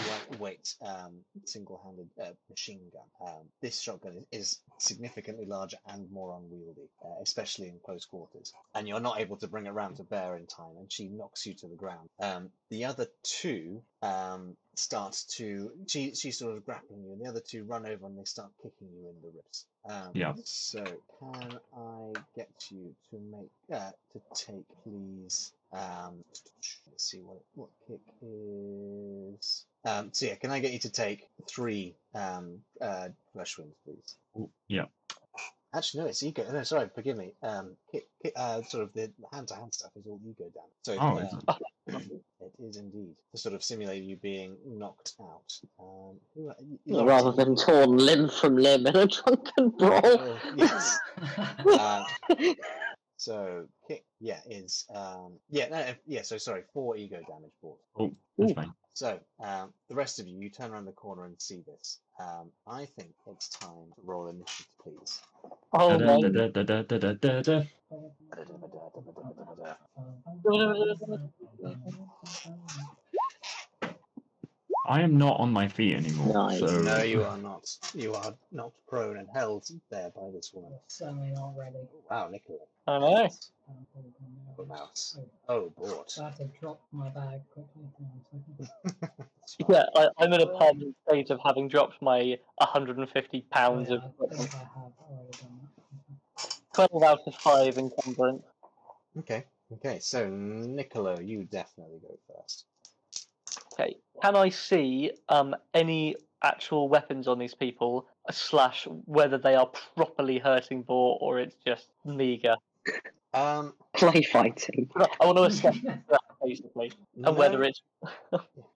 lightweight 0.09 0.75
um, 0.81 1.19
single-handed 1.45 2.09
uh, 2.21 2.31
machine 2.49 2.81
gun. 2.91 3.29
Um, 3.29 3.43
this 3.61 3.79
shotgun 3.79 4.25
is, 4.31 4.39
is 4.39 4.59
significantly 4.79 5.45
larger 5.45 5.77
and 5.87 6.11
more 6.11 6.37
unwieldy, 6.37 6.89
uh, 7.03 7.21
especially 7.21 7.67
in 7.67 7.79
close 7.83 8.05
quarters. 8.05 8.53
And 8.75 8.87
you're 8.87 8.99
not 8.99 9.19
able 9.19 9.37
to 9.37 9.47
bring 9.47 9.65
it 9.65 9.71
round 9.71 9.97
to 9.97 10.03
bear 10.03 10.35
in 10.35 10.45
time, 10.45 10.77
and 10.77 10.91
she 10.91 11.07
knocks 11.07 11.45
you 11.45 11.53
to 11.55 11.67
the 11.67 11.75
ground. 11.75 12.09
Um, 12.19 12.49
the 12.69 12.85
other 12.85 13.07
two 13.23 13.81
um, 14.01 14.57
start 14.75 15.19
to 15.35 15.71
she 15.87 16.13
she's 16.13 16.37
sort 16.37 16.55
of 16.55 16.65
grappling 16.65 17.03
you, 17.03 17.13
and 17.13 17.21
the 17.21 17.29
other 17.29 17.41
two 17.41 17.63
run 17.63 17.85
over 17.85 18.05
and 18.05 18.17
they 18.17 18.25
start 18.37 18.51
kicking 18.61 18.87
you 18.93 19.09
in 19.09 19.15
the 19.23 19.31
ribs. 19.35 19.65
Um, 19.89 20.11
Yeah. 20.13 20.33
So 20.43 20.83
can 21.19 21.59
I 21.75 22.13
get 22.35 22.49
you 22.69 22.93
to 23.09 23.19
make 23.19 23.49
uh, 23.73 23.91
to 24.13 24.21
take 24.35 24.65
please? 24.83 25.53
Um, 25.73 26.23
let's 26.87 27.03
see 27.09 27.19
what 27.19 27.41
what 27.55 27.69
kick 27.87 28.01
is. 28.21 29.65
Um, 29.85 30.09
so 30.13 30.27
yeah, 30.27 30.35
can 30.35 30.51
I 30.51 30.59
get 30.59 30.71
you 30.71 30.79
to 30.79 30.89
take 30.91 31.27
three 31.47 31.95
um, 32.13 32.59
uh, 32.79 33.09
flesh 33.33 33.57
wounds, 33.57 33.75
please? 33.83 34.15
Ooh, 34.37 34.49
Yeah. 34.67 34.85
Actually, 35.73 36.03
no, 36.03 36.09
it's 36.09 36.23
ego. 36.23 36.45
No, 36.51 36.63
sorry, 36.63 36.89
forgive 36.93 37.17
me. 37.17 37.33
Um, 37.43 37.75
kick, 37.91 38.07
kick, 38.21 38.33
uh, 38.35 38.61
sort 38.63 38.83
of 38.83 38.93
the 38.93 39.11
hand-to-hand 39.33 39.73
stuff 39.73 39.91
is 39.95 40.05
all 40.07 40.19
ego 40.25 40.45
damage. 40.53 40.77
So 40.83 40.97
Oh, 40.99 41.17
it 41.87 42.23
is 42.59 42.77
indeed 42.77 43.15
to 43.31 43.37
sort 43.37 43.53
of 43.55 43.63
simulate 43.63 44.03
you 44.03 44.15
being 44.17 44.57
knocked 44.65 45.15
out. 45.21 45.53
Um, 45.79 46.17
who, 46.35 46.51
you- 46.61 46.79
you 46.85 47.01
Rather 47.03 47.31
than 47.31 47.55
torn 47.55 47.97
limb 47.97 48.29
from 48.29 48.57
limb 48.57 48.87
in 48.87 48.95
a 48.95 49.05
drunken 49.07 49.69
brawl. 49.77 50.01
Oh, 50.03 50.39
yes. 50.55 50.99
Uh, 51.65 52.03
so 53.17 53.65
kick 53.87 54.03
yeah, 54.19 54.39
is 54.49 54.85
um, 54.93 55.33
yeah, 55.49 55.67
no, 55.69 55.85
yeah. 56.05 56.21
So 56.23 56.37
sorry, 56.37 56.63
four 56.73 56.95
ego 56.97 57.17
damage 57.27 57.51
Bort. 57.61 57.79
Oh, 57.99 58.13
that's 58.37 58.53
fine. 58.53 58.73
So 58.97 59.19
um, 59.39 59.71
the 59.89 59.93
rest 59.93 60.19
of 60.19 60.27
you, 60.27 60.39
you 60.39 60.49
turn 60.49 60.71
around 60.71 60.85
the 60.85 60.91
corner 60.91 61.25
and 61.25 61.39
see 61.39 61.61
this. 61.67 61.99
Um, 62.19 62.49
I 62.65 62.85
think 62.97 63.13
it's 63.27 63.47
time 63.49 63.93
to 63.95 64.01
roll 64.03 64.27
initiative, 64.27 64.65
please. 64.81 65.21
Oh. 65.71 65.91
I 74.87 75.01
am 75.01 75.15
not 75.19 75.39
on 75.39 75.53
my 75.53 75.67
feet 75.67 75.93
anymore. 75.93 76.49
Nice. 76.49 76.59
So 76.59 76.81
No, 76.81 77.03
you 77.03 77.21
are 77.21 77.37
not. 77.37 77.69
You 77.93 78.15
are 78.15 78.33
not 78.51 78.71
prone 78.87 79.17
and 79.17 79.27
held 79.31 79.69
there 79.91 80.11
by 80.15 80.31
this 80.33 80.51
woman. 80.55 80.73
Certainly 80.87 81.33
not 81.35 81.53
ready. 81.55 81.87
Wow, 82.09 82.29
Nicola. 82.31 82.57
I 82.87 82.99
know. 82.99 83.29
Oh, 84.59 84.65
mouse. 84.65 85.17
Oh, 85.49 85.69
Bort. 85.77 86.13
I 86.19 86.23
have 86.23 86.37
to 86.37 86.45
drop 86.59 86.81
my 86.91 87.09
bag 87.09 87.41
quickly. 87.53 87.83
Hang 87.99 88.07
on 88.07 88.21
a 88.21 88.65
second. 88.65 89.69
Yeah, 89.69 89.85
I, 89.95 90.09
I'm 90.17 90.33
in 90.33 90.41
a 90.41 90.47
permanent 90.47 90.95
state 91.07 91.29
of 91.29 91.39
having 91.45 91.67
dropped 91.67 92.01
my 92.01 92.37
150 92.57 93.45
Oh, 93.45 93.55
pounds 93.55 93.89
yeah, 93.89 93.95
of 93.95 94.03
I 94.03 94.35
think 94.35 94.55
I 94.55 94.57
have 94.57 94.91
already 95.09 95.37
done 95.39 95.59
that. 96.75 96.87
12 96.89 97.03
out 97.03 97.19
of 97.27 97.35
5 97.35 97.77
encumbrance. 97.77 98.43
Okay. 99.19 99.45
Okay. 99.73 99.99
So 99.99 100.29
Nicola, 100.29 101.21
you 101.21 101.43
definitely 101.43 101.99
go 102.01 102.17
first. 102.33 102.65
Okay, 103.73 103.95
can 104.21 104.35
I 104.35 104.49
see 104.49 105.11
um 105.29 105.55
any 105.73 106.15
actual 106.43 106.87
weapons 106.89 107.27
on 107.27 107.37
these 107.39 107.53
people, 107.53 108.07
slash 108.31 108.87
whether 109.05 109.37
they 109.37 109.55
are 109.55 109.69
properly 109.95 110.39
hurting 110.39 110.83
Bort 110.83 111.19
or 111.21 111.39
it's 111.39 111.55
just 111.65 111.89
meager? 112.05 112.55
Um, 113.33 113.73
Play 113.95 114.23
fighting. 114.23 114.89
I 114.95 115.25
want 115.25 115.37
to 115.37 115.43
assess 115.43 115.77
that 115.81 116.21
basically, 116.43 116.91
and 117.23 117.35
whether 117.35 117.59
no- 117.59 117.65
it's 117.65 117.81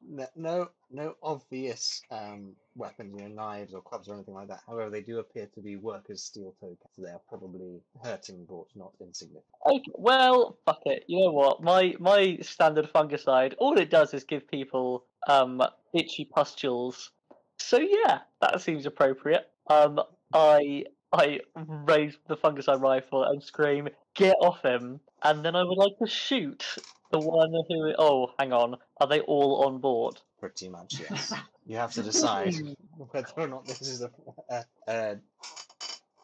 No, 0.07 0.27
no, 0.35 0.69
no 0.91 1.15
obvious 1.23 2.01
um, 2.11 2.53
weapons, 2.75 3.13
you 3.15 3.29
know, 3.29 3.35
knives 3.35 3.73
or 3.73 3.81
clubs 3.81 4.09
or 4.09 4.15
anything 4.15 4.33
like 4.33 4.49
that. 4.49 4.59
However, 4.67 4.89
they 4.89 5.01
do 5.01 5.19
appear 5.19 5.47
to 5.53 5.61
be 5.61 5.77
workers' 5.77 6.23
steel 6.23 6.53
toe 6.59 6.75
caps. 6.81 6.95
They 6.97 7.09
are 7.09 7.21
probably 7.29 7.81
hurting, 8.03 8.45
but 8.49 8.65
not 8.75 8.91
insignificant. 8.99 9.45
Okay, 9.65 9.91
well, 9.93 10.57
fuck 10.65 10.81
it. 10.85 11.05
You 11.07 11.21
know 11.21 11.31
what? 11.31 11.63
My 11.63 11.95
my 11.99 12.38
standard 12.41 12.91
fungicide, 12.93 13.53
all 13.57 13.77
it 13.77 13.89
does 13.89 14.13
is 14.13 14.23
give 14.23 14.47
people 14.49 15.05
um 15.27 15.63
itchy 15.93 16.25
pustules. 16.25 17.11
So 17.59 17.77
yeah, 17.77 18.19
that 18.41 18.59
seems 18.61 18.85
appropriate. 18.85 19.49
Um, 19.69 20.01
I 20.33 20.85
I 21.13 21.41
raise 21.55 22.17
the 22.27 22.38
fungicide 22.38 22.81
rifle 22.81 23.23
and 23.23 23.41
scream, 23.43 23.89
"Get 24.13 24.35
off 24.41 24.63
him!" 24.63 24.99
And 25.23 25.45
then 25.45 25.55
I 25.55 25.63
would 25.63 25.77
like 25.77 25.97
to 25.99 26.07
shoot 26.07 26.65
the 27.11 27.19
one 27.19 27.53
who. 27.67 27.93
Oh, 27.97 28.31
hang 28.39 28.53
on. 28.53 28.77
Are 28.99 29.07
they 29.07 29.21
all 29.21 29.65
on 29.65 29.79
Bort? 29.79 30.21
Pretty 30.39 30.69
much, 30.69 30.99
yes. 30.99 31.33
you 31.67 31.77
have 31.77 31.93
to 31.93 32.01
decide 32.01 32.55
whether 33.11 33.27
or 33.38 33.47
not 33.47 33.65
this 33.65 33.81
is 33.81 34.01
a 34.01 34.09
a, 34.49 34.65
a, 34.88 35.17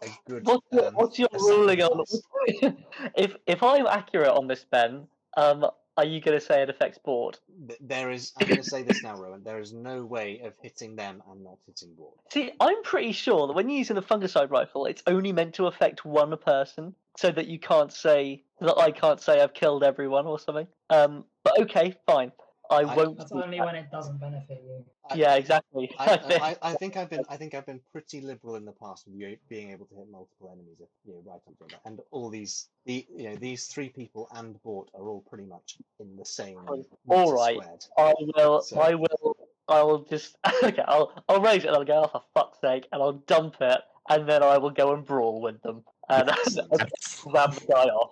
a 0.01 0.07
good. 0.27 0.45
What's 0.45 0.65
your, 0.71 0.87
um, 0.87 0.93
what's 0.95 1.19
your 1.19 1.29
ruling 1.33 1.81
on? 1.83 1.97
pass. 1.97 2.71
if 3.15 3.35
if 3.45 3.61
I'm 3.61 3.85
accurate 3.85 4.29
on 4.29 4.47
this, 4.47 4.65
Ben, 4.71 5.07
um, 5.35 5.67
are 5.97 6.05
you 6.05 6.21
going 6.21 6.39
to 6.39 6.43
say 6.43 6.61
it 6.61 6.69
affects 6.69 6.99
Bort? 6.99 7.39
There 7.79 8.11
is. 8.11 8.33
I'm 8.39 8.47
going 8.47 8.61
to 8.61 8.69
say 8.69 8.83
this 8.83 9.03
now, 9.03 9.15
Rowan. 9.15 9.43
There 9.43 9.59
is 9.59 9.73
no 9.73 10.03
way 10.05 10.41
of 10.43 10.53
hitting 10.61 10.95
them 10.95 11.23
and 11.29 11.43
not 11.43 11.57
hitting 11.65 11.93
Bort. 11.95 12.13
See, 12.31 12.51
I'm 12.59 12.83
pretty 12.83 13.11
sure 13.11 13.47
that 13.47 13.53
when 13.53 13.67
you're 13.69 13.79
using 13.79 13.97
a 13.97 14.01
fungicide 14.01 14.51
rifle, 14.51 14.85
it's 14.85 15.01
only 15.07 15.31
meant 15.31 15.55
to 15.55 15.65
affect 15.65 16.05
one 16.05 16.35
person, 16.37 16.93
so 17.17 17.31
that 17.31 17.47
you 17.47 17.59
can't 17.59 17.91
say 17.91 18.43
that 18.61 18.77
I 18.77 18.91
can't 18.91 19.19
say 19.19 19.41
I've 19.41 19.53
killed 19.53 19.83
everyone 19.83 20.25
or 20.25 20.39
something. 20.39 20.67
Um, 20.89 21.25
but 21.43 21.59
okay, 21.61 21.95
fine. 22.05 22.31
I 22.69 22.81
I- 22.81 22.95
won't. 22.95 23.17
That's 23.17 23.31
only 23.31 23.57
that. 23.57 23.65
when 23.65 23.75
it 23.75 23.91
doesn't 23.91 24.19
benefit 24.19 24.61
you. 24.63 24.85
I- 25.09 25.15
Yeah, 25.15 25.35
exactly. 25.35 25.89
I, 25.97 26.57
I, 26.61 26.71
I 26.71 26.73
think 26.75 26.95
I've 26.95 27.09
been 27.09 27.23
I 27.29 27.37
think 27.37 27.55
I've 27.55 27.65
been 27.65 27.81
pretty 27.91 28.21
liberal 28.21 28.55
in 28.55 28.65
the 28.65 28.73
past 28.73 29.07
with 29.07 29.15
you 29.15 29.37
being 29.49 29.71
able 29.71 29.85
to 29.87 29.95
hit 29.95 30.09
multiple 30.11 30.49
enemies 30.51 30.77
if 30.79 30.89
you 31.05 31.13
know, 31.13 31.21
right 31.25 31.39
on 31.47 31.53
each 31.53 31.61
other. 31.73 31.81
And 31.85 31.99
all 32.11 32.29
these 32.29 32.67
the 32.85 33.05
you 33.09 33.29
know 33.29 33.35
these 33.35 33.65
three 33.67 33.89
people 33.89 34.27
and 34.35 34.61
Bort 34.63 34.89
are 34.93 35.07
all 35.07 35.21
pretty 35.27 35.45
much 35.45 35.77
in 35.99 36.15
the 36.17 36.25
same. 36.25 36.59
All 37.07 37.33
right, 37.33 37.55
squared. 37.55 37.85
I 37.97 38.13
will. 38.35 38.61
So- 38.61 38.79
I 38.79 38.95
will. 38.95 39.37
I 39.67 39.81
will 39.83 39.99
just. 40.03 40.37
Okay, 40.63 40.83
I'll. 40.87 41.11
I'll 41.27 41.41
raise 41.41 41.63
it 41.63 41.67
and 41.67 41.75
I'll 41.77 41.85
go. 41.85 42.03
Oh, 42.03 42.07
for 42.07 42.21
fuck's 42.33 42.59
sake! 42.61 42.87
And 42.91 43.01
I'll 43.01 43.13
dump 43.13 43.55
it, 43.61 43.79
and 44.09 44.27
then 44.27 44.43
I 44.43 44.57
will 44.57 44.69
go 44.71 44.93
and 44.93 45.05
brawl 45.05 45.41
with 45.41 45.61
them 45.61 45.83
Uh, 46.09 46.35
and 46.71 46.89
grab 47.23 47.53
the 47.53 47.65
guy 47.67 47.85
off. 47.85 48.11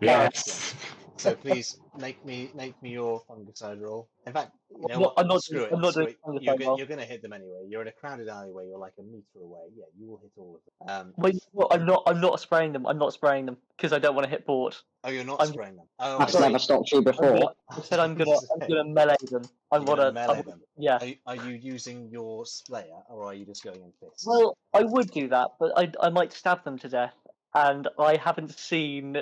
Yes. 0.00 0.74
So 1.20 1.34
please 1.34 1.78
make 1.98 2.24
me 2.24 2.50
make 2.54 2.80
me 2.82 2.90
your 2.92 3.22
fungicide 3.28 3.80
roll. 3.82 4.08
In 4.26 4.32
fact, 4.32 4.52
you 4.70 4.78
know 4.88 4.94
I'm 4.94 5.00
what? 5.00 5.16
not- 5.16 5.20
I'm 5.22 5.28
not 5.28 5.42
Screw 5.42 5.58
doing- 5.58 5.70
it. 5.70 5.74
I'm 5.74 5.80
not 5.82 5.92
screw 5.92 6.04
doing 6.04 6.14
it. 6.14 6.22
fungicide 6.26 6.42
You're, 6.44 6.56
go- 6.56 6.66
roll. 6.66 6.78
you're 6.78 6.86
going 6.86 7.00
to 7.00 7.04
hit 7.06 7.20
them 7.22 7.32
anyway. 7.34 7.66
You're 7.68 7.82
in 7.82 7.88
a 7.88 7.92
crowded 7.92 8.28
alleyway. 8.28 8.68
You're 8.68 8.78
like 8.78 8.94
a 8.98 9.02
meter 9.02 9.40
away. 9.42 9.60
Yeah, 9.76 9.84
you 9.98 10.06
will 10.08 10.18
hit 10.22 10.30
all 10.38 10.58
of 10.58 10.88
them. 10.88 11.08
Um, 11.08 11.14
Wait, 11.18 11.36
well, 11.52 11.68
I'm 11.70 11.84
not. 11.84 12.02
I'm 12.06 12.20
not 12.20 12.40
spraying 12.40 12.72
them. 12.72 12.86
I'm 12.86 12.96
not 12.98 13.12
spraying 13.12 13.44
them 13.46 13.58
because 13.76 13.92
I 13.92 13.98
don't 13.98 14.14
want 14.14 14.24
to 14.24 14.30
hit 14.30 14.46
Bort. 14.46 14.82
oh, 15.04 15.10
you're 15.10 15.24
not 15.24 15.40
I'm- 15.42 15.52
spraying 15.52 15.76
them. 15.76 15.86
Oh, 15.98 16.18
That's 16.18 16.34
I 16.34 16.38
see. 16.38 16.46
never 16.46 16.58
stopped 16.58 16.90
you 16.92 16.98
I'm 16.98 17.04
gonna, 17.04 17.16
before. 17.32 17.52
I 17.70 17.80
said 17.82 17.98
I'm 17.98 18.14
gonna. 18.14 18.36
I'm 18.54 18.68
gonna 18.68 18.84
melee 18.84 19.16
them. 19.30 19.42
I 19.70 19.76
You're 19.76 19.84
want 19.84 19.98
gonna 20.00 20.10
to. 20.10 20.12
melee 20.12 20.42
them. 20.42 20.60
Yeah. 20.78 20.98
Are 21.00 21.04
you, 21.06 21.16
are 21.26 21.36
you 21.36 21.54
using 21.54 22.08
your 22.08 22.46
slayer 22.46 23.02
or 23.10 23.24
are 23.24 23.34
you 23.34 23.44
just 23.44 23.62
going 23.62 23.82
in 23.82 23.92
fists? 24.00 24.26
Well, 24.26 24.56
I 24.72 24.82
would 24.84 25.10
do 25.10 25.28
that, 25.28 25.50
but 25.60 25.72
I, 25.76 25.92
I 26.00 26.08
might 26.08 26.32
stab 26.32 26.64
them 26.64 26.78
to 26.78 26.88
death, 26.88 27.14
and 27.54 27.86
I 27.98 28.16
haven't 28.16 28.58
seen 28.58 29.18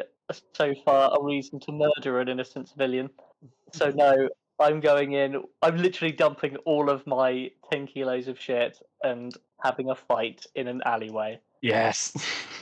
so 0.53 0.75
far 0.85 1.17
a 1.17 1.23
reason 1.23 1.61
to 1.61 1.73
murder 1.73 2.21
an 2.21 2.29
innocent 2.29 2.69
civilian. 2.69 3.11
So 3.73 3.91
no, 3.91 4.29
I'm 4.61 4.81
going 4.81 5.13
in. 5.13 5.43
I'm 5.63 5.77
literally 5.77 6.13
dumping 6.13 6.57
all 6.59 6.91
of 6.91 7.07
my 7.07 7.51
ten 7.71 7.87
kilos 7.87 8.29
of 8.29 8.41
shit 8.41 8.79
and 9.03 9.33
having 9.63 9.91
a 9.91 9.95
fight 9.95 10.47
in 10.55 10.69
an 10.69 10.83
alleyway. 10.85 11.41
Yes. 11.63 12.13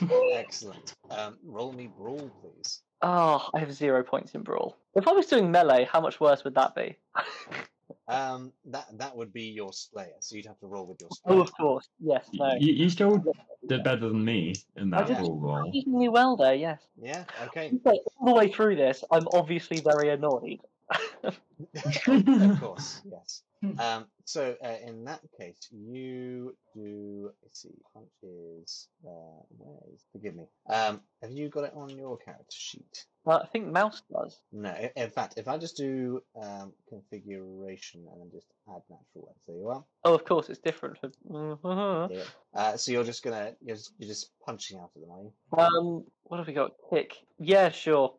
Excellent. 0.33 0.93
Um, 1.09 1.37
roll 1.43 1.71
me 1.71 1.87
brawl, 1.87 2.31
please. 2.41 2.81
Oh, 3.01 3.47
I 3.53 3.59
have 3.59 3.73
zero 3.73 4.03
points 4.03 4.33
in 4.33 4.41
brawl. 4.41 4.75
If 4.95 5.07
I 5.07 5.11
was 5.11 5.27
doing 5.27 5.51
melee, 5.51 5.85
how 5.85 6.01
much 6.01 6.19
worse 6.19 6.43
would 6.43 6.55
that 6.55 6.73
be? 6.75 6.95
Um, 8.09 8.53
that 8.65 8.85
that 8.99 9.17
would 9.17 9.33
be 9.33 9.43
your 9.43 9.73
slayer, 9.73 10.13
so 10.21 10.37
you'd 10.37 10.45
have 10.45 10.59
to 10.59 10.67
roll 10.67 10.85
with 10.85 11.01
your 11.01 11.09
oh, 11.25 11.41
of 11.41 11.51
course. 11.53 11.89
Yes. 11.99 12.29
No. 12.33 12.55
you, 12.57 12.73
you 12.73 12.89
still 12.89 13.21
did 13.67 13.83
better 13.83 14.07
than 14.07 14.23
me 14.23 14.55
in 14.77 14.93
I 14.93 15.01
that 15.01 15.07
did 15.07 15.17
brawl 15.17 15.37
roll. 15.37 15.71
Reasonably 15.71 16.07
well 16.07 16.37
there. 16.37 16.55
Yes. 16.55 16.79
Yeah. 17.01 17.25
Okay. 17.47 17.73
So, 17.83 17.99
all 18.19 18.27
the 18.27 18.33
way 18.33 18.49
through 18.49 18.77
this, 18.77 19.03
I'm 19.11 19.27
obviously 19.33 19.81
very 19.81 20.09
annoyed. 20.09 20.59
of 21.23 22.59
course. 22.61 23.01
Yes. 23.11 23.43
Um, 23.79 24.05
so 24.25 24.55
uh, 24.63 24.75
in 24.85 25.05
that 25.05 25.21
case, 25.39 25.57
you 25.71 26.55
do. 26.75 27.31
Let's 27.43 27.61
see. 27.61 27.73
Punch 27.93 28.07
is. 28.21 28.87
Uh, 29.05 29.41
where 29.57 29.77
is? 29.93 30.03
Forgive 30.11 30.35
me. 30.35 30.45
Um, 30.69 31.01
have 31.21 31.31
you 31.31 31.49
got 31.49 31.63
it 31.63 31.73
on 31.75 31.89
your 31.89 32.17
character 32.17 32.45
sheet? 32.49 33.05
Well, 33.25 33.41
I 33.43 33.47
think 33.47 33.67
Mouse 33.67 34.01
does. 34.11 34.39
No. 34.51 34.73
In 34.95 35.09
fact, 35.09 35.33
if 35.37 35.47
I 35.47 35.57
just 35.57 35.75
do 35.75 36.21
um, 36.41 36.71
configuration 36.87 38.05
and 38.11 38.21
then 38.21 38.29
just 38.31 38.47
add 38.69 38.81
natural 38.89 39.25
weapons, 39.25 39.43
there 39.47 39.57
you 39.57 39.69
are. 39.69 39.83
Oh, 40.05 40.13
of 40.13 40.23
course, 40.23 40.49
it's 40.49 40.59
different. 40.59 40.97
For... 40.99 41.09
Mhm. 41.29 42.11
Yeah. 42.11 42.23
Uh, 42.53 42.77
so 42.77 42.91
you're 42.91 43.03
just 43.03 43.23
gonna 43.23 43.53
you're 43.61 43.75
just, 43.75 43.91
you're 43.97 44.07
just 44.07 44.31
punching 44.45 44.77
out 44.77 44.91
at 44.95 45.01
them, 45.01 45.11
are 45.11 45.21
you? 45.23 45.77
Um, 45.77 46.03
what 46.23 46.37
have 46.37 46.47
we 46.47 46.53
got? 46.53 46.71
Kick. 46.89 47.17
Yeah, 47.39 47.69
sure. 47.69 48.13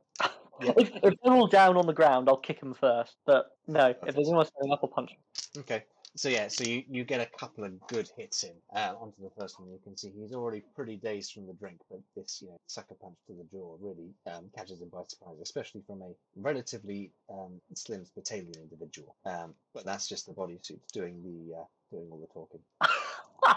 If, 0.60 0.90
if 1.02 1.14
they're 1.22 1.32
all 1.32 1.46
down 1.46 1.76
on 1.76 1.86
the 1.86 1.92
ground, 1.92 2.28
I'll 2.28 2.36
kick 2.36 2.60
them 2.60 2.74
first. 2.74 3.16
But 3.26 3.56
no, 3.66 3.94
if 4.06 4.14
there's 4.14 4.28
anyone 4.28 4.46
standing 4.46 4.72
up, 4.72 4.80
I'll 4.82 4.88
punch 4.88 5.12
'em. 5.12 5.60
Okay. 5.60 5.84
So 6.16 6.28
yeah, 6.28 6.48
so 6.48 6.64
you, 6.64 6.82
you 6.90 7.04
get 7.04 7.20
a 7.20 7.38
couple 7.38 7.62
of 7.64 7.78
good 7.86 8.10
hits 8.16 8.42
in 8.42 8.54
uh, 8.74 8.94
onto 8.98 9.22
the 9.22 9.30
first 9.38 9.60
one. 9.60 9.70
You 9.70 9.78
can 9.84 9.96
see 9.96 10.10
he's 10.10 10.32
already 10.32 10.64
pretty 10.74 10.96
dazed 10.96 11.32
from 11.32 11.46
the 11.46 11.52
drink, 11.52 11.78
but 11.88 12.00
this 12.16 12.40
you 12.42 12.48
know 12.48 12.58
sucker 12.66 12.96
punch 13.00 13.14
to 13.28 13.34
the 13.34 13.44
jaw 13.52 13.76
really 13.80 14.10
um, 14.26 14.50
catches 14.56 14.80
him 14.80 14.88
by 14.88 15.02
surprise, 15.06 15.36
especially 15.40 15.82
from 15.86 16.02
a 16.02 16.10
relatively 16.34 17.12
um, 17.30 17.60
slim 17.74 18.04
Spitalian 18.04 18.56
individual. 18.60 19.14
Um, 19.26 19.54
but 19.74 19.84
that's 19.84 20.08
just 20.08 20.26
the 20.26 20.32
bodysuit 20.32 20.80
doing 20.92 21.22
the 21.22 21.56
uh, 21.58 21.64
doing 21.92 22.08
all 22.10 22.18
the 22.18 22.26
talking. 22.34 22.60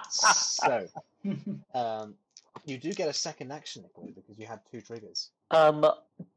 So 0.10 0.88
um, 1.74 2.16
you 2.66 2.78
do 2.78 2.94
get 2.94 3.10
a 3.10 3.14
second 3.14 3.52
action, 3.52 3.84
Nicola, 3.84 4.08
because 4.16 4.38
you 4.38 4.46
had 4.46 4.60
two 4.72 4.82
triggers. 4.82 5.30
um, 5.52 5.86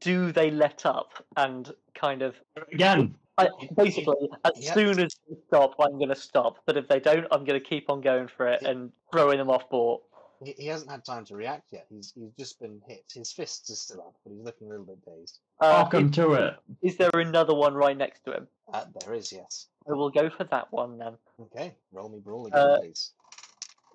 do 0.00 0.32
they 0.32 0.50
let 0.50 0.86
up 0.86 1.12
and 1.36 1.72
kind 1.94 2.22
of? 2.22 2.34
Again. 2.72 3.14
I, 3.36 3.48
Y- 3.60 3.68
basically, 3.76 4.28
as 4.44 4.52
Yep. 4.56 4.74
soon 4.74 5.00
as 5.00 5.16
they 5.28 5.36
stop, 5.48 5.74
I'm 5.80 5.98
going 5.98 6.08
to 6.10 6.14
stop. 6.14 6.58
But 6.66 6.76
if 6.76 6.86
they 6.86 7.00
don't, 7.00 7.26
I'm 7.32 7.44
going 7.44 7.60
to 7.60 7.66
keep 7.66 7.90
on 7.90 8.00
going 8.00 8.28
for 8.28 8.46
it 8.46 8.60
Yeah. 8.62 8.68
and 8.70 8.92
throwing 9.12 9.38
them 9.38 9.50
off 9.50 9.68
Bort. 9.70 10.02
He, 10.44 10.52
he 10.52 10.66
hasn't 10.66 10.88
had 10.90 11.04
time 11.04 11.24
to 11.26 11.34
react 11.34 11.72
yet. 11.72 11.86
He's 11.90 12.12
he's 12.14 12.30
just 12.38 12.60
been 12.60 12.80
hit. 12.86 13.04
His 13.12 13.32
fists 13.32 13.70
are 13.70 13.74
still 13.74 14.00
up, 14.02 14.14
but 14.24 14.32
he's 14.32 14.42
looking 14.44 14.68
a 14.68 14.70
little 14.70 14.84
bit 14.86 15.04
dazed. 15.04 15.40
Uh, 15.60 15.70
Welcome 15.82 16.12
to 16.12 16.34
it. 16.34 16.54
is, 16.82 16.92
is 16.92 16.98
there 16.98 17.10
another 17.14 17.54
one 17.54 17.74
right 17.74 17.96
next 17.96 18.24
to 18.26 18.32
him? 18.36 18.46
Uh, 18.72 18.84
there 19.04 19.14
is 19.14 19.32
yes. 19.32 19.66
I 19.88 19.92
will 19.94 20.10
go 20.10 20.30
for 20.30 20.44
that 20.44 20.72
one 20.72 20.96
then. 20.98 21.14
Okay, 21.40 21.74
roll 21.92 22.08
me 22.08 22.20
brawl 22.20 22.46
again, 22.46 22.58
Uh, 22.60 22.78
please. 22.80 23.12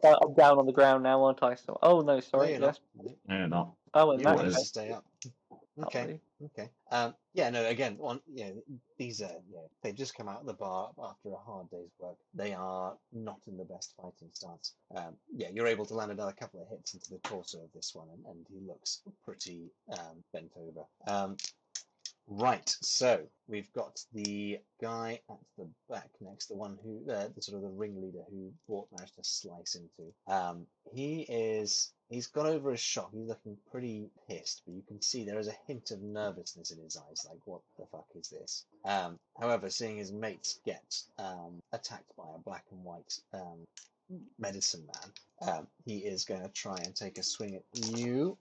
Uh, 0.03 0.15
I'm 0.21 0.33
down 0.33 0.57
on 0.59 0.65
the 0.65 0.71
ground 0.71 1.03
now, 1.03 1.23
aren't 1.23 1.43
I? 1.43 1.55
So, 1.55 1.77
oh 1.81 2.01
no, 2.01 2.15
No, 2.15 2.19
sorry. 2.19 2.51
you're 2.51 2.59
Yes. 2.59 2.79
not. 2.97 3.13
No, 3.27 3.47
not. 3.47 3.75
Oh, 3.93 4.11
in 4.11 4.19
You 4.19 4.25
that 4.25 4.37
managed 4.37 4.57
to 4.57 4.65
stay 4.65 4.91
up. 4.91 5.05
Okay. 5.83 5.99
Lovely. 5.99 6.21
Okay. 6.45 6.69
Um, 6.91 7.15
yeah, 7.33 7.49
no, 7.49 7.65
again, 7.65 7.97
one, 7.97 8.21
you 8.33 8.45
know, 8.45 8.63
these 8.97 9.21
are, 9.21 9.31
you 9.49 9.55
know, 9.55 9.69
they've 9.81 9.95
just 9.95 10.15
come 10.15 10.29
out 10.29 10.41
of 10.41 10.45
the 10.45 10.53
bar 10.53 10.91
after 11.01 11.29
a 11.29 11.37
hard 11.37 11.69
day's 11.69 11.91
work. 11.99 12.17
They 12.33 12.53
are 12.53 12.97
not 13.11 13.39
in 13.47 13.57
the 13.57 13.65
best 13.65 13.93
fighting 13.97 14.29
stance. 14.33 14.73
Um, 14.95 15.15
yeah, 15.33 15.49
you're 15.53 15.67
able 15.67 15.85
to 15.85 15.93
land 15.93 16.11
another 16.11 16.31
couple 16.33 16.61
of 16.61 16.69
hits 16.69 16.93
into 16.93 17.09
the 17.11 17.19
torso 17.19 17.59
of 17.59 17.71
this 17.73 17.93
one, 17.93 18.07
and, 18.13 18.25
and 18.25 18.45
he 18.49 18.59
looks 18.65 19.01
pretty 19.25 19.69
um, 19.91 20.23
bent 20.33 20.51
over. 20.57 20.85
Right, 22.31 22.69
so 22.81 23.21
we've 23.47 23.71
got 23.73 23.99
the 24.13 24.59
guy 24.79 25.19
at 25.29 25.39
the 25.57 25.67
back 25.89 26.09
next, 26.21 26.45
the 26.45 26.55
one 26.55 26.77
who, 26.83 27.11
uh, 27.11 27.29
the 27.35 27.41
sort 27.41 27.55
of 27.57 27.63
the 27.63 27.69
ringleader 27.69 28.23
who 28.29 28.51
Bort 28.67 28.87
managed 28.95 29.15
to 29.15 29.23
slice 29.23 29.75
into. 29.75 30.13
Um, 30.27 30.67
he 30.93 31.21
is 31.21 31.91
He's 32.09 32.25
got 32.25 32.47
over 32.47 32.71
his 32.71 32.79
shock. 32.79 33.11
He's 33.13 33.27
looking 33.27 33.55
pretty 33.69 34.09
pissed, 34.27 34.63
but 34.65 34.73
you 34.73 34.81
can 34.87 34.99
see 34.99 35.23
there 35.23 35.37
is 35.37 35.47
a 35.47 35.57
hint 35.67 35.91
of 35.91 36.01
nervousness 36.01 36.71
in 36.71 36.79
his 36.83 36.97
eyes. 36.97 37.23
Like, 37.29 37.39
what 37.45 37.61
the 37.77 37.85
fuck 37.85 38.07
is 38.15 38.29
this? 38.29 38.65
Um, 38.83 39.19
however, 39.39 39.69
seeing 39.69 39.97
his 39.97 40.11
mates 40.11 40.59
get 40.65 41.03
um, 41.19 41.61
attacked 41.71 42.15
by 42.17 42.23
a 42.33 42.39
black 42.39 42.65
and 42.71 42.83
white 42.83 43.19
um, 43.31 43.67
medicine 44.39 44.87
man, 44.87 45.49
um, 45.53 45.67
he 45.85 45.99
is 45.99 46.25
going 46.25 46.41
to 46.41 46.49
try 46.49 46.77
and 46.77 46.95
take 46.95 47.19
a 47.19 47.23
swing 47.23 47.55
at 47.55 47.63
you. 47.99 48.35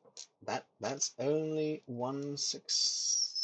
That 0.46 0.64
that's 0.80 1.12
only 1.18 1.82
one 1.84 2.38
success, 2.38 3.37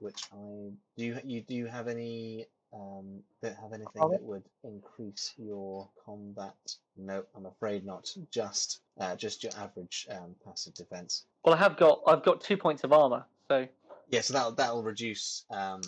which 0.00 0.22
I 0.32 0.36
do. 0.36 1.04
You, 1.04 1.18
you 1.24 1.40
do 1.42 1.54
you 1.54 1.66
have 1.66 1.88
any? 1.88 2.46
Um, 2.72 3.20
don't 3.42 3.56
have 3.56 3.72
anything 3.72 4.08
that 4.10 4.22
would 4.22 4.44
increase 4.62 5.34
your 5.36 5.88
combat? 6.04 6.54
No, 6.96 7.24
I'm 7.36 7.46
afraid 7.46 7.84
not. 7.84 8.14
Just 8.30 8.80
uh, 8.98 9.16
just 9.16 9.42
your 9.42 9.52
average 9.58 10.06
um, 10.10 10.36
passive 10.44 10.74
defense. 10.74 11.24
Well, 11.44 11.54
I 11.54 11.58
have 11.58 11.76
got 11.76 12.00
I've 12.06 12.22
got 12.22 12.40
two 12.40 12.56
points 12.56 12.84
of 12.84 12.92
armor, 12.92 13.24
so 13.48 13.66
Yeah, 14.08 14.20
so 14.20 14.34
that'll 14.34 14.52
that'll 14.52 14.82
reduce 14.82 15.44
um, 15.50 15.80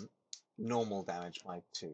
normal 0.57 1.03
damage 1.03 1.41
by 1.45 1.61
two. 1.73 1.93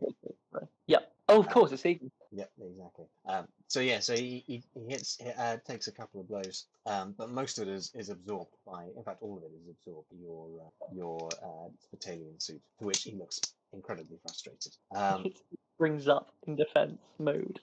yeah. 0.88 1.00
Oh, 1.30 1.40
of 1.40 1.48
Uh, 1.48 1.52
course, 1.52 1.72
it's 1.72 1.86
even. 1.86 2.12
Yep, 2.32 2.52
exactly. 2.62 3.06
Um, 3.26 3.48
so 3.68 3.80
yeah, 3.80 4.00
so 4.00 4.16
he, 4.16 4.44
he, 4.48 4.64
he 4.74 4.90
hits, 4.90 5.18
he, 5.18 5.30
uh, 5.30 5.58
takes 5.66 5.88
a 5.88 5.92
couple 5.92 6.22
of 6.22 6.28
blows, 6.28 6.66
um, 6.86 7.14
but 7.18 7.30
most 7.30 7.58
of 7.60 7.68
it 7.68 7.72
is, 7.74 7.92
is 7.96 8.10
absorbed 8.10 8.56
by, 8.66 8.86
in 8.96 9.04
fact, 9.04 9.22
all 9.22 9.38
of 9.38 9.44
it 9.44 9.52
is 9.56 9.68
absorbed 9.70 10.10
by 10.12 10.18
your 10.20 10.50
uh, 10.62 10.86
your 10.94 11.30
uh, 11.44 11.70
battalion 11.92 12.40
suit, 12.40 12.62
to 12.80 12.86
which 12.86 13.04
he 13.04 13.14
looks 13.16 13.42
incredibly 13.74 14.18
frustrated. 14.22 14.76
Um, 14.96 15.26
it 15.26 15.34
brings 15.78 16.08
up 16.08 16.32
in 16.48 16.56
defense 16.56 17.00
mode. 17.20 17.60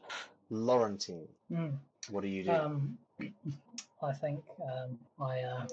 Laurentine, 0.51 1.29
Mm. 1.51 1.79
what 2.11 2.23
do 2.23 2.29
you 2.29 2.45
do? 2.45 2.51
Um, 2.51 2.99
I 4.03 4.13
think 4.13 4.43
um, 4.63 4.99
I 5.21 5.41
uh, 5.41 5.67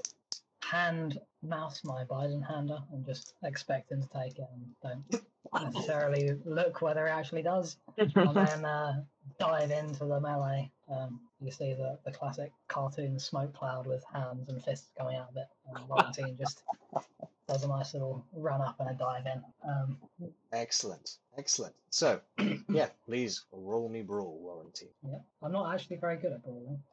hand 0.74 1.20
mouse 1.44 1.82
my 1.84 2.04
Biden 2.06 2.46
hander 2.46 2.80
and 2.92 3.06
just 3.06 3.34
expect 3.44 3.92
him 3.92 4.02
to 4.02 4.10
take 4.10 4.40
it 4.40 4.48
and 4.54 4.66
don't 4.82 5.24
necessarily 5.74 6.32
look 6.46 6.82
whether 6.82 7.06
it 7.08 7.12
actually 7.12 7.44
does. 7.44 7.78
And 7.98 8.36
then 8.36 8.66
uh, 8.66 9.04
dive 9.40 9.72
into 9.72 10.06
the 10.06 10.20
melee. 10.20 10.72
Um, 10.90 11.20
you 11.40 11.52
see 11.52 11.74
the, 11.74 11.98
the 12.06 12.12
classic 12.12 12.52
cartoon 12.68 13.20
smoke 13.20 13.54
cloud 13.54 13.86
with 13.88 14.04
hands 14.12 14.50
and 14.50 14.64
fists 14.64 14.90
coming 14.98 15.18
out 15.18 15.30
of 15.30 15.38
it. 15.38 15.48
And 15.76 15.88
Valentine 15.88 16.38
just 16.38 16.64
does 17.48 17.64
a 17.64 17.68
nice 17.68 17.94
little 17.94 18.26
run 18.34 18.62
up 18.62 18.76
and 18.80 18.90
a 18.90 18.94
dive 18.94 19.26
in. 19.26 19.44
Um, 19.70 19.98
Excellent, 20.52 21.18
excellent. 21.38 21.74
So, 21.90 22.22
yeah, 22.70 22.88
please 23.06 23.44
roll 23.52 23.90
me 23.90 24.02
brawl, 24.02 24.40
Laurentine. 24.46 24.94
yeah, 25.04 25.18
I'm 25.42 25.52
not 25.52 25.74
actually 25.74 25.98
very 25.98 26.18
good 26.18 26.32
at 26.32 26.44
brawling, 26.44 26.80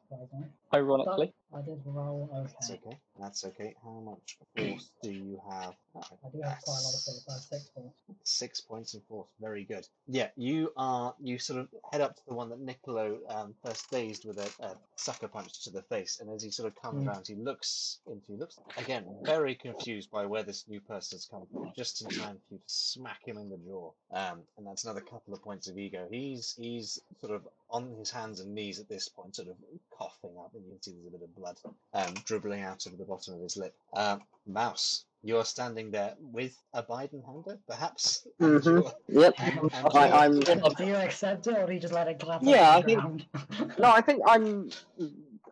Ironically, 0.73 1.33
But 1.51 1.57
I 1.57 1.61
did 1.63 1.81
roll 1.85 2.29
That's 2.33 2.69
okay. 2.71 2.79
okay. 2.87 2.97
That's 3.19 3.43
okay. 3.45 3.75
How 3.83 3.99
much 3.99 4.37
force 4.55 4.89
do 5.03 5.11
you 5.11 5.41
have? 5.49 5.73
Oh, 5.95 6.01
I 6.25 6.29
do 6.31 6.41
have 6.43 6.61
quite 6.63 6.79
a 6.79 6.83
lot 6.85 6.93
of 6.93 7.03
force. 7.03 7.25
I 7.27 7.33
have 7.33 7.41
six 7.41 7.69
force. 7.75 7.93
Six 8.23 8.61
points 8.61 8.93
of 8.93 9.03
force. 9.09 9.27
Very 9.41 9.65
good. 9.65 9.85
Yeah, 10.07 10.29
you 10.37 10.71
are. 10.77 11.13
You 11.21 11.39
sort 11.39 11.59
of 11.59 11.67
head 11.91 11.99
up 12.01 12.15
to 12.15 12.21
the 12.27 12.33
one 12.33 12.49
that 12.49 12.59
Niccolo 12.61 13.17
um, 13.29 13.53
first 13.65 13.89
dazed 13.91 14.23
with 14.25 14.37
a, 14.37 14.49
a 14.65 14.75
sucker 14.95 15.27
punch 15.27 15.63
to 15.65 15.71
the 15.71 15.81
face, 15.83 16.19
and 16.21 16.29
as 16.33 16.41
he 16.43 16.51
sort 16.51 16.67
of 16.67 16.81
comes 16.81 17.03
Mm. 17.03 17.07
around, 17.07 17.27
he 17.27 17.35
looks 17.35 17.99
into. 18.07 18.21
He 18.27 18.37
looks 18.37 18.57
again 18.77 19.05
very 19.23 19.55
confused 19.55 20.09
by 20.11 20.25
where 20.25 20.43
this 20.43 20.65
new 20.69 20.79
person 20.79 21.17
has 21.17 21.25
come 21.25 21.43
from. 21.51 21.71
Just 21.75 22.01
in 22.01 22.07
time 22.09 22.37
for 22.47 22.53
you 22.53 22.59
to 22.59 22.63
smack 22.67 23.25
him 23.25 23.37
in 23.37 23.49
the 23.49 23.57
jaw. 23.57 23.91
Um, 24.13 24.39
and 24.57 24.65
that's 24.65 24.85
another 24.85 25.01
couple 25.01 25.33
of 25.33 25.41
points 25.43 25.67
of 25.67 25.77
ego. 25.77 26.07
He's 26.09 26.55
he's 26.57 26.99
sort 27.19 27.33
of 27.33 27.41
on 27.71 27.95
his 27.97 28.11
hands 28.11 28.39
and 28.39 28.53
knees 28.53 28.79
at 28.79 28.89
this 28.89 29.07
point, 29.07 29.35
sort 29.35 29.47
of 29.47 29.55
coughing 29.97 30.31
up, 30.39 30.51
and 30.53 30.63
you 30.65 30.71
can 30.71 30.81
see 30.81 30.91
there's 30.91 31.07
a 31.07 31.17
bit 31.17 31.21
of 31.23 31.35
blood 31.35 31.57
um, 31.93 32.13
dribbling 32.25 32.61
out 32.61 32.85
of 32.85 32.97
the 32.97 33.05
bottom 33.05 33.33
of 33.35 33.41
his 33.41 33.57
lip. 33.57 33.73
Um, 33.93 34.21
Mouse, 34.45 35.05
you're 35.23 35.45
standing 35.45 35.91
there 35.91 36.15
with 36.19 36.57
a 36.73 36.83
Biden 36.83 37.23
hander, 37.25 37.57
perhaps. 37.67 38.27
and 38.39 38.61
Mhm. 38.61 38.65
you're- 39.07 39.21
Yep. 39.23 39.33
and- 39.39 39.59
and 39.73 39.87
I, 39.93 40.25
I'm. 40.25 40.39
Do 40.39 40.85
you 40.85 40.95
accept 40.95 41.47
it 41.47 41.57
or 41.57 41.65
do 41.67 41.73
you 41.73 41.79
just 41.79 41.93
let 41.93 42.07
it 42.07 42.19
clap 42.19 42.41
Yeah, 42.43 42.75
I 42.75 42.81
think- 42.81 43.25
No, 43.79 43.89
I 43.91 44.01
think 44.01 44.21
I'm. 44.27 44.69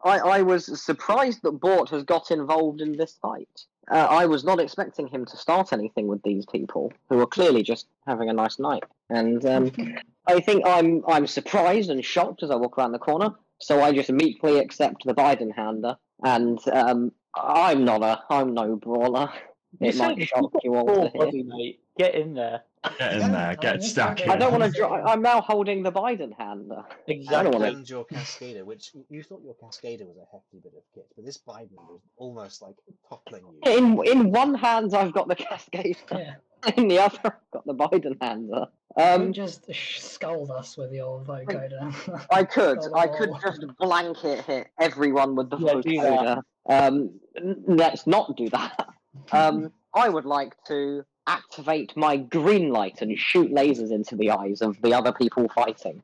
I, 0.04 0.20
I 0.20 0.42
was 0.42 0.82
surprised 0.82 1.42
that 1.44 1.52
Bort 1.54 1.90
has 1.90 2.04
got 2.04 2.32
involved 2.32 2.80
in 2.82 2.96
this 2.96 3.18
fight. 3.22 3.66
Uh, 3.90 4.08
I 4.10 4.26
was 4.26 4.44
not 4.44 4.60
expecting 4.60 5.08
him 5.08 5.26
to 5.26 5.38
start 5.38 5.74
anything 5.74 6.08
with 6.08 6.22
these 6.24 6.46
people, 6.46 6.94
who 7.10 7.20
are 7.20 7.26
clearly 7.26 7.64
just 7.64 7.88
having 8.06 8.30
a 8.30 8.34
nice 8.34 8.60
night. 8.60 8.84
And 9.10 9.44
um, 9.46 9.72
I 10.28 10.40
think 10.40 10.66
I'm 10.66 11.04
I'm 11.08 11.26
surprised 11.28 11.90
and 11.90 12.04
shocked 12.06 12.44
as 12.44 12.52
I 12.52 12.56
walk 12.56 12.78
around 12.78 12.92
the 12.92 13.00
corner. 13.00 13.32
So 13.62 13.82
I 13.82 13.92
just 13.92 14.12
meekly 14.12 14.60
accept 14.60 15.04
the 15.06 15.14
Biden 15.14 15.54
hander, 15.54 15.98
and 16.24 16.60
um, 16.72 17.12
I'm 17.36 17.84
not 17.84 18.04
a 18.04 18.22
I'm 18.30 18.54
no 18.54 18.76
brawler. 18.76 19.32
It 19.80 19.96
You 19.96 20.00
might 20.00 20.28
shock 20.28 20.52
you 20.64 20.76
all 20.76 20.86
Poor 20.86 21.06
to 21.06 21.10
hear. 21.10 21.26
buddy, 21.26 21.44
mate. 21.44 21.80
Get 21.98 22.16
in 22.16 22.34
there. 22.34 22.62
Get 22.98 23.14
in 23.18 23.32
there, 23.34 23.58
get 23.60 23.84
stuck 23.84 24.22
in. 24.22 24.30
I 24.30 24.38
don't 24.38 24.52
want 24.58 24.64
to. 24.74 24.80
Yeah. 24.80 24.88
Dr- 24.88 25.06
I'm 25.06 25.22
now 25.22 25.42
holding 25.42 25.84
the 25.84 25.92
Biden 25.92 26.32
hander. 26.38 26.84
I 27.10 27.44
don't 27.44 27.52
wanna- 27.54 27.84
your 27.86 28.06
Cascader, 28.06 28.64
which 28.64 28.92
you 29.10 29.22
thought 29.22 29.42
your 29.44 29.56
Cascader 29.56 30.06
was 30.08 30.16
a 30.18 30.26
hefty 30.32 30.60
bit 30.64 30.74
of 30.78 30.84
kit, 30.96 31.08
but 31.16 31.26
this 31.26 31.38
Biden 31.38 31.76
was 31.76 32.00
almost 32.16 32.62
like 32.62 32.76
toppling 33.10 33.44
you. 33.66 33.72
In 33.78 34.00
in 34.06 34.32
one 34.32 34.54
hand, 34.56 34.94
I've 34.96 35.12
got 35.14 35.28
the 35.28 35.36
Cascade. 35.36 35.98
yeah. 36.12 36.36
In 36.76 36.90
the 36.90 37.00
other, 37.00 37.18
I've 37.24 37.52
got 37.52 37.66
the 37.66 37.74
Biden 37.74 38.18
hander. 38.22 38.68
you 38.98 39.04
Um, 39.04 39.32
just 39.34 39.74
scold 39.74 40.52
us 40.52 40.76
with 40.78 40.92
your 40.92 41.22
vocoder. 41.22 42.26
I 42.32 42.44
could, 42.56 42.80
I 42.94 43.08
could 43.08 43.30
just 43.42 43.66
blanket 43.78 44.44
hit 44.44 44.68
everyone 44.78 45.36
with 45.36 45.50
the 45.50 45.58
Yeah, 45.58 45.74
do 45.82 46.02
that. 46.02 46.40
vocoder. 46.70 46.90
Um, 46.90 47.20
let's 47.66 48.08
not 48.08 48.36
do 48.38 48.50
that. 48.50 48.88
Um, 49.32 49.72
I 49.94 50.08
would 50.10 50.26
like 50.26 50.56
to 50.68 51.04
activate 51.30 51.96
my 51.96 52.18
green 52.18 52.70
light 52.72 53.02
and 53.02 53.18
shoot 53.18 53.52
lasers 53.54 53.92
into 53.92 54.16
the 54.16 54.32
eyes 54.32 54.62
of 54.62 54.82
the 54.82 54.94
other 54.94 55.14
people 55.14 55.48
fighting. 55.50 56.02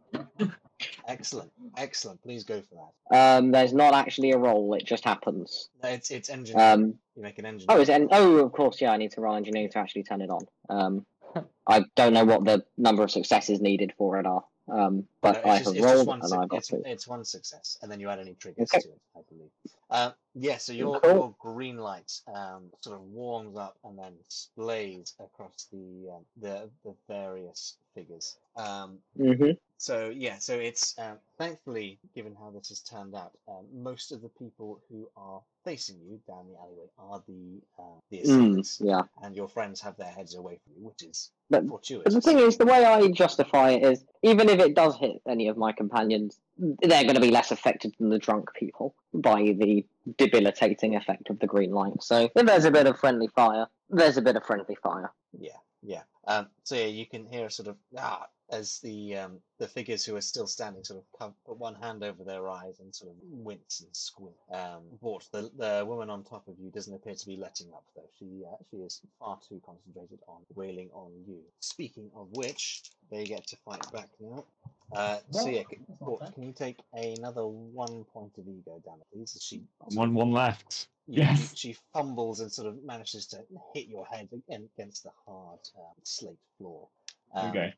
Excellent, 1.07 1.51
excellent. 1.77 2.21
Please 2.21 2.43
go 2.43 2.61
for 2.61 2.91
that. 3.09 3.17
Um, 3.37 3.51
there's 3.51 3.73
not 3.73 3.93
actually 3.93 4.31
a 4.31 4.37
roll; 4.37 4.73
it 4.73 4.85
just 4.85 5.03
happens. 5.05 5.69
No, 5.81 5.89
it's 5.89 6.11
it's 6.11 6.29
engine. 6.29 6.59
Um, 6.59 6.95
you 7.15 7.23
make 7.23 7.39
an 7.39 7.45
engine. 7.45 7.65
oh, 7.69 7.79
is 7.81 7.89
it? 7.89 7.93
en- 7.93 8.09
Oh, 8.11 8.37
of 8.37 8.51
course, 8.51 8.81
yeah. 8.81 8.91
I 8.91 8.97
need 8.97 9.11
to 9.13 9.21
roll 9.21 9.35
engineering 9.35 9.69
to 9.71 9.79
actually 9.79 10.03
turn 10.03 10.21
it 10.21 10.29
on. 10.29 10.45
Um, 10.69 11.05
I 11.67 11.85
don't 11.95 12.13
know 12.13 12.25
what 12.25 12.43
the 12.43 12.63
number 12.77 13.03
of 13.03 13.09
successes 13.11 13.61
needed 13.61 13.93
for 13.97 14.19
it 14.19 14.25
are. 14.25 14.43
Um, 14.71 15.05
but 15.33 15.37
it's 15.37 15.45
I 15.45 15.59
just- 15.59 15.75
have 15.75 15.83
rolled 15.85 16.07
one 16.07 16.21
and 16.21 16.33
I 16.33 16.45
got 16.45 16.57
it's, 16.57 16.67
two. 16.67 16.81
it's 16.85 17.07
one 17.07 17.23
success, 17.25 17.77
and 17.81 17.91
then 17.91 17.99
you 17.99 18.09
add 18.09 18.19
any 18.19 18.33
triggers 18.35 18.69
Okay. 18.73 18.81
to 18.81 18.89
it, 18.89 19.01
I 19.15 19.21
believe. 19.29 19.49
Uh, 19.89 20.11
yeah, 20.33 20.57
so 20.57 20.73
your, 20.73 20.99
Cool. 20.99 21.11
your 21.11 21.35
green 21.39 21.77
light 21.77 22.11
um, 22.33 22.71
sort 22.81 22.95
of 22.97 23.03
warms 23.11 23.55
up 23.57 23.77
and 23.83 23.97
then 23.97 24.13
splays 24.29 25.13
across 25.19 25.67
the 25.71 26.11
um, 26.15 26.25
the 26.41 26.69
the 26.83 26.93
various 27.07 27.77
figures. 27.93 28.35
Um, 28.55 28.99
hmm 29.17 29.51
so 29.77 30.09
yeah, 30.09 30.37
so 30.39 30.55
it's 30.55 30.97
um, 30.97 31.17
thankfully, 31.37 31.99
given 32.15 32.33
how 32.33 32.49
this 32.49 32.69
has 32.69 32.79
turned 32.79 33.13
out, 33.13 33.31
um, 33.47 33.65
most 33.73 34.11
of 34.13 34.21
the 34.21 34.29
people 34.29 34.79
who 34.89 35.07
are 35.17 35.41
facing 35.65 35.97
you 36.07 36.19
down 36.27 36.45
the 36.49 36.57
alleyway 36.57 36.87
are 36.97 37.21
the 37.27 37.61
uh, 37.77 37.83
the 38.09 38.17
Mm, 38.19 38.23
assailants, 38.23 38.81
yeah. 38.83 39.01
and 39.21 39.35
your 39.35 39.47
friends 39.49 39.81
have 39.81 39.97
their 39.97 40.11
heads 40.11 40.33
away 40.35 40.57
from 40.63 40.73
you, 40.81 40.87
which 40.87 41.03
is 41.03 41.29
But- 41.49 41.67
fortuitous. 41.67 42.13
But 42.13 42.23
the 42.23 42.27
thing 42.29 42.39
is, 42.39 42.57
the 42.57 42.65
way 42.65 42.85
I 42.85 43.07
justify 43.09 43.71
it 43.71 43.83
is, 43.83 44.03
even 44.23 44.47
if 44.49 44.59
it 44.59 44.75
does 44.75 44.95
hit 44.95 45.14
any 45.27 45.47
of 45.47 45.57
my 45.57 45.71
companions, 45.71 46.37
they're 46.57 47.03
going 47.03 47.15
to 47.15 47.21
be 47.21 47.31
less 47.31 47.51
affected 47.51 47.93
than 47.99 48.09
the 48.09 48.19
drunk 48.19 48.49
people 48.53 48.95
by 49.13 49.55
the 49.57 49.85
debilitating 50.17 50.95
effect 50.95 51.29
of 51.29 51.39
the 51.39 51.47
green 51.47 51.71
light. 51.71 52.01
So 52.01 52.29
if 52.35 52.45
there's 52.45 52.65
a 52.65 52.71
bit 52.71 52.87
of 52.87 52.97
friendly 52.99 53.27
fire, 53.27 53.67
there's 53.89 54.17
a 54.17 54.21
bit 54.21 54.35
of 54.35 54.45
friendly 54.45 54.75
fire. 54.75 55.11
Yeah, 55.37 55.57
yeah. 55.81 56.03
Um, 56.27 56.47
so 56.63 56.75
yeah, 56.75 56.85
you 56.85 57.05
can 57.05 57.25
hear 57.25 57.49
sort 57.49 57.67
of 57.67 57.77
ah 57.97 58.27
as 58.49 58.79
the 58.79 59.17
um, 59.17 59.39
the 59.57 59.67
figures 59.67 60.05
who 60.05 60.15
are 60.15 60.21
still 60.21 60.47
standing 60.47 60.83
sort 60.83 60.99
of 60.99 61.19
come, 61.19 61.33
put 61.45 61.57
one 61.57 61.75
hand 61.75 62.03
over 62.03 62.23
their 62.23 62.47
eyes 62.47 62.79
and 62.79 62.93
sort 62.93 63.11
of 63.11 63.17
wince 63.21 63.81
and 63.81 63.95
squint. 63.95 64.35
Um, 64.51 64.83
Bort, 65.01 65.27
the 65.31 65.49
the 65.57 65.83
woman 65.85 66.09
on 66.09 66.23
top 66.23 66.47
of 66.47 66.55
you 66.59 66.69
doesn't 66.69 66.93
appear 66.93 67.15
to 67.15 67.25
be 67.25 67.37
letting 67.37 67.67
up 67.73 67.83
though. 67.95 68.09
She 68.19 68.43
uh, 68.45 68.57
she 68.69 68.77
is 68.77 69.01
far 69.19 69.39
too 69.47 69.61
concentrated 69.65 70.19
on 70.27 70.41
wailing 70.53 70.89
on 70.93 71.11
you. 71.27 71.39
Speaking 71.59 72.09
of 72.15 72.27
which, 72.31 72.83
they 73.09 73.23
get 73.25 73.47
to 73.47 73.57
fight 73.57 73.85
back 73.91 74.09
now. 74.19 74.45
Uh, 74.93 75.19
so 75.31 75.47
yeah, 75.47 75.63
c- 75.69 75.77
that's 75.87 75.99
not 76.01 76.07
Bort, 76.07 76.19
bad. 76.21 76.33
can 76.33 76.43
you 76.43 76.53
take 76.53 76.77
another 76.93 77.45
one 77.47 78.03
point 78.05 78.31
of 78.37 78.47
ego 78.47 78.81
damage, 78.83 79.05
please? 79.13 79.35
As 79.35 79.43
she 79.43 79.61
One 79.93 80.13
one 80.13 80.31
left. 80.31 80.87
you- 81.07 81.15
you- 81.15 81.21
Yes. 81.23 81.55
she 81.55 81.73
fumbles 81.93 82.39
and 82.39 82.51
sort 82.51 82.67
of 82.67 82.83
manages 82.83 83.25
to 83.27 83.45
hit 83.73 83.87
your 83.87 84.05
head 84.07 84.29
against 84.49 85.03
the 85.03 85.11
hard 85.25 85.59
um, 85.77 85.93
slate 86.03 86.39
floor. 86.57 86.87
Um, 87.33 87.49
Okay. 87.49 87.73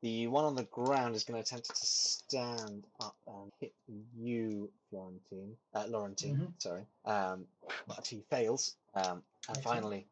The 0.00 0.28
one 0.28 0.44
on 0.44 0.54
the 0.54 0.62
ground 0.64 1.16
is 1.16 1.24
going 1.24 1.42
to 1.42 1.46
attempt 1.46 1.70
to 1.74 1.86
stand 1.86 2.84
up 3.00 3.16
and 3.26 3.50
hit 3.58 3.74
you, 4.16 4.70
Florentine. 4.90 5.56
Uh, 5.74 5.86
Laurentine, 5.88 6.36
Mhm. 6.36 6.62
sorry. 6.62 6.86
Um, 7.04 7.48
but 7.88 8.06
he 8.06 8.20
fails. 8.30 8.76
Um, 8.94 9.24
and 9.48 9.58
finally, 9.60 10.06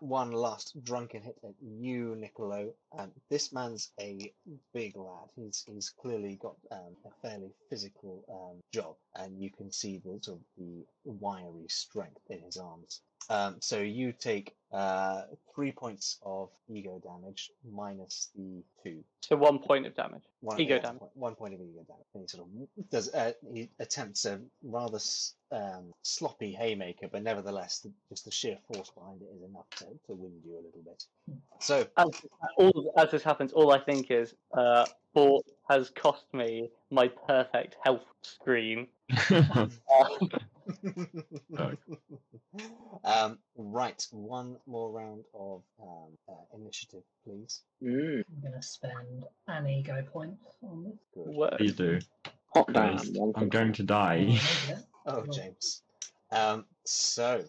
one 0.00 0.32
last 0.32 0.82
drunken 0.84 1.22
hit 1.22 1.38
at 1.44 1.54
you, 1.62 2.16
Niccolo. 2.16 2.72
Um, 2.98 3.12
this 3.30 3.52
man's 3.52 3.90
a 4.00 4.32
big 4.74 4.96
lad. 4.96 5.28
He's 5.36 5.64
he's 5.66 5.90
clearly 5.90 6.36
got 6.36 6.56
um, 6.70 6.96
a 7.06 7.10
fairly 7.22 7.50
physical 7.70 8.24
um, 8.30 8.62
job, 8.72 8.96
and 9.14 9.40
you 9.42 9.50
can 9.50 9.72
see 9.72 9.98
the 9.98 10.18
sort 10.22 10.38
of 10.38 10.44
the 10.58 10.84
wiry 11.04 11.66
strength 11.68 12.20
in 12.30 12.40
his 12.42 12.56
arms. 12.56 13.00
Um, 13.28 13.56
so 13.60 13.80
you 13.80 14.12
take 14.12 14.54
uh, 14.72 15.22
three 15.54 15.72
points 15.72 16.18
of 16.22 16.50
ego 16.68 17.00
damage 17.02 17.50
minus 17.72 18.28
the 18.36 18.62
two. 18.82 19.02
So 19.20 19.36
one 19.36 19.58
point 19.58 19.86
of 19.86 19.94
damage. 19.94 20.22
One, 20.40 20.60
Ego 20.60 20.74
yeah, 20.74 20.80
damage. 20.80 21.00
One, 21.00 21.10
one 21.14 21.34
point 21.34 21.54
of 21.54 21.60
ego 21.60 21.84
damage. 21.86 22.06
And 22.14 22.22
he 22.22 22.28
sort 22.28 22.44
of 22.46 22.90
does. 22.90 23.12
Uh, 23.12 23.32
he 23.52 23.70
attempts 23.78 24.24
a 24.26 24.40
rather 24.62 24.98
um, 25.50 25.92
sloppy 26.02 26.52
haymaker, 26.52 27.08
but 27.10 27.22
nevertheless, 27.22 27.80
the, 27.80 27.92
just 28.08 28.24
the 28.24 28.30
sheer 28.30 28.58
force 28.72 28.90
behind 28.90 29.22
it 29.22 29.28
is 29.36 29.42
enough 29.48 29.68
to, 29.76 29.84
to 30.06 30.14
wind 30.14 30.42
you 30.44 30.54
a 30.54 30.62
little 30.62 30.82
bit. 30.84 31.04
So 31.60 31.86
As, 31.96 32.10
all, 32.58 32.92
as 32.98 33.10
this 33.10 33.22
happens, 33.22 33.52
all 33.52 33.72
I 33.72 33.78
think 33.78 34.10
is, 34.10 34.34
uh, 34.56 34.86
Bort 35.14 35.46
has 35.70 35.90
cost 35.90 36.26
me 36.32 36.70
my 36.90 37.08
perfect 37.08 37.76
health 37.82 38.04
screen. 38.22 38.88
Um, 43.04 43.38
right, 43.56 44.04
one 44.10 44.56
more 44.66 44.90
round 44.90 45.24
of 45.34 45.62
um, 45.80 46.16
uh, 46.28 46.56
initiative, 46.56 47.02
please. 47.24 47.62
Mm. 47.82 48.24
I'm 48.28 48.42
gonna 48.42 48.62
spend 48.62 49.24
an 49.46 49.66
ego 49.68 50.02
point 50.12 50.34
on 50.62 50.84
this. 50.84 50.94
Good. 51.14 51.34
word. 51.34 51.54
Please 51.58 51.74
do. 51.74 51.98
Hot 52.54 52.72
damn. 52.72 52.98
I'm 53.36 53.48
going 53.48 53.72
to 53.74 53.82
Oh, 53.82 53.86
die. 53.86 54.40
Oh, 55.06 55.24
James. 55.32 55.82
Um, 56.32 56.64
so, 56.84 57.44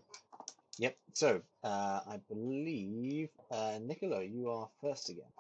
yep. 0.78 0.96
So, 1.14 1.42
uh, 1.64 2.02
I 2.08 2.20
believe, 2.30 3.30
uh, 3.50 3.80
Niccolo, 3.82 4.20
you 4.20 4.50
are 4.52 4.70
first 4.82 5.10
again. 5.10 5.32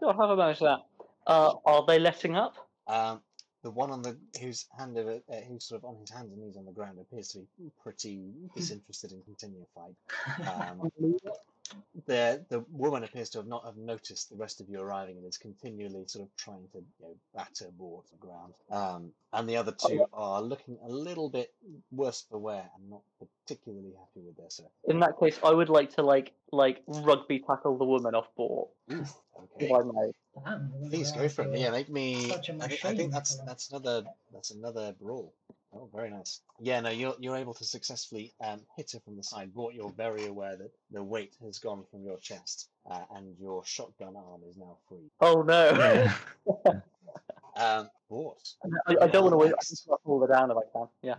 God, 0.00 0.16
how 0.16 0.28
have 0.28 0.38
I 0.38 0.42
managed 0.42 0.62
that? 0.62 0.80
Uh, 1.26 1.52
are 1.64 1.84
they 1.86 1.98
letting 2.00 2.34
up? 2.34 2.54
Um, 2.88 3.20
the 3.64 3.70
one 3.70 3.90
on 3.90 4.02
the 4.02 4.16
whose 4.40 4.66
hand 4.78 4.96
of 4.98 5.08
it, 5.08 5.24
uh, 5.32 5.36
who's 5.48 5.64
sort 5.64 5.82
of 5.82 5.88
on 5.88 5.96
his 5.96 6.10
hands 6.10 6.30
and 6.30 6.40
knees 6.40 6.56
on 6.56 6.66
the 6.66 6.72
ground 6.72 6.98
appears 7.00 7.28
to 7.28 7.38
be 7.38 7.70
pretty 7.82 8.30
disinterested 8.54 9.10
in 9.10 9.22
continuing 9.22 9.66
fight. 9.74 9.96
Um, 10.46 10.92
the 12.06 12.44
the 12.50 12.62
woman 12.70 13.04
appears 13.04 13.30
to 13.30 13.38
have 13.38 13.46
not 13.46 13.64
have 13.64 13.78
noticed 13.78 14.28
the 14.28 14.36
rest 14.36 14.60
of 14.60 14.68
you 14.68 14.80
arriving 14.80 15.16
and 15.16 15.26
is 15.26 15.38
continually 15.38 16.04
sort 16.06 16.26
of 16.26 16.36
trying 16.36 16.68
to 16.72 16.78
you 16.78 16.84
know 17.00 17.14
batter 17.34 17.70
boards 17.78 18.10
the 18.10 18.18
ground. 18.18 18.52
Um, 18.70 19.12
and 19.32 19.48
the 19.48 19.56
other 19.56 19.72
two 19.72 20.04
are 20.12 20.42
looking 20.42 20.76
a 20.84 20.88
little 20.88 21.30
bit 21.30 21.54
worse 21.90 22.26
for 22.30 22.38
wear 22.38 22.68
and 22.76 22.90
not 22.90 23.00
particularly 23.18 23.94
happy 23.98 24.26
with 24.26 24.36
their 24.36 24.50
sir. 24.50 24.64
In 24.88 25.00
that 25.00 25.18
case, 25.18 25.38
I 25.42 25.52
would 25.52 25.70
like 25.70 25.94
to 25.94 26.02
like 26.02 26.34
like 26.52 26.82
rugby 26.86 27.38
tackle 27.38 27.78
the 27.78 27.86
woman 27.86 28.14
off 28.14 28.28
Bort. 28.36 28.68
Okay. 28.90 29.04
If 29.58 29.72
I 29.72 29.82
may. 29.82 30.12
Damn, 30.44 30.72
Please 30.90 31.12
go 31.12 31.28
for 31.28 31.42
it. 31.42 31.58
Yeah, 31.58 31.70
make 31.70 31.88
me. 31.88 32.28
such 32.28 32.48
a 32.48 32.54
I, 32.54 32.64
I 32.64 32.94
think 32.94 33.12
that's 33.12 33.36
that's 33.46 33.70
another 33.70 34.04
that's 34.32 34.50
another 34.50 34.94
brawl. 35.00 35.32
Oh, 35.72 35.88
very 35.92 36.10
nice. 36.10 36.40
Yeah, 36.60 36.80
no, 36.80 36.90
you're 36.90 37.14
you're 37.18 37.36
able 37.36 37.54
to 37.54 37.64
successfully 37.64 38.32
um, 38.40 38.60
hit 38.76 38.92
her 38.92 39.00
from 39.00 39.16
the 39.16 39.22
side. 39.22 39.50
But 39.54 39.74
you're 39.74 39.90
very 39.90 40.26
aware 40.26 40.56
that 40.56 40.70
the 40.90 41.02
weight 41.02 41.34
has 41.44 41.58
gone 41.58 41.84
from 41.90 42.02
your 42.04 42.18
chest, 42.18 42.68
uh, 42.90 43.02
and 43.14 43.36
your 43.40 43.64
shotgun 43.64 44.16
arm 44.16 44.42
is 44.48 44.56
now 44.56 44.76
free. 44.88 45.10
Oh 45.20 45.42
no! 45.42 46.08
Yeah. 46.66 46.80
Um, 47.56 47.88
Bort. 48.10 48.40
I, 48.88 48.96
I 49.02 49.06
don't 49.06 49.22
want 49.22 49.32
to 49.32 49.36
win. 49.36 49.52
I 49.52 49.62
just 49.62 49.88
want 49.88 50.00
to 50.02 50.06
pull 50.06 50.20
her 50.20 50.26
down 50.26 50.50
if 50.50 50.56
I 50.56 50.62
can. 50.72 50.88
Yeah. 51.02 51.14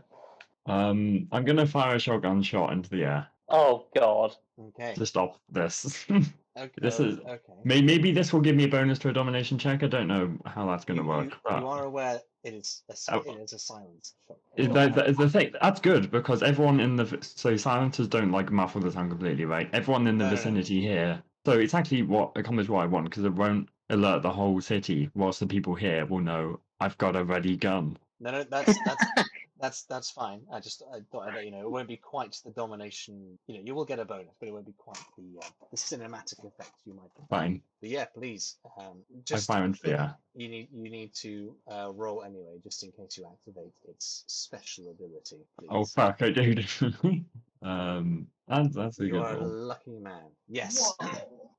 Um, 0.66 1.28
I'm 1.32 1.46
gonna 1.46 1.66
fire 1.66 1.96
a 1.96 2.00
shotgun 2.00 2.42
shot 2.42 2.74
into 2.74 2.90
the 2.90 3.04
air 3.04 3.28
Oh 3.50 3.86
god. 3.96 4.36
Okay. 4.60 4.94
to 4.96 5.06
stop 5.06 5.40
this. 5.50 6.06
Okay. 6.58 6.72
this 6.82 7.00
is- 7.00 7.20
okay. 7.20 7.40
May- 7.64 7.82
Maybe 7.82 8.12
this 8.12 8.32
will 8.32 8.40
give 8.42 8.56
me 8.56 8.64
a 8.64 8.68
bonus 8.68 8.98
to 9.00 9.10
a 9.10 9.14
domination 9.14 9.58
check. 9.58 9.84
I 9.84 9.88
don't 9.88 10.08
know 10.08 10.38
how 10.46 10.66
that's 10.68 10.86
gonna 10.86 11.04
work. 11.04 11.26
You, 11.26 11.32
but 11.44 11.60
you 11.62 11.68
are 11.68 11.84
aware 11.86 12.22
it 12.44 12.54
is 12.54 12.84
a 12.90 12.96
Oh. 13.16 13.20
it 13.22 13.42
is 13.42 13.54
a 13.54 13.60
silence. 13.60 14.14
Is 14.56 14.70
that, 14.70 14.94
that 14.96 15.08
is 15.10 15.18
the 15.18 15.30
thing. 15.30 15.52
That's 15.62 15.82
good 15.82 16.12
because 16.12 16.44
everyone 16.44 16.80
in 16.80 16.96
the 16.96 17.18
so 17.22 17.58
silencers 17.58 18.08
don't 18.08 18.32
like 18.32 18.52
muffle 18.52 18.80
the 18.82 18.92
sound 18.92 19.10
completely, 19.12 19.46
right? 19.46 19.70
Everyone 19.74 20.08
in 20.08 20.18
the 20.18 20.24
No, 20.26 20.30
no, 20.30 20.32
no. 20.32 20.36
vicinity 20.36 20.80
here. 20.82 21.22
So 21.46 21.54
it's 21.54 21.74
actually 21.74 22.04
what 22.04 22.32
accomplishes 22.38 22.70
what 22.70 22.84
I 22.84 22.88
want 22.88 23.10
because 23.10 23.24
it 23.26 23.34
won't 23.34 23.68
alert 23.90 24.22
the 24.24 24.32
whole 24.32 24.62
city. 24.62 25.10
Whilst 25.14 25.40
the 25.42 25.48
people 25.48 25.76
here 25.76 26.06
will 26.06 26.22
know 26.22 26.60
I've 26.80 26.98
got 26.98 27.16
a 27.16 27.24
ready 27.24 27.58
gun. 27.58 27.98
No, 28.20 28.32
no, 28.32 28.44
that's 28.44 28.74
that's 28.86 29.06
that's 29.60 29.84
that's 29.84 30.12
fine. 30.12 30.42
I 30.52 30.60
just 30.60 30.84
I 30.94 31.00
thought 31.12 31.28
I'd 31.30 31.36
let 31.36 31.46
you 31.46 31.52
know 31.52 31.62
it 31.62 31.72
won't 31.72 31.88
be 31.88 31.98
quite 31.98 32.38
the 32.44 32.52
domination. 32.52 33.38
You 33.48 33.56
know, 33.56 33.62
you 33.64 33.76
will 33.76 33.86
get 33.86 34.00
a 34.00 34.06
bonus, 34.06 34.36
but 34.40 34.50
it 34.50 34.52
won't 34.52 34.66
be 34.66 34.74
quite 34.78 35.00
the 35.18 35.40
uh, 35.42 35.50
the 35.72 35.78
cinematic 35.78 36.46
effect 36.46 36.72
you 36.86 36.94
might. 36.94 37.14
prefer. 37.16 37.28
Fine. 37.30 37.62
But 37.82 37.90
yeah, 37.90 38.06
please. 38.06 38.58
Um, 38.78 39.04
I 39.14 39.20
just 39.24 39.48
fire 39.48 39.64
into 39.64 39.80
for- 39.80 39.88
the. 39.88 40.16
You 40.36 40.50
need 40.50 40.68
you 40.74 40.90
need 40.90 41.14
to 41.22 41.56
uh, 41.72 41.92
roll 41.94 42.24
anyway, 42.24 42.60
just 42.64 42.84
in 42.84 42.92
case 42.92 43.18
you 43.18 43.26
activate 43.26 43.74
its 43.88 44.26
special 44.28 44.92
ability. 44.92 45.38
Please. 45.58 45.68
Oh 45.70 45.86
fuck! 45.86 46.22
I 46.22 46.32
do. 46.32 46.56
um, 47.62 48.28
and 48.50 48.74
that's 48.74 49.00
a 49.00 49.06
you 49.06 49.12
good 49.12 49.22
are 49.22 49.38
a 49.38 49.46
lucky 49.46 49.98
man. 50.00 50.30
Yes. 50.50 50.94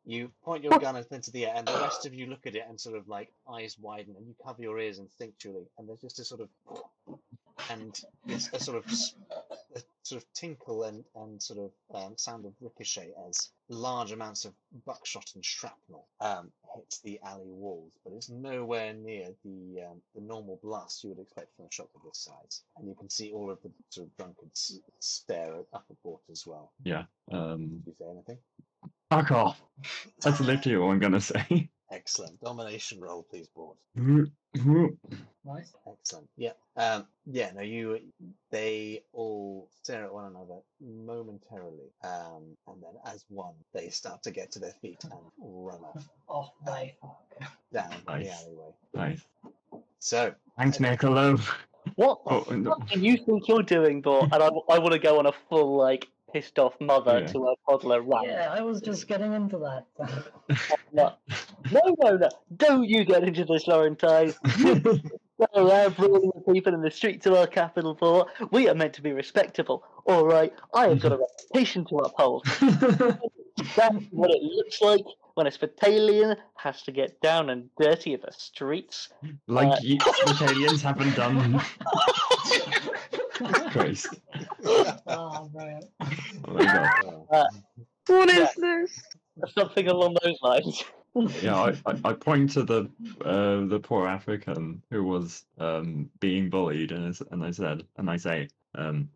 You 0.09 0.31
point 0.45 0.63
your 0.63 0.79
gun 0.79 0.95
up 0.95 1.11
into 1.11 1.33
the 1.33 1.47
air, 1.47 1.55
and 1.57 1.67
the 1.67 1.81
rest 1.81 2.07
of 2.07 2.15
you 2.15 2.27
look 2.27 2.47
at 2.47 2.55
it 2.55 2.63
and 2.69 2.81
sort 2.81 2.97
of 2.97 3.09
like 3.09 3.33
eyes 3.53 3.77
widen, 3.77 4.15
and 4.17 4.25
you 4.25 4.37
cover 4.45 4.63
your 4.63 4.79
ears 4.79 5.01
instinctually, 5.01 5.67
and 5.79 5.89
there's 5.89 6.01
just 6.01 6.21
a 6.21 6.25
sort 6.25 6.43
of 6.43 6.49
and 7.71 8.01
it's 8.27 8.53
a 8.53 8.61
sort 8.61 8.79
of 8.79 8.93
a 9.75 9.81
sort 10.03 10.23
of 10.23 10.33
tinkle 10.35 10.85
and 10.85 11.05
and 11.17 11.43
sort 11.43 11.59
of 11.59 11.71
um, 11.95 12.15
sound 12.17 12.45
of 12.45 12.53
ricochet 12.61 13.13
as 13.29 13.51
large 13.69 14.13
amounts 14.13 14.45
of 14.45 14.53
buckshot 14.85 15.31
and 15.35 15.45
shrapnel 15.45 16.07
um, 16.21 16.51
hits 16.77 17.01
the 17.01 17.19
alley 17.25 17.51
walls, 17.51 17.93
but 18.05 18.13
it's 18.13 18.29
nowhere 18.29 18.93
near 18.93 19.29
the 19.45 19.83
um, 19.89 20.01
the 20.15 20.21
normal 20.21 20.61
blast 20.63 21.03
you 21.03 21.11
would 21.11 21.19
expect 21.19 21.55
from 21.57 21.67
a 21.67 21.73
shot 21.73 21.89
of 21.95 22.03
this 22.05 22.19
size. 22.19 22.63
And 22.77 22.89
you 22.89 22.95
can 22.95 23.11
see 23.11 23.33
all 23.33 23.51
of 23.51 23.59
the 23.63 23.71
sort 23.91 24.07
of 24.07 24.17
drunkards 24.17 24.81
stare 25.01 25.55
up 25.73 25.85
at 25.91 26.03
Bort 26.03 26.23
as 26.31 26.47
well. 26.47 26.73
Yeah. 26.85 27.05
Um, 27.33 27.83
Did 27.85 27.87
you 27.87 27.95
say 27.95 28.11
anything? 28.11 28.39
fuck 29.11 29.31
off. 29.31 29.63
That's 30.21 30.41
literally 30.41 30.77
all 30.77 30.91
I'm 30.91 30.99
gonna 30.99 31.21
say. 31.21 31.71
Excellent. 31.91 32.41
Domination 32.41 33.01
roll, 33.01 33.23
please, 33.23 33.49
Bort. 33.55 33.77
Nice. 35.45 35.73
Excellent. 35.87 36.29
Yeah. 36.37 36.53
Um, 36.77 37.07
yeah. 37.27 37.51
No, 37.55 37.61
you. 37.63 38.01
They 38.51 39.03
all 39.13 39.69
stare 39.83 40.05
at 40.05 40.13
one 40.13 40.27
another 40.27 40.59
momentarily, 40.81 41.93
um, 42.03 42.57
and 42.67 42.83
then 42.83 42.95
as 43.05 43.25
one, 43.29 43.55
they 43.73 43.89
start 43.91 44.23
to 44.25 44.31
get 44.31 44.51
to 44.53 44.59
their 44.59 44.73
feet 44.83 44.99
and 45.05 45.13
run 45.39 45.79
off 45.85 46.09
Off 46.29 46.51
they 46.65 46.97
fuck. 47.01 47.23
down 47.73 47.91
the 48.07 48.13
Nice. 48.13 48.43
alleyway. 48.45 48.73
nice. 48.95 49.21
So, 50.01 50.35
Thanks, 50.59 50.81
Niccolo. 50.81 51.39
What 51.95 52.25
the 52.25 52.31
Oh, 52.35 52.45
and- 52.51 52.67
fuck 52.67 52.89
do 52.89 52.99
you 53.01 53.17
think 53.19 53.47
you're 53.47 53.63
doing, 53.63 54.01
Bort? 54.01 54.25
And 54.33 54.43
I, 54.43 54.49
I 54.69 54.79
want 54.81 54.93
to 54.93 54.99
go 54.99 55.19
on 55.21 55.27
a 55.27 55.33
full 55.49 55.77
like 55.77 56.09
pissed 56.33 56.59
off 56.59 56.75
mother 56.81 57.21
Yeah. 57.21 57.27
to 57.29 57.39
a 57.49 57.55
toddler 57.69 58.03
rant. 58.03 58.27
Yeah, 58.29 58.49
I 58.53 58.61
was 58.63 58.81
just 58.81 59.07
getting 59.09 59.33
into 59.33 59.59
that. 59.59 59.87
No, 60.93 61.13
no, 61.73 61.81
no, 62.01 62.17
no! 62.17 62.29
Don't 62.57 62.89
you 62.89 63.05
get 63.05 63.25
into 63.25 63.45
this, 63.45 63.67
Laurentine. 63.67 64.33
Go 65.39 65.47
around 65.69 65.97
brawling 65.97 66.31
with 66.35 66.55
people 66.55 66.73
in 66.73 66.81
the 66.81 66.91
streets 66.91 67.27
of 67.27 67.35
our 67.35 67.47
capital 67.47 67.95
port. 67.95 68.29
We 68.53 68.69
are 68.69 68.75
meant 68.75 68.95
to 68.95 69.03
be 69.03 69.13
respectable. 69.13 69.83
All 70.07 70.25
right, 70.27 70.53
I 70.73 70.89
have 70.89 71.01
got 71.01 71.13
a 71.13 71.19
reputation 71.19 71.85
to 71.87 71.97
uphold. 71.97 72.45
That's 73.75 73.97
what 74.11 74.31
it 74.31 74.43
looks 74.43 74.81
like 74.81 75.05
when 75.35 75.47
a 75.47 75.51
Spitalian 75.51 76.37
has 76.55 76.83
to 76.85 76.93
get 76.93 77.21
down 77.21 77.51
and 77.51 77.69
dirty 77.79 78.15
in 78.15 78.21
the 78.25 78.33
streets. 78.33 79.09
like 79.49 79.69
Uh, 79.73 79.77
you 79.83 79.99
Italians 80.01 80.81
haven't 80.83 81.15
done. 81.17 81.61
Christ. 83.71 84.15
oh, 85.07 85.51
brilliant. 85.53 85.85
Oh 86.01 86.53
my 86.53 86.65
god. 86.65 86.91
uh, 87.31 87.47
What 88.07 88.29
this? 88.57 89.03
Something 89.55 89.89
along 89.89 90.17
those 90.23 90.39
lines. 90.43 90.85
Yeah, 91.43 91.57
I, 91.57 91.75
I, 91.87 91.99
I 92.05 92.13
point 92.13 92.51
to 92.53 92.63
the 92.63 92.91
uh, 93.25 93.65
the 93.67 93.81
poor 93.83 94.07
African 94.07 94.83
who 94.91 95.05
was 95.05 95.45
um, 95.59 96.11
being 96.21 96.51
bullied, 96.51 96.93
and 96.93 97.07
I 97.07 97.09
s- 97.09 97.23
and 97.31 97.43
I 97.45 97.51
said, 97.51 97.85
and 97.97 98.11
I 98.11 98.17
say, 98.17 98.49
um, 98.75 99.09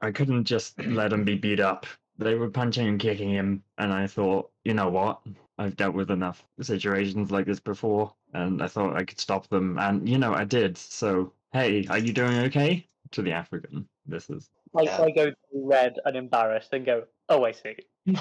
I 0.00 0.10
couldn't 0.12 0.44
just 0.44 0.78
let 0.84 1.12
him 1.12 1.24
be 1.24 1.34
beat 1.34 1.60
up. 1.60 1.86
They 2.16 2.34
were 2.36 2.50
punching 2.50 2.86
and 2.88 3.00
kicking 3.00 3.30
him, 3.30 3.62
and 3.78 3.92
I 3.92 4.06
thought, 4.06 4.50
you 4.64 4.74
know 4.74 4.88
what? 4.88 5.20
I've 5.58 5.76
dealt 5.76 5.94
with 5.94 6.10
enough 6.12 6.44
situations 6.60 7.30
like 7.32 7.46
this 7.46 7.60
before, 7.60 8.12
and 8.34 8.62
I 8.62 8.68
thought 8.68 8.96
I 8.96 9.04
could 9.04 9.18
stop 9.20 9.48
them, 9.48 9.78
and 9.78 10.08
you 10.08 10.18
know 10.18 10.34
I 10.34 10.44
did. 10.44 10.78
So 10.78 11.32
hey, 11.52 11.86
are 11.88 11.98
you 11.98 12.12
doing 12.12 12.38
okay? 12.46 12.86
To 13.12 13.22
the 13.22 13.32
African, 13.32 13.88
this 14.06 14.28
is. 14.30 14.50
I, 14.76 14.82
Yeah. 14.82 15.02
I 15.02 15.10
go 15.10 15.32
red 15.54 15.98
and 16.04 16.16
embarrassed 16.16 16.72
and 16.72 16.84
go, 16.84 17.04
oh, 17.28 17.44
I 17.44 17.52
see. 17.52 17.76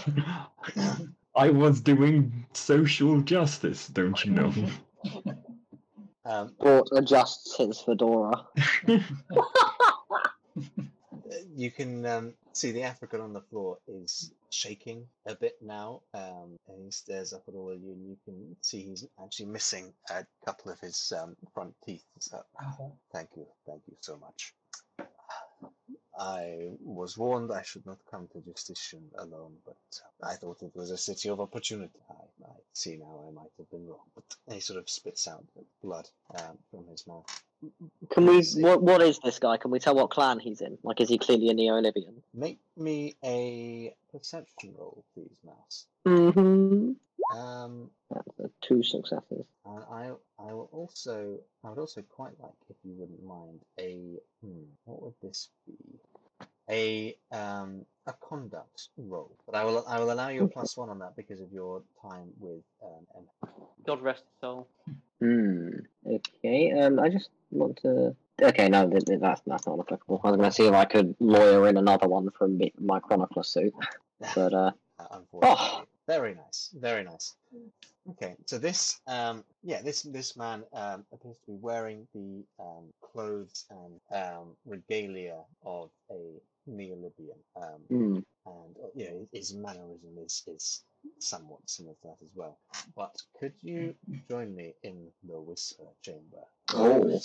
I 1.35 1.49
was 1.49 1.81
doing 1.81 2.45
social 2.53 3.21
justice, 3.21 3.87
don't 3.87 4.23
you 4.25 4.31
know? 4.31 4.53
Um, 6.27 6.53
Bort 6.59 6.89
adjusts 6.91 7.55
his 7.55 7.79
fedora. 7.79 8.45
you 11.55 11.71
can 11.71 12.05
um, 12.05 12.33
see 12.51 12.71
the 12.71 12.83
African 12.83 13.21
on 13.21 13.31
the 13.31 13.39
floor 13.39 13.77
is 13.87 14.33
shaking 14.49 15.05
a 15.25 15.35
bit 15.35 15.55
now, 15.61 16.01
um, 16.13 16.57
and 16.67 16.83
he 16.83 16.91
stares 16.91 17.31
up 17.31 17.43
at 17.47 17.53
all 17.53 17.71
of 17.71 17.81
you, 17.81 17.93
and 17.93 18.09
you 18.09 18.17
can 18.25 18.55
see 18.61 18.81
he's 18.81 19.07
actually 19.23 19.45
missing 19.45 19.93
a 20.09 20.25
couple 20.45 20.69
of 20.69 20.79
his 20.81 21.13
um, 21.17 21.35
front 21.53 21.73
teeth. 21.85 22.03
So, 22.19 22.43
Okay. 22.61 22.91
thank 23.13 23.29
you, 23.37 23.45
thank 23.65 23.83
you 23.87 23.95
so 24.01 24.17
much. 24.17 24.53
I 26.19 26.71
was 26.83 27.15
warned 27.15 27.51
I 27.51 27.61
should 27.61 27.85
not 27.85 27.99
come 28.09 28.27
to 28.33 28.41
Justitian 28.41 29.03
alone, 29.19 29.53
but 29.65 29.77
I 30.23 30.33
thought 30.33 30.63
it 30.63 30.75
was 30.75 30.89
a 30.89 30.97
city 30.97 31.29
of 31.29 31.39
opportunity. 31.39 31.99
I, 32.09 32.43
I 32.43 32.55
see 32.73 32.97
now 32.97 33.25
I 33.27 33.31
might 33.33 33.51
have 33.59 33.69
been 33.69 33.85
wrong, 33.87 34.07
but 34.15 34.23
he 34.51 34.59
sort 34.59 34.79
of 34.79 34.89
spits 34.89 35.27
out 35.27 35.45
blood 35.83 36.09
um, 36.35 36.57
from 36.71 36.87
his 36.87 37.05
mouth. 37.05 37.25
Can 38.09 38.25
we? 38.25 38.43
What? 38.55 38.81
What 38.81 39.01
is 39.01 39.19
this 39.19 39.37
guy? 39.37 39.57
Can 39.57 39.69
we 39.69 39.79
tell 39.79 39.95
what 39.95 40.09
clan 40.09 40.39
he's 40.39 40.61
in? 40.61 40.79
Like, 40.83 41.01
is 41.01 41.09
he 41.09 41.19
clearly 41.19 41.49
a 41.49 41.53
Neo-Libyan? 41.53 42.23
Make 42.33 42.59
me 42.75 43.15
a 43.23 43.93
perception 44.11 44.73
roll, 44.77 45.03
please, 45.13 45.37
Mouse. 45.45 45.85
Mm-hmm. 46.07 46.93
Um, 47.37 47.89
That's 48.09 48.39
uh, 48.39 48.47
two 48.61 48.83
successes. 48.83 49.45
and 49.65 49.83
I, 49.91 50.11
I 50.39 50.53
will 50.53 50.69
also, 50.71 51.37
I 51.63 51.69
would 51.69 51.79
also 51.79 52.01
quite 52.03 52.33
like, 52.39 52.53
you 52.87 52.93
wouldn't 52.97 53.23
mind, 53.23 53.59
a, 53.79 54.17
hmm, 54.41 54.63
what 54.85 55.01
would 55.03 55.13
this 55.21 55.49
be? 55.65 55.75
A, 56.69 57.15
um, 57.31 57.85
a 58.07 58.13
conduct 58.13 58.89
roll. 58.97 59.35
But 59.45 59.55
I 59.55 59.63
will, 59.65 59.85
I 59.87 59.99
will 59.99 60.11
allow 60.11 60.29
you 60.29 60.43
a 60.43 60.47
plus 60.47 60.75
one 60.77 60.89
on 60.89 60.99
that 60.99 61.15
because 61.15 61.39
of 61.41 61.51
your 61.51 61.81
time 62.01 62.29
with, 62.39 62.63
um, 62.83 63.05
Em. 63.15 63.49
God 63.85 64.01
rest 64.01 64.23
his 64.23 64.39
soul. 64.41 64.67
Hmm. 65.21 65.69
Okay. 66.05 66.71
Um. 66.73 66.99
I 66.99 67.09
just 67.09 67.29
want 67.51 67.77
to. 67.81 68.15
Okay. 68.41 68.69
No, 68.69 68.87
th- 68.89 69.05
th- 69.05 69.19
that's 69.19 69.41
that's 69.47 69.65
not 69.65 69.79
applicable. 69.79 70.21
I 70.23 70.29
was 70.29 70.37
going 70.37 70.49
to 70.49 70.55
see 70.55 70.67
if 70.67 70.73
I 70.73 70.85
could 70.85 71.15
lawyer 71.19 71.67
in 71.67 71.77
another 71.77 72.07
one 72.07 72.29
from 72.37 72.57
me- 72.57 72.73
my 72.79 72.99
chronicler 72.99 73.43
suit, 73.43 73.73
but 74.35 74.53
uh. 74.53 74.71
Uh, 74.99 75.05
unfortunately. 75.11 75.85
Very 76.07 76.35
nice, 76.35 76.69
very 76.73 77.03
nice. 77.03 77.35
Okay, 78.11 78.35
so 78.45 78.57
this, 78.57 79.01
um, 79.07 79.43
yeah, 79.63 79.81
this 79.81 80.03
this 80.03 80.37
man 80.37 80.63
um, 80.73 81.03
appears 81.11 81.35
to 81.45 81.51
be 81.51 81.57
wearing 81.59 82.07
the 82.13 82.45
um, 82.59 82.85
clothes 83.01 83.65
and 83.69 83.99
um, 84.15 84.55
regalia 84.65 85.43
of 85.65 85.89
a 86.09 86.39
Neo-Libyan, 86.65 87.39
um, 87.57 87.81
Hmm. 87.89 88.19
and 88.45 88.77
uh, 88.81 88.87
you 88.95 89.05
know 89.09 89.27
his 89.33 89.53
mannerism 89.53 90.17
is 90.25 90.43
is 90.47 90.83
somewhat 91.19 91.59
similar 91.65 91.95
to 92.01 92.07
that 92.07 92.17
as 92.23 92.31
well. 92.33 92.57
But 92.95 93.13
could 93.37 93.53
you 93.61 93.93
join 94.29 94.55
me 94.55 94.73
in 94.83 95.11
the 95.27 95.39
whisper 95.39 95.83
chamber? 96.01 96.43
Oh. 96.73 97.19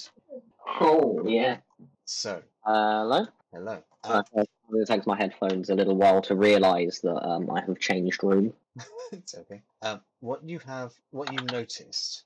Oh 0.80 1.22
yeah. 1.28 1.58
So, 2.04 2.42
hello. 2.64 3.26
hello. 3.52 3.82
Uh, 4.02 4.22
Um, 4.34 4.44
it 4.74 4.88
takes 4.88 5.06
my 5.06 5.16
headphones 5.16 5.70
a 5.70 5.74
little 5.74 5.94
while 5.94 6.22
to 6.22 6.34
realise 6.34 7.00
that 7.00 7.24
um 7.24 7.48
I 7.50 7.60
have 7.60 7.78
changed 7.78 8.24
room. 8.24 8.52
it's 9.12 9.34
okay. 9.34 9.62
Um, 9.82 10.00
what 10.20 10.42
you 10.48 10.58
have, 10.60 10.92
what 11.10 11.32
you 11.32 11.38
noticed, 11.50 12.24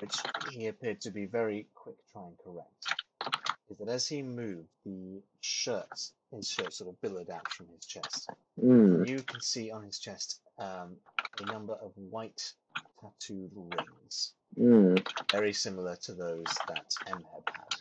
which 0.00 0.16
he 0.50 0.66
appeared 0.66 1.00
to 1.02 1.10
be 1.10 1.26
very 1.26 1.66
quick 1.74 1.96
trying 2.12 2.32
to 2.36 2.42
try 2.42 2.52
and 2.52 2.64
correct, 2.64 3.50
is 3.70 3.78
that 3.78 3.88
as 3.88 4.06
he 4.06 4.22
moved, 4.22 4.68
the 4.84 5.20
shirt, 5.40 6.10
his 6.34 6.48
shirt 6.48 6.72
sort 6.72 6.90
of 6.90 7.00
billowed 7.00 7.30
out 7.30 7.50
from 7.52 7.66
his 7.74 7.84
chest. 7.86 8.30
Hmm. 8.60 9.04
You 9.04 9.22
can 9.22 9.40
see 9.40 9.70
on 9.70 9.82
his 9.82 9.98
chest 9.98 10.40
um, 10.58 10.96
a 11.40 11.46
number 11.46 11.74
of 11.74 11.92
white 11.96 12.52
tattooed 13.00 13.50
rings, 13.54 14.32
Hmm. 14.56 14.94
very 15.32 15.52
similar 15.52 15.96
to 15.96 16.12
those 16.14 16.46
that 16.68 16.94
Emheb 17.06 17.48
had. 17.52 17.74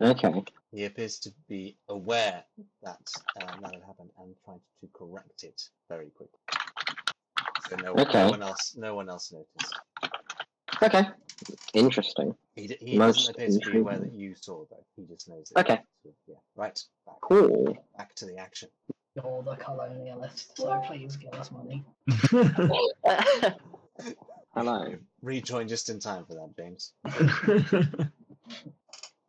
Okay. 0.00 0.44
He 0.72 0.84
appears 0.84 1.18
to 1.20 1.32
be 1.48 1.76
aware 1.88 2.44
that 2.82 3.00
um, 3.40 3.60
that 3.62 3.74
had 3.74 3.82
happened 3.84 4.10
and 4.20 4.34
trying 4.44 4.60
to 4.80 4.88
correct 4.92 5.42
it 5.42 5.68
very 5.88 6.10
quickly. 6.10 6.38
So 7.68 7.76
no, 7.76 7.92
no 7.94 8.02
Okay. 8.02 8.28
one 8.30 8.42
else, 8.42 8.74
no 8.76 8.94
one 8.94 9.08
else 9.08 9.32
noticed. 9.32 9.74
Okay. 10.82 11.08
Interesting. 11.74 12.34
He, 12.54 12.66
d- 12.68 12.78
he 12.80 12.96
Most 12.98 13.18
doesn't 13.18 13.34
appear 13.34 13.48
to 13.60 13.70
be 13.70 13.78
aware 13.78 13.98
that 13.98 14.12
you 14.12 14.34
saw 14.34 14.64
though. 14.70 14.84
He 14.96 15.04
just 15.04 15.28
knows. 15.28 15.50
That 15.54 15.66
Okay. 15.70 15.80
yeah. 16.26 16.34
Right. 16.56 16.78
Back, 17.06 17.16
Cool. 17.22 17.76
back 17.96 18.14
to 18.16 18.26
the 18.26 18.36
action. 18.38 18.68
You're 19.14 19.42
the 19.42 19.56
colonialist, 19.56 20.56
so 20.56 20.80
please 20.86 21.16
give 21.16 21.34
us 21.34 21.50
money. 21.50 21.84
Hello. 24.54 24.94
Rejoin 25.22 25.66
just 25.68 25.88
in 25.90 25.98
time 25.98 26.24
for 26.26 26.34
that, 26.34 26.54
James. 26.56 26.92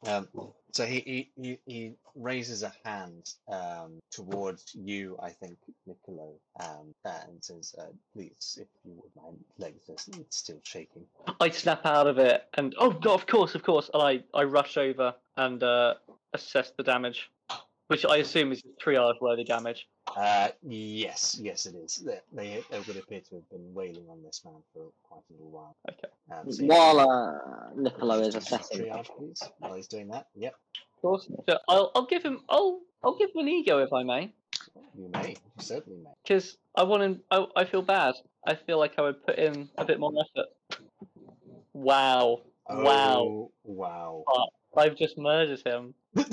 Um, 0.08 0.30
so 0.72 0.86
he, 0.86 1.30
he, 1.36 1.60
he, 1.66 1.94
raises 2.16 2.64
a 2.64 2.74
hand 2.84 3.34
um, 3.48 4.00
towards 4.12 4.76
you, 4.76 5.18
I 5.22 5.30
think, 5.30 5.58
Niccolo, 5.88 6.34
um, 6.60 6.94
and 7.06 7.42
says, 7.42 7.74
uh, 7.80 7.86
"Please, 8.14 8.58
if 8.60 8.68
you 8.84 8.94
would, 8.96 9.12
my 9.16 9.30
legs 9.58 9.90
are 9.90 10.24
still 10.30 10.60
shaking." 10.64 11.06
I 11.40 11.50
snap 11.50 11.86
out 11.86 12.08
of 12.08 12.18
it 12.18 12.46
and 12.56 12.76
oh 12.78 12.92
god, 12.92 13.14
of 13.14 13.28
course, 13.28 13.56
of 13.56 13.64
course, 13.64 13.90
and 13.94 14.04
I, 14.04 14.24
I 14.34 14.44
rush 14.44 14.78
over 14.78 15.16
and 15.38 15.64
uh, 15.64 15.96
assess 16.34 16.72
the 16.72 16.84
damage, 16.84 17.30
which 17.90 18.06
I 18.06 18.18
assume 18.18 18.52
is 18.52 18.62
triage 18.84 19.20
worthy 19.20 19.44
damage. 19.44 19.88
Uh, 20.16 20.50
yes, 20.62 21.38
yes, 21.42 21.66
it 21.66 21.74
is. 21.76 21.96
They, 22.06 22.20
they, 22.32 22.64
they 22.70 22.80
would 22.82 22.98
appear 22.98 23.20
to 23.20 23.36
have 23.36 23.50
been 23.50 23.74
wailing 23.74 24.06
on 24.10 24.22
this 24.24 24.42
man 24.46 24.54
for 24.74 24.92
quite 25.04 25.22
a 25.30 25.34
little 25.34 25.50
while. 25.50 25.76
Okay. 25.90 26.08
Um, 26.32 26.52
so 26.52 26.66
While 26.66 26.98
yeah, 26.98 27.04
uh 27.04 27.70
Niccolo 27.76 28.20
is 28.22 28.36
just 28.36 28.48
do 28.48 28.50
some 28.52 28.60
assessing. 28.60 28.86
triage, 28.86 29.18
please. 29.18 29.42
While 29.58 29.74
he's 29.74 29.88
doing 29.88 30.08
that, 30.10 30.28
yep, 30.36 30.54
Of 30.98 31.02
course. 31.02 31.28
So 31.50 31.58
I'll, 31.68 31.92
I'll 31.96 32.06
give 32.06 32.22
him 32.22 32.42
I'll 32.48 32.82
I'll 33.04 33.18
give 33.18 33.32
him 33.32 33.40
an 33.42 33.48
ego 33.48 33.80
if 33.80 33.92
I 33.92 34.04
may, 34.04 34.32
you 34.96 35.10
may, 35.12 35.30
you 35.30 35.36
certainly 35.58 35.98
may. 36.04 36.12
because 36.24 36.58
I 36.76 36.84
want 36.84 37.02
him. 37.02 37.22
I, 37.32 37.46
I 37.56 37.66
feel 37.66 37.82
bad. 37.82 38.14
I 38.46 38.54
feel 38.54 38.78
like 38.78 38.94
I 39.00 39.02
would 39.02 39.26
put 39.26 39.40
in 39.40 39.68
a 39.80 39.86
bit 39.86 40.00
more 40.00 40.14
effort. 40.14 40.80
Wow, 41.74 42.42
wow! 42.70 43.22
Oh, 43.22 43.52
wow. 43.64 44.24
I've 44.78 44.96
just 44.96 45.18
murdered 45.18 45.60
him. 45.66 45.96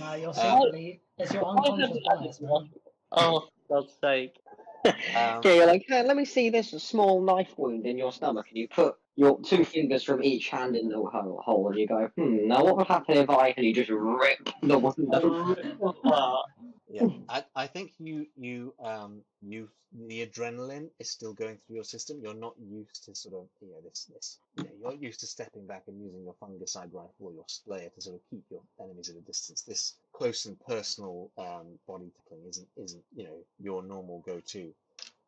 No, 0.00 0.14
you're 0.14 0.30
Uh, 0.30 0.70
it's 1.18 1.34
your 1.34 1.44
unconscious 1.44 1.98
bias, 2.04 2.40
man. 2.40 2.70
Oh, 3.12 3.48
for 3.68 3.82
God's 3.82 3.94
sake! 4.00 4.36
Um, 4.84 5.42
Yeah, 5.44 5.52
you're 5.52 5.66
like, 5.66 5.84
hey, 5.86 6.02
let 6.02 6.16
me 6.16 6.24
see 6.24 6.48
this 6.48 6.70
small 6.70 7.20
knife 7.20 7.52
wound 7.58 7.84
in 7.84 7.98
your 7.98 8.12
stomach, 8.12 8.46
and 8.48 8.56
you 8.56 8.66
put 8.68 8.96
your 9.14 9.38
two 9.42 9.62
fingers 9.62 10.02
from 10.02 10.22
each 10.24 10.48
hand 10.48 10.74
in 10.74 10.88
the 10.88 10.96
ho- 10.96 11.42
hole, 11.44 11.68
and 11.68 11.78
you 11.78 11.86
go, 11.86 12.08
hmm, 12.16 12.48
now 12.48 12.64
what 12.64 12.78
would 12.78 12.86
happen 12.86 13.18
if 13.18 13.28
I, 13.28 13.52
and 13.56 13.66
you 13.66 13.74
just 13.74 13.90
rip 13.90 14.48
the 14.62 14.78
wound 14.78 14.96
open. 15.12 15.78
yeah, 16.90 17.06
I, 17.28 17.44
I 17.54 17.66
think 17.66 17.92
you 17.98 18.26
you 18.36 18.74
um 18.82 19.22
you 19.42 19.68
the 20.08 20.26
adrenaline 20.26 20.88
is 20.98 21.10
still 21.10 21.32
going 21.32 21.58
through 21.66 21.76
your 21.76 21.84
system. 21.84 22.20
You're 22.22 22.34
not 22.34 22.54
used 22.58 23.04
to 23.04 23.14
sort 23.14 23.34
of 23.34 23.48
you 23.60 23.68
know 23.68 23.80
this 23.84 24.08
this 24.12 24.38
you 24.56 24.64
know, 24.64 24.70
you're 24.80 24.90
not 24.92 25.02
used 25.02 25.20
to 25.20 25.26
stepping 25.26 25.66
back 25.66 25.84
and 25.88 26.00
using 26.00 26.24
your 26.24 26.34
fungicide 26.42 26.92
rifle 26.92 27.14
or 27.20 27.32
your 27.32 27.44
slayer 27.46 27.90
to 27.90 28.00
sort 28.00 28.16
of 28.16 28.22
keep 28.30 28.44
your 28.50 28.62
enemies 28.80 29.08
at 29.10 29.16
a 29.16 29.20
distance. 29.20 29.62
This 29.62 29.96
close 30.12 30.46
and 30.46 30.58
personal 30.60 31.30
um 31.38 31.78
body 31.86 32.10
tackling 32.16 32.46
isn't 32.48 32.68
isn't 32.76 33.04
you 33.14 33.24
know 33.24 33.38
your 33.60 33.82
normal 33.82 34.20
go 34.26 34.40
to. 34.40 34.72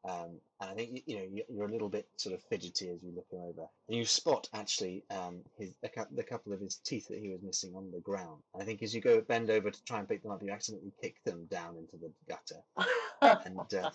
Um, 0.05 0.41
and 0.61 0.70
I 0.70 0.74
think 0.74 1.03
you 1.07 1.16
know 1.16 1.23
you- 1.24 1.45
you're 1.49 1.69
a 1.69 1.73
little 1.73 1.89
bit 1.89 2.09
sort 2.16 2.35
of 2.35 2.43
fidgety 2.45 2.89
as 2.91 3.03
you 3.03 3.12
look 3.12 3.27
him 3.31 3.41
over, 3.41 3.69
and 3.89 3.97
you 3.97 4.05
spot 4.05 4.49
actually 4.53 5.05
um, 5.11 5.43
his 5.57 5.73
a, 5.85 5.91
the 6.12 6.23
couple 6.24 6.53
of 6.53 6.61
his 6.61 6.77
teeth 6.77 7.09
that 7.09 7.19
he 7.20 7.29
was 7.29 7.43
missing 7.43 7.74
on 7.77 7.91
the 7.93 8.01
ground. 8.01 8.43
And 8.55 8.62
I 8.62 8.66
think 8.66 8.83
as 8.83 8.95
you 8.95 9.01
go 9.01 9.20
bend 9.20 9.51
over 9.51 9.70
to 9.70 9.85
try 9.85 9.99
and 10.01 10.09
pick 10.09 10.23
them 10.23 10.33
up, 10.33 10.43
you 10.43 10.51
accidentally 10.51 10.93
kick 11.01 11.23
them 11.24 11.47
down 11.47 11.77
into 11.77 11.97
the 11.99 12.12
gutter, 12.29 12.62
and 13.47 13.74
uh, 13.74 13.91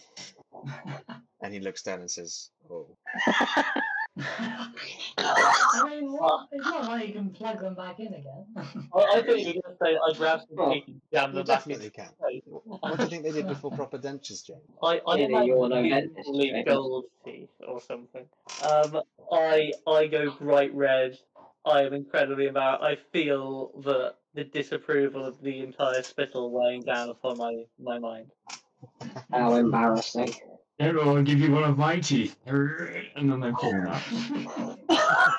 and 1.42 1.54
he 1.54 1.60
looks 1.60 1.84
down 1.84 2.00
and 2.00 2.10
says, 2.12 2.52
"Oh, 2.70 2.96
I 5.18 5.90
mean, 5.90 6.12
what? 6.12 6.48
It's 6.52 6.66
not 6.66 6.86
like 6.86 7.08
you 7.08 7.14
can 7.14 7.30
plug 7.32 7.62
them 7.62 7.76
back 7.76 8.00
in 8.00 8.08
again. 8.08 8.46
I, 8.56 9.00
I 9.00 9.22
thought 9.22 9.40
you 9.40 9.48
were 9.48 9.54
going 9.54 9.62
to 9.62 9.78
say 9.84 9.98
I 9.98 10.14
grabbed 10.18 10.44
some 10.56 10.72
teeth 10.72 10.84
and 10.88 11.02
jammed 11.14 11.34
you 11.34 11.40
them 11.40 11.46
back 11.48 11.58
definitely 11.60 11.86
in. 11.86 11.92
can." 11.92 12.10
place. 12.20 12.42
What 12.48 12.98
do 12.98 13.04
you 13.04 13.10
think 13.10 13.24
they 13.24 13.32
did 13.32 13.48
before 13.48 13.72
proper 13.72 13.98
dentures, 13.98 14.46
James? 14.46 14.62
I, 14.82 15.02
I 15.08 15.18
Yeah, 15.18 15.26
imagine 15.26 15.48
you're 15.48 15.70
no 15.70 15.84
dentist, 15.90 16.66
gold 16.66 17.06
teeth 17.26 17.50
or 17.68 17.82
something. 17.82 18.26
Um, 18.64 19.02
I 19.32 19.74
I 19.86 20.08
go 20.08 20.32
bright 20.32 20.74
red. 20.74 21.18
I 21.66 21.84
am 21.84 21.94
incredibly 21.94 22.48
embarrassed. 22.48 22.84
I 22.84 22.96
feel 23.12 23.72
the 23.82 24.16
the 24.34 24.44
disapproval 24.46 25.26
of 25.26 25.42
the 25.42 25.60
entire 25.60 26.02
Spital 26.04 26.52
weighing 26.52 26.84
down 26.84 27.10
upon 27.10 27.38
my 27.38 27.64
my 27.80 28.00
mind. 28.00 28.32
How 29.32 29.56
embarrassing. 29.56 30.34
Here, 30.80 31.00
I'll 31.00 31.24
give 31.24 31.40
you 31.40 31.52
one 31.52 31.64
of 31.64 31.78
my 31.78 32.00
teeth. 32.00 32.36
And 32.46 33.32
then 33.32 33.40
they 33.40 33.52
pull 33.52 33.72
them 33.72 33.88
out. 33.88 34.04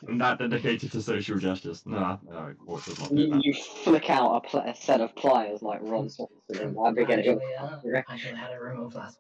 and 0.09 0.21
that 0.21 0.39
dedicated 0.39 0.91
to 0.93 1.01
social 1.01 1.39
justice. 1.39 1.85
No, 1.87 2.19
no, 2.29 2.55
Quartz 2.67 2.87
does 2.87 2.99
not 2.99 3.11
do 3.11 3.21
You, 3.21 3.31
that. 3.31 3.45
you 3.45 3.55
flick 3.55 4.11
out 4.11 4.35
a, 4.35 4.41
pl- 4.49 4.61
a 4.67 4.75
set 4.75 5.01
of 5.01 5.15
pliers 5.15 5.63
like 5.63 5.79
Ron 5.83 6.11
Swanson 6.11 6.69
in 6.69 6.77
I 6.85 6.91
Begin 6.93 7.21
It. 7.21 7.39
Actually, 7.63 7.95
uh, 7.95 8.03
actually 8.09 8.35
had 8.35 8.51
it 8.51 8.61
removed 8.61 8.95
last 8.97 9.19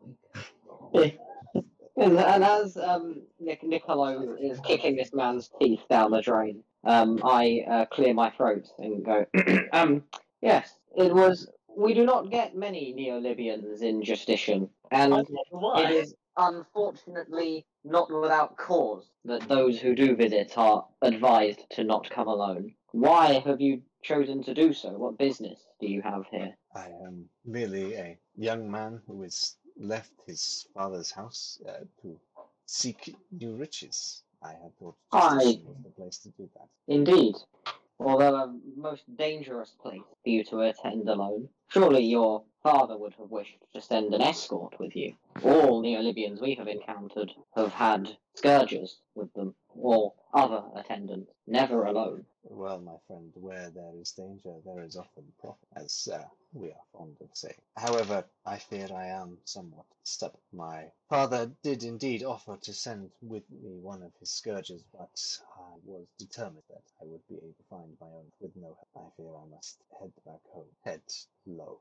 week. 0.92 1.18
And, 2.00 2.16
and 2.16 2.44
as 2.44 2.76
um, 2.76 3.22
Nic- 3.40 3.64
Niccolo 3.64 4.36
is 4.40 4.60
kicking 4.60 4.94
this 4.94 5.12
man's 5.12 5.50
teeth 5.60 5.80
down 5.90 6.12
the 6.12 6.22
drain, 6.22 6.62
um, 6.84 7.20
I 7.24 7.64
uh, 7.68 7.86
clear 7.86 8.14
my 8.14 8.30
throat 8.30 8.68
and 8.78 9.04
go, 9.04 9.26
um, 9.72 10.04
yes, 10.40 10.76
it 10.96 11.12
was. 11.12 11.48
We 11.78 11.94
do 11.94 12.04
not 12.04 12.30
get 12.30 12.56
many 12.56 12.92
Neo-Libyans 12.92 13.82
in 13.82 14.02
Justitian, 14.02 14.68
and 14.90 15.14
I 15.14 15.16
wonder 15.18 15.32
it 15.32 15.46
why. 15.50 15.90
is 15.92 16.12
unfortunately 16.36 17.64
not 17.84 18.10
without 18.12 18.56
cause 18.56 19.04
that 19.24 19.48
those 19.48 19.78
who 19.78 19.94
do 19.94 20.16
visit 20.16 20.58
are 20.58 20.84
advised 21.02 21.60
to 21.70 21.84
not 21.84 22.10
come 22.10 22.26
alone. 22.26 22.74
Why 22.90 23.34
have 23.46 23.60
you 23.60 23.82
chosen 24.02 24.42
to 24.42 24.54
do 24.54 24.72
so? 24.72 24.88
What 24.90 25.18
business 25.18 25.60
do 25.80 25.86
you 25.86 26.02
have 26.02 26.24
here? 26.32 26.56
I 26.74 26.86
am 27.06 27.28
merely 27.44 27.94
a 27.94 28.18
young 28.36 28.68
man 28.68 29.00
who 29.06 29.22
has 29.22 29.54
left 29.78 30.10
his 30.26 30.66
father's 30.74 31.12
house 31.12 31.60
uh, 31.68 31.84
to 32.02 32.18
seek 32.66 33.14
new 33.30 33.54
riches. 33.54 34.24
I 34.42 34.50
had 34.50 34.76
thought 34.80 34.96
I- 35.12 35.34
was 35.34 35.56
the 35.84 35.90
place 35.96 36.18
to 36.18 36.30
do 36.30 36.48
that. 36.54 36.68
Indeed. 36.88 37.36
Although 38.00 38.36
a 38.36 38.54
most 38.76 39.16
dangerous 39.16 39.74
place 39.82 40.02
for 40.22 40.28
you 40.28 40.44
to 40.44 40.60
attend 40.60 41.08
alone. 41.08 41.48
Surely 41.66 42.04
your 42.04 42.44
father 42.62 42.96
would 42.96 43.14
have 43.14 43.30
wished 43.30 43.58
to 43.74 43.80
send 43.80 44.14
an 44.14 44.22
escort 44.22 44.78
with 44.78 44.94
you. 44.94 45.16
All 45.42 45.80
Neo-Libyans 45.80 46.40
we 46.40 46.54
have 46.54 46.68
encountered 46.68 47.32
have 47.56 47.72
had 47.72 48.16
scourges 48.34 49.00
with 49.14 49.32
them, 49.34 49.54
or 49.74 50.14
other 50.32 50.62
attendants, 50.76 51.32
never 51.46 51.84
alone. 51.84 52.24
Well, 52.50 52.80
my 52.80 52.96
friend, 53.06 53.30
where 53.34 53.68
there 53.70 53.92
is 54.00 54.12
danger, 54.12 54.54
there 54.64 54.82
is 54.82 54.96
often 54.96 55.24
profit, 55.38 55.68
as 55.76 56.08
uh, 56.12 56.24
we 56.54 56.68
are 56.70 56.84
fond 56.92 57.16
of 57.20 57.28
saying. 57.34 57.60
However, 57.76 58.24
I 58.46 58.56
fear 58.56 58.88
I 58.92 59.06
am 59.08 59.36
somewhat 59.44 59.84
stubborn. 60.02 60.40
My 60.52 60.90
father 61.10 61.50
did 61.62 61.84
indeed 61.84 62.24
offer 62.24 62.56
to 62.56 62.72
send 62.72 63.10
with 63.20 63.42
me 63.50 63.78
one 63.80 64.02
of 64.02 64.12
his 64.18 64.30
scourges, 64.30 64.82
but 64.92 65.40
I 65.58 65.74
was 65.84 66.06
determined 66.18 66.62
that 66.70 66.82
I 67.02 67.04
would 67.04 67.20
be 67.28 67.36
able 67.36 67.54
to 67.58 67.64
find 67.68 67.96
my 68.00 68.06
own 68.06 68.32
with 68.40 68.56
no 68.56 68.76
help. 68.94 69.12
I 69.12 69.16
fear 69.16 69.30
I 69.36 69.54
must 69.54 69.82
head 70.00 70.12
back 70.24 70.40
home, 70.50 70.64
head 70.84 71.02
low. 71.46 71.78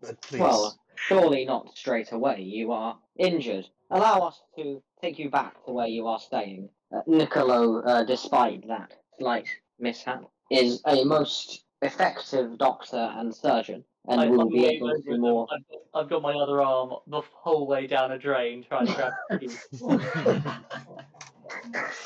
But 0.00 0.20
please, 0.22 0.40
Well, 0.40 0.78
surely 0.96 1.44
not 1.44 1.76
straight 1.76 2.10
away. 2.10 2.42
You 2.42 2.72
are 2.72 2.98
injured. 3.16 3.68
Allow 3.90 4.26
us 4.28 4.42
to 4.56 4.82
take 5.00 5.18
you 5.18 5.30
back 5.30 5.64
to 5.64 5.72
where 5.72 5.86
you 5.86 6.08
are 6.08 6.18
staying. 6.18 6.70
Uh, 6.92 7.02
Niccolo, 7.06 7.82
uh, 7.82 8.02
despite 8.02 8.66
that 8.66 8.92
slight 9.18 9.48
mishap, 9.78 10.22
is 10.50 10.82
a 10.86 11.04
most 11.04 11.64
effective 11.82 12.58
doctor 12.58 12.96
and 13.16 13.34
surgeon, 13.34 13.84
and 14.08 14.20
I- 14.20 14.26
will 14.28 14.42
I'm 14.42 14.48
be 14.50 14.62
way 14.62 14.68
able 14.76 14.90
over 14.90 14.98
to 15.02 15.10
them. 15.10 15.20
more. 15.20 15.46
I've 15.52 15.68
got, 15.68 15.78
I've 15.94 16.10
got 16.10 16.22
my 16.22 16.34
other 16.34 16.60
arm 16.60 16.90
the 17.06 17.20
whole 17.32 17.66
way 17.66 17.86
down 17.86 18.12
a 18.12 18.18
drain 18.18 18.64
trying 18.64 18.86
to 18.86 18.94
grab 18.94 19.12
the 19.30 19.38
keys. 19.38 19.68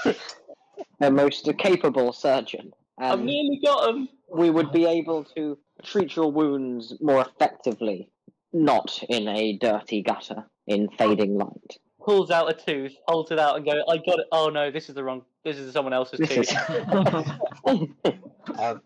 a 1.00 1.10
most 1.10 1.48
capable 1.58 2.12
surgeon, 2.12 2.72
I've 2.98 3.18
and 3.18 3.26
nearly 3.26 3.60
got 3.64 3.88
him. 3.90 4.08
we 4.30 4.50
would 4.50 4.72
be 4.72 4.84
able 4.86 5.24
to 5.36 5.58
treat 5.82 6.14
your 6.16 6.30
wounds 6.30 6.94
more 7.00 7.20
effectively, 7.22 8.08
not 8.52 9.02
in 9.08 9.26
a 9.28 9.56
dirty 9.58 10.02
gutter 10.02 10.44
in 10.66 10.88
fading 10.90 11.38
light. 11.38 11.78
Pulls 12.04 12.30
out 12.30 12.50
a 12.50 12.54
tooth, 12.54 12.96
holds 13.06 13.30
it 13.30 13.38
out, 13.38 13.56
and 13.56 13.64
goes, 13.64 13.82
I 13.88 13.96
got 13.96 14.18
it. 14.18 14.26
Oh 14.32 14.48
no, 14.48 14.70
this 14.70 14.88
is 14.88 14.94
the 14.94 15.04
wrong. 15.04 15.22
This 15.44 15.56
is 15.56 15.72
someone 15.72 15.92
else's 15.92 16.20
This 16.20 16.48
tooth. 16.48 16.56
um, 18.58 18.80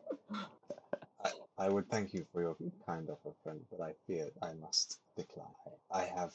I, 1.59 1.69
would 1.69 1.89
thank 1.91 2.15
you 2.15 2.27
for 2.33 2.43
your 2.43 2.57
kind 2.87 3.09
offer, 3.11 3.35
friend, 3.43 3.61
but 3.71 3.81
I 3.83 3.93
fear 4.07 4.29
I 4.43 4.53
must 4.55 4.99
decline. 5.17 5.47
I 5.91 6.05
have 6.05 6.33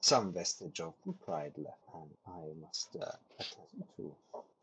some 0.00 0.32
vestige 0.32 0.80
of 0.80 0.94
pride 1.24 1.52
left, 1.56 1.82
and 1.94 2.10
I 2.26 2.60
must 2.60 2.96
uh, 2.96 3.12
attend 3.38 3.84
to 3.96 4.14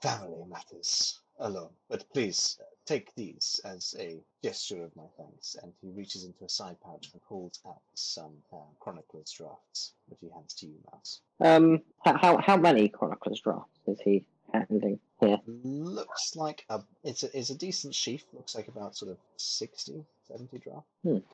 family 0.01 0.43
matters 0.49 1.19
alone. 1.39 1.69
But 1.89 2.05
please 2.13 2.57
uh, 2.59 2.63
take 2.85 3.13
these 3.15 3.59
as 3.65 3.95
a 3.99 4.17
gesture 4.43 4.83
of 4.83 4.95
my 4.95 5.03
thanks. 5.17 5.55
And 5.61 5.71
he 5.81 5.89
reaches 5.89 6.23
into 6.23 6.45
a 6.45 6.49
side 6.49 6.77
pouch 6.83 7.09
and 7.13 7.21
pulls 7.27 7.59
out 7.67 7.81
some 7.93 8.33
uh, 8.51 8.57
chronicler's 8.79 9.31
drafts, 9.31 9.93
which 10.07 10.19
he 10.21 10.29
hands 10.29 10.53
to 10.55 10.67
you, 10.67 10.75
Mouse. 10.91 11.21
um, 11.41 11.81
how 12.03 12.37
how 12.37 12.57
many 12.57 12.89
chronicles 12.89 13.41
drafts 13.41 13.79
is 13.87 13.99
he 14.01 14.23
here? 15.19 15.37
Looks 15.45 16.35
like 16.35 16.65
a 16.69 16.81
it's 17.03 17.23
a 17.23 17.37
it's 17.37 17.49
a 17.49 17.55
decent 17.55 17.95
sheaf. 17.95 18.23
Looks 18.33 18.55
like 18.55 18.67
about 18.67 18.95
sort 18.95 19.11
of 19.11 19.17
60, 19.37 20.05
70 20.27 20.57
draft. 20.59 20.85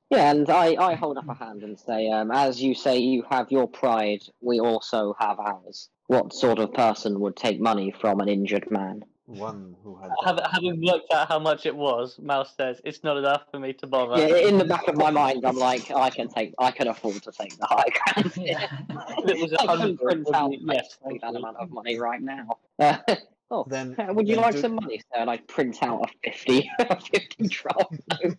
Yeah, 0.09 0.31
and 0.31 0.49
I, 0.49 0.75
I 0.75 0.95
hold 0.95 1.17
up 1.17 1.29
a 1.29 1.33
hand 1.33 1.63
and 1.63 1.79
say, 1.79 2.09
um, 2.09 2.31
as 2.31 2.61
you 2.61 2.75
say, 2.75 2.99
you 2.99 3.23
have 3.29 3.51
your 3.51 3.67
pride, 3.67 4.23
we 4.41 4.59
also 4.59 5.15
have 5.19 5.39
ours. 5.39 5.89
What 6.07 6.33
sort 6.33 6.59
of 6.59 6.73
person 6.73 7.19
would 7.19 7.35
take 7.35 7.59
money 7.59 7.93
from 7.99 8.19
an 8.19 8.29
injured 8.29 8.69
man? 8.69 9.05
One 9.27 9.75
who 9.83 9.95
had 9.95 10.11
Have, 10.25 10.37
done- 10.37 10.49
having 10.51 10.85
worked 10.85 11.11
out 11.11 11.27
how 11.27 11.39
much 11.39 11.65
it 11.65 11.75
was, 11.75 12.19
Mouse 12.19 12.53
says 12.55 12.79
it's 12.83 13.03
not 13.03 13.17
enough 13.17 13.43
for 13.51 13.59
me 13.59 13.73
to 13.73 13.87
bother. 13.87 14.19
Yeah, 14.27 14.47
in 14.47 14.57
the 14.57 14.65
back 14.65 14.87
of 14.87 14.95
my 14.95 15.09
mind, 15.09 15.45
I'm 15.45 15.57
like, 15.57 15.89
I 15.91 16.09
can 16.11 16.27
take, 16.27 16.53
I 16.59 16.71
can 16.71 16.87
afford 16.87 17.23
to 17.23 17.31
take 17.31 17.57
the 17.57 17.65
high 17.65 17.89
ground. 18.13 18.33
yeah. 18.37 18.69
It 19.27 19.41
was 19.41 19.51
a 19.53 19.57
can 19.57 19.67
hundred, 19.67 19.99
print 19.99 20.27
out 20.33 20.51
yes, 20.59 20.97
that 21.21 21.35
amount 21.35 21.57
of 21.57 21.71
money 21.71 21.97
right 21.97 22.21
now. 22.21 22.59
Uh, 22.77 22.97
oh, 23.51 23.65
Then 23.67 23.95
uh, 23.97 24.13
would 24.13 24.27
you 24.27 24.35
then 24.35 24.43
like 24.43 24.55
do- 24.55 24.61
some 24.61 24.75
money, 24.75 24.99
sir? 24.99 25.21
And 25.21 25.29
I 25.31 25.37
print 25.37 25.81
out 25.81 26.11
a 26.25 26.31
50, 26.31 26.71
a 26.79 26.99
50 27.01 27.47
draft 27.47 27.93
note. 28.23 28.37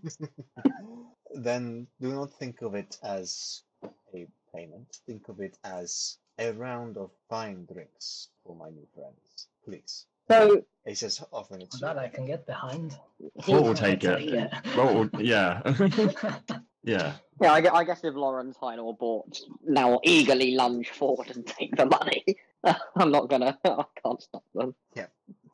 then 1.34 1.86
do 2.00 2.12
not 2.12 2.32
think 2.34 2.62
of 2.62 2.74
it 2.76 2.98
as 3.02 3.62
a 4.14 4.26
payment. 4.54 4.98
Think 5.06 5.28
of 5.28 5.40
it 5.40 5.58
as 5.64 6.18
a 6.38 6.52
round 6.52 6.96
of 6.96 7.10
fine 7.28 7.66
drinks 7.72 8.28
for 8.44 8.54
my 8.54 8.70
new 8.70 8.86
friends. 8.94 9.48
Please. 9.64 10.06
So, 10.28 10.62
He 10.86 10.94
says, 10.94 11.22
offering 11.32 11.62
it 11.62 11.70
to 11.72 11.78
That 11.78 11.96
you. 11.96 12.02
I 12.02 12.08
can 12.08 12.26
get 12.26 12.46
behind. 12.46 12.98
Well, 13.48 13.62
we'll 13.62 13.74
take 13.74 14.04
it. 14.04 14.50
Well, 14.76 15.08
yeah. 15.18 15.62
yeah. 16.82 17.12
yeah, 17.40 17.52
I, 17.52 17.78
I 17.78 17.84
guess 17.84 18.04
if 18.04 18.14
Laurentine 18.14 18.82
or 18.82 18.96
Bort 18.96 19.38
now 19.64 20.00
eagerly 20.04 20.54
lunge 20.54 20.90
forward 20.90 21.30
and 21.30 21.46
take 21.46 21.76
the 21.76 21.86
money, 21.86 22.24
I'm 22.96 23.10
not 23.10 23.28
gonna, 23.28 23.58
I 23.64 23.84
can't 24.04 24.22
stop 24.22 24.44
them. 24.54 24.74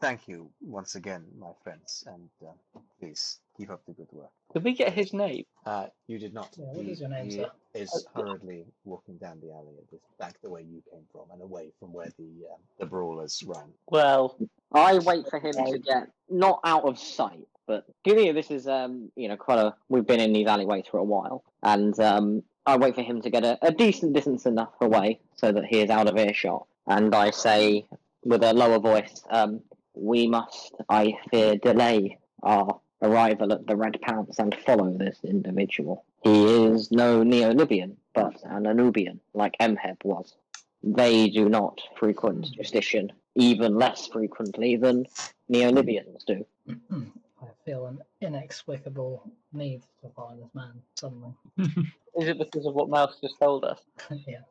Thank 0.02 0.26
you 0.26 0.50
once 0.60 0.96
again, 0.96 1.24
my 1.38 1.52
friends, 1.62 2.02
and 2.08 2.28
uh, 2.44 2.50
please 2.98 3.38
keep 3.56 3.70
up 3.70 3.82
the 3.86 3.92
good 3.92 4.08
work. 4.10 4.30
Did 4.52 4.64
we 4.64 4.74
get 4.74 4.92
his 4.92 5.12
name? 5.12 5.44
Uh, 5.64 5.86
you 6.08 6.18
did 6.18 6.34
not. 6.34 6.48
Yeah, 6.58 6.64
what 6.72 6.84
He- 6.84 6.90
is 6.90 6.98
your 6.98 7.08
name, 7.08 7.26
he 7.26 7.36
sir? 7.36 7.50
is 7.72 8.04
hurriedly 8.12 8.64
walking 8.84 9.16
down 9.18 9.38
the 9.40 9.52
alley, 9.52 9.74
at 9.78 9.88
this, 9.92 10.00
back 10.18 10.34
the 10.42 10.50
way 10.50 10.62
you 10.62 10.82
came 10.90 11.02
from, 11.12 11.30
and 11.32 11.40
away 11.40 11.70
from 11.78 11.92
where 11.92 12.08
the 12.18 12.24
um, 12.52 12.58
the 12.80 12.86
brawlers 12.86 13.44
ran. 13.46 13.68
Well, 13.90 14.36
I 14.72 14.98
wait 14.98 15.30
for 15.30 15.38
him 15.38 15.52
to 15.52 15.78
get 15.78 16.08
not 16.28 16.58
out 16.64 16.82
of 16.82 16.98
sight, 16.98 17.46
but 17.68 17.84
given 18.02 18.24
you 18.24 18.32
this 18.32 18.50
is 18.50 18.66
um 18.66 19.08
you 19.14 19.28
know 19.28 19.36
quite 19.36 19.60
a 19.60 19.72
we've 19.88 20.04
been 20.04 20.18
in 20.18 20.32
these 20.32 20.48
alleyways 20.48 20.86
for 20.90 20.98
a 20.98 21.04
while, 21.04 21.44
and 21.62 21.96
um 22.00 22.42
I 22.66 22.76
wait 22.76 22.96
for 22.96 23.02
him 23.02 23.22
to 23.22 23.30
get 23.30 23.44
a, 23.44 23.56
a 23.62 23.70
decent 23.70 24.14
distance 24.14 24.46
enough 24.46 24.72
away 24.80 25.20
so 25.36 25.52
that 25.52 25.64
he 25.64 25.78
is 25.78 25.90
out 25.90 26.08
of 26.08 26.18
earshot, 26.18 26.66
and 26.88 27.14
I 27.14 27.30
say 27.30 27.86
with 28.24 28.42
a 28.42 28.52
lower 28.52 28.78
voice, 28.80 29.22
um, 29.30 29.60
we 29.94 30.26
must, 30.26 30.74
I 30.88 31.18
fear, 31.30 31.56
delay 31.56 32.18
our 32.42 32.80
arrival 33.02 33.52
at 33.52 33.66
the 33.66 33.76
Red 33.76 34.00
Pounce 34.00 34.38
and 34.38 34.54
follow 34.54 34.96
this 34.96 35.18
individual. 35.24 36.04
He 36.22 36.66
is 36.66 36.90
no 36.92 37.22
Neo-Libyan, 37.22 37.96
but 38.14 38.40
an 38.44 38.64
Anubian, 38.64 39.18
like 39.34 39.56
Emheb 39.60 39.96
was. 40.04 40.34
They 40.82 41.28
do 41.28 41.48
not 41.48 41.80
frequent 41.96 42.48
Justitian, 42.52 43.12
even 43.34 43.74
less 43.74 44.06
frequently 44.06 44.76
than 44.76 45.06
Neo-Libyans 45.48 46.24
do. 46.24 46.46
I 47.42 47.46
feel 47.64 47.86
an 47.86 47.98
inexplicable 48.20 49.30
need 49.52 49.82
to 50.02 50.08
follow 50.10 50.36
this 50.36 50.54
man 50.54 50.72
suddenly. 50.94 51.32
is 51.58 52.28
it 52.28 52.38
because 52.38 52.66
of 52.66 52.74
what 52.74 52.88
Mouse 52.88 53.18
just 53.20 53.38
told 53.40 53.64
us? 53.64 53.80
yeah. 54.26 54.42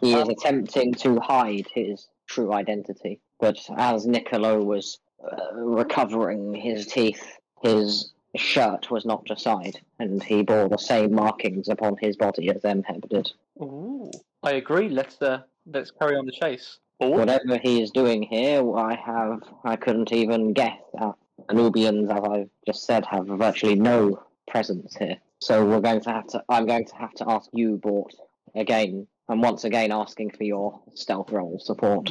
He 0.00 0.14
is 0.14 0.28
attempting 0.28 0.94
to 0.94 1.20
hide 1.20 1.66
his 1.72 2.08
true 2.26 2.52
identity, 2.52 3.20
but 3.38 3.58
as 3.76 4.06
Niccolo 4.06 4.62
was 4.62 4.98
uh, 5.22 5.54
recovering 5.54 6.54
his 6.54 6.86
teeth, 6.86 7.38
his 7.62 8.12
shirt 8.34 8.90
was 8.90 9.06
knocked 9.06 9.30
aside, 9.30 9.80
and 9.98 10.22
he 10.22 10.42
bore 10.42 10.68
the 10.68 10.78
same 10.78 11.14
markings 11.14 11.68
upon 11.68 11.96
his 12.00 12.16
body 12.16 12.50
as 12.50 12.62
Emheb 12.62 13.08
did. 13.08 13.30
Ooh, 13.62 14.10
I 14.42 14.52
agree. 14.52 14.88
Let's 14.88 15.20
uh, 15.22 15.42
let's 15.66 15.90
carry 15.90 16.16
on 16.16 16.26
the 16.26 16.32
chase. 16.32 16.78
Or 16.98 17.10
Whatever 17.10 17.58
he 17.58 17.82
is 17.82 17.90
doing 17.90 18.22
here, 18.22 18.74
I 18.74 18.94
have, 18.94 19.42
I 19.64 19.76
couldn't 19.76 20.12
even 20.12 20.54
guess. 20.54 20.80
Uh, 20.98 21.12
Anubians, 21.48 22.10
as 22.16 22.24
I've 22.24 22.50
just 22.66 22.84
said, 22.84 23.04
have 23.06 23.26
virtually 23.26 23.74
no 23.76 24.22
presence 24.48 24.96
here. 24.96 25.16
So 25.40 25.64
we're 25.66 25.80
going 25.80 26.00
to 26.02 26.10
have 26.10 26.26
to, 26.28 26.42
I'm 26.48 26.66
going 26.66 26.86
to 26.86 26.94
have 26.96 27.12
to 27.14 27.28
ask 27.28 27.50
you, 27.52 27.76
Bort, 27.76 28.14
again, 28.54 29.06
I'm 29.28 29.40
once 29.42 29.64
again 29.64 29.92
asking 29.92 30.30
for 30.30 30.44
your 30.44 30.80
stealth 30.94 31.30
roll 31.30 31.58
support. 31.58 32.10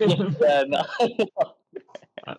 yeah. 0.00 0.82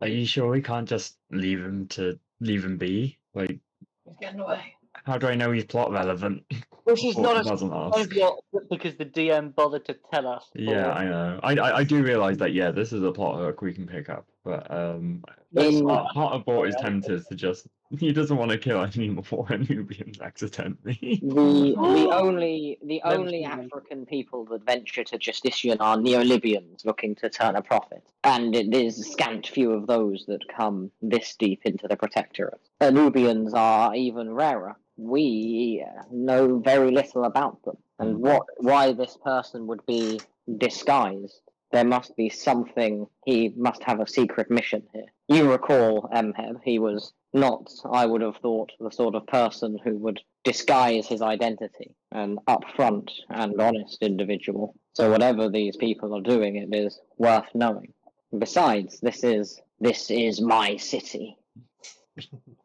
Are 0.00 0.08
you 0.08 0.26
sure 0.26 0.50
we 0.50 0.62
can't 0.62 0.88
just 0.88 1.16
leave 1.30 1.60
him 1.60 1.86
to 1.88 2.18
leave 2.40 2.64
him 2.64 2.76
be? 2.76 3.18
Like, 3.34 3.58
He's 4.04 4.16
getting 4.20 4.40
away. 4.40 4.74
how 5.04 5.16
do 5.16 5.28
I 5.28 5.34
know 5.36 5.52
he's 5.52 5.64
plot 5.64 5.90
relevant? 5.92 6.44
Which 6.84 7.04
is 7.04 7.16
not 7.16 7.36
he 7.36 7.40
a 7.40 7.44
doesn't 7.44 7.72
ask. 7.72 7.98
surprise 7.98 8.18
lot 8.20 8.68
because 8.68 8.96
the 8.96 9.06
DM 9.06 9.54
bothered 9.54 9.84
to 9.86 9.96
tell 10.12 10.26
us. 10.26 10.50
Yeah, 10.54 10.90
I 10.90 11.04
know. 11.04 11.40
I, 11.42 11.54
I 11.54 11.76
I 11.78 11.84
do 11.84 12.02
realize 12.02 12.38
that. 12.38 12.52
Yeah, 12.52 12.72
this 12.72 12.92
is 12.92 13.02
a 13.04 13.12
plot 13.12 13.38
hook 13.38 13.62
we 13.62 13.72
can 13.72 13.86
pick 13.86 14.10
up, 14.10 14.26
but 14.44 14.70
um, 14.70 15.22
In- 15.54 15.86
part, 15.86 16.14
part 16.14 16.34
of 16.34 16.44
Bort 16.44 16.68
is 16.68 16.76
tempted 16.76 17.26
to 17.28 17.34
just 17.34 17.66
he 17.98 18.12
doesn't 18.12 18.36
want 18.36 18.50
to 18.50 18.58
kill 18.58 18.82
any 18.82 19.10
more 19.10 19.46
Nubians 19.68 20.20
accidentally. 20.20 21.20
The 21.22 21.74
the 21.76 22.10
only 22.12 22.78
the 22.82 23.02
only. 23.02 23.44
African 23.44 24.06
people 24.06 24.44
that 24.46 24.64
venture 24.64 25.04
to 25.04 25.18
Justitian 25.18 25.78
are 25.80 25.96
Neo-Libyans 25.96 26.84
looking 26.84 27.14
to 27.16 27.28
turn 27.28 27.56
a 27.56 27.62
profit, 27.62 28.02
and 28.24 28.54
it 28.54 28.74
is 28.74 28.98
a 28.98 29.04
scant 29.04 29.46
few 29.46 29.72
of 29.72 29.86
those 29.86 30.24
that 30.26 30.40
come 30.48 30.90
this 31.00 31.36
deep 31.36 31.62
into 31.64 31.86
the 31.88 31.96
Protectorate. 31.96 32.60
Nubians 32.80 33.54
are 33.54 33.94
even 33.94 34.32
rarer. 34.34 34.76
We 34.96 35.84
uh, 35.86 36.02
know 36.10 36.58
very 36.58 36.90
little 36.90 37.24
about 37.24 37.62
them, 37.64 37.76
and 37.98 38.18
what 38.18 38.44
why 38.58 38.92
this 38.92 39.16
person 39.22 39.66
would 39.66 39.84
be 39.86 40.20
disguised. 40.58 41.40
There 41.72 41.84
must 41.84 42.16
be 42.16 42.28
something. 42.28 43.06
He 43.24 43.54
must 43.56 43.82
have 43.84 44.00
a 44.00 44.06
secret 44.06 44.50
mission 44.50 44.82
here. 44.92 45.06
You 45.28 45.50
recall 45.50 46.08
Emheb? 46.14 46.60
He 46.62 46.78
was 46.78 47.12
not, 47.32 47.70
I 47.90 48.04
would 48.04 48.20
have 48.20 48.36
thought, 48.36 48.72
the 48.78 48.90
sort 48.90 49.14
of 49.14 49.26
person 49.26 49.78
who 49.82 49.96
would 49.96 50.20
disguise 50.44 51.06
his 51.06 51.22
identity, 51.22 51.94
an 52.10 52.38
upfront 52.46 53.10
and 53.30 53.58
honest 53.58 54.02
individual. 54.02 54.74
So 54.92 55.10
whatever 55.10 55.48
these 55.48 55.76
people 55.76 56.14
are 56.14 56.20
doing, 56.20 56.56
it 56.56 56.74
is 56.74 57.00
worth 57.16 57.48
knowing. 57.54 57.94
Besides, 58.38 59.00
this 59.00 59.24
is 59.24 59.60
this 59.80 60.10
is 60.10 60.40
my 60.40 60.76
city. 60.76 61.36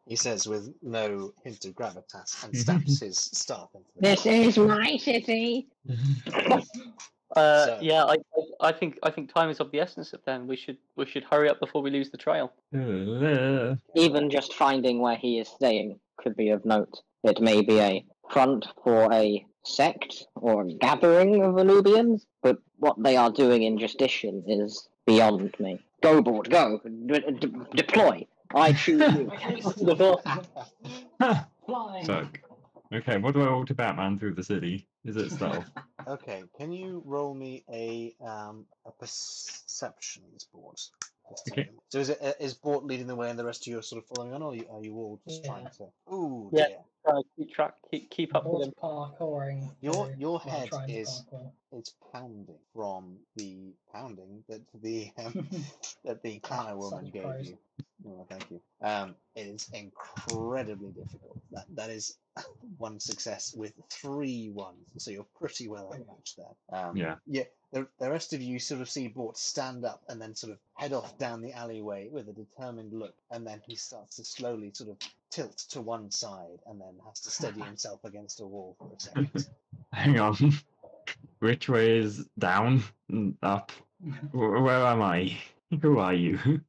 He 0.06 0.16
says 0.16 0.46
with 0.46 0.72
no 0.82 1.32
hint 1.44 1.64
of 1.64 1.72
gravitas 1.72 2.44
and 2.44 2.56
stamps 2.56 3.00
his 3.00 3.18
staff 3.18 3.68
into 3.74 3.88
the 3.96 4.02
This 4.02 4.26
is 4.26 4.58
my 4.58 4.98
city. 4.98 5.68
Uh, 7.36 7.66
So- 7.66 7.78
yeah, 7.80 8.04
I, 8.04 8.14
I, 8.14 8.68
I 8.68 8.72
think 8.72 8.98
I 9.02 9.10
think 9.10 9.32
time 9.32 9.50
is 9.50 9.60
of 9.60 9.70
the 9.70 9.80
essence. 9.80 10.12
Of 10.12 10.20
then 10.24 10.46
we 10.46 10.56
should 10.56 10.78
we 10.96 11.06
should 11.06 11.24
hurry 11.24 11.48
up 11.48 11.60
before 11.60 11.82
we 11.82 11.90
lose 11.90 12.10
the 12.10 12.16
trail. 12.16 12.52
Even 13.94 14.30
just 14.30 14.54
finding 14.54 15.00
where 15.00 15.16
he 15.16 15.38
is 15.38 15.48
staying 15.48 15.98
could 16.16 16.36
be 16.36 16.50
of 16.50 16.64
note. 16.64 17.02
It 17.24 17.40
may 17.40 17.62
be 17.62 17.78
a 17.80 18.04
front 18.30 18.66
for 18.82 19.12
a 19.12 19.44
sect 19.64 20.26
or 20.36 20.62
a 20.62 20.72
gathering 20.72 21.42
of 21.44 21.54
Anubians, 21.56 22.22
but 22.42 22.58
what 22.78 23.02
they 23.02 23.16
are 23.16 23.30
doing 23.30 23.62
in 23.62 23.78
Justitian 23.78 24.42
is 24.46 24.88
beyond 25.06 25.54
me. 25.58 25.78
Go, 26.02 26.22
Bort, 26.22 26.48
go. 26.48 26.80
D- 27.06 27.20
d- 27.40 27.52
deploy. 27.74 28.26
I 28.54 28.72
choose 28.72 29.02
you. 29.14 29.30
Flying. 31.66 32.06
Fuck. 32.90 33.00
Okay, 33.08 33.18
what 33.18 33.34
do 33.34 33.42
I 33.42 33.46
roll 33.46 33.64
to 33.66 33.74
Batman 33.74 34.18
through 34.18 34.34
the 34.34 34.42
city? 34.42 34.86
Is 35.04 35.16
it 35.16 35.30
stealth? 35.30 35.70
Okay, 36.06 36.42
can 36.56 36.72
you 36.72 37.02
roll 37.04 37.34
me 37.34 37.62
a 37.70 38.14
um 38.24 38.64
a 38.86 38.92
perceptions 38.92 40.44
board? 40.54 40.80
Okay. 41.50 41.68
So 41.90 41.98
is 41.98 42.08
it 42.08 42.18
uh, 42.22 42.48
Bort 42.62 42.86
leading 42.86 43.06
the 43.06 43.14
way 43.14 43.28
and 43.28 43.38
the 43.38 43.44
rest 43.44 43.62
of 43.66 43.66
you 43.70 43.78
are 43.78 43.82
sort 43.82 44.02
of 44.02 44.08
following 44.16 44.32
on, 44.32 44.40
or 44.42 44.52
are 44.52 44.54
you, 44.54 44.64
are 44.70 44.82
you 44.82 44.94
all 44.96 45.20
just 45.28 45.44
trying 45.44 45.66
to? 45.76 46.14
Ooh, 46.14 46.48
Yeah. 46.50 46.68
dear. 46.68 46.78
Uh, 47.06 47.22
keep 47.36 47.52
track, 47.52 47.74
keep 47.90 48.10
keep 48.10 48.34
up 48.34 48.44
with 48.44 48.52
What's 48.54 48.66
him. 48.68 48.74
parkouring? 48.82 49.70
Your- 49.82 50.14
your 50.18 50.38
while 50.38 50.58
head 50.60 50.70
is 50.88 51.24
is- 51.72 51.94
pounding 52.12 52.54
from 52.74 53.18
the 53.36 53.74
pounding 53.92 54.42
that 54.48 54.62
the 54.82 55.10
um, 55.18 55.46
that 56.06 56.22
the 56.22 56.40
clanner 56.40 56.76
woman 56.76 57.04
Such 57.04 57.12
gave 57.12 57.22
pros. 57.24 57.48
you. 57.48 57.58
Oh, 58.06 58.26
thank 58.30 58.50
you. 58.50 58.60
Um, 58.80 59.14
it 59.34 59.46
is 59.48 59.68
incredibly 59.74 60.90
difficult. 60.92 61.38
That 61.50 61.66
that 61.74 61.90
is 61.90 62.16
one 62.78 63.00
success 63.00 63.54
with 63.56 63.72
three 63.90 64.50
ones, 64.50 64.88
so 64.98 65.10
you're 65.10 65.26
pretty 65.38 65.68
well 65.68 65.92
outmatched 65.92 66.36
there. 66.36 66.80
Um, 66.80 66.96
Yeah. 66.96 67.16
Yeah. 67.26 67.44
The, 67.70 67.86
the 67.98 68.10
rest 68.10 68.32
of 68.32 68.40
you 68.40 68.58
sort 68.58 68.80
of 68.80 68.88
see 68.88 69.08
Bort 69.08 69.36
stand 69.36 69.84
up 69.84 70.02
and 70.08 70.20
then 70.20 70.34
sort 70.34 70.52
of 70.52 70.58
head 70.74 70.94
off 70.94 71.18
down 71.18 71.42
the 71.42 71.52
alleyway 71.52 72.08
with 72.10 72.28
a 72.28 72.32
determined 72.32 72.94
look, 72.94 73.14
and 73.30 73.46
then 73.46 73.60
he 73.66 73.74
starts 73.74 74.16
to 74.16 74.24
slowly 74.24 74.70
sort 74.72 74.88
of 74.90 74.96
tilt 75.30 75.58
to 75.70 75.82
one 75.82 76.10
side 76.10 76.60
and 76.66 76.80
then 76.80 76.94
has 77.06 77.20
to 77.20 77.30
steady 77.30 77.60
himself 77.70 78.02
against 78.04 78.40
a 78.40 78.46
wall 78.46 78.74
for 78.78 78.90
a 78.96 79.00
second. 79.00 79.48
Hang 79.92 80.18
on. 80.18 80.54
Which 81.40 81.68
way 81.68 81.98
is 81.98 82.26
down? 82.38 82.82
Up? 83.42 83.70
Where 84.32 84.86
am 84.86 85.02
I? 85.02 85.36
Who 85.82 85.98
are 85.98 86.14
you? 86.14 86.60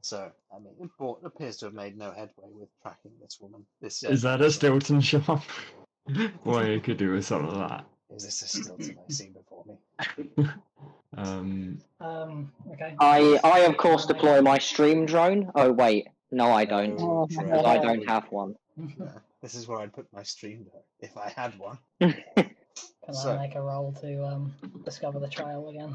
So, 0.00 0.32
I 0.54 0.58
mean, 0.58 0.90
Bort 0.98 1.20
appears 1.24 1.56
to 1.58 1.66
have 1.66 1.74
made 1.74 1.96
no 1.96 2.10
headway 2.10 2.48
with 2.52 2.68
tracking 2.82 3.12
this 3.22 3.38
woman. 3.40 3.64
This 3.80 4.02
Is 4.02 4.24
uh, 4.24 4.36
that 4.36 4.44
a 4.44 4.50
Stilton 4.50 5.00
shop? 5.00 5.42
What 6.42 6.64
I 6.66 6.80
could 6.80 6.96
do 6.96 7.12
with 7.12 7.24
some 7.24 7.44
of 7.46 7.54
that. 7.54 7.84
Is 8.14 8.24
this 8.24 8.42
a 8.42 8.48
Stilton 8.48 8.98
I've 9.08 9.14
seen 9.14 9.32
before 9.34 9.64
me? 10.36 10.48
Um, 11.16 11.78
Um. 12.00 12.50
Okay. 12.72 12.96
I, 12.98 13.38
I 13.44 13.58
of 13.60 13.76
course 13.76 14.06
deploy 14.06 14.40
my 14.40 14.56
stream 14.58 15.04
drone. 15.04 15.50
Oh 15.54 15.70
wait, 15.70 16.08
no, 16.30 16.50
I 16.50 16.64
don't. 16.64 16.96
No, 16.98 17.26
Because 17.28 17.44
Trey. 17.44 17.60
I 17.60 17.76
don't 17.78 18.08
have 18.08 18.24
one. 18.32 18.56
No, 18.78 19.10
this 19.42 19.54
is 19.54 19.68
where 19.68 19.78
I'd 19.80 19.92
put 19.92 20.06
my 20.12 20.22
stream 20.22 20.64
though, 20.72 20.82
if 21.00 21.16
I 21.18 21.28
had 21.28 21.52
one. 21.58 21.78
Can 22.00 22.14
So- 23.12 23.32
I 23.32 23.46
make 23.46 23.54
a 23.56 23.60
roll 23.62 23.92
to 24.00 24.24
um 24.26 24.54
discover 24.86 25.20
the 25.20 25.28
trail 25.28 25.68
again? 25.68 25.94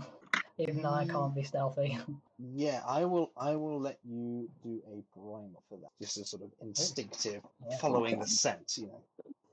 Even 0.59 0.81
though 0.81 0.93
I 0.93 1.05
can't 1.05 1.35
be 1.35 1.43
stealthy. 1.43 1.97
Yeah, 2.39 2.83
I 2.87 3.05
will. 3.05 3.31
I 3.35 3.55
will 3.55 3.79
let 3.79 3.97
you 4.07 4.47
do 4.63 4.79
a 4.87 5.01
primer 5.17 5.57
for 5.69 5.79
that. 5.79 5.89
Just 5.99 6.17
a 6.17 6.25
sort 6.25 6.43
of 6.43 6.51
instinctive 6.61 7.41
Yeah, 7.67 7.77
following 7.77 8.13
okay. 8.13 8.21
the 8.21 8.27
scent, 8.27 8.77
you 8.77 8.87
know. 8.87 9.01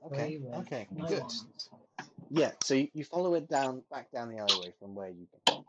Okay. 0.05 0.39
Okay. 0.59 0.87
no 0.91 1.05
Good. 1.07 1.21
ones. 1.21 1.69
Yeah, 2.29 2.51
so 2.63 2.75
you, 2.75 2.87
you 2.93 3.03
follow 3.03 3.33
it 3.35 3.47
down 3.49 3.81
back 3.89 4.11
down 4.11 4.29
the 4.29 4.37
alleyway 4.37 4.71
from 4.79 4.93
where 4.93 5.09
you 5.09 5.27
came. 5.47 5.63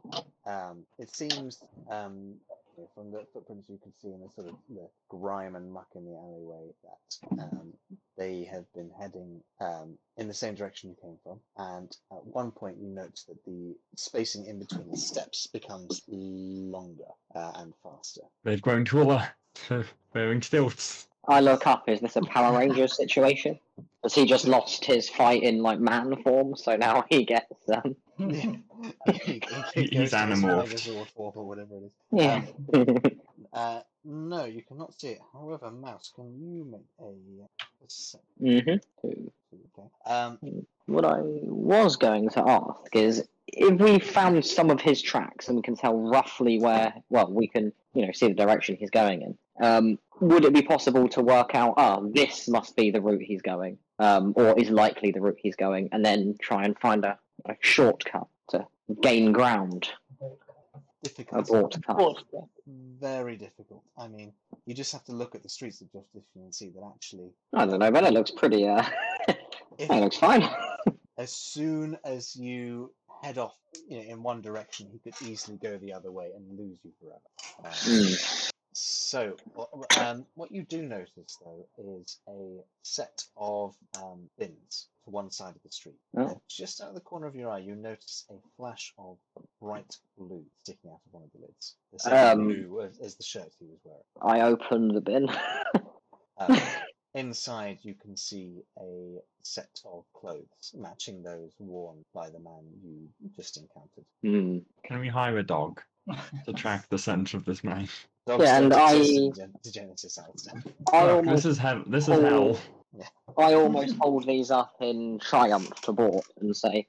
Um, 0.46 0.84
it 0.98 1.14
seems 1.14 1.62
um, 1.90 2.34
know, 2.76 2.88
from 2.94 3.10
the 3.10 3.24
footprints 3.32 3.68
you 3.68 3.78
can 3.82 3.92
see 4.00 4.08
in 4.08 4.20
the 4.20 4.28
sort 4.34 4.48
of 4.48 4.54
the 4.68 4.88
grime 5.08 5.56
and 5.56 5.70
muck 5.72 5.88
in 5.94 6.04
the 6.04 6.16
alleyway 6.16 6.68
that 6.82 7.42
um, 7.42 7.72
they 8.16 8.44
have 8.44 8.64
been 8.74 8.90
heading 8.98 9.40
um, 9.60 9.98
in 10.16 10.28
the 10.28 10.34
same 10.34 10.54
direction 10.54 10.90
you 10.90 10.96
came 11.00 11.18
from. 11.22 11.40
And 11.56 11.96
at 12.12 12.24
one 12.26 12.50
point, 12.50 12.78
you 12.78 12.88
note 12.88 13.20
that 13.28 13.44
the 13.44 13.76
spacing 13.96 14.46
in 14.46 14.58
between 14.58 14.90
the 14.90 14.96
steps 14.96 15.46
becomes 15.46 16.02
longer 16.08 17.10
uh, 17.34 17.52
and 17.56 17.72
faster. 17.82 18.22
they've 18.44 18.62
grown 18.62 18.84
taller, 18.84 19.28
wearing 20.14 20.42
stilts. 20.42 21.08
I 21.28 21.40
look 21.40 21.66
up. 21.66 21.88
Is 21.88 22.00
this 22.00 22.16
a 22.16 22.22
Power 22.22 22.56
Rangers 22.58 22.96
situation? 22.96 23.58
Has 24.02 24.14
he 24.14 24.24
just 24.26 24.46
lost 24.46 24.84
his 24.84 25.08
fight 25.08 25.42
in 25.42 25.62
like 25.62 25.80
man 25.80 26.22
form? 26.22 26.54
So 26.56 26.76
now 26.76 27.04
he 27.10 27.24
gets 27.24 27.68
um. 27.68 27.96
Yeah. 28.18 28.52
He- 29.24 29.42
he 29.74 29.86
He's 29.86 29.90
goes 29.90 30.10
to 30.10 30.16
animorphed. 30.16 30.68
Megazord 30.74 31.06
form 31.08 31.32
or 31.36 31.44
whatever 31.46 31.76
it 31.76 31.84
is. 31.84 31.92
Yeah. 32.12 32.42
Uh, 33.52 33.80
no, 34.04 34.44
you 34.44 34.62
cannot 34.62 34.92
see 35.00 35.08
it. 35.10 35.20
However, 35.32 35.70
Mouse, 35.70 36.12
can 36.14 36.26
you 36.38 36.64
make 36.64 36.86
a 37.00 37.48
perception? 37.82 38.20
hmm 38.38 38.76
Okay. 39.00 39.88
Um, 40.04 40.38
What 40.86 41.04
I 41.04 41.20
was 41.22 41.96
going 41.96 42.28
to 42.30 42.48
ask 42.48 42.94
is 42.94 43.28
if 43.48 43.80
we 43.80 43.98
found 43.98 44.44
some 44.44 44.70
of 44.70 44.80
his 44.80 45.00
tracks 45.02 45.48
and 45.48 45.56
we 45.56 45.62
can 45.62 45.76
tell 45.76 45.96
roughly 45.96 46.58
where, 46.58 46.94
well, 47.10 47.30
we 47.30 47.46
can, 47.46 47.72
you 47.94 48.04
know, 48.04 48.12
see 48.12 48.28
the 48.28 48.34
direction 48.34 48.76
he's 48.76 48.90
going 48.90 49.22
in. 49.22 49.38
Um, 49.60 49.98
would 50.20 50.44
it 50.44 50.52
be 50.52 50.62
possible 50.62 51.08
to 51.10 51.22
work 51.22 51.54
out, 51.54 51.74
oh, 51.76 52.10
this 52.14 52.48
must 52.48 52.76
be 52.76 52.90
the 52.90 53.00
route 53.00 53.22
he's 53.22 53.42
going, 53.42 53.78
um, 53.98 54.32
or 54.36 54.58
is 54.58 54.70
likely 54.70 55.10
the 55.10 55.20
route 55.20 55.38
he's 55.40 55.56
going, 55.56 55.88
and 55.92 56.04
then 56.04 56.36
try 56.40 56.64
and 56.64 56.78
find 56.78 57.04
a, 57.04 57.18
a 57.46 57.54
shortcut 57.60 58.26
to 58.50 58.66
gain 59.02 59.32
ground, 59.32 59.88
difficult. 61.02 61.80
path? 61.86 61.98
Very 63.00 63.36
difficult. 63.36 63.82
I 63.96 64.08
mean, 64.08 64.32
you 64.66 64.74
just 64.74 64.92
have 64.92 65.04
to 65.04 65.12
look 65.12 65.34
at 65.34 65.42
the 65.42 65.48
streets 65.48 65.80
of 65.80 65.92
Justitian 65.92 66.42
and 66.42 66.54
see 66.54 66.70
that 66.70 66.82
actually, 66.94 67.30
I 67.54 67.66
don't 67.66 67.78
know, 67.78 67.90
but 67.90 68.04
it 68.04 68.12
looks 68.12 68.30
pretty, 68.30 68.66
uh, 68.66 68.84
if, 69.78 69.90
it 69.90 70.00
looks 70.00 70.16
fine. 70.16 70.48
as 71.18 71.32
soon 71.32 71.98
as 72.04 72.36
you 72.36 72.92
head 73.22 73.38
off 73.38 73.56
you 73.88 73.96
know, 73.96 74.02
in 74.04 74.22
one 74.22 74.42
direction, 74.42 74.88
he 74.90 74.98
could 74.98 75.14
easily 75.26 75.58
go 75.58 75.76
the 75.78 75.92
other 75.92 76.10
way 76.10 76.30
and 76.36 76.58
lose 76.58 76.78
you 76.84 76.92
forever. 77.00 77.20
Um, 77.64 77.72
Mm. 77.72 78.52
So, 78.78 79.34
um, 79.98 80.26
what 80.34 80.52
you 80.52 80.62
do 80.62 80.82
notice 80.82 81.38
though 81.42 81.66
is 81.78 82.18
a 82.28 82.62
set 82.82 83.24
of 83.34 83.74
um, 83.98 84.28
bins 84.38 84.88
to 85.04 85.10
one 85.10 85.30
side 85.30 85.56
of 85.56 85.62
the 85.62 85.70
street. 85.70 85.96
Oh. 86.14 86.26
And 86.26 86.40
Just 86.46 86.82
out 86.82 86.88
of 86.88 86.94
the 86.94 87.00
corner 87.00 87.26
of 87.26 87.34
your 87.34 87.48
eye, 87.48 87.60
you 87.60 87.74
notice 87.74 88.26
a 88.28 88.34
flash 88.58 88.92
of 88.98 89.16
bright 89.62 89.96
blue 90.18 90.44
sticking 90.62 90.90
out 90.90 91.00
of 91.06 91.12
one 91.12 91.22
of 91.22 91.30
the 91.32 91.46
lids. 91.46 91.76
The 91.94 91.98
same 92.00 92.12
Um, 92.40 92.44
blue 92.48 92.82
as, 92.82 92.98
as 92.98 93.14
the 93.14 93.22
shirt 93.24 93.50
he 93.58 93.64
was 93.64 93.78
wearing. 93.82 94.02
I 94.20 94.42
open 94.46 94.88
the 94.88 95.00
bin. 95.00 95.30
Inside, 97.16 97.78
you 97.80 97.94
can 97.94 98.14
see 98.14 98.62
a 98.78 99.18
set 99.42 99.80
of 99.86 100.04
clothes 100.12 100.74
matching 100.76 101.22
those 101.22 101.50
worn 101.58 102.04
by 102.12 102.28
the 102.28 102.38
man 102.38 102.62
you 102.84 103.08
just 103.34 103.56
encountered. 103.56 104.04
Hmm. 104.22 104.58
Can 104.84 105.00
we 105.00 105.08
hire 105.08 105.38
a 105.38 105.42
dog 105.42 105.80
to 106.44 106.52
track 106.54 106.86
the 106.90 106.98
scent 106.98 107.32
of 107.32 107.46
this 107.46 107.64
man? 107.64 107.88
Dogs 108.26 108.44
Yeah, 108.44 108.58
and 108.58 108.74
I- 108.74 108.92
in 108.96 109.32
Genesis, 109.72 110.18
Alistair. 110.18 110.62
I 110.92 111.04
Look, 111.06 111.16
almost, 111.16 111.44
this 111.44 111.52
is 111.52 111.58
hell. 111.58 111.82
This 111.86 112.06
is 112.06 112.20
hell. 112.20 112.58
I 113.38 113.54
almost 113.54 113.96
hold 113.96 114.26
these 114.26 114.50
up 114.50 114.74
in 114.82 115.18
triumph 115.18 115.74
to 115.82 115.92
Bort 115.92 116.26
and 116.42 116.54
say, 116.54 116.86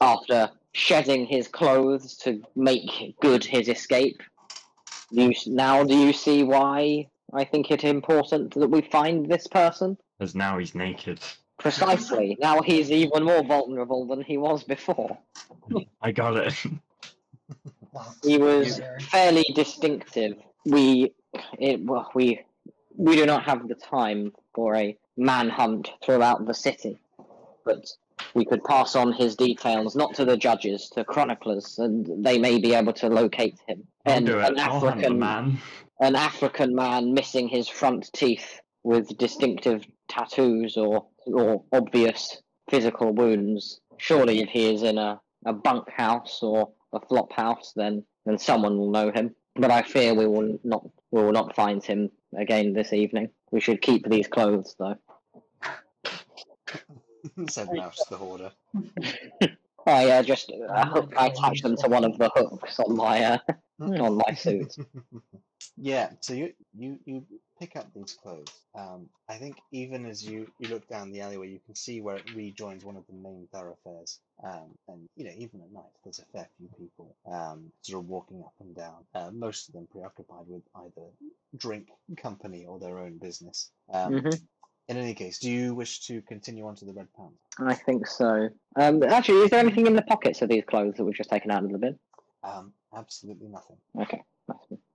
after 0.00 0.50
shedding 0.72 1.24
his 1.24 1.46
clothes 1.46 2.16
to 2.24 2.42
make 2.56 3.14
good 3.20 3.44
his 3.44 3.68
escape, 3.68 4.20
you, 5.12 5.32
now 5.46 5.84
do 5.84 5.96
you 5.96 6.12
see 6.12 6.42
why 6.42 7.06
I 7.32 7.44
think 7.44 7.70
it 7.70 7.84
important 7.84 8.54
that 8.54 8.68
we 8.68 8.80
find 8.80 9.30
this 9.30 9.46
person? 9.46 9.96
Because 10.18 10.34
now 10.34 10.58
he's 10.58 10.74
naked. 10.74 11.20
Precisely. 11.58 12.36
now 12.40 12.60
he's 12.62 12.90
even 12.90 13.24
more 13.24 13.44
vulnerable 13.44 14.06
than 14.06 14.22
he 14.22 14.38
was 14.38 14.64
before. 14.64 15.18
I 16.00 16.12
got 16.12 16.36
it. 16.36 16.54
He 18.22 18.38
was 18.38 18.80
fairly 19.00 19.44
distinctive. 19.54 20.36
We, 20.64 21.14
it, 21.58 21.80
well, 21.84 22.10
we, 22.14 22.40
we 22.96 23.16
do 23.16 23.26
not 23.26 23.44
have 23.44 23.68
the 23.68 23.74
time 23.74 24.32
for 24.54 24.76
a 24.76 24.96
manhunt 25.16 25.90
throughout 26.02 26.46
the 26.46 26.54
city, 26.54 26.98
but 27.64 27.86
we 28.34 28.44
could 28.44 28.62
pass 28.64 28.94
on 28.94 29.12
his 29.12 29.36
details 29.36 29.96
not 29.96 30.14
to 30.14 30.24
the 30.24 30.36
judges, 30.36 30.88
to 30.90 31.04
chroniclers, 31.04 31.78
and 31.78 32.24
they 32.24 32.38
may 32.38 32.58
be 32.58 32.74
able 32.74 32.92
to 32.94 33.08
locate 33.08 33.58
him. 33.66 33.86
I'll 34.06 34.14
And 34.14 34.26
do 34.26 34.38
it. 34.38 34.52
an 34.52 34.58
I'll 34.58 34.88
African, 34.88 35.18
man. 35.18 35.58
An 36.00 36.16
African 36.16 36.74
man 36.74 37.12
missing 37.14 37.48
his 37.48 37.68
front 37.68 38.10
teeth 38.14 38.60
with 38.84 39.16
distinctive 39.18 39.84
tattoos 40.08 40.76
or 40.76 41.06
or 41.26 41.64
obvious 41.72 42.40
physical 42.70 43.12
wounds. 43.12 43.80
Surely, 43.98 44.40
if 44.40 44.48
he 44.48 44.72
is 44.72 44.82
in 44.82 44.98
a, 44.98 45.20
a 45.44 45.52
bunk 45.52 45.90
house 45.90 46.40
or 46.42 46.70
a 46.92 47.00
flop 47.00 47.32
house, 47.32 47.72
then 47.74 48.04
then 48.26 48.38
someone 48.38 48.78
will 48.78 48.90
know 48.90 49.10
him. 49.10 49.34
But 49.56 49.70
I 49.70 49.82
fear 49.82 50.14
we 50.14 50.26
will 50.26 50.58
not 50.64 50.88
we 51.10 51.22
will 51.22 51.32
not 51.32 51.56
find 51.56 51.82
him 51.82 52.10
again 52.36 52.72
this 52.72 52.92
evening. 52.92 53.30
We 53.50 53.60
should 53.60 53.82
keep 53.82 54.08
these 54.08 54.28
clothes, 54.28 54.76
though. 54.78 54.96
said 57.48 57.68
Mouse 57.72 58.04
the 58.08 58.16
Hoarder. 58.16 58.52
I 59.86 60.10
uh, 60.10 60.22
just 60.22 60.52
uh, 60.52 61.06
I 61.16 61.28
attach 61.28 61.62
them 61.62 61.76
to 61.76 61.88
one 61.88 62.04
of 62.04 62.18
the 62.18 62.30
hooks 62.34 62.78
on 62.78 62.94
my 62.96 63.24
uh, 63.24 63.38
on 63.80 64.18
my 64.26 64.34
suit. 64.34 64.76
Yeah, 65.76 66.10
so 66.20 66.34
you, 66.34 66.52
you 66.76 66.98
you 67.04 67.24
pick 67.58 67.76
up 67.76 67.92
these 67.94 68.16
clothes. 68.20 68.52
Um, 68.74 69.08
I 69.28 69.36
think 69.36 69.56
even 69.72 70.06
as 70.06 70.24
you, 70.24 70.48
you 70.58 70.68
look 70.68 70.88
down 70.88 71.10
the 71.12 71.20
alleyway, 71.20 71.50
you 71.50 71.60
can 71.66 71.74
see 71.74 72.00
where 72.00 72.16
it 72.16 72.24
rejoins 72.34 72.84
one 72.84 72.96
of 72.96 73.04
the 73.06 73.14
main 73.14 73.48
thoroughfares. 73.52 74.20
Um, 74.42 74.76
and 74.88 75.08
you 75.16 75.24
know, 75.24 75.32
even 75.36 75.60
at 75.60 75.72
night, 75.72 75.90
there's 76.04 76.20
a 76.20 76.24
fair 76.26 76.48
few 76.58 76.68
people 76.78 77.16
um, 77.26 77.72
sort 77.82 78.02
of 78.02 78.08
walking 78.08 78.40
up 78.42 78.54
and 78.60 78.74
down. 78.74 79.04
Uh, 79.14 79.30
most 79.32 79.68
of 79.68 79.74
them 79.74 79.86
preoccupied 79.90 80.46
with 80.46 80.62
either 80.76 81.08
drink, 81.56 81.88
company, 82.16 82.64
or 82.66 82.78
their 82.78 82.98
own 82.98 83.18
business. 83.18 83.70
Um, 83.92 84.14
Mhm. 84.14 84.40
In 84.88 84.96
any 84.96 85.14
case, 85.14 85.38
do 85.38 85.50
you 85.50 85.74
wish 85.74 86.06
to 86.06 86.22
continue 86.22 86.66
on 86.66 86.74
to 86.76 86.86
the 86.86 86.94
Red 86.94 87.12
Pounce? 87.14 87.36
I 87.58 87.74
think 87.74 88.06
so. 88.06 88.48
Um, 88.76 89.02
actually, 89.02 89.42
is 89.42 89.50
there 89.50 89.60
anything 89.60 89.86
in 89.86 89.94
the 89.94 90.02
pockets 90.02 90.40
of 90.40 90.48
these 90.48 90.64
clothes 90.64 90.94
that 90.96 91.04
we've 91.04 91.14
just 91.14 91.28
taken 91.28 91.50
out 91.50 91.62
of 91.62 91.70
the 91.70 91.78
bin? 91.78 91.98
Um, 92.42 92.72
absolutely 92.94 93.48
nothing. 93.48 93.76
Okay, 94.00 94.22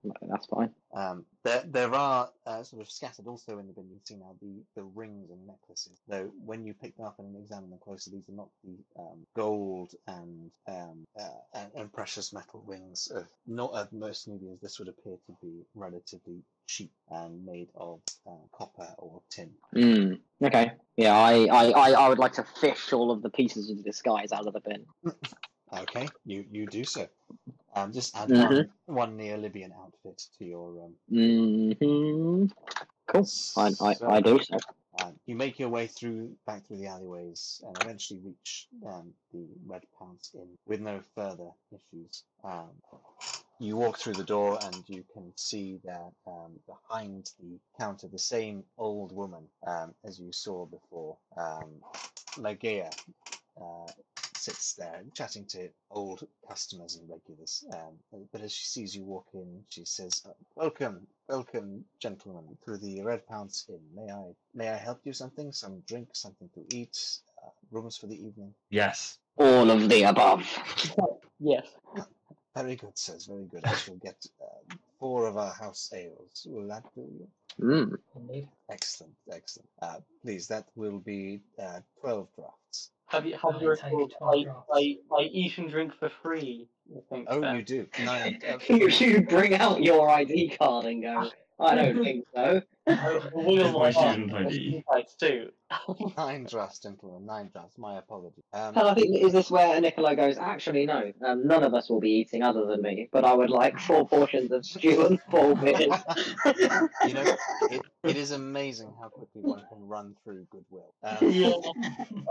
that's 0.04 0.44
that's 0.44 0.46
fine. 0.46 0.70
Um, 0.94 1.24
there, 1.42 1.64
there 1.66 1.94
are 1.94 2.30
uh, 2.46 2.62
sort 2.62 2.82
of 2.82 2.90
scattered 2.90 3.26
also 3.26 3.58
in 3.58 3.66
the 3.66 3.72
bin. 3.72 3.84
You 3.88 3.96
can 3.96 4.06
see 4.06 4.16
now 4.16 4.34
the, 4.40 4.62
the 4.76 4.82
rings 4.82 5.30
and 5.30 5.46
necklaces. 5.46 6.00
Though 6.08 6.30
when 6.44 6.64
you 6.64 6.74
pick 6.74 6.96
them 6.96 7.06
up 7.06 7.16
and 7.18 7.36
examine 7.36 7.70
them 7.70 7.78
closer, 7.82 8.10
these 8.10 8.28
are 8.28 8.36
not 8.36 8.48
the 8.64 8.76
um, 8.98 9.26
gold 9.36 9.92
and, 10.06 10.50
um, 10.68 11.06
uh, 11.18 11.28
and 11.54 11.70
and 11.76 11.92
precious 11.92 12.32
metal 12.32 12.62
rings 12.66 13.08
of 13.14 13.26
not 13.46 13.72
of 13.72 13.92
most 13.92 14.28
Nubians. 14.28 14.60
This 14.60 14.78
would 14.78 14.88
appear 14.88 15.16
to 15.26 15.36
be 15.42 15.62
relatively 15.74 16.42
cheap 16.66 16.92
and 17.10 17.44
made 17.44 17.68
of 17.74 18.00
uh, 18.26 18.30
copper 18.52 18.88
or 18.98 19.22
tin. 19.30 19.50
Mm, 19.74 20.20
okay. 20.42 20.72
Yeah, 20.96 21.16
I, 21.16 21.46
I, 21.46 21.70
I, 21.70 21.90
I 21.92 22.08
would 22.08 22.18
like 22.18 22.34
to 22.34 22.44
fish 22.60 22.92
all 22.92 23.10
of 23.10 23.20
the 23.22 23.30
pieces 23.30 23.68
of 23.70 23.84
disguise 23.84 24.32
out 24.32 24.46
of 24.46 24.52
the 24.52 24.60
bin. 24.60 24.86
Okay, 25.72 26.08
you 26.24 26.44
you 26.50 26.66
do 26.66 26.84
so. 26.84 27.08
Um, 27.74 27.92
just 27.92 28.16
add 28.16 28.28
Mhm. 28.28 28.68
one, 28.86 28.96
one 28.96 29.16
Neo-Libyan 29.16 29.72
outfit 29.72 30.22
to 30.38 30.44
your 30.44 30.84
um, 30.84 30.94
hmm 31.08 32.46
Cool. 33.06 33.26
I, 33.56 33.66
I, 33.80 33.94
so- 33.94 34.08
I 34.08 34.20
do 34.20 34.38
so. 34.42 34.58
Um, 35.00 35.18
you 35.26 35.34
make 35.34 35.58
your 35.58 35.70
way 35.70 35.88
through 35.88 36.36
back 36.46 36.64
through 36.66 36.78
the 36.78 36.86
alleyways 36.86 37.60
and 37.66 37.76
eventually 37.82 38.20
reach 38.20 38.68
um, 38.86 39.12
the 39.32 39.44
Red 39.66 39.82
Pounce 39.98 40.30
Inn 40.34 40.56
with 40.66 40.80
no 40.80 41.00
further 41.16 41.50
issues. 41.72 42.22
Um, 42.44 42.70
you 43.58 43.76
walk 43.76 43.98
through 43.98 44.14
the 44.14 44.24
door 44.24 44.58
and 44.62 44.88
you 44.88 45.04
can 45.12 45.32
see 45.36 45.80
that 45.84 46.12
um, 46.26 46.52
behind 46.66 47.32
the 47.40 47.58
counter, 47.78 48.06
the 48.06 48.18
same 48.18 48.64
old 48.78 49.10
woman 49.12 49.48
um, 49.66 49.94
as 50.04 50.18
you 50.20 50.32
saw 50.32 50.64
before, 50.66 51.16
um, 51.36 51.82
uh, 53.60 53.86
sits 54.44 54.74
there 54.74 55.02
chatting 55.14 55.46
to 55.46 55.68
old 55.90 56.26
customers 56.46 56.96
and 56.96 57.08
regulars. 57.08 57.64
Um, 57.72 58.24
but 58.30 58.42
as 58.42 58.52
she 58.52 58.66
sees 58.66 58.94
you 58.94 59.02
walk 59.02 59.26
in, 59.32 59.64
she 59.70 59.84
says, 59.84 60.22
uh, 60.26 60.32
"Welcome, 60.54 61.06
welcome, 61.28 61.84
gentlemen, 61.98 62.58
to 62.66 62.76
the 62.76 63.02
Red 63.02 63.26
Pounce 63.26 63.64
Inn. 63.70 63.80
May 63.94 64.12
I, 64.12 64.24
may 64.54 64.68
I 64.68 64.76
help 64.76 65.00
you 65.04 65.14
something? 65.14 65.50
Some 65.52 65.82
drink, 65.88 66.08
something 66.12 66.50
to 66.54 66.76
eat, 66.76 66.96
uh, 67.42 67.50
rooms 67.70 67.96
for 67.96 68.06
the 68.06 68.16
evening." 68.26 68.54
Yes. 68.70 69.18
All 69.36 69.70
of 69.70 69.88
the 69.88 70.02
above. 70.04 70.42
Yes. 71.40 71.66
Very 72.56 72.76
good, 72.76 72.96
sirs. 72.96 73.26
Very 73.26 73.44
good. 73.46 73.64
I 73.64 73.74
shall 73.74 73.96
get 73.96 74.24
uh, 74.40 74.74
four 75.04 75.26
of 75.26 75.36
our 75.36 75.52
house 75.52 75.92
ales. 75.92 76.46
Will 76.48 76.66
that 76.66 76.82
do 76.94 77.02
you? 77.02 77.28
Mm. 77.60 77.92
Indeed. 78.16 78.48
Excellent, 78.70 79.12
excellent. 79.30 79.68
Uh, 79.82 79.96
please, 80.22 80.48
that 80.48 80.64
will 80.76 80.98
be 80.98 81.40
uh, 81.62 81.80
twelve 82.00 82.28
drafts. 82.34 82.90
Have 83.08 83.26
you 83.26 83.34
have 83.34 83.56
I 83.56 83.60
you 83.60 83.76
take 83.76 83.84
recalled 83.84 84.14
12 84.18 84.46
I. 84.72 84.78
I, 84.78 84.96
I 85.14 85.22
eat 85.24 85.58
and 85.58 85.70
drink 85.70 85.92
for 86.00 86.10
free? 86.22 86.66
Think 87.10 87.26
Oh, 87.28 87.42
so. 87.42 87.52
you 87.52 87.62
do. 87.62 87.86
Nine. 88.02 88.40
Uh, 88.48 88.58
you 88.74 88.88
should 88.88 89.28
bring 89.28 89.52
out 89.54 89.82
your 89.82 90.08
ID 90.08 90.56
card 90.58 90.86
and 90.86 91.02
go. 91.02 91.30
I 91.60 91.74
don't 91.74 92.02
think 92.02 92.24
so. 92.34 92.62
I 92.86 93.20
will 93.32 93.72
Why 93.72 93.86
my 93.86 93.90
shouldn't 93.90 94.32
I 94.34 94.38
hand 94.40 94.48
be? 94.50 94.84
too. 95.18 95.50
nine 96.18 96.44
drafts, 96.44 96.80
gentlemen. 96.80 97.24
Nine 97.24 97.48
drafts. 97.52 97.78
My 97.78 97.96
apology. 97.98 98.42
And 98.52 98.76
Um, 98.76 98.86
I 98.88 98.94
think 98.94 99.16
is 99.16 99.32
this 99.32 99.50
where 99.50 99.80
Niccolo 99.80 100.14
goes? 100.14 100.36
Actually, 100.36 100.84
no. 100.84 101.10
Um, 101.26 101.46
none 101.46 101.62
of 101.64 101.72
us 101.72 101.88
will 101.88 102.00
be 102.00 102.10
eating 102.10 102.42
other 102.42 102.66
than 102.66 102.82
me, 102.82 103.08
but 103.10 103.24
I 103.24 103.32
would 103.32 103.48
like 103.50 103.78
four 103.80 104.06
portions 104.08 104.52
of 104.52 104.66
stew 104.66 105.06
and 105.06 105.20
four 105.30 105.54
beers. 105.56 105.94
you 107.06 107.14
know, 107.14 107.36
it, 107.70 107.82
it 108.04 108.16
is 108.16 108.32
amazing 108.32 108.92
how 109.00 109.08
quickly 109.08 109.40
one 109.42 109.64
can 109.70 109.86
run 109.86 110.14
through 110.22 110.46
goodwill. 110.50 110.94
Um, 111.02 111.16
Yeah. 111.30 111.52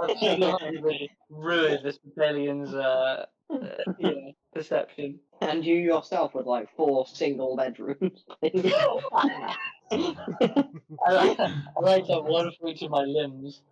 I 0.04 0.14
feel 0.20 0.38
like 0.40 0.62
I'm 0.62 0.82
really 0.84 1.10
ruin 1.30 1.80
this 1.84 1.98
battalion's 1.98 2.74
uh, 2.76 3.26
uh, 3.50 3.58
yeah, 3.98 4.12
perception. 4.54 5.20
and 5.42 5.66
you 5.66 5.76
yourself 5.76 6.36
would 6.36 6.46
like 6.46 6.70
four 6.76 7.08
single 7.08 7.56
bedrooms. 7.58 8.24
please. 9.98 10.18
I 11.06 11.14
like, 11.14 11.40
I 11.40 11.80
like 11.80 12.06
to 12.08 12.14
have 12.14 12.26
one 12.26 12.52
for 12.60 12.70
each 12.70 12.82
of 12.82 12.92
my 12.92 13.04
limbs. 13.04 13.62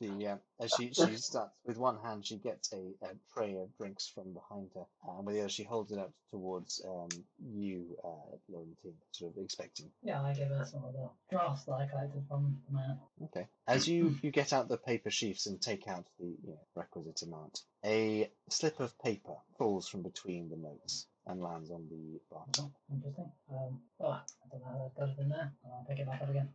She, 0.00 0.26
as 0.58 0.72
she, 0.78 0.94
she 0.94 1.16
starts 1.16 1.52
with 1.66 1.76
one 1.76 1.98
hand, 2.02 2.24
she 2.24 2.36
gets 2.36 2.72
a, 2.72 2.78
a 3.04 3.10
tray 3.34 3.54
of 3.56 3.76
drinks 3.76 4.08
from 4.08 4.32
behind 4.32 4.70
her, 4.74 4.86
and 5.06 5.26
with 5.26 5.34
the 5.34 5.42
other, 5.42 5.50
she 5.50 5.62
holds 5.62 5.92
it 5.92 5.98
out 5.98 6.12
towards 6.30 6.82
um, 6.88 7.08
you, 7.38 7.98
uh, 8.02 8.36
Laurentine, 8.50 8.94
sort 9.12 9.36
of 9.36 9.42
expecting. 9.42 9.90
Yeah, 10.02 10.22
I 10.22 10.32
give 10.32 10.48
her 10.48 10.64
some 10.64 10.84
of 10.84 10.94
the 10.94 11.10
drafts 11.30 11.64
that 11.64 11.72
I 11.72 11.86
collected 11.86 12.22
from 12.28 12.62
the 12.66 12.76
man. 12.76 12.98
Okay. 13.24 13.46
As 13.68 13.86
you, 13.86 14.16
you 14.22 14.30
get 14.30 14.54
out 14.54 14.68
the 14.68 14.78
paper 14.78 15.10
sheafs 15.10 15.46
and 15.46 15.60
take 15.60 15.86
out 15.86 16.06
the 16.18 16.28
you 16.28 16.48
know, 16.48 16.60
requisite 16.74 17.20
amount, 17.20 17.60
a 17.84 18.30
slip 18.48 18.80
of 18.80 18.98
paper 19.00 19.36
falls 19.58 19.86
from 19.86 20.00
between 20.00 20.48
the 20.48 20.56
notes 20.56 21.06
and 21.30 21.42
lands 21.42 21.70
on 21.70 21.86
the. 21.88 22.20
Oh, 22.58 22.70
interesting. 22.92 23.30
Um, 23.50 23.80
oh, 24.00 24.06
I 24.10 24.20
don't 24.50 24.60
know 24.60 24.66
how 24.66 24.78
that 24.82 24.98
got 24.98 25.08
it 25.10 25.22
in 25.22 25.28
there. 25.28 25.52
I'll 25.64 25.86
pick 25.88 25.98
it 25.98 26.06
back 26.06 26.22
up 26.22 26.30
again. 26.30 26.48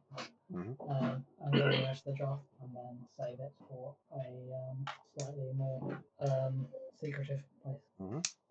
Mhm. 0.51 0.75
Um, 0.89 1.25
and 1.41 1.53
go 1.53 1.71
the 1.71 1.83
rest 1.83 2.05
of 2.07 2.13
the 2.13 2.17
draft 2.17 2.43
and 2.61 2.75
then 2.75 3.07
save 3.17 3.39
it 3.39 3.53
for 3.67 3.95
a 4.13 4.53
um, 4.53 4.85
slightly 5.17 5.51
more 5.55 5.97
um, 6.19 6.67
secretive 6.99 7.41
place. 7.63 7.81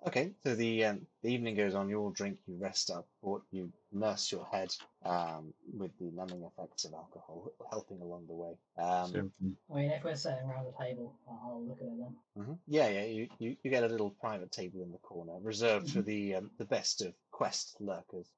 Okay, 0.06 0.32
so 0.42 0.54
the 0.54 0.84
um, 0.84 1.06
the 1.22 1.30
evening 1.30 1.56
goes 1.56 1.74
on. 1.74 1.88
You 1.88 1.98
all 1.98 2.10
drink, 2.10 2.38
you 2.46 2.56
rest 2.56 2.90
up, 2.90 3.06
or 3.22 3.42
you 3.50 3.72
nurse 3.90 4.30
your 4.30 4.46
head 4.46 4.74
um, 5.04 5.54
with 5.72 5.96
the 5.98 6.10
numbing 6.10 6.42
effects 6.42 6.84
of 6.84 6.92
alcohol 6.92 7.50
helping 7.70 8.00
along 8.02 8.26
the 8.26 8.34
way. 8.34 8.58
Um, 8.76 9.32
I 9.72 9.74
mean, 9.76 9.90
if 9.90 10.04
we're 10.04 10.14
sitting 10.14 10.44
around 10.44 10.66
the 10.66 10.84
table, 10.84 11.14
I'll 11.28 11.64
look 11.66 11.78
at 11.80 11.86
it 11.86 11.98
then. 11.98 12.16
mhm. 12.44 12.58
Yeah, 12.66 12.88
yeah. 12.88 13.04
You, 13.04 13.28
you, 13.38 13.56
you 13.62 13.70
get 13.70 13.82
a 13.84 13.88
little 13.88 14.10
private 14.10 14.52
table 14.52 14.82
in 14.82 14.92
the 14.92 14.98
corner, 14.98 15.32
reserved 15.40 15.90
for 15.90 16.02
the 16.02 16.34
um, 16.36 16.50
the 16.58 16.66
best 16.66 17.00
of 17.00 17.14
quest 17.30 17.76
lurkers. 17.80 18.28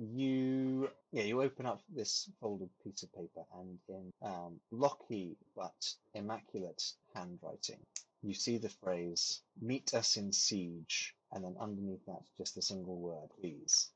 You 0.00 0.90
yeah 1.12 1.24
you 1.24 1.42
open 1.42 1.66
up 1.66 1.82
this 1.90 2.30
folded 2.40 2.70
piece 2.82 3.02
of 3.02 3.12
paper 3.12 3.44
and 3.54 3.78
in 3.88 4.12
um, 4.22 4.58
blocky 4.72 5.36
but 5.54 5.94
immaculate 6.14 6.82
handwriting 7.14 7.84
you 8.22 8.34
see 8.34 8.58
the 8.58 8.70
phrase 8.70 9.42
"Meet 9.60 9.94
us 9.94 10.16
in 10.16 10.32
siege," 10.32 11.14
and 11.32 11.44
then 11.44 11.56
underneath 11.60 12.04
that 12.06 12.22
just 12.38 12.56
a 12.56 12.62
single 12.62 12.96
word, 12.96 13.28
please. 13.40 13.90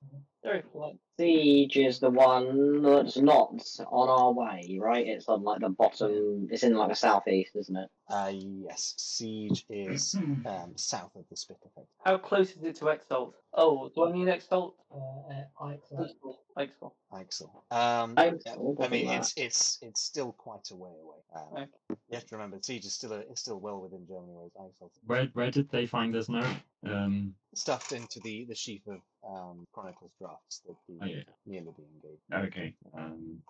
Very 0.44 0.62
polite. 0.62 0.96
Siege 1.18 1.78
is 1.78 2.00
the 2.00 2.10
one 2.10 2.82
that's 2.82 3.16
not 3.16 3.54
on 3.86 4.08
our 4.08 4.32
way, 4.32 4.78
right? 4.80 5.06
It's 5.06 5.26
on 5.26 5.42
like 5.42 5.60
the 5.60 5.70
bottom. 5.70 6.48
It's 6.50 6.62
in 6.64 6.74
like 6.74 6.90
the 6.90 6.94
southeast, 6.94 7.56
isn't 7.56 7.76
it? 7.76 7.88
Uh, 8.10 8.32
yes, 8.34 8.94
siege 8.98 9.64
is 9.70 10.14
um, 10.46 10.72
south 10.76 11.12
of 11.16 11.24
the 11.30 11.36
Spittleford. 11.36 11.86
How 12.04 12.18
close 12.18 12.50
is 12.50 12.62
it 12.62 12.76
to 12.76 12.88
Exalt? 12.88 13.34
Oh, 13.54 13.90
do 13.94 14.06
I 14.06 14.12
need 14.12 14.28
Exalt? 14.28 14.74
Uh, 14.92 15.32
uh, 15.32 15.66
Ike, 15.66 15.82
so 15.88 16.02
Exalt. 16.02 16.38
Exalt. 16.58 16.94
Ixel. 17.12 17.50
Um, 17.70 18.14
I, 18.16 18.32
yeah, 18.44 18.54
I 18.80 18.88
mean, 18.88 19.08
it's 19.08 19.32
it's 19.36 19.78
it's 19.82 20.00
still 20.00 20.32
quite 20.32 20.68
a 20.70 20.76
way 20.76 20.90
away. 21.02 21.18
Um, 21.34 21.62
Okay. 21.62 21.98
You 22.10 22.16
have 22.16 22.26
to 22.26 22.36
remember, 22.36 22.58
siege 22.60 22.84
is 22.84 22.92
still 22.92 23.12
a, 23.12 23.18
it's 23.18 23.40
still 23.40 23.60
well 23.60 23.80
within 23.80 24.06
Germany, 24.06 24.32
whereas 24.34 24.52
Ixel 24.56 24.90
Where 25.06 25.26
where 25.32 25.50
did 25.50 25.70
they 25.70 25.86
find 25.86 26.14
this 26.14 26.28
note? 26.28 26.46
Um, 26.86 27.34
stuffed 27.56 27.92
into 27.92 28.20
the 28.20 28.44
the 28.48 28.54
sheaf 28.54 28.82
of 28.86 29.00
um, 29.28 29.66
Chronicles 29.72 30.10
drafts 30.18 30.60
that 30.66 30.76
the 30.88 30.98
oh 31.02 31.06
yeah. 31.06 31.22
nearly 31.46 31.72
being 31.76 32.00
gave. 32.02 32.46
Okay. 32.46 32.74
Um, 32.96 33.42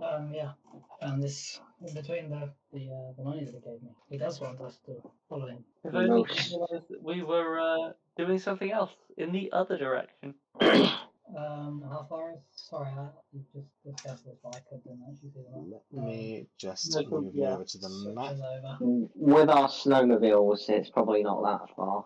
Um, 0.00 0.32
yeah, 0.32 0.52
and 1.00 1.20
this 1.20 1.60
in 1.84 1.92
between 1.92 2.30
the 2.30 2.48
the 2.72 2.84
uh, 2.88 3.12
the 3.16 3.24
money 3.24 3.44
that 3.44 3.52
he 3.52 3.60
gave 3.60 3.82
me. 3.82 3.90
He 4.08 4.16
does 4.16 4.40
want 4.40 4.60
us 4.60 4.78
to 4.86 5.02
follow 5.28 5.48
him. 5.48 5.64
If 5.82 5.92
only 5.92 6.08
we 6.10 6.16
Most- 6.18 6.50
realised 6.52 6.88
that 6.90 7.02
we 7.02 7.22
were 7.24 7.58
uh, 7.58 7.92
doing 8.16 8.38
something 8.38 8.70
else 8.70 8.92
in 9.16 9.32
the 9.32 9.50
other 9.52 9.76
direction. 9.76 10.34
Um, 11.36 11.84
how 11.90 12.06
far 12.08 12.32
is? 12.32 12.38
Sorry, 12.54 12.88
I 12.88 13.08
just 13.32 13.68
discussed 13.84 14.24
this, 14.24 14.36
but 14.42 14.56
I 14.56 14.60
couldn't 14.70 15.00
actually 15.02 15.30
see 15.30 15.40
the 15.52 15.60
map. 15.60 15.82
Let 15.92 16.04
me 16.04 16.46
just 16.58 16.94
no, 16.94 17.04
cool, 17.04 17.20
move 17.22 17.34
you 17.34 17.42
yeah. 17.42 17.54
over 17.54 17.64
to 17.64 17.78
the 17.78 17.88
Switches 17.88 18.14
map. 18.14 18.80
over. 18.80 19.08
With 19.14 19.50
our 19.50 19.68
snowmobiles, 19.68 20.68
it's 20.68 20.90
probably 20.90 21.22
not 21.22 21.42
that 21.42 21.74
far. 21.76 22.04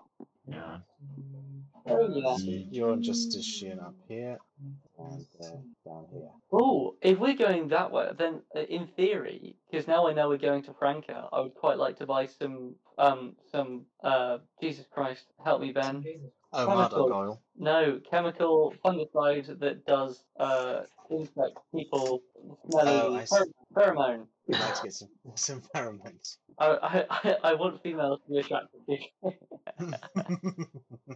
yeah. 0.49 0.79
Oh, 1.87 2.09
yeah. 2.15 2.37
So 2.37 2.45
you're 2.47 2.97
just 2.97 3.35
as 3.37 3.45
sheer 3.45 3.73
up 3.81 3.95
here 4.09 4.39
and 4.99 5.27
uh, 5.41 5.57
down 5.85 6.07
here. 6.13 6.29
Oh, 6.53 6.95
if 7.03 7.19
we're 7.19 7.35
going 7.37 7.69
that 7.69 7.91
way, 7.91 8.11
then 8.17 8.43
uh, 8.57 8.61
in 8.61 8.87
theory, 8.87 9.57
because 9.71 9.89
now 9.89 10.07
I 10.07 10.13
know 10.13 10.29
we're 10.29 10.39
going 10.39 10.63
to 10.65 10.75
Franka, 10.75 11.29
I 11.33 11.41
would 11.41 11.55
quite 11.55 11.79
like 11.79 11.99
to 11.99 12.07
buy 12.07 12.27
some, 12.27 12.77
um, 12.99 13.35
some, 13.51 13.87
uh, 14.03 14.39
Jesus 14.61 14.87
Christ, 14.93 15.25
help 15.45 15.61
me, 15.61 15.73
Ben. 15.73 16.03
Jesus. 16.03 16.31
Oh, 16.55 16.67
Chemical. 16.67 17.41
No, 17.57 18.01
chemical 18.11 18.75
fungicide 18.85 19.59
that 19.61 19.87
does, 19.87 20.23
uh, 20.39 20.83
insect 21.11 21.59
people 21.75 22.23
smelly 22.71 22.91
Oh, 22.91 23.11
pher- 23.31 23.53
pheromone. 23.75 24.27
Like 24.53 24.75
to 24.77 24.83
get 24.83 24.93
some 24.93 25.09
some 25.35 25.63
pheromones. 25.75 26.37
I, 26.59 27.05
I, 27.11 27.37
I- 27.45 27.55
want 27.55 27.83
females 27.83 28.21
to 28.27 28.33
be 28.33 28.39
attracted 28.41 28.81
to. 28.87 28.97
you. 28.97 30.63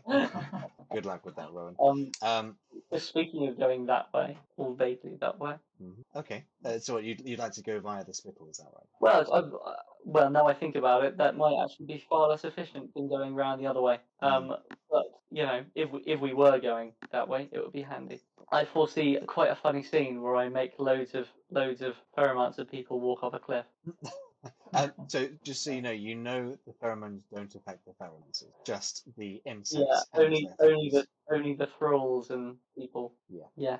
Good 0.93 1.05
luck 1.05 1.25
with 1.27 1.37
that, 1.37 1.53
Rowan. 1.53 1.77
um, 1.81 2.13
Um, 2.23 2.57
speaking 2.99 3.47
of 3.49 3.59
going 3.59 3.87
that 3.87 4.13
way, 4.15 4.39
or 4.57 4.75
vaguely 4.75 5.17
that 5.21 5.39
way. 5.39 5.55
mhm. 5.83 6.05
okay. 6.15 6.45
Uh, 6.65 6.79
so 6.79 6.99
you'd, 6.99 7.21
you'd 7.29 7.39
like 7.39 7.53
to 7.53 7.63
go 7.63 7.79
via 7.81 8.05
the 8.05 8.15
Spital, 8.15 8.49
is 8.49 8.57
that 8.59 8.69
right? 8.75 8.87
Well, 9.01 9.33
I, 9.33 9.39
uh, 9.71 9.77
well, 10.05 10.31
now 10.31 10.47
I 10.47 10.55
think 10.55 10.77
about 10.77 11.05
it, 11.05 11.19
that 11.19 11.37
might 11.37 11.57
actually 11.63 11.87
be 11.87 12.05
far 12.09 12.29
less 12.29 12.45
efficient 12.45 12.95
than 12.95 13.09
going 13.09 13.35
round 13.35 13.61
the 13.61 13.67
other 13.67 13.83
way. 13.83 13.99
Um, 14.21 14.55
but 14.91 15.05
you 15.31 15.43
know, 15.43 15.65
if 15.75 15.91
we, 15.91 16.01
if 16.07 16.21
we 16.21 16.33
were 16.33 16.59
going 16.61 16.93
that 17.13 17.29
way, 17.29 17.49
it 17.53 17.59
would 17.59 17.73
be 17.73 17.83
handy. 17.83 18.21
I 18.52 18.64
foresee 18.64 19.18
quite 19.27 19.51
a 19.51 19.56
funny 19.56 19.82
scene 19.82 20.23
where 20.23 20.36
I 20.36 20.48
make 20.48 20.78
loads 20.78 21.14
of 21.14 21.27
loads 21.51 21.82
of 21.82 21.94
pheromones 22.16 22.59
of 22.59 22.70
people 22.70 23.01
walk 23.01 23.23
off 23.23 23.35
a 23.35 23.39
cliff. 23.39 23.66
Um, 24.74 24.93
so 25.09 25.27
just 25.43 25.64
so 25.64 25.73
you 25.73 25.82
know, 25.82 25.90
you 25.90 26.14
know 26.14 26.56
the 26.66 26.73
pheromones 26.74 27.23
don't 27.35 27.52
affect 27.55 27.85
the 27.85 27.93
pheromones, 28.01 28.43
it's 28.43 28.52
just 28.64 29.02
the 29.16 29.40
insects. 29.44 29.86
Yeah, 30.14 30.20
only 30.23 30.48
only 30.60 30.90
the 30.90 31.05
only 31.32 31.55
the 31.55 31.66
thralls 31.78 32.31
and 32.31 32.56
people. 32.78 33.14
Yeah. 33.28 33.47
Yeah. 33.56 33.78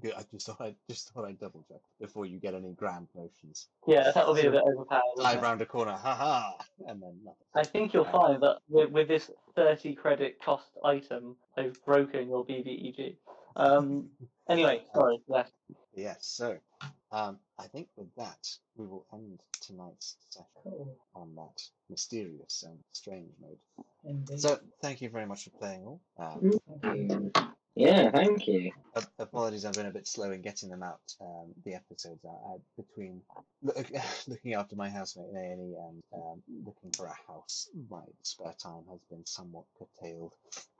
Good, 0.00 0.14
I 0.16 0.24
just 0.32 0.46
thought 0.46 0.60
I 0.60 0.74
just 0.90 1.12
thought 1.12 1.24
I'd 1.24 1.38
double 1.38 1.64
check 1.68 1.80
before 2.00 2.26
you 2.26 2.38
get 2.40 2.54
any 2.54 2.72
grand 2.72 3.06
notions. 3.14 3.68
Yeah, 3.86 4.10
that'll 4.12 4.34
be 4.34 4.46
a 4.46 4.50
bit 4.50 4.62
overpowered. 4.62 5.02
Dive 5.18 5.42
round 5.42 5.60
a 5.60 5.66
corner, 5.66 5.92
ha 5.92 6.14
ha, 6.14 6.56
and 6.88 7.00
then 7.00 7.18
nothing. 7.24 7.44
I 7.54 7.62
think 7.64 7.92
you'll 7.92 8.06
Um, 8.06 8.12
find 8.12 8.42
that 8.42 8.58
with, 8.68 8.90
with 8.90 9.08
this 9.08 9.30
30 9.54 9.94
credit 9.94 10.40
cost 10.42 10.70
item, 10.84 11.36
I've 11.56 11.82
broken 11.84 12.28
your 12.28 12.44
BBEG. 12.44 13.16
Um, 13.56 14.10
anyway, 14.48 14.82
sorry, 14.94 15.18
yes. 15.28 15.50
Yes, 15.94 16.18
so 16.20 16.56
um, 17.10 17.38
I 17.58 17.66
think 17.66 17.88
with 17.96 18.14
that 18.16 18.48
we 18.76 18.86
will 18.86 19.04
end 19.12 19.40
tonight's 19.60 20.16
session 20.30 20.46
Cool. 20.62 20.96
on 21.14 21.34
that 21.36 21.62
mysterious 21.90 22.64
and 22.66 22.78
strange 22.92 23.32
note. 23.40 23.58
Indeed. 24.04 24.40
So 24.40 24.58
thank 24.80 25.00
you 25.00 25.08
very 25.08 25.26
much 25.26 25.44
for 25.44 25.50
playing 25.50 25.84
all. 25.84 26.00
Um, 26.18 26.60
Thank 26.80 27.10
you. 27.10 27.32
Yeah, 27.78 28.10
thank 28.12 28.48
you. 28.48 28.72
ap- 28.96 29.12
apologies, 29.20 29.66
I've 29.66 29.74
been 29.74 29.86
a 29.86 29.92
bit 29.92 30.08
slow 30.08 30.32
in 30.32 30.42
getting 30.42 30.70
them 30.70 30.84
out. 30.84 31.00
Um, 31.20 31.54
the 31.64 31.74
episodes 31.76 32.24
out 32.26 32.40
uh, 32.54 32.58
between 32.76 33.22
look, 33.62 33.78
looking 34.28 34.54
after 34.54 34.76
my 34.76 34.90
housemate 34.90 35.30
in 35.30 35.36
A 35.36 35.40
and 35.52 35.72
E 35.72 35.76
and 35.76 36.02
um, 36.14 36.42
looking 36.66 36.92
for 36.96 37.06
a 37.06 37.32
house. 37.32 37.68
My 37.90 38.02
spare 38.24 38.54
time 38.62 38.84
has 38.90 39.00
been 39.10 39.26
somewhat 39.26 39.66
curtailed. 39.78 40.34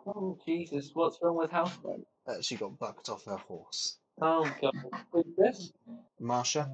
Oh, 0.06 0.38
Jesus, 0.46 0.90
what's 0.94 1.18
wrong 1.22 1.36
with 1.38 1.52
Houseboat? 1.52 2.06
Uh, 2.28 2.42
she 2.42 2.56
got 2.56 2.78
bucked 2.78 3.08
off 3.10 3.24
her 3.26 3.36
horse. 3.38 3.98
Oh, 4.22 4.50
God. 4.62 4.74
Who's 5.12 5.24
this? 5.38 5.72
Marsha. 6.22 6.68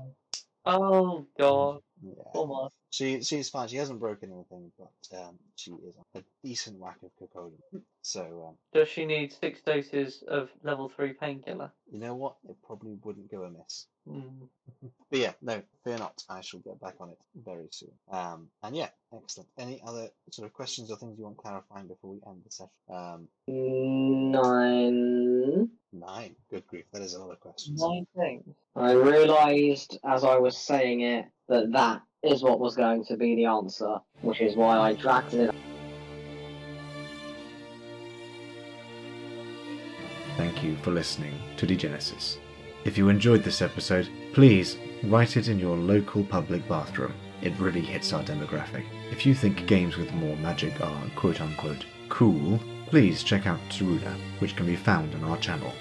Oh, 0.66 1.26
God. 1.38 1.80
Yeah. 2.02 2.12
Oh, 2.34 2.46
my. 2.46 2.68
She 2.94 3.22
she's 3.22 3.50
fine. 3.50 3.66
She 3.66 3.74
hasn't 3.74 3.98
broken 3.98 4.30
anything, 4.32 4.70
but 4.78 5.18
um, 5.18 5.36
she 5.56 5.72
is 5.72 5.96
on 5.96 6.04
a 6.14 6.22
decent 6.44 6.78
whack 6.78 6.98
of 7.02 7.10
cocaine. 7.18 7.82
So 8.02 8.46
um, 8.46 8.54
Does 8.72 8.86
she 8.88 9.04
need 9.04 9.32
six 9.32 9.60
doses 9.62 10.22
of 10.28 10.48
level 10.62 10.88
3 10.88 11.14
painkiller? 11.14 11.72
you 11.90 11.98
know 11.98 12.14
what? 12.14 12.36
It 12.48 12.54
probably 12.64 12.96
wouldn't 13.02 13.32
go 13.32 13.42
amiss. 13.42 13.86
Mm. 14.08 14.48
But 15.10 15.18
yeah, 15.18 15.32
no, 15.42 15.60
fear 15.82 15.98
not. 15.98 16.22
I 16.28 16.40
shall 16.40 16.60
get 16.60 16.80
back 16.80 16.94
on 17.00 17.10
it 17.10 17.18
very 17.34 17.66
soon. 17.72 17.90
Um, 18.12 18.48
and 18.62 18.76
yeah, 18.76 18.90
excellent. 19.12 19.48
Any 19.58 19.82
other 19.84 20.10
sort 20.30 20.46
of 20.46 20.52
questions 20.52 20.90
or 20.92 20.96
things 20.96 21.18
you 21.18 21.24
want 21.24 21.36
clarifying 21.36 21.88
before 21.88 22.12
we 22.12 22.20
end 22.26 22.42
the 22.44 22.50
session? 22.52 22.70
Um, 22.88 23.28
Nine. 24.32 25.68
Nine. 25.94 26.34
Good 26.50 26.66
grief, 26.66 26.84
that 26.92 27.02
is 27.02 27.14
another 27.14 27.36
question. 27.36 27.74
of 27.74 27.80
questions. 27.80 28.06
Nine 28.16 28.42
things. 28.44 28.56
I 28.76 28.92
realised 28.92 29.98
as 30.04 30.24
I 30.24 30.36
was 30.36 30.56
saying 30.56 31.00
it 31.02 31.26
that 31.48 31.72
that 31.72 32.02
is 32.22 32.42
what 32.42 32.58
was 32.58 32.76
going 32.76 33.04
to 33.06 33.16
be 33.16 33.36
the 33.36 33.44
answer, 33.46 33.98
which 34.22 34.40
is 34.40 34.56
why 34.56 34.78
I 34.78 34.94
dragged 34.94 35.34
it. 35.34 35.54
Thank 40.36 40.64
you 40.64 40.76
for 40.82 40.90
listening 40.90 41.38
to 41.58 41.66
Degenesis. 41.66 42.38
If 42.84 42.98
you 42.98 43.08
enjoyed 43.08 43.44
this 43.44 43.62
episode, 43.62 44.08
please 44.32 44.76
write 45.04 45.36
it 45.36 45.48
in 45.48 45.58
your 45.58 45.76
local 45.76 46.24
public 46.24 46.66
bathroom. 46.68 47.14
It 47.40 47.58
really 47.58 47.80
hits 47.80 48.12
our 48.12 48.22
demographic. 48.22 48.84
If 49.10 49.24
you 49.24 49.34
think 49.34 49.66
games 49.66 49.96
with 49.96 50.12
more 50.12 50.36
magic 50.36 50.80
are 50.80 51.02
quote 51.14 51.40
unquote 51.40 51.84
cool, 52.08 52.58
please 52.94 53.24
check 53.24 53.44
out 53.44 53.58
Taruna, 53.70 54.14
which 54.38 54.54
can 54.54 54.66
be 54.66 54.76
found 54.76 55.12
on 55.16 55.24
our 55.24 55.36
channel. 55.38 55.72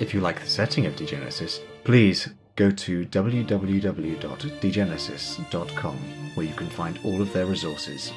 If 0.00 0.12
you 0.12 0.20
like 0.20 0.40
the 0.40 0.48
setting 0.48 0.86
of 0.86 0.96
Degenesis, 0.96 1.60
please 1.84 2.30
go 2.56 2.72
to 2.72 3.06
www.degenesis.com 3.06 5.96
where 6.34 6.46
you 6.46 6.54
can 6.54 6.66
find 6.66 6.98
all 7.04 7.22
of 7.22 7.32
their 7.32 7.46
resources. 7.46 8.12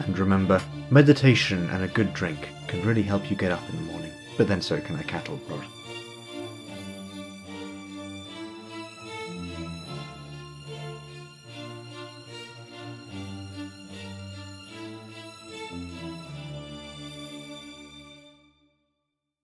And 0.00 0.18
remember, 0.18 0.60
meditation 0.90 1.70
and 1.70 1.84
a 1.84 1.94
good 1.94 2.12
drink 2.14 2.48
can 2.66 2.84
really 2.84 3.02
help 3.02 3.30
you 3.30 3.36
get 3.36 3.52
up 3.52 3.62
in 3.70 3.76
the 3.76 3.92
morning, 3.92 4.10
but 4.36 4.48
then 4.48 4.60
so 4.60 4.80
can 4.80 4.98
a 4.98 5.04
cattle 5.04 5.38
prod. 5.46 5.64